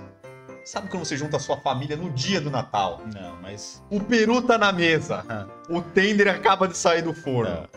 Sabe 0.65 0.89
quando 0.89 1.05
você 1.05 1.15
junta 1.15 1.37
a 1.37 1.39
sua 1.39 1.57
família 1.57 1.95
no 1.95 2.11
dia 2.11 2.41
do 2.41 2.51
Natal? 2.51 3.01
Não, 3.13 3.41
mas. 3.41 3.83
O 3.89 3.99
peru 3.99 4.41
tá 4.41 4.57
na 4.57 4.71
mesa, 4.71 5.23
o 5.69 5.81
tender 5.81 6.27
acaba 6.27 6.67
de 6.67 6.77
sair 6.77 7.01
do 7.01 7.13
forno. 7.13 7.67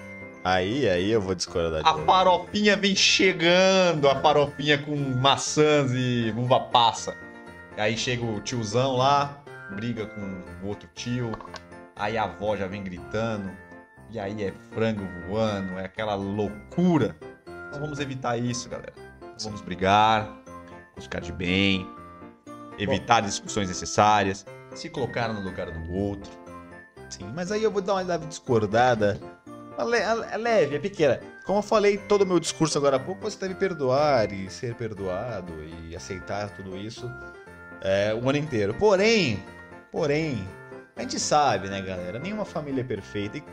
Aí, 0.44 0.88
aí 0.88 1.08
eu 1.08 1.20
vou 1.20 1.36
discordar 1.36 1.86
A 1.86 1.94
farofinha 2.04 2.76
vem 2.76 2.96
chegando, 2.96 4.08
a 4.08 4.20
farofinha 4.20 4.76
com 4.76 4.96
maçãs 4.96 5.92
e 5.92 6.34
uva 6.36 6.58
passa. 6.58 7.16
Aí 7.76 7.96
chega 7.96 8.24
o 8.24 8.40
tiozão 8.40 8.96
lá, 8.96 9.40
briga 9.76 10.06
com 10.06 10.20
o 10.64 10.68
outro 10.68 10.88
tio, 10.94 11.32
aí 11.96 12.16
a 12.18 12.24
avó 12.24 12.56
já 12.56 12.66
vem 12.66 12.82
gritando, 12.82 13.50
e 14.10 14.18
aí 14.18 14.44
é 14.44 14.52
frango 14.72 15.02
voando, 15.26 15.78
é 15.78 15.84
aquela 15.86 16.14
loucura. 16.14 17.16
Então 17.68 17.80
vamos 17.80 17.98
evitar 18.00 18.36
isso, 18.38 18.68
galera. 18.68 18.92
Vamos 19.42 19.60
brigar, 19.60 20.26
vamos 20.90 21.04
ficar 21.04 21.20
de 21.20 21.32
bem, 21.32 21.86
evitar 22.78 23.20
discussões 23.20 23.68
necessárias. 23.68 24.44
se 24.74 24.88
colocar 24.88 25.28
no 25.28 25.40
lugar 25.42 25.70
do 25.70 25.92
outro. 25.92 26.30
Sim, 27.10 27.30
mas 27.34 27.52
aí 27.52 27.62
eu 27.62 27.70
vou 27.70 27.82
dar 27.82 27.92
uma 27.92 28.00
leve 28.02 28.24
discordada. 28.26 29.20
A 29.76 29.84
le- 29.84 30.02
a- 30.02 30.34
a 30.34 30.36
leve, 30.38 30.76
é 30.76 30.78
pequena. 30.78 31.20
Como 31.44 31.58
eu 31.58 31.62
falei 31.62 31.98
todo 31.98 32.22
o 32.22 32.26
meu 32.26 32.40
discurso 32.40 32.78
agora 32.78 32.96
há 32.96 32.98
pouco, 32.98 33.20
você 33.22 33.38
deve 33.38 33.54
perdoar 33.54 34.32
e 34.32 34.48
ser 34.48 34.74
perdoado 34.74 35.52
e 35.90 35.94
aceitar 35.94 36.48
tudo 36.56 36.74
isso 36.76 37.10
é, 37.82 38.14
o 38.14 38.26
ano 38.28 38.38
inteiro. 38.38 38.72
Porém, 38.74 39.42
porém, 39.90 40.46
a 40.96 41.02
gente 41.02 41.18
sabe, 41.18 41.68
né, 41.68 41.80
galera? 41.80 42.18
Nenhuma 42.18 42.44
família 42.44 42.82
é 42.82 42.84
perfeita. 42.84 43.38
E 43.38 43.44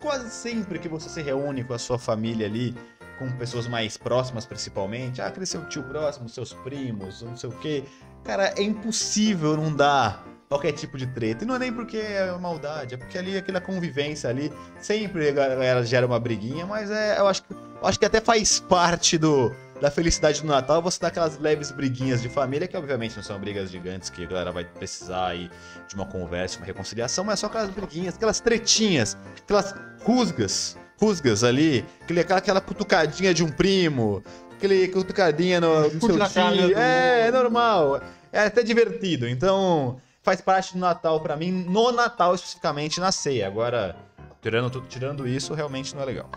quase 0.00 0.30
sempre 0.30 0.78
que 0.78 0.88
você 0.88 1.08
se 1.08 1.20
reúne 1.20 1.62
com 1.62 1.74
a 1.74 1.78
sua 1.78 1.98
família 1.98 2.46
ali, 2.46 2.74
com 3.18 3.30
pessoas 3.32 3.66
mais 3.66 3.96
próximas 3.96 4.46
principalmente, 4.46 5.20
ah, 5.20 5.26
aquele 5.26 5.46
seu 5.46 5.66
tio 5.68 5.82
próximo, 5.82 6.28
seus 6.28 6.52
primos, 6.52 7.22
não 7.22 7.36
sei 7.36 7.50
o 7.50 7.52
quê. 7.54 7.84
Cara, 8.24 8.54
é 8.56 8.62
impossível 8.62 9.56
não 9.56 9.74
dar 9.74 10.24
qualquer 10.48 10.72
tipo 10.72 10.96
de 10.96 11.06
treta. 11.06 11.44
E 11.44 11.46
não 11.46 11.56
é 11.56 11.58
nem 11.58 11.72
porque 11.72 11.98
é 11.98 12.32
maldade, 12.38 12.94
é 12.94 12.96
porque 12.96 13.18
ali 13.18 13.36
aquela 13.36 13.60
convivência 13.60 14.30
ali, 14.30 14.52
sempre 14.80 15.34
a 15.38 15.82
gera 15.82 16.06
uma 16.06 16.18
briguinha, 16.18 16.66
mas 16.66 16.90
é, 16.90 17.18
eu 17.18 17.26
acho 17.28 17.42
que, 17.42 17.52
eu 17.52 17.86
acho 17.86 17.98
que 17.98 18.06
até 18.06 18.20
faz 18.20 18.58
parte 18.58 19.18
do, 19.18 19.52
da 19.80 19.90
felicidade 19.90 20.40
do 20.40 20.46
Natal 20.46 20.80
você 20.80 20.98
dar 21.00 21.08
aquelas 21.08 21.38
leves 21.38 21.70
briguinhas 21.70 22.22
de 22.22 22.28
família, 22.28 22.66
que 22.66 22.76
obviamente 22.76 23.14
não 23.16 23.22
são 23.22 23.38
brigas 23.38 23.70
gigantes 23.70 24.08
que 24.08 24.22
a 24.24 24.26
galera 24.26 24.50
vai 24.52 24.64
precisar 24.64 25.28
aí 25.28 25.50
de 25.88 25.94
uma 25.94 26.06
conversa, 26.06 26.56
uma 26.58 26.66
reconciliação, 26.66 27.24
mas 27.24 27.40
só 27.40 27.46
aquelas 27.46 27.68
briguinhas, 27.70 28.14
aquelas 28.16 28.40
tretinhas, 28.40 29.16
aquelas 29.42 29.74
rusgas, 30.02 30.76
rusgas 30.98 31.44
ali, 31.44 31.84
aquele, 32.02 32.20
aquela, 32.20 32.38
aquela 32.38 32.60
cutucadinha 32.60 33.34
de 33.34 33.44
um 33.44 33.50
primo, 33.50 34.22
aquele 34.56 34.88
cutucadinha 34.88 35.60
no, 35.60 35.82
no 35.82 35.90
seu 35.90 35.98
tio. 36.28 36.68
do- 36.68 36.78
É, 36.78 37.26
é 37.28 37.30
normal. 37.30 38.00
É 38.32 38.40
até 38.46 38.62
divertido. 38.62 39.28
Então, 39.28 39.98
faz 40.22 40.40
parte 40.40 40.72
do 40.72 40.78
Natal 40.78 41.20
pra 41.20 41.36
mim, 41.36 41.50
no 41.52 41.92
Natal 41.92 42.34
especificamente, 42.34 42.98
na 42.98 43.12
ceia. 43.12 43.46
Agora, 43.46 43.94
tirando, 44.40 44.70
tudo- 44.70 44.86
tirando 44.88 45.28
isso, 45.28 45.52
realmente 45.52 45.94
não 45.94 46.02
é 46.02 46.06
legal. 46.06 46.30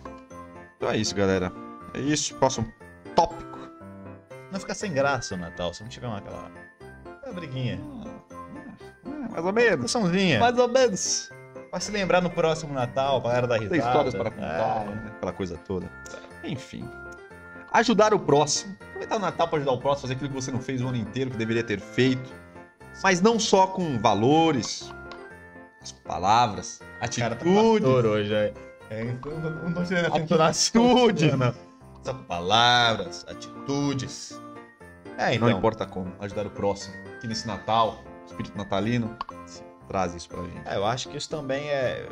Então 0.76 0.90
é 0.92 0.98
isso, 0.98 1.16
galera. 1.16 1.52
É 1.94 2.00
isso. 2.00 2.36
Próximo 2.36 2.72
tópico. 3.16 3.60
Não 4.52 4.60
fica 4.60 4.74
sem 4.74 4.92
graça 4.94 5.36
o 5.36 5.38
Natal, 5.38 5.74
se 5.74 5.82
não 5.84 5.90
tiver 5.90 6.08
uma 6.08 6.18
aquela, 6.18 6.52
aquela 7.18 7.34
briguinha. 7.34 7.80
É, 9.06 9.32
mais 9.32 9.46
ou 9.46 9.54
menos. 9.54 9.72
Discussãozinha. 9.86 10.40
Mais 10.40 10.58
ou 10.58 10.68
menos. 10.68 11.30
Vai 11.72 11.80
se 11.82 11.92
lembrar 11.92 12.22
no 12.22 12.30
próximo 12.32 12.74
Natal, 12.74 13.22
pra 13.22 13.30
galera 13.30 13.48
dar 13.48 13.56
risada. 13.60 13.70
Tem 13.80 13.88
histórias 13.88 14.16
para 14.16 14.32
contar, 14.32 14.86
É. 14.86 14.90
né? 14.90 15.12
aquela 15.16 15.32
coisa 15.34 15.56
toda. 15.68 15.90
Enfim. 16.44 16.90
Ajudar 17.72 18.12
o 18.14 18.20
próximo. 18.20 18.76
Aproveitar 18.82 19.18
o 19.18 19.20
Natal 19.20 19.48
para 19.48 19.58
ajudar 19.58 19.72
o 19.74 19.78
próximo, 19.80 20.02
fazer 20.02 20.14
aquilo 20.16 20.30
que 20.30 20.36
você 20.36 20.52
não 20.52 20.60
fez 20.60 20.82
o 20.82 20.88
ano 20.88 20.98
inteiro, 20.98 21.30
que 21.30 21.38
deveria 21.38 21.64
ter 21.64 21.80
feito. 21.80 22.32
Mas 23.04 23.22
não 23.22 23.40
só 23.40 23.68
com 23.68 24.00
valores, 24.00 24.92
com 25.80 26.02
palavras, 26.10 26.80
Cara, 26.80 27.36
tá 27.36 27.46
atitudes. 27.46 27.84
pastor 27.84 28.06
hoje, 28.08 28.34
é. 28.34 28.54
É, 28.90 29.04
então, 29.04 29.32
não 29.40 29.72
tô 29.72 30.18
entonação. 30.18 30.84
Não. 31.38 31.69
Com 32.06 32.24
palavras, 32.24 33.26
atitudes. 33.28 34.40
É, 35.18 35.36
então. 35.36 35.50
Não 35.50 35.58
importa 35.58 35.86
como, 35.86 36.14
ajudar 36.20 36.48
o 36.48 36.50
próximo. 36.50 36.96
Que 37.20 37.28
nesse 37.28 37.46
Natal, 37.46 38.04
espírito 38.26 38.58
natalino, 38.58 39.18
traz 39.88 40.14
isso 40.16 40.30
pra 40.30 40.42
gente. 40.44 40.62
É, 40.66 40.78
eu 40.78 40.86
acho 40.86 41.10
que 41.10 41.18
isso 41.18 41.30
também 41.30 41.70
é. 41.70 42.08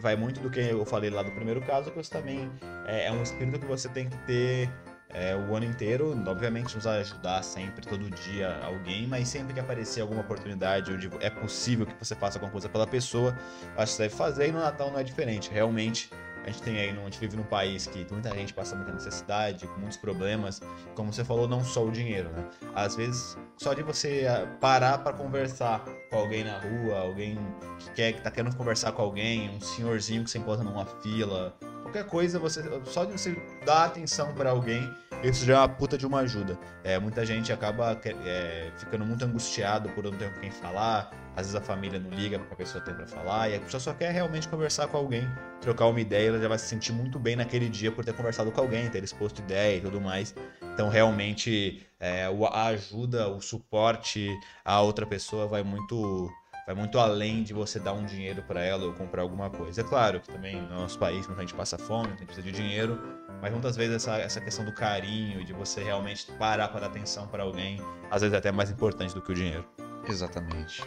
Vai 0.00 0.16
muito 0.16 0.40
do 0.40 0.50
que 0.50 0.60
eu 0.60 0.84
falei 0.86 1.10
lá 1.10 1.22
do 1.22 1.30
primeiro 1.30 1.60
caso, 1.60 1.90
que 1.90 2.00
isso 2.00 2.10
também 2.10 2.50
é, 2.86 3.06
é 3.06 3.12
um 3.12 3.22
espírito 3.22 3.60
que 3.60 3.66
você 3.66 3.86
tem 3.88 4.08
que 4.08 4.16
ter 4.18 4.72
é, 5.10 5.36
o 5.36 5.54
ano 5.54 5.66
inteiro. 5.66 6.16
Obviamente, 6.26 6.74
nos 6.74 6.86
ajudar 6.86 7.42
sempre, 7.42 7.86
todo 7.86 8.10
dia, 8.10 8.58
alguém, 8.64 9.06
mas 9.06 9.28
sempre 9.28 9.52
que 9.52 9.60
aparecer 9.60 10.00
alguma 10.00 10.22
oportunidade 10.22 10.92
onde 10.92 11.10
é 11.20 11.28
possível 11.28 11.86
que 11.86 11.94
você 11.98 12.14
faça 12.14 12.38
alguma 12.38 12.50
coisa 12.50 12.68
pela 12.68 12.86
pessoa, 12.86 13.36
acho 13.76 13.92
que 13.92 13.96
você 13.96 14.02
deve 14.04 14.14
fazer. 14.14 14.48
E 14.48 14.52
no 14.52 14.60
Natal 14.60 14.90
não 14.90 14.98
é 14.98 15.04
diferente. 15.04 15.50
Realmente, 15.50 16.10
a 16.44 16.50
gente 16.50 16.62
tem 16.62 16.78
aí, 16.78 16.90
a 16.90 16.94
gente 16.94 17.20
vive 17.20 17.36
num 17.36 17.44
país 17.44 17.86
que 17.86 18.06
muita 18.10 18.30
gente 18.30 18.52
passa 18.54 18.74
muita 18.74 18.92
necessidade, 18.92 19.66
com 19.66 19.78
muitos 19.80 19.96
problemas. 19.96 20.60
Como 20.94 21.12
você 21.12 21.24
falou, 21.24 21.46
não 21.46 21.62
só 21.64 21.84
o 21.84 21.90
dinheiro, 21.90 22.30
né? 22.30 22.48
Às 22.74 22.96
vezes, 22.96 23.36
só 23.56 23.74
de 23.74 23.82
você 23.82 24.26
ah, 24.28 24.46
parar 24.60 24.98
para 24.98 25.12
conversar 25.12 25.84
com 26.10 26.16
alguém 26.16 26.44
na 26.44 26.58
rua, 26.58 27.00
alguém 27.00 27.38
que 27.78 27.90
quer 27.92 28.12
que 28.12 28.22
tá 28.22 28.30
querendo 28.30 28.56
conversar 28.56 28.92
com 28.92 29.02
alguém, 29.02 29.50
um 29.50 29.60
senhorzinho 29.60 30.24
que 30.24 30.30
você 30.30 30.38
encontra 30.38 30.64
numa 30.64 30.86
fila, 30.86 31.54
qualquer 31.82 32.06
coisa, 32.06 32.38
você 32.38 32.62
só 32.84 33.04
de 33.04 33.12
você 33.12 33.36
dar 33.66 33.86
atenção 33.86 34.32
para 34.34 34.50
alguém, 34.50 34.88
isso 35.22 35.44
já 35.44 35.54
é 35.54 35.58
uma 35.58 35.68
puta 35.68 35.98
de 35.98 36.06
uma 36.06 36.20
ajuda. 36.20 36.58
É, 36.82 36.98
muita 36.98 37.26
gente 37.26 37.52
acaba 37.52 38.00
é, 38.24 38.70
ficando 38.78 39.04
muito 39.04 39.24
angustiado 39.24 39.88
por 39.90 40.04
não 40.04 40.12
ter 40.12 40.32
com 40.32 40.40
quem 40.40 40.50
falar. 40.50 41.10
Às 41.36 41.46
vezes 41.46 41.54
a 41.54 41.60
família 41.60 41.98
não 41.98 42.10
liga 42.10 42.38
pra 42.38 42.56
pessoa 42.56 42.82
ter 42.82 42.94
pra 42.94 43.06
falar 43.06 43.48
e 43.48 43.56
a 43.56 43.60
pessoa 43.60 43.80
só 43.80 43.94
quer 43.94 44.12
realmente 44.12 44.48
conversar 44.48 44.88
com 44.88 44.96
alguém, 44.96 45.26
trocar 45.60 45.86
uma 45.86 46.00
ideia, 46.00 46.28
ela 46.28 46.40
já 46.40 46.48
vai 46.48 46.58
se 46.58 46.66
sentir 46.66 46.92
muito 46.92 47.18
bem 47.18 47.36
naquele 47.36 47.68
dia 47.68 47.90
por 47.92 48.04
ter 48.04 48.12
conversado 48.12 48.50
com 48.50 48.60
alguém, 48.60 48.88
ter 48.90 49.02
exposto 49.04 49.40
ideia 49.40 49.78
e 49.78 49.80
tudo 49.80 50.00
mais. 50.00 50.34
Então 50.74 50.88
realmente 50.88 51.86
é, 51.98 52.24
a 52.24 52.64
ajuda, 52.66 53.28
o 53.28 53.40
suporte 53.40 54.28
a 54.64 54.80
outra 54.80 55.06
pessoa 55.06 55.46
vai 55.46 55.62
muito 55.62 56.30
vai 56.66 56.74
muito 56.74 56.98
além 56.98 57.42
de 57.42 57.52
você 57.52 57.80
dar 57.80 57.92
um 57.92 58.04
dinheiro 58.04 58.42
pra 58.42 58.62
ela 58.62 58.84
ou 58.84 58.92
comprar 58.92 59.22
alguma 59.22 59.50
coisa. 59.50 59.80
É 59.80 59.84
claro 59.84 60.20
que 60.20 60.28
também 60.28 60.60
no 60.62 60.68
nosso 60.68 60.98
país 60.98 61.26
muita 61.26 61.42
gente 61.42 61.54
passa 61.54 61.76
fome, 61.76 62.08
muita 62.08 62.20
gente 62.20 62.26
precisa 62.26 62.46
de 62.46 62.52
dinheiro, 62.52 63.00
mas 63.42 63.50
muitas 63.50 63.76
vezes 63.76 63.96
essa, 63.96 64.18
essa 64.18 64.40
questão 64.40 64.64
do 64.64 64.72
carinho, 64.72 65.44
de 65.44 65.52
você 65.52 65.82
realmente 65.82 66.30
parar 66.38 66.68
para 66.68 66.80
dar 66.80 66.86
atenção 66.86 67.26
pra 67.26 67.42
alguém, 67.42 67.80
às 68.10 68.22
vezes 68.22 68.34
é 68.34 68.38
até 68.38 68.52
mais 68.52 68.70
importante 68.70 69.12
do 69.14 69.20
que 69.20 69.32
o 69.32 69.34
dinheiro. 69.34 69.64
Exatamente. 70.08 70.82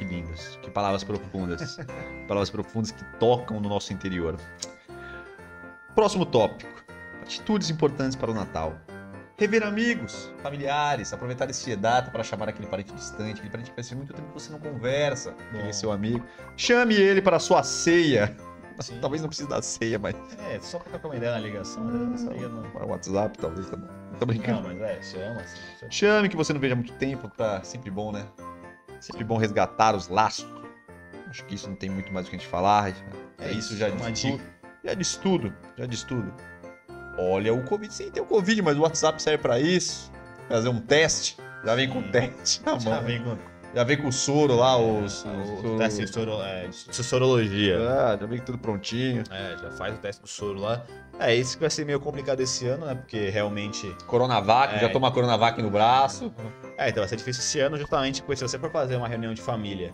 Que 0.00 0.04
lindas. 0.06 0.58
Que 0.62 0.70
palavras 0.70 1.04
profundas. 1.04 1.76
palavras 2.26 2.48
profundas 2.48 2.90
que 2.90 3.04
tocam 3.18 3.60
no 3.60 3.68
nosso 3.68 3.92
interior. 3.92 4.34
Próximo 5.94 6.24
tópico. 6.24 6.82
Atitudes 7.20 7.68
importantes 7.68 8.16
para 8.16 8.30
o 8.30 8.34
Natal. 8.34 8.74
Rever 9.36 9.62
amigos, 9.62 10.30
familiares, 10.42 11.12
aproveitar 11.12 11.48
esse 11.50 11.74
data 11.76 12.10
para 12.10 12.22
chamar 12.22 12.48
aquele 12.48 12.66
parente 12.66 12.92
distante, 12.92 13.34
aquele 13.34 13.50
parente 13.50 13.70
que 13.70 13.74
faz 13.76 13.92
muito 13.92 14.12
tempo 14.12 14.28
que 14.28 14.34
você 14.34 14.50
não 14.52 14.58
conversa, 14.58 15.30
aquele 15.48 15.64
Bom. 15.64 15.72
seu 15.72 15.92
amigo. 15.92 16.24
Chame 16.56 16.94
ele 16.94 17.20
para 17.22 17.36
a 17.36 17.40
sua 17.40 17.62
ceia. 17.62 18.34
Sim. 18.80 18.98
Talvez 19.00 19.20
não 19.20 19.28
precise 19.28 19.46
da 19.48 19.60
ceia, 19.60 19.98
mas 19.98 20.14
É, 20.50 20.58
só 20.60 20.78
pra 20.78 20.88
trocar 20.90 21.08
uma 21.08 21.16
ideia 21.16 21.32
na 21.32 21.38
ligação, 21.38 21.84
né? 21.84 22.16
Não... 22.48 22.62
para 22.70 22.86
o 22.86 22.88
WhatsApp 22.90 23.36
talvez 23.38 23.68
tá 23.68 23.76
bom. 23.76 23.86
Tô 24.18 24.20
Não, 24.20 24.26
brincando. 24.26 24.68
mas 24.68 24.80
é, 24.80 25.02
chama 25.02 25.40
assim. 25.42 25.86
Chame 25.90 26.28
que 26.30 26.36
você 26.36 26.52
não 26.54 26.60
veja 26.60 26.72
há 26.72 26.76
muito 26.76 26.92
tempo, 26.94 27.28
tá 27.28 27.62
sempre 27.62 27.90
bom, 27.90 28.10
né? 28.10 28.26
Sempre 29.00 29.24
bom 29.24 29.36
resgatar 29.38 29.96
os 29.96 30.08
laços. 30.08 30.46
Acho 31.28 31.44
que 31.46 31.54
isso 31.54 31.68
não 31.68 31.76
tem 31.76 31.88
muito 31.90 32.12
mais 32.12 32.26
o 32.26 32.30
que 32.30 32.36
a 32.36 32.38
gente 32.38 32.48
falar. 32.48 32.92
É 33.38 33.50
isso, 33.52 33.76
já 33.76 33.88
uma 33.88 34.10
diz 34.12 34.20
dica. 34.22 34.36
tudo. 34.38 34.50
Já 34.84 34.94
diz 34.94 35.16
tudo, 35.16 35.54
já 35.76 35.86
diz 35.86 36.02
tudo. 36.02 36.34
Olha, 37.18 37.52
o 37.52 37.62
Covid, 37.64 37.92
sim, 37.92 38.10
tem 38.10 38.22
o 38.22 38.26
Covid, 38.26 38.62
mas 38.62 38.76
o 38.78 38.80
WhatsApp 38.80 39.20
serve 39.22 39.42
pra 39.42 39.58
isso. 39.60 40.10
Fazer 40.48 40.68
um 40.68 40.80
teste, 40.80 41.36
já 41.64 41.74
vem 41.74 41.88
com 41.88 42.02
Sim. 42.02 42.10
teste 42.10 42.62
na 42.64 42.78
Já 42.78 42.90
mão. 42.90 43.04
vem 43.04 43.22
com 43.22 43.36
Já 43.74 43.84
vem 43.84 43.96
com 43.96 44.08
o 44.08 44.12
soro 44.12 44.56
lá, 44.56 44.76
os, 44.76 45.24
o, 45.24 45.28
os- 45.28 45.64
o 45.64 45.76
teste 45.78 46.04
de, 46.04 46.12
soro, 46.12 46.42
é, 46.42 46.66
de 46.68 47.04
sorologia. 47.04 47.78
Ah, 47.88 48.16
já 48.20 48.26
vem 48.26 48.38
com 48.38 48.44
tudo 48.46 48.58
prontinho. 48.58 49.22
É, 49.30 49.56
já 49.62 49.70
faz 49.70 49.94
o 49.94 49.98
teste 49.98 50.22
do 50.22 50.28
soro 50.28 50.58
lá. 50.58 50.82
É, 51.20 51.34
isso 51.34 51.54
que 51.56 51.60
vai 51.60 51.70
ser 51.70 51.84
meio 51.84 52.00
complicado 52.00 52.40
esse 52.40 52.66
ano, 52.66 52.86
né? 52.86 52.94
Porque 52.96 53.28
realmente. 53.30 53.94
Coronavac, 54.06 54.74
É. 54.74 54.78
já 54.80 54.88
toma 54.88 55.12
Coronavac 55.12 55.60
no 55.62 55.70
braço. 55.70 56.32
É, 56.76 56.88
então 56.88 57.00
vai 57.02 57.08
ser 57.08 57.16
difícil 57.16 57.42
esse 57.42 57.60
ano, 57.60 57.76
justamente 57.76 58.22
porque 58.22 58.36
se 58.36 58.42
você 58.42 58.58
for 58.58 58.70
fazer 58.72 58.96
uma 58.96 59.06
reunião 59.06 59.32
de 59.34 59.40
família 59.42 59.92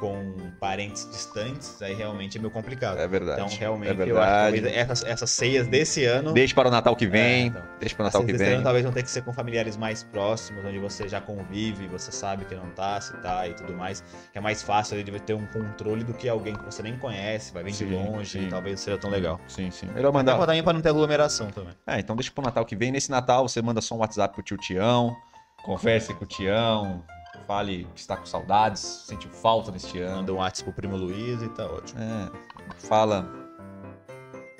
com 0.00 0.50
parentes 0.58 1.06
distantes, 1.10 1.80
aí 1.82 1.94
realmente 1.94 2.38
é 2.38 2.40
meio 2.40 2.50
complicado. 2.50 2.98
É 2.98 3.06
verdade. 3.06 3.42
Então, 3.42 3.58
realmente, 3.58 4.00
é 4.00 4.10
eu 4.10 4.20
acho 4.20 4.46
que 4.46 4.60
verdade. 4.60 4.76
essas, 4.76 5.04
essas 5.04 5.30
ceias 5.30 5.68
desse 5.68 6.04
ano. 6.06 6.32
Deixe 6.32 6.54
para 6.54 6.68
o 6.68 6.70
Natal 6.70 6.96
que 6.96 7.06
vem. 7.06 7.22
É, 7.22 7.46
então. 7.46 7.62
Deixe 7.78 7.94
para 7.94 8.02
o 8.02 8.06
Natal 8.06 8.24
que 8.24 8.32
vem. 8.32 8.54
ano 8.54 8.64
talvez 8.64 8.84
vão 8.84 8.92
ter 8.92 9.02
que 9.02 9.10
ser 9.10 9.22
com 9.22 9.32
familiares 9.32 9.76
mais 9.76 10.02
próximos, 10.02 10.64
onde 10.64 10.78
você 10.78 11.06
já 11.06 11.20
convive, 11.20 11.86
você 11.86 12.10
sabe 12.10 12.46
que 12.46 12.54
não 12.54 12.70
tá, 12.70 12.98
se 13.00 13.12
tá 13.18 13.46
e 13.46 13.52
tudo 13.52 13.74
mais. 13.74 14.02
Que 14.32 14.38
é 14.38 14.40
mais 14.40 14.62
fácil 14.62 15.02
de 15.02 15.20
ter 15.20 15.34
um 15.34 15.46
controle 15.46 16.02
do 16.02 16.14
que 16.14 16.28
alguém 16.28 16.54
que 16.54 16.64
você 16.64 16.82
nem 16.82 16.96
conhece, 16.96 17.52
vai 17.52 17.62
vir 17.62 17.72
de 17.72 17.84
longe, 17.84 18.38
sim. 18.38 18.46
e 18.46 18.48
talvez 18.48 18.76
não 18.76 18.84
seja 18.84 18.98
tão 18.98 19.10
legal. 19.10 19.38
Sim, 19.46 19.70
sim. 19.70 19.86
Melhor 19.94 20.12
mandar. 20.12 20.36
pra 20.36 20.46
também 20.46 20.62
pra 20.62 20.72
não 20.72 20.80
ter 20.80 20.88
aglomeração 20.88 21.50
também. 21.50 21.74
É, 21.86 22.00
então 22.00 22.16
deixa 22.16 22.30
pro 22.30 22.42
Natal 22.42 22.64
que 22.64 22.74
vem. 22.74 22.90
Nesse 22.90 23.10
Natal 23.10 23.46
você 23.46 23.60
manda 23.60 23.80
só 23.82 23.94
um 23.94 23.98
WhatsApp 23.98 24.34
pro 24.34 24.42
tio 24.42 24.56
Tião, 24.56 25.14
converse 25.62 26.14
com 26.14 26.24
o 26.24 26.26
Tião, 26.26 27.04
fale 27.50 27.84
que 27.92 28.00
está 28.00 28.16
com 28.16 28.24
saudades, 28.24 28.80
sentiu 28.80 29.28
falta 29.28 29.72
desse 29.72 29.88
Tião. 29.88 30.18
Manda 30.18 30.32
um 30.32 30.36
WhatsApp 30.36 30.70
pro 30.70 30.72
primo 30.72 30.96
Luiz 30.96 31.42
e 31.42 31.48
tá 31.48 31.66
ótimo. 31.66 32.00
É, 32.00 32.30
fala 32.76 33.28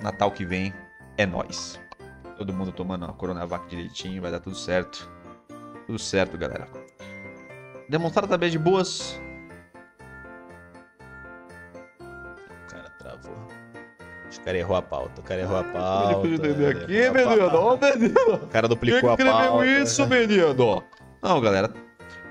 Natal 0.01 0.29
que 0.29 0.43
vem 0.43 0.73
é 1.17 1.25
nós. 1.25 1.79
Todo 2.35 2.51
mundo 2.51 2.73
tomando 2.73 3.05
a 3.05 3.13
Coronavac 3.13 3.65
direitinho, 3.69 4.21
vai 4.21 4.29
dar 4.29 4.41
tudo 4.41 4.57
certo. 4.57 5.09
Tudo 5.87 5.97
certo, 5.97 6.37
galera. 6.37 6.67
Demonstrar 7.87 8.25
através 8.25 8.51
de 8.51 8.59
boas. 8.59 9.17
O 11.97 12.67
cara 12.69 12.89
travou. 12.99 13.37
Acho 14.27 14.37
que 14.37 14.41
o 14.41 14.45
cara 14.45 14.57
errou 14.57 14.75
a 14.75 14.81
pauta. 14.81 15.21
O 15.21 15.23
cara 15.23 15.39
errou 15.39 15.57
a 15.57 15.63
Como 15.63 15.73
pauta. 15.73 16.27
ele 16.27 16.35
entender 16.35 16.75
aqui, 16.75 17.09
menino? 17.09 17.57
Ô, 17.57 17.77
menino! 17.77 18.33
O 18.33 18.47
cara 18.47 18.67
Quem 18.67 18.75
duplicou 18.75 19.11
a 19.11 19.13
escreveu 19.13 19.33
pauta. 19.33 19.65
isso, 19.65 20.05
menino? 20.07 20.83
Não, 21.23 21.39
galera. 21.39 21.71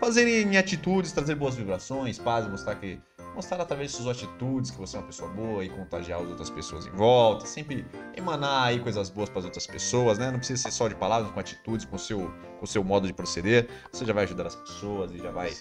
Fazerem 0.01 0.57
atitudes, 0.57 1.13
trazer 1.13 1.35
boas 1.35 1.55
vibrações, 1.55 2.19
paz, 2.19 2.49
mostrar 2.49 2.75
que 2.77 2.99
mostrar 3.35 3.61
através 3.61 3.93
de 3.93 3.97
suas 3.97 4.17
atitudes 4.17 4.71
que 4.71 4.79
você 4.79 4.97
é 4.97 5.01
uma 5.01 5.07
pessoa 5.07 5.31
boa 5.31 5.65
e 5.65 5.69
contagiar 5.69 6.21
as 6.21 6.29
outras 6.29 6.51
pessoas 6.51 6.87
em 6.87 6.91
volta, 6.91 7.47
sempre 7.47 7.87
emanar 8.17 8.69
aí 8.69 8.81
coisas 8.81 9.09
boas 9.09 9.29
para 9.29 9.39
as 9.41 9.45
outras 9.45 9.67
pessoas, 9.67 10.19
né? 10.19 10.31
Não 10.31 10.39
precisa 10.39 10.63
ser 10.63 10.73
só 10.73 10.89
de 10.89 10.95
palavras, 10.95 11.31
com 11.31 11.39
atitudes, 11.39 11.85
com 11.85 11.97
o 11.97 11.99
seu, 11.99 12.33
com 12.59 12.67
seu 12.67 12.83
modo 12.83 13.07
de 13.07 13.13
proceder. 13.13 13.69
Você 13.93 14.05
já 14.05 14.13
vai 14.13 14.25
ajudar 14.25 14.47
as 14.47 14.57
pessoas 14.57 15.13
e 15.13 15.19
já 15.19 15.31
vai 15.31 15.55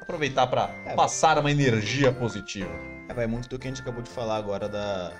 aproveitar 0.00 0.46
para 0.48 0.68
é, 0.84 0.94
passar 0.94 1.38
uma 1.38 1.50
energia 1.50 2.12
positiva. 2.12 2.72
É, 3.08 3.14
vai 3.14 3.26
muito 3.26 3.48
do 3.48 3.58
que 3.58 3.68
a 3.68 3.70
gente 3.70 3.82
acabou 3.82 4.02
de 4.02 4.10
falar 4.10 4.36
agora 4.36 4.68
da, 4.68 5.12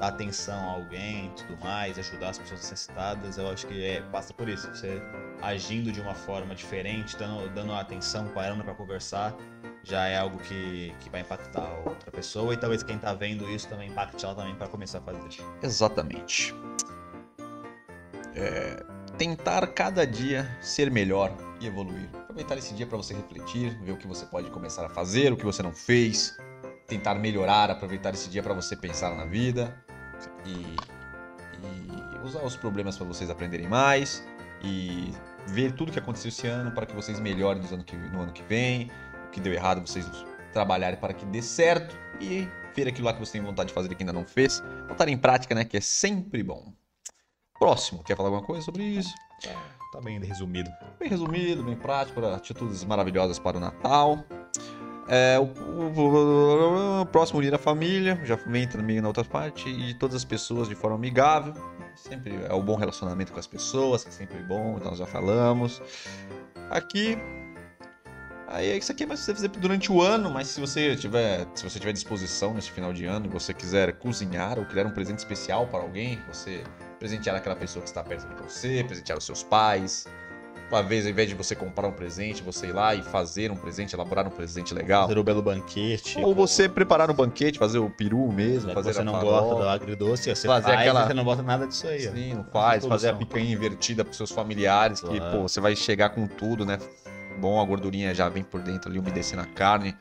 dar 0.00 0.08
atenção 0.08 0.58
a 0.58 0.72
alguém 0.72 1.26
e 1.26 1.30
tudo 1.42 1.62
mais, 1.62 1.98
ajudar 1.98 2.30
as 2.30 2.38
pessoas 2.38 2.62
necessitadas, 2.62 3.36
eu 3.36 3.50
acho 3.50 3.66
que 3.66 3.84
é, 3.84 4.00
passa 4.10 4.32
por 4.32 4.48
isso. 4.48 4.66
Você 4.68 5.00
agindo 5.42 5.92
de 5.92 6.00
uma 6.00 6.14
forma 6.14 6.54
diferente, 6.54 7.16
dando, 7.18 7.48
dando 7.50 7.74
atenção, 7.74 8.26
parando 8.28 8.64
para 8.64 8.74
conversar, 8.74 9.36
já 9.84 10.06
é 10.08 10.16
algo 10.16 10.38
que, 10.38 10.94
que 11.00 11.10
vai 11.10 11.20
impactar 11.20 11.68
outra 11.86 12.10
pessoa 12.10 12.54
e 12.54 12.56
talvez 12.56 12.82
quem 12.82 12.98
tá 12.98 13.12
vendo 13.12 13.48
isso 13.50 13.68
também 13.68 13.90
impacte 13.90 14.24
ela 14.24 14.34
também 14.34 14.54
para 14.54 14.68
começar 14.68 14.98
a 14.98 15.02
fazer. 15.02 15.20
Exatamente. 15.62 16.54
É, 18.34 18.82
tentar 19.18 19.66
cada 19.66 20.06
dia 20.06 20.48
ser 20.62 20.90
melhor 20.90 21.30
e 21.60 21.66
evoluir. 21.66 22.08
Aproveitar 22.14 22.56
esse 22.56 22.72
dia 22.72 22.86
para 22.86 22.96
você 22.96 23.12
refletir, 23.12 23.78
ver 23.82 23.92
o 23.92 23.98
que 23.98 24.06
você 24.06 24.24
pode 24.24 24.48
começar 24.50 24.86
a 24.86 24.88
fazer, 24.88 25.30
o 25.30 25.36
que 25.36 25.44
você 25.44 25.62
não 25.62 25.72
fez, 25.72 26.38
tentar 26.86 27.16
melhorar, 27.16 27.70
aproveitar 27.70 28.14
esse 28.14 28.30
dia 28.30 28.42
para 28.42 28.54
você 28.54 28.74
pensar 28.74 29.14
na 29.14 29.26
vida 29.26 29.84
e, 30.44 30.76
e 31.62 32.18
usar 32.24 32.42
os 32.42 32.56
problemas 32.56 32.96
para 32.96 33.06
vocês 33.06 33.30
aprenderem 33.30 33.68
mais 33.68 34.26
e 34.62 35.12
ver 35.46 35.72
tudo 35.72 35.92
que 35.92 35.98
aconteceu 35.98 36.28
esse 36.28 36.46
ano 36.46 36.70
para 36.72 36.86
que 36.86 36.94
vocês 36.94 37.18
melhorem 37.18 37.62
no 37.62 37.74
ano 37.74 37.84
que, 37.84 37.96
no 37.96 38.20
ano 38.20 38.32
que 38.32 38.42
vem, 38.42 38.90
o 39.26 39.30
que 39.30 39.40
deu 39.40 39.52
errado 39.52 39.80
vocês 39.86 40.06
trabalharem 40.52 40.98
para 40.98 41.14
que 41.14 41.24
dê 41.26 41.40
certo 41.40 41.96
e 42.20 42.48
ver 42.74 42.88
aquilo 42.88 43.06
lá 43.06 43.12
que 43.12 43.20
você 43.20 43.32
tem 43.32 43.42
vontade 43.42 43.68
de 43.68 43.74
fazer 43.74 43.90
e 43.90 43.94
que 43.94 44.02
ainda 44.02 44.12
não 44.12 44.24
fez, 44.24 44.62
botar 44.88 45.08
em 45.08 45.16
prática, 45.16 45.54
né, 45.54 45.64
que 45.64 45.76
é 45.76 45.80
sempre 45.80 46.42
bom. 46.42 46.72
Próximo, 47.58 48.02
quer 48.02 48.16
falar 48.16 48.28
alguma 48.28 48.46
coisa 48.46 48.62
sobre 48.62 48.82
isso? 48.82 49.14
Tá 49.92 50.00
bem 50.00 50.20
resumido. 50.20 50.70
Bem 50.98 51.08
resumido, 51.08 51.64
bem 51.64 51.76
prático, 51.76 52.24
atitudes 52.24 52.84
maravilhosas 52.84 53.38
para 53.38 53.56
o 53.56 53.60
Natal. 53.60 54.24
É, 55.12 55.40
o, 55.40 55.42
o, 55.42 57.00
o, 57.00 57.06
próximo 57.06 57.42
dia 57.42 57.50
da 57.50 57.58
família, 57.58 58.20
já 58.24 58.36
vem 58.36 58.68
também 58.68 59.00
na 59.00 59.08
outra 59.08 59.24
parte, 59.24 59.68
e 59.68 59.92
todas 59.94 60.14
as 60.14 60.24
pessoas 60.24 60.68
de 60.68 60.76
forma 60.76 60.96
amigável. 60.96 61.52
Sempre 61.96 62.38
é 62.48 62.54
o 62.54 62.62
bom 62.62 62.76
relacionamento 62.76 63.32
com 63.32 63.40
as 63.40 63.46
pessoas, 63.46 64.04
que 64.04 64.10
é 64.10 64.12
sempre 64.12 64.38
bom, 64.38 64.76
então 64.76 64.90
nós 64.90 64.98
já 65.00 65.06
falamos. 65.06 65.82
Aqui. 66.70 67.18
Aí 68.46 68.78
isso 68.78 68.92
aqui 68.92 69.02
é 69.02 69.06
mais 69.06 69.18
você 69.18 69.34
fazer 69.34 69.48
durante 69.48 69.90
o 69.90 70.00
ano, 70.00 70.30
mas 70.30 70.46
se 70.46 70.60
você 70.60 70.94
tiver, 70.94 71.44
se 71.54 71.64
você 71.64 71.80
tiver 71.80 71.92
disposição 71.92 72.54
nesse 72.54 72.70
final 72.70 72.92
de 72.92 73.04
ano 73.04 73.26
e 73.26 73.28
você 73.28 73.52
quiser 73.52 73.92
cozinhar 73.94 74.60
ou 74.60 74.64
criar 74.64 74.86
um 74.86 74.92
presente 74.92 75.18
especial 75.18 75.66
para 75.66 75.80
alguém, 75.80 76.20
você 76.28 76.62
presentear 77.00 77.34
aquela 77.34 77.56
pessoa 77.56 77.82
que 77.82 77.88
está 77.88 78.02
perto 78.02 78.28
de 78.28 78.42
você, 78.42 78.84
presentear 78.84 79.18
os 79.18 79.24
seus 79.24 79.42
pais, 79.42 80.06
uma 80.70 80.82
vez, 80.82 81.04
ao 81.04 81.10
invés 81.10 81.28
de 81.28 81.34
você 81.34 81.54
comprar 81.54 81.88
um 81.88 81.92
presente, 81.92 82.42
você 82.42 82.68
ir 82.68 82.72
lá 82.72 82.94
e 82.94 83.02
fazer 83.02 83.50
um 83.50 83.56
presente, 83.56 83.94
elaborar 83.94 84.26
um 84.26 84.30
presente 84.30 84.72
legal. 84.72 85.02
Fazer 85.08 85.18
o 85.18 85.22
um 85.22 85.24
belo 85.24 85.42
banquete. 85.42 86.18
Ou 86.22 86.32
você 86.32 86.68
preparar 86.68 87.10
um 87.10 87.14
banquete, 87.14 87.58
fazer 87.58 87.80
o 87.80 87.90
peru 87.90 88.30
mesmo, 88.30 88.72
fazer 88.72 88.94
você 88.94 89.02
não 89.02 89.20
gosta 89.20 89.54
do 89.56 89.68
agridoce, 89.68 90.34
você 90.34 90.46
fazer 90.46 90.66
faz, 90.66 90.78
aquela... 90.78 91.06
você 91.06 91.14
não 91.14 91.24
bota 91.24 91.42
nada 91.42 91.66
disso 91.66 91.88
aí. 91.88 92.02
Sim, 92.02 92.34
não 92.34 92.44
faz. 92.44 92.86
Fazer 92.86 93.08
a 93.08 93.14
picanha 93.14 93.52
invertida 93.52 94.04
para 94.04 94.14
seus 94.14 94.30
familiares, 94.30 95.00
claro. 95.00 95.14
que, 95.14 95.20
pô, 95.20 95.42
você 95.42 95.60
vai 95.60 95.74
chegar 95.74 96.10
com 96.10 96.26
tudo, 96.28 96.64
né? 96.64 96.78
Bom, 97.40 97.60
a 97.60 97.64
gordurinha 97.64 98.14
já 98.14 98.28
vem 98.28 98.44
por 98.44 98.60
dentro 98.60 98.90
ali, 98.90 98.98
umedecendo 98.98 99.42
a 99.42 99.46
carne. 99.46 99.96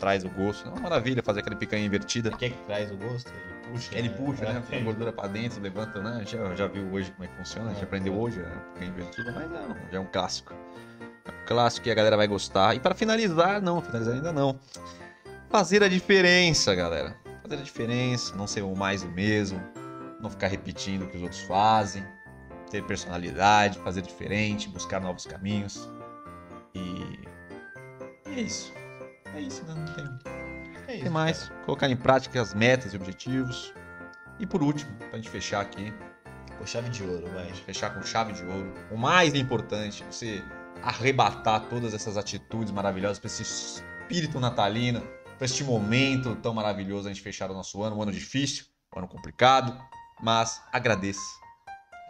Traz 0.00 0.24
o 0.24 0.30
gosto. 0.30 0.66
É 0.66 0.72
uma 0.72 0.80
maravilha 0.80 1.22
fazer 1.22 1.40
aquela 1.40 1.54
picanha 1.54 1.86
invertida. 1.86 2.30
O 2.30 2.36
que 2.36 2.46
é 2.46 2.50
que 2.50 2.58
traz 2.64 2.90
o 2.90 2.96
gosto? 2.96 3.30
puxa. 3.70 3.96
Ele 3.96 4.08
puxa, 4.10 4.52
né? 4.52 4.62
Põe 4.68 4.78
a 4.78 4.82
gordura 4.82 5.12
pra 5.12 5.26
dentro, 5.28 5.60
levanta, 5.60 6.02
né? 6.02 6.24
Já, 6.26 6.54
já 6.54 6.66
viu 6.66 6.90
hoje 6.92 7.10
como 7.12 7.24
é 7.24 7.28
que 7.28 7.36
funciona, 7.36 7.70
a 7.70 7.74
gente 7.74 7.84
aprendeu 7.84 8.14
hoje, 8.14 8.40
né? 8.40 8.62
Porque 8.68 8.84
é 8.84 8.88
invertido, 8.88 9.32
mas 9.32 9.50
não, 9.50 9.76
já 9.90 9.98
é 9.98 10.00
um 10.00 10.06
clássico. 10.06 10.52
É 11.24 11.30
um 11.30 11.46
clássico 11.46 11.84
que 11.84 11.90
a 11.90 11.94
galera 11.94 12.16
vai 12.16 12.26
gostar. 12.26 12.74
E 12.74 12.80
para 12.80 12.94
finalizar, 12.94 13.62
não, 13.62 13.80
finalizar 13.80 14.14
ainda 14.14 14.32
não. 14.32 14.58
Fazer 15.48 15.82
a 15.82 15.88
diferença, 15.88 16.74
galera. 16.74 17.16
Fazer 17.42 17.60
a 17.60 17.64
diferença, 17.64 18.36
não 18.36 18.46
ser 18.46 18.62
o 18.62 18.74
mais 18.74 19.02
do 19.02 19.08
mesmo, 19.08 19.60
não 20.20 20.30
ficar 20.30 20.48
repetindo 20.48 21.02
o 21.02 21.08
que 21.08 21.16
os 21.16 21.22
outros 21.22 21.40
fazem, 21.42 22.04
ter 22.70 22.84
personalidade, 22.84 23.78
fazer 23.78 24.02
diferente, 24.02 24.68
buscar 24.68 25.00
novos 25.00 25.26
caminhos. 25.26 25.88
E 26.74 27.18
é 28.26 28.40
isso. 28.40 28.72
É 29.34 29.40
isso, 29.40 29.64
né? 29.64 29.74
Não 29.74 29.84
tem 29.94 30.20
é 30.90 30.96
isso, 30.96 31.10
mais? 31.10 31.48
Cara. 31.48 31.60
Colocar 31.64 31.88
em 31.88 31.96
prática 31.96 32.40
as 32.40 32.52
metas 32.52 32.92
e 32.92 32.96
objetivos. 32.96 33.72
E 34.38 34.46
por 34.46 34.62
último, 34.62 34.92
pra 34.96 35.18
gente 35.18 35.30
fechar 35.30 35.60
aqui. 35.60 35.92
Com 36.58 36.66
chave 36.66 36.90
de 36.90 37.02
ouro, 37.04 37.30
vai. 37.32 37.52
Fechar 37.52 37.94
com 37.94 38.02
chave 38.02 38.32
de 38.32 38.44
ouro. 38.44 38.74
O 38.90 38.96
mais 38.96 39.34
importante, 39.34 40.04
você 40.04 40.42
arrebatar 40.82 41.68
todas 41.68 41.94
essas 41.94 42.16
atitudes 42.16 42.72
maravilhosas 42.72 43.18
para 43.18 43.28
esse 43.28 43.42
espírito 43.42 44.40
natalino, 44.40 45.00
para 45.36 45.44
este 45.44 45.62
momento 45.62 46.34
tão 46.36 46.52
maravilhoso 46.52 47.08
a 47.08 47.12
gente 47.12 47.22
fechar 47.22 47.50
o 47.50 47.54
nosso 47.54 47.82
ano, 47.82 47.96
um 47.96 48.02
ano 48.02 48.12
difícil, 48.12 48.66
um 48.94 48.98
ano 48.98 49.08
complicado, 49.08 49.78
mas 50.20 50.60
agradeça. 50.72 51.20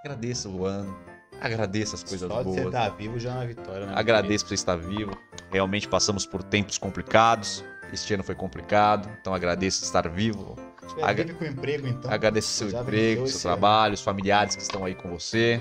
Agradeça 0.01 0.49
o 0.49 0.65
ano, 0.65 0.99
agradeça 1.41 1.97
as 1.97 2.05
coisas 2.05 2.29
Só 2.29 2.43
boas. 2.43 2.57
Só 2.57 2.63
você 2.63 2.69
estar 2.69 2.89
vivo 2.91 3.19
já 3.19 3.31
é 3.31 3.35
uma 3.35 3.47
vitória, 3.47 3.87
né? 3.87 3.93
Agradeça 3.97 4.45
por 4.45 4.49
você 4.49 4.55
estar 4.55 4.77
vivo. 4.77 5.17
Realmente 5.51 5.89
passamos 5.89 6.27
por 6.27 6.43
tempos 6.43 6.79
complicados, 6.79 7.65
este 7.93 8.15
ano 8.15 8.23
foi 8.23 8.35
complicado, 8.35 9.09
então 9.21 9.35
agradeço 9.35 9.83
estar 9.83 10.09
vivo. 10.09 10.57
Ag 11.03 11.33
com 11.35 11.45
emprego, 11.45 11.87
então. 11.87 12.11
Agradeço 12.11 12.49
seu 12.49 12.81
emprego, 12.81 13.27
seu 13.27 13.41
trabalho, 13.41 13.95
os 13.95 14.03
familiares 14.03 14.57
que 14.57 14.63
estão 14.63 14.85
aí 14.85 14.95
com 14.95 15.09
você. 15.09 15.61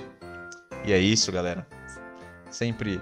E 0.85 0.91
é 0.91 0.97
isso, 0.97 1.31
galera. 1.31 1.67
Sempre 2.49 2.99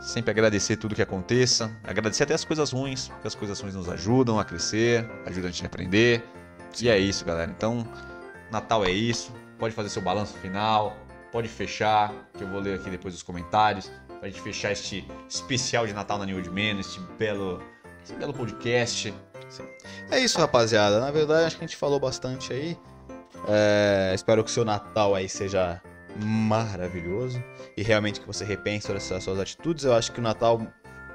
sempre 0.00 0.32
agradecer 0.32 0.76
tudo 0.76 0.96
que 0.96 1.02
aconteça, 1.02 1.70
agradecer 1.84 2.24
até 2.24 2.34
as 2.34 2.44
coisas 2.44 2.72
ruins, 2.72 3.08
porque 3.08 3.28
as 3.28 3.34
coisas 3.36 3.60
ruins 3.60 3.76
nos 3.76 3.88
ajudam 3.88 4.38
a 4.38 4.44
crescer, 4.44 5.08
ajudam 5.24 5.48
a 5.48 5.52
gente 5.52 5.62
a 5.62 5.66
aprender. 5.66 6.24
E 6.80 6.88
é 6.88 6.98
isso, 6.98 7.24
galera. 7.24 7.50
Então, 7.56 7.86
Natal 8.50 8.84
é 8.84 8.90
isso. 8.90 9.32
Pode 9.58 9.74
fazer 9.74 9.88
seu 9.90 10.02
balanço 10.02 10.36
final, 10.38 10.96
pode 11.32 11.48
fechar, 11.48 12.12
que 12.36 12.44
eu 12.44 12.48
vou 12.48 12.60
ler 12.60 12.78
aqui 12.78 12.90
depois 12.90 13.14
os 13.14 13.22
comentários, 13.22 13.90
pra 14.20 14.28
gente 14.28 14.40
fechar 14.40 14.70
este 14.70 15.04
especial 15.28 15.86
de 15.86 15.92
Natal 15.92 16.18
na 16.18 16.26
New 16.26 16.36
Old 16.36 16.50
Man, 16.50 16.78
este 16.78 17.00
belo 17.18 17.60
esse 18.04 18.14
belo 18.14 18.34
podcast. 18.34 19.14
Sim. 19.48 19.64
É 20.10 20.18
isso, 20.18 20.38
rapaziada. 20.38 21.00
Na 21.00 21.10
verdade, 21.10 21.46
acho 21.46 21.56
que 21.56 21.64
a 21.64 21.66
gente 21.66 21.76
falou 21.76 22.00
bastante 22.00 22.52
aí. 22.52 22.78
É, 23.48 24.12
espero 24.14 24.42
que 24.44 24.50
o 24.50 24.52
seu 24.52 24.64
Natal 24.64 25.14
aí 25.14 25.28
seja 25.28 25.80
maravilhoso 26.24 27.42
e 27.76 27.82
realmente 27.82 28.20
que 28.20 28.26
você 28.26 28.44
repense 28.44 28.86
todas 28.86 29.04
essas 29.04 29.24
suas 29.24 29.38
atitudes. 29.38 29.84
Eu 29.84 29.94
acho 29.94 30.12
que 30.12 30.20
o 30.20 30.22
Natal 30.22 30.60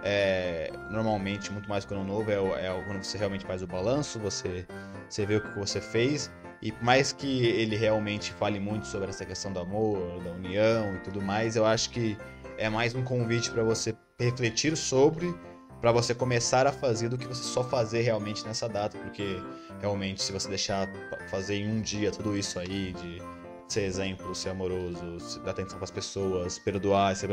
é, 0.03 0.71
normalmente, 0.89 1.51
muito 1.51 1.69
mais 1.69 1.85
que 1.85 1.93
o 1.93 1.97
Ano 1.97 2.07
Novo, 2.07 2.31
é, 2.31 2.35
é 2.35 2.83
quando 2.85 3.03
você 3.03 3.17
realmente 3.17 3.45
faz 3.45 3.61
o 3.61 3.67
balanço, 3.67 4.19
você, 4.19 4.65
você 5.09 5.25
vê 5.25 5.35
o 5.35 5.41
que 5.41 5.59
você 5.59 5.81
fez. 5.81 6.31
E 6.61 6.71
por 6.71 6.83
mais 6.83 7.13
que 7.13 7.45
ele 7.45 7.75
realmente 7.75 8.33
fale 8.33 8.59
muito 8.59 8.87
sobre 8.87 9.09
essa 9.09 9.25
questão 9.25 9.53
do 9.53 9.59
amor, 9.59 10.19
da 10.23 10.31
união 10.31 10.95
e 10.95 10.99
tudo 10.99 11.21
mais, 11.21 11.55
eu 11.55 11.65
acho 11.65 11.89
que 11.91 12.17
é 12.57 12.69
mais 12.69 12.95
um 12.95 13.03
convite 13.03 13.51
para 13.51 13.63
você 13.63 13.95
refletir 14.19 14.75
sobre 14.75 15.33
para 15.79 15.91
você 15.91 16.15
começar 16.15 16.65
a 16.65 16.71
fazer 16.71 17.07
do 17.09 17.17
que 17.17 17.27
você 17.27 17.43
só 17.43 17.63
fazer 17.63 18.01
realmente 18.01 18.43
nessa 18.45 18.67
data, 18.67 18.97
porque 18.97 19.39
realmente 19.79 20.23
se 20.23 20.31
você 20.31 20.49
deixar 20.49 20.89
fazer 21.29 21.57
em 21.57 21.69
um 21.69 21.81
dia 21.81 22.11
tudo 22.11 22.35
isso 22.35 22.59
aí 22.59 22.93
de 22.93 23.21
ser 23.67 23.81
exemplo, 23.81 24.33
ser 24.33 24.49
amoroso, 24.49 25.39
dar 25.43 25.51
atenção 25.51 25.77
para 25.77 25.83
as 25.83 25.91
pessoas, 25.91 26.57
perdoar, 26.57 27.15
você 27.15 27.27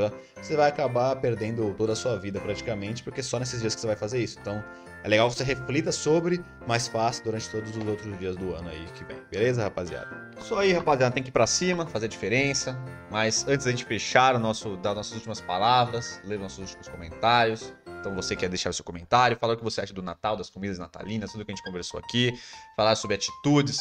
vai 0.57 0.69
acabar 0.69 1.17
perdendo 1.17 1.73
toda 1.75 1.93
a 1.93 1.97
sua 1.97 2.19
vida 2.19 2.41
praticamente, 2.41 3.03
porque 3.03 3.23
só 3.23 3.39
nesses 3.39 3.61
dias 3.61 3.75
que 3.75 3.81
você 3.81 3.87
vai 3.87 3.97
fazer 3.97 4.19
isso. 4.19 4.39
Então, 4.41 4.63
é 5.05 5.09
legal 5.09 5.29
que 5.29 5.37
você 5.37 5.45
reflita 5.45 5.93
sobre, 5.93 6.43
mas 6.67 6.89
faça 6.89 7.23
durante 7.23 7.49
todos 7.51 7.77
os 7.77 7.87
outros 7.87 8.19
dias 8.19 8.37
do 8.37 8.55
ano 8.55 8.69
aí 8.69 8.85
que 8.95 9.05
vem. 9.05 9.17
Beleza, 9.31 9.63
rapaziada? 9.63 10.33
Isso 10.39 10.55
aí, 10.57 10.73
rapaziada, 10.73 11.15
tem 11.15 11.23
que 11.23 11.29
ir 11.29 11.33
para 11.33 11.47
cima, 11.47 11.87
fazer 11.87 12.09
diferença. 12.09 12.77
Mas 13.11 13.47
antes 13.47 13.67
da 13.67 13.71
gente 13.71 13.85
fechar 13.85 14.35
o 14.35 14.39
nosso, 14.39 14.77
dar 14.79 14.95
nossas 14.95 15.15
últimas 15.15 15.41
palavras, 15.41 16.21
ler 16.25 16.39
nossos 16.39 16.59
últimos 16.59 16.89
comentários, 16.89 17.73
então 18.01 18.15
você 18.15 18.35
quer 18.37 18.49
deixar 18.49 18.71
o 18.71 18.73
seu 18.73 18.85
comentário, 18.85 19.37
falar 19.39 19.55
o 19.55 19.57
que 19.57 19.65
você 19.65 19.81
acha 19.81 19.95
do 19.95 20.03
Natal, 20.03 20.37
das 20.37 20.51
comidas 20.51 20.79
natalinas, 20.79 21.33
tudo 21.33 21.45
que 21.45 21.53
a 21.53 21.55
gente 21.55 21.65
conversou 21.65 21.99
aqui, 21.99 22.39
falar 22.77 22.97
sobre 22.97 23.17
atitudes, 23.17 23.79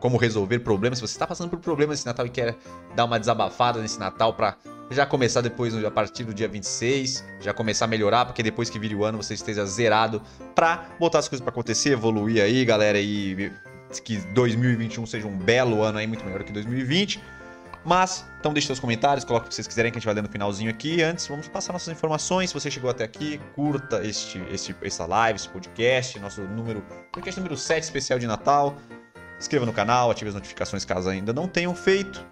como 0.00 0.16
resolver 0.16 0.60
problemas. 0.60 0.98
Se 0.98 1.06
você 1.06 1.14
está 1.14 1.26
passando 1.26 1.50
por 1.50 1.58
problemas 1.58 1.98
esse 1.98 2.06
Natal 2.06 2.26
e 2.26 2.30
quer 2.30 2.56
dar 2.94 3.04
uma 3.04 3.18
desabafada 3.18 3.80
nesse 3.80 3.98
Natal 3.98 4.34
para 4.34 4.56
já 4.90 5.04
começar 5.04 5.40
depois, 5.40 5.74
a 5.84 5.90
partir 5.90 6.24
do 6.24 6.32
dia 6.32 6.48
26, 6.48 7.24
já 7.40 7.52
começar 7.52 7.86
a 7.86 7.88
melhorar, 7.88 8.24
porque 8.24 8.42
depois 8.42 8.70
que 8.70 8.78
vire 8.78 8.94
o 8.94 9.04
ano 9.04 9.18
você 9.18 9.34
esteja 9.34 9.64
zerado 9.66 10.22
para 10.54 10.88
botar 10.98 11.18
as 11.18 11.28
coisas 11.28 11.42
para 11.42 11.50
acontecer, 11.50 11.90
evoluir 11.90 12.42
aí, 12.42 12.64
galera, 12.64 12.98
e 12.98 13.52
que 14.04 14.18
2021 14.32 15.06
seja 15.06 15.26
um 15.26 15.36
belo 15.36 15.82
ano 15.82 15.98
aí, 15.98 16.06
muito 16.06 16.24
melhor 16.24 16.42
que 16.44 16.52
2020. 16.52 17.20
Mas, 17.84 18.26
então 18.40 18.52
deixe 18.52 18.66
seus 18.66 18.80
comentários, 18.80 19.24
coloque 19.24 19.46
o 19.46 19.48
que 19.48 19.54
vocês 19.54 19.66
quiserem 19.66 19.92
que 19.92 19.98
a 19.98 20.00
gente 20.00 20.06
vai 20.06 20.14
ler 20.14 20.22
no 20.22 20.28
finalzinho 20.28 20.68
aqui. 20.68 21.02
Antes, 21.02 21.28
vamos 21.28 21.46
passar 21.46 21.72
nossas 21.72 21.94
informações. 21.94 22.50
Se 22.50 22.54
você 22.54 22.68
chegou 22.68 22.90
até 22.90 23.04
aqui, 23.04 23.40
curta 23.54 24.04
este, 24.04 24.42
este, 24.50 24.74
essa 24.82 25.06
live, 25.06 25.36
esse 25.36 25.48
podcast, 25.48 26.18
nosso 26.18 26.42
número, 26.42 26.84
podcast 27.12 27.38
número 27.38 27.56
7 27.56 27.84
especial 27.84 28.18
de 28.18 28.26
Natal. 28.26 28.76
Inscreva 29.38 29.66
no 29.66 29.72
canal, 29.72 30.10
ative 30.10 30.28
as 30.28 30.34
notificações 30.34 30.84
caso 30.84 31.08
ainda 31.08 31.32
não 31.32 31.48
tenham 31.48 31.74
feito. 31.74 32.24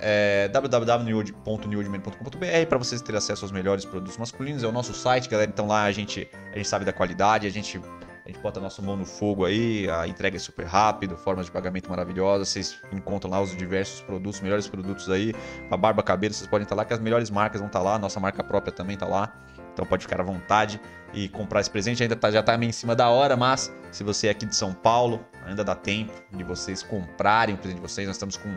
É, 0.00 0.48
www.newordman.com.br 0.48 2.66
para 2.68 2.78
vocês 2.78 3.02
terem 3.02 3.18
acesso 3.18 3.44
aos 3.44 3.52
melhores 3.52 3.84
produtos 3.84 4.16
masculinos. 4.16 4.62
É 4.62 4.66
o 4.66 4.72
nosso 4.72 4.94
site, 4.94 5.28
galera. 5.28 5.50
Então 5.50 5.66
lá 5.66 5.82
a 5.84 5.92
gente, 5.92 6.28
a 6.52 6.56
gente 6.56 6.68
sabe 6.68 6.84
da 6.84 6.92
qualidade, 6.92 7.46
a 7.46 7.50
gente 7.50 7.80
a 8.24 8.28
gente 8.28 8.40
bota 8.40 8.58
nosso 8.58 8.82
mão 8.82 8.96
no 8.96 9.04
fogo 9.04 9.44
aí, 9.44 9.86
a 9.90 10.08
entrega 10.08 10.36
é 10.36 10.40
super 10.40 10.64
rápido, 10.64 11.14
formas 11.14 11.44
de 11.44 11.52
pagamento 11.52 11.90
maravilhosas. 11.90 12.48
Vocês 12.48 12.80
encontram 12.90 13.30
lá 13.30 13.42
os 13.42 13.54
diversos 13.54 14.00
produtos, 14.00 14.40
melhores 14.40 14.66
produtos 14.66 15.10
aí. 15.10 15.34
A 15.70 15.76
barba, 15.76 16.02
cabelo, 16.02 16.32
vocês 16.32 16.48
podem 16.48 16.62
estar 16.62 16.74
lá, 16.74 16.86
que 16.86 16.94
as 16.94 17.00
melhores 17.00 17.28
marcas 17.28 17.60
vão 17.60 17.66
estar 17.66 17.82
lá. 17.82 17.98
Nossa 17.98 18.18
marca 18.18 18.42
própria 18.42 18.72
também 18.72 18.94
está 18.94 19.06
lá. 19.06 19.30
Então 19.74 19.84
pode 19.84 20.04
ficar 20.04 20.22
à 20.22 20.24
vontade 20.24 20.80
e 21.14 21.28
comprar 21.28 21.60
esse 21.60 21.70
presente. 21.70 22.02
Ainda 22.02 22.16
tá, 22.16 22.30
já 22.30 22.40
está 22.40 22.58
meio 22.58 22.70
em 22.70 22.72
cima 22.72 22.94
da 22.94 23.08
hora, 23.08 23.36
mas 23.36 23.72
se 23.92 24.02
você 24.02 24.26
é 24.26 24.30
aqui 24.30 24.44
de 24.44 24.56
São 24.56 24.72
Paulo, 24.74 25.24
ainda 25.46 25.64
dá 25.64 25.74
tempo 25.74 26.12
de 26.32 26.42
vocês 26.42 26.82
comprarem 26.82 27.54
o 27.54 27.58
presente 27.58 27.76
de 27.76 27.82
vocês. 27.82 28.06
Nós 28.06 28.16
estamos 28.16 28.36
com 28.36 28.54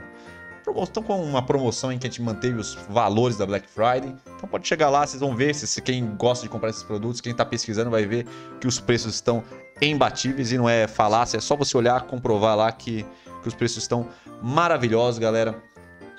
estão 0.84 1.02
com 1.02 1.24
uma 1.24 1.42
promoção 1.42 1.92
em 1.92 1.98
que 1.98 2.08
a 2.08 2.10
gente 2.10 2.22
manteve 2.22 2.60
os 2.60 2.76
valores 2.90 3.38
da 3.38 3.46
Black 3.46 3.68
Friday. 3.70 4.14
Então 4.36 4.50
pode 4.50 4.68
chegar 4.68 4.90
lá, 4.90 5.06
vocês 5.06 5.22
vão 5.22 5.36
ver 5.36 5.56
se 5.56 5.82
quem 5.82 6.16
gosta 6.16 6.44
de 6.44 6.50
comprar 6.50 6.70
esses 6.70 6.84
produtos, 6.84 7.22
quem 7.22 7.32
está 7.32 7.46
pesquisando 7.46 7.90
vai 7.90 8.06
ver 8.06 8.26
que 8.60 8.68
os 8.68 8.80
preços 8.80 9.16
estão 9.16 9.44
imbatíveis 9.82 10.52
e 10.52 10.58
não 10.58 10.68
é 10.68 10.88
falácia, 10.88 11.38
é 11.38 11.40
só 11.40 11.56
você 11.56 11.78
olhar, 11.78 12.02
comprovar 12.02 12.58
lá 12.58 12.72
que, 12.72 13.06
que 13.42 13.48
os 13.48 13.54
preços 13.54 13.84
estão 13.84 14.10
maravilhosos, 14.42 15.20
galera. 15.20 15.56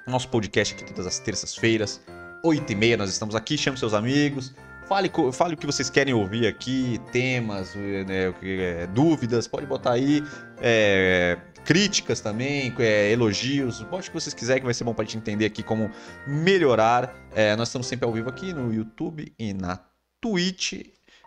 Nosso 0.07 0.29
podcast 0.29 0.75
aqui 0.75 0.85
todas 0.85 1.07
as 1.07 1.19
terças-feiras, 1.19 2.01
8h30, 2.43 2.97
nós 2.97 3.11
estamos 3.11 3.35
aqui, 3.35 3.59
chame 3.59 3.77
seus 3.77 3.93
amigos, 3.93 4.55
Fale, 4.89 5.13
fale 5.35 5.53
o 5.53 5.57
que 5.57 5.67
vocês 5.67 5.91
querem 5.91 6.15
ouvir 6.15 6.47
aqui, 6.47 6.99
temas, 7.13 7.75
né, 7.75 8.33
é, 8.43 8.87
dúvidas, 8.87 9.47
pode 9.47 9.67
botar 9.67 9.93
aí. 9.93 10.25
É, 10.63 11.37
críticas 11.63 12.23
também, 12.23 12.75
é, 12.79 13.13
elogios, 13.13 13.83
bote 13.83 14.09
o 14.09 14.13
que 14.13 14.19
vocês 14.19 14.33
quiserem 14.33 14.63
que 14.63 14.65
vai 14.65 14.73
ser 14.73 14.85
bom 14.85 14.95
para 14.95 15.03
a 15.03 15.07
gente 15.07 15.19
entender 15.19 15.45
aqui 15.45 15.63
como 15.63 15.91
melhorar. 16.27 17.15
É, 17.35 17.55
nós 17.55 17.69
estamos 17.69 17.87
sempre 17.87 18.07
ao 18.07 18.13
vivo 18.15 18.31
aqui 18.31 18.55
no 18.55 18.73
YouTube 18.73 19.31
e 19.39 19.53
na 19.53 19.79
Twitch. 20.23 20.81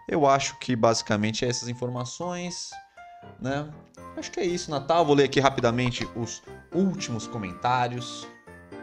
Eu 0.09 0.25
acho 0.25 0.57
que 0.57 0.75
basicamente 0.75 1.45
é 1.45 1.47
essas 1.47 1.69
informações, 1.69 2.71
né? 3.39 3.69
Acho 4.17 4.31
que 4.31 4.39
é 4.39 4.45
isso, 4.45 4.71
Natal. 4.71 5.05
Vou 5.05 5.13
ler 5.13 5.25
aqui 5.25 5.39
rapidamente 5.39 6.09
os 6.15 6.41
últimos 6.73 7.27
comentários 7.27 8.27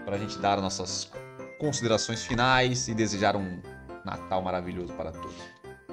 para 0.04 0.14
a 0.14 0.18
gente 0.18 0.38
dar 0.38 0.60
nossas 0.60 1.10
considerações 1.58 2.22
finais 2.24 2.86
e 2.86 2.94
desejar 2.94 3.34
um 3.34 3.60
Natal 4.10 4.42
maravilhoso 4.42 4.92
para 4.94 5.12
todos. 5.12 5.36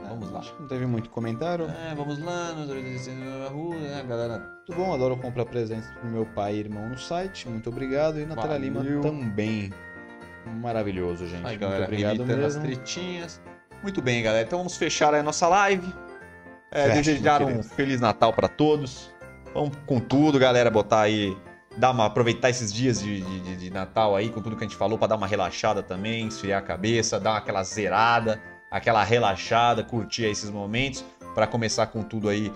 Vamos 0.08 0.32
lá. 0.32 0.42
Não 0.60 0.68
teve 0.68 0.86
muito 0.86 1.10
comentário. 1.10 1.66
É, 1.66 1.96
vamos 1.96 2.20
lá, 2.20 2.54
nós 2.54 3.08
na 3.08 3.48
rua, 3.50 3.76
né, 3.76 4.06
galera? 4.08 4.40
Tudo 4.66 4.78
bom, 4.78 4.94
adoro 4.94 5.18
comprar 5.18 5.46
presentes 5.46 5.90
pro 5.90 6.08
meu 6.08 6.26
pai 6.28 6.56
e 6.56 6.60
irmão 6.60 6.90
no 6.90 6.98
site. 6.98 7.50
Muito 7.50 7.70
obrigado. 7.70 8.20
E 8.20 8.26
Natália 8.26 8.58
Lima 8.58 8.84
também. 9.02 9.72
Maravilhoso, 10.62 11.26
gente. 11.26 11.46
Aí, 11.46 11.58
galera, 11.58 11.88
muito 11.88 11.94
obrigado 11.94 12.26
mesmo. 12.26 12.46
As 12.46 12.56
tretinhas. 12.56 13.42
Muito 13.82 14.02
bem, 14.02 14.22
galera. 14.22 14.46
Então 14.46 14.60
vamos 14.60 14.78
fechar 14.78 15.14
a 15.14 15.24
nossa 15.24 15.48
live. 15.48 15.92
É, 16.72 16.90
desejar 16.90 17.42
um 17.42 17.64
Feliz 17.64 18.00
Natal 18.00 18.32
para 18.32 18.48
todos. 18.48 19.12
Vamos 19.54 19.76
com 19.86 20.00
tudo, 20.00 20.38
galera. 20.38 20.70
Botar 20.70 21.02
aí 21.02 21.36
dar 21.78 21.92
uma, 21.92 22.06
aproveitar 22.06 22.50
esses 22.50 22.72
dias 22.72 23.02
de, 23.02 23.22
de, 23.22 23.56
de, 23.58 23.70
Natal 23.70 24.16
aí, 24.16 24.30
com 24.30 24.42
tudo 24.42 24.56
que 24.56 24.64
a 24.64 24.68
gente 24.68 24.78
falou, 24.78 24.98
para 24.98 25.10
dar 25.10 25.16
uma 25.16 25.28
relaxada 25.28 25.84
também, 25.84 26.28
esfriar 26.28 26.60
a 26.60 26.62
cabeça, 26.62 27.20
dar 27.20 27.38
aquela 27.38 27.64
zerada 27.64 28.42
aquela 28.76 29.04
relaxada, 29.06 29.84
curtir 29.84 30.26
esses 30.26 30.50
momentos 30.50 31.06
para 31.34 31.48
começar 31.48 31.88
com 31.88 32.04
tudo 32.04 32.30
aí, 32.30 32.52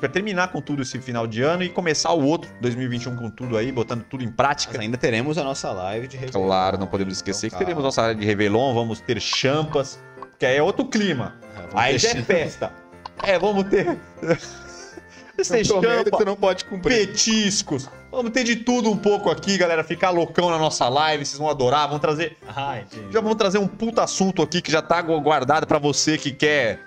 para 0.00 0.08
terminar 0.08 0.48
com 0.48 0.60
tudo 0.60 0.82
esse 0.82 0.98
final 1.00 1.26
de 1.26 1.42
ano 1.42 1.62
e 1.62 1.68
começar 1.68 2.12
o 2.12 2.24
outro 2.24 2.50
2021 2.60 3.16
com 3.16 3.30
tudo 3.30 3.56
aí, 3.56 3.70
botando 3.70 4.04
tudo 4.04 4.24
em 4.24 4.30
prática. 4.30 4.74
Mas 4.74 4.82
ainda 4.82 4.96
teremos 4.96 5.38
a 5.38 5.44
nossa 5.44 5.72
live 5.72 6.08
de 6.08 6.16
Réveillon. 6.16 6.46
Claro, 6.46 6.78
não 6.78 6.86
podemos 6.86 7.14
esquecer 7.14 7.46
então, 7.46 7.58
que 7.58 7.64
teremos 7.64 7.82
nossa 7.82 8.02
live 8.02 8.20
de 8.20 8.26
Réveillon, 8.26 8.74
vamos 8.74 9.00
ter 9.00 9.20
champas, 9.20 10.00
que 10.38 10.46
aí 10.46 10.56
é 10.56 10.62
outro 10.62 10.86
clima. 10.86 11.36
É, 11.56 11.68
aí 11.74 11.98
já 11.98 12.10
é 12.10 12.22
festa. 12.22 12.72
É, 13.22 13.38
vamos 13.38 13.64
ter 13.64 13.98
Você 15.36 15.64
champa, 15.64 16.04
que 16.04 16.10
você 16.10 16.24
não 16.24 16.36
pode 16.36 16.64
cumprir. 16.64 17.08
Petiscos. 17.08 17.88
Vamos 18.10 18.30
ter 18.30 18.44
de 18.44 18.56
tudo 18.56 18.90
um 18.90 18.96
pouco 18.96 19.30
aqui, 19.30 19.58
galera. 19.58 19.84
Ficar 19.84 20.10
loucão 20.10 20.50
na 20.50 20.58
nossa 20.58 20.88
live, 20.88 21.24
vocês 21.24 21.38
vão 21.38 21.50
adorar. 21.50 21.86
Vamos 21.86 22.00
trazer. 22.00 22.36
Ah, 22.48 22.80
já 23.10 23.20
vamos 23.20 23.36
trazer 23.36 23.58
um 23.58 23.66
puta 23.68 24.02
assunto 24.02 24.40
aqui 24.42 24.62
que 24.62 24.72
já 24.72 24.80
tá 24.80 25.02
guardado 25.02 25.66
para 25.66 25.78
você 25.78 26.16
que 26.16 26.32
quer, 26.32 26.80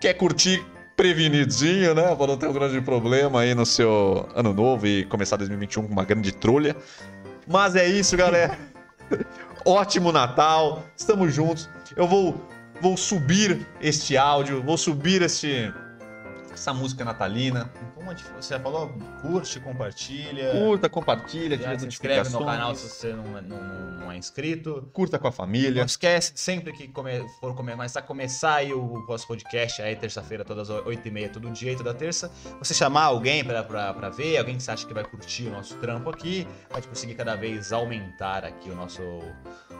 quer 0.00 0.14
curtir 0.14 0.64
prevenidinho, 0.96 1.94
né? 1.94 2.14
Pra 2.14 2.26
não 2.26 2.36
ter 2.36 2.48
um 2.48 2.52
grande 2.52 2.80
problema 2.80 3.40
aí 3.40 3.54
no 3.54 3.64
seu 3.64 4.28
ano 4.34 4.52
novo 4.52 4.86
e 4.86 5.04
começar 5.04 5.36
2021 5.36 5.86
com 5.86 5.92
uma 5.92 6.04
grande 6.04 6.32
trolha. 6.32 6.76
Mas 7.46 7.76
é 7.76 7.86
isso, 7.86 8.16
galera. 8.16 8.58
Ótimo 9.64 10.10
Natal. 10.10 10.82
Estamos 10.96 11.32
juntos. 11.32 11.68
Eu 11.96 12.08
vou, 12.08 12.34
vou 12.80 12.96
subir 12.96 13.66
este 13.80 14.16
áudio, 14.16 14.62
vou 14.62 14.76
subir 14.76 15.22
este 15.22 15.72
essa 16.54 16.72
música 16.72 17.04
natalina. 17.04 17.70
Você 18.36 18.58
falou, 18.58 18.92
curte, 19.22 19.60
compartilha. 19.60 20.52
Curta, 20.52 20.88
compartilha, 20.88 21.56
já 21.56 21.78
se 21.78 21.86
inscreve 21.86 22.28
no 22.30 22.44
canal 22.44 22.74
se 22.74 22.88
você 22.88 23.12
não, 23.12 23.38
é, 23.38 23.40
não, 23.40 23.98
não, 23.98 24.12
é 24.12 24.16
inscrito. 24.16 24.88
Curta 24.92 25.18
com 25.18 25.28
a 25.28 25.32
família. 25.32 25.80
Não 25.80 25.86
esquece, 25.86 26.32
sempre 26.36 26.72
que 26.72 26.88
come, 26.88 27.26
for 27.40 27.54
começar, 27.54 28.02
começar 28.02 28.56
aí 28.56 28.72
o 28.72 29.04
nosso 29.08 29.26
podcast 29.26 29.80
aí, 29.82 29.96
terça-feira, 29.96 30.44
todas 30.44 30.70
as 30.70 30.84
8h30, 30.84 31.32
todo 31.32 31.50
dia 31.50 31.72
e 31.72 31.76
toda 31.76 31.94
terça, 31.94 32.30
você 32.58 32.74
chamar 32.74 33.04
alguém 33.04 33.44
pra, 33.44 33.62
pra, 33.62 33.94
pra 33.94 34.08
ver, 34.10 34.36
alguém 34.38 34.56
que 34.56 34.62
você 34.62 34.70
acha 34.70 34.86
que 34.86 34.94
vai 34.94 35.04
curtir 35.04 35.46
o 35.46 35.50
nosso 35.50 35.76
trampo 35.76 36.10
aqui, 36.10 36.46
pode 36.68 36.86
conseguir 36.86 37.14
cada 37.14 37.34
vez 37.34 37.72
aumentar 37.72 38.44
aqui 38.44 38.70
o 38.70 38.74
nosso 38.74 39.02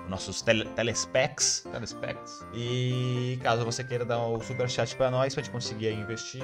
nossos 0.09 0.43
tele, 0.43 0.65
telespecs. 0.77 1.67
telespecs. 1.71 2.45
E 2.55 3.39
caso 3.43 3.65
você 3.65 3.83
queira 3.83 4.05
dar 4.05 4.19
um 4.27 4.41
super 4.41 4.69
chat 4.69 4.95
para 4.97 5.11
nós, 5.11 5.35
pra 5.35 5.43
gente 5.43 5.53
conseguir 5.53 5.93
investir, 5.93 6.43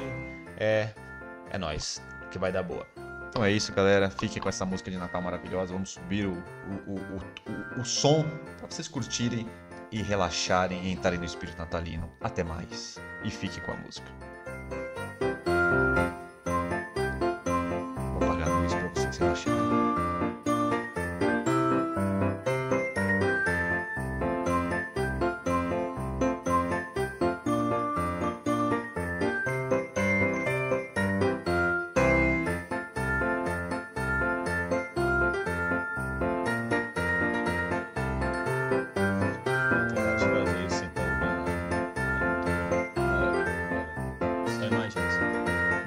é, 0.56 0.90
é 1.50 1.58
nós, 1.58 2.02
que 2.30 2.38
vai 2.38 2.50
dar 2.52 2.62
boa. 2.62 2.86
Então 3.28 3.44
é 3.44 3.50
isso, 3.50 3.72
galera. 3.72 4.10
Fiquem 4.10 4.42
com 4.42 4.48
essa 4.48 4.66
música 4.66 4.90
de 4.90 4.96
Natal 4.96 5.22
maravilhosa. 5.22 5.72
Vamos 5.72 5.90
subir 5.90 6.26
o, 6.26 6.32
o, 6.32 6.94
o, 6.96 7.80
o, 7.80 7.84
som 7.84 8.24
para 8.58 8.68
vocês 8.68 8.88
curtirem 8.88 9.48
e 9.92 10.02
relaxarem 10.02 10.84
e 10.84 10.92
entrarem 10.92 11.18
no 11.18 11.24
espírito 11.24 11.56
natalino. 11.56 12.10
Até 12.20 12.42
mais. 12.42 12.98
E 13.24 13.30
fiquem 13.30 13.62
com 13.62 13.72
a 13.72 13.76
música. 13.76 14.19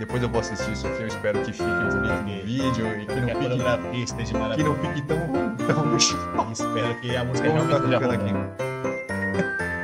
Depois 0.04 0.22
eu 0.22 0.28
vou 0.28 0.42
assistir 0.42 0.74
isso 0.74 0.86
aqui, 0.86 1.02
eu 1.02 1.08
espero 1.08 1.40
que 1.44 1.54
fique 1.54 1.64
bonito 1.64 2.24
no 2.24 2.44
vídeo 2.44 2.88
e 3.00 3.06
que 3.06 3.22
não, 3.22 3.28
fique, 3.30 4.04
esteja 4.04 4.34
que 4.54 4.64
não 4.64 4.76
fique 4.76 5.02
tão 5.04 5.18
ruim. 5.18 5.56
Tão... 5.56 5.98
espero 6.52 6.96
que 7.00 7.16
a 7.16 7.24
música 7.24 7.48
Vamos 7.50 7.68
realmente 7.68 7.90
esteja 7.90 8.12
aqui. 8.12 8.34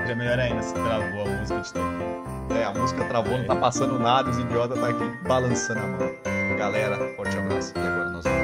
Já 0.08 0.16
melhor 0.16 0.40
ainda 0.40 0.62
se 0.62 0.74
travou 0.74 1.22
a 1.22 1.30
música 1.30 1.62
de 1.62 1.70
aqui. 1.70 2.54
É, 2.54 2.64
a 2.66 2.74
música 2.74 3.06
travou, 3.06 3.38
não 3.38 3.46
tá 3.46 3.56
passando 3.56 3.98
nada, 3.98 4.30
os 4.30 4.38
idiotas 4.38 4.78
tá 4.78 4.90
aqui 4.90 5.10
balançando 5.26 5.80
a 5.80 5.88
mão. 5.88 6.58
Galera, 6.58 6.98
forte 7.16 7.38
abraço 7.38 7.72
e 7.78 7.80
agora 7.80 8.10
nós 8.10 8.24
vamos. 8.26 8.39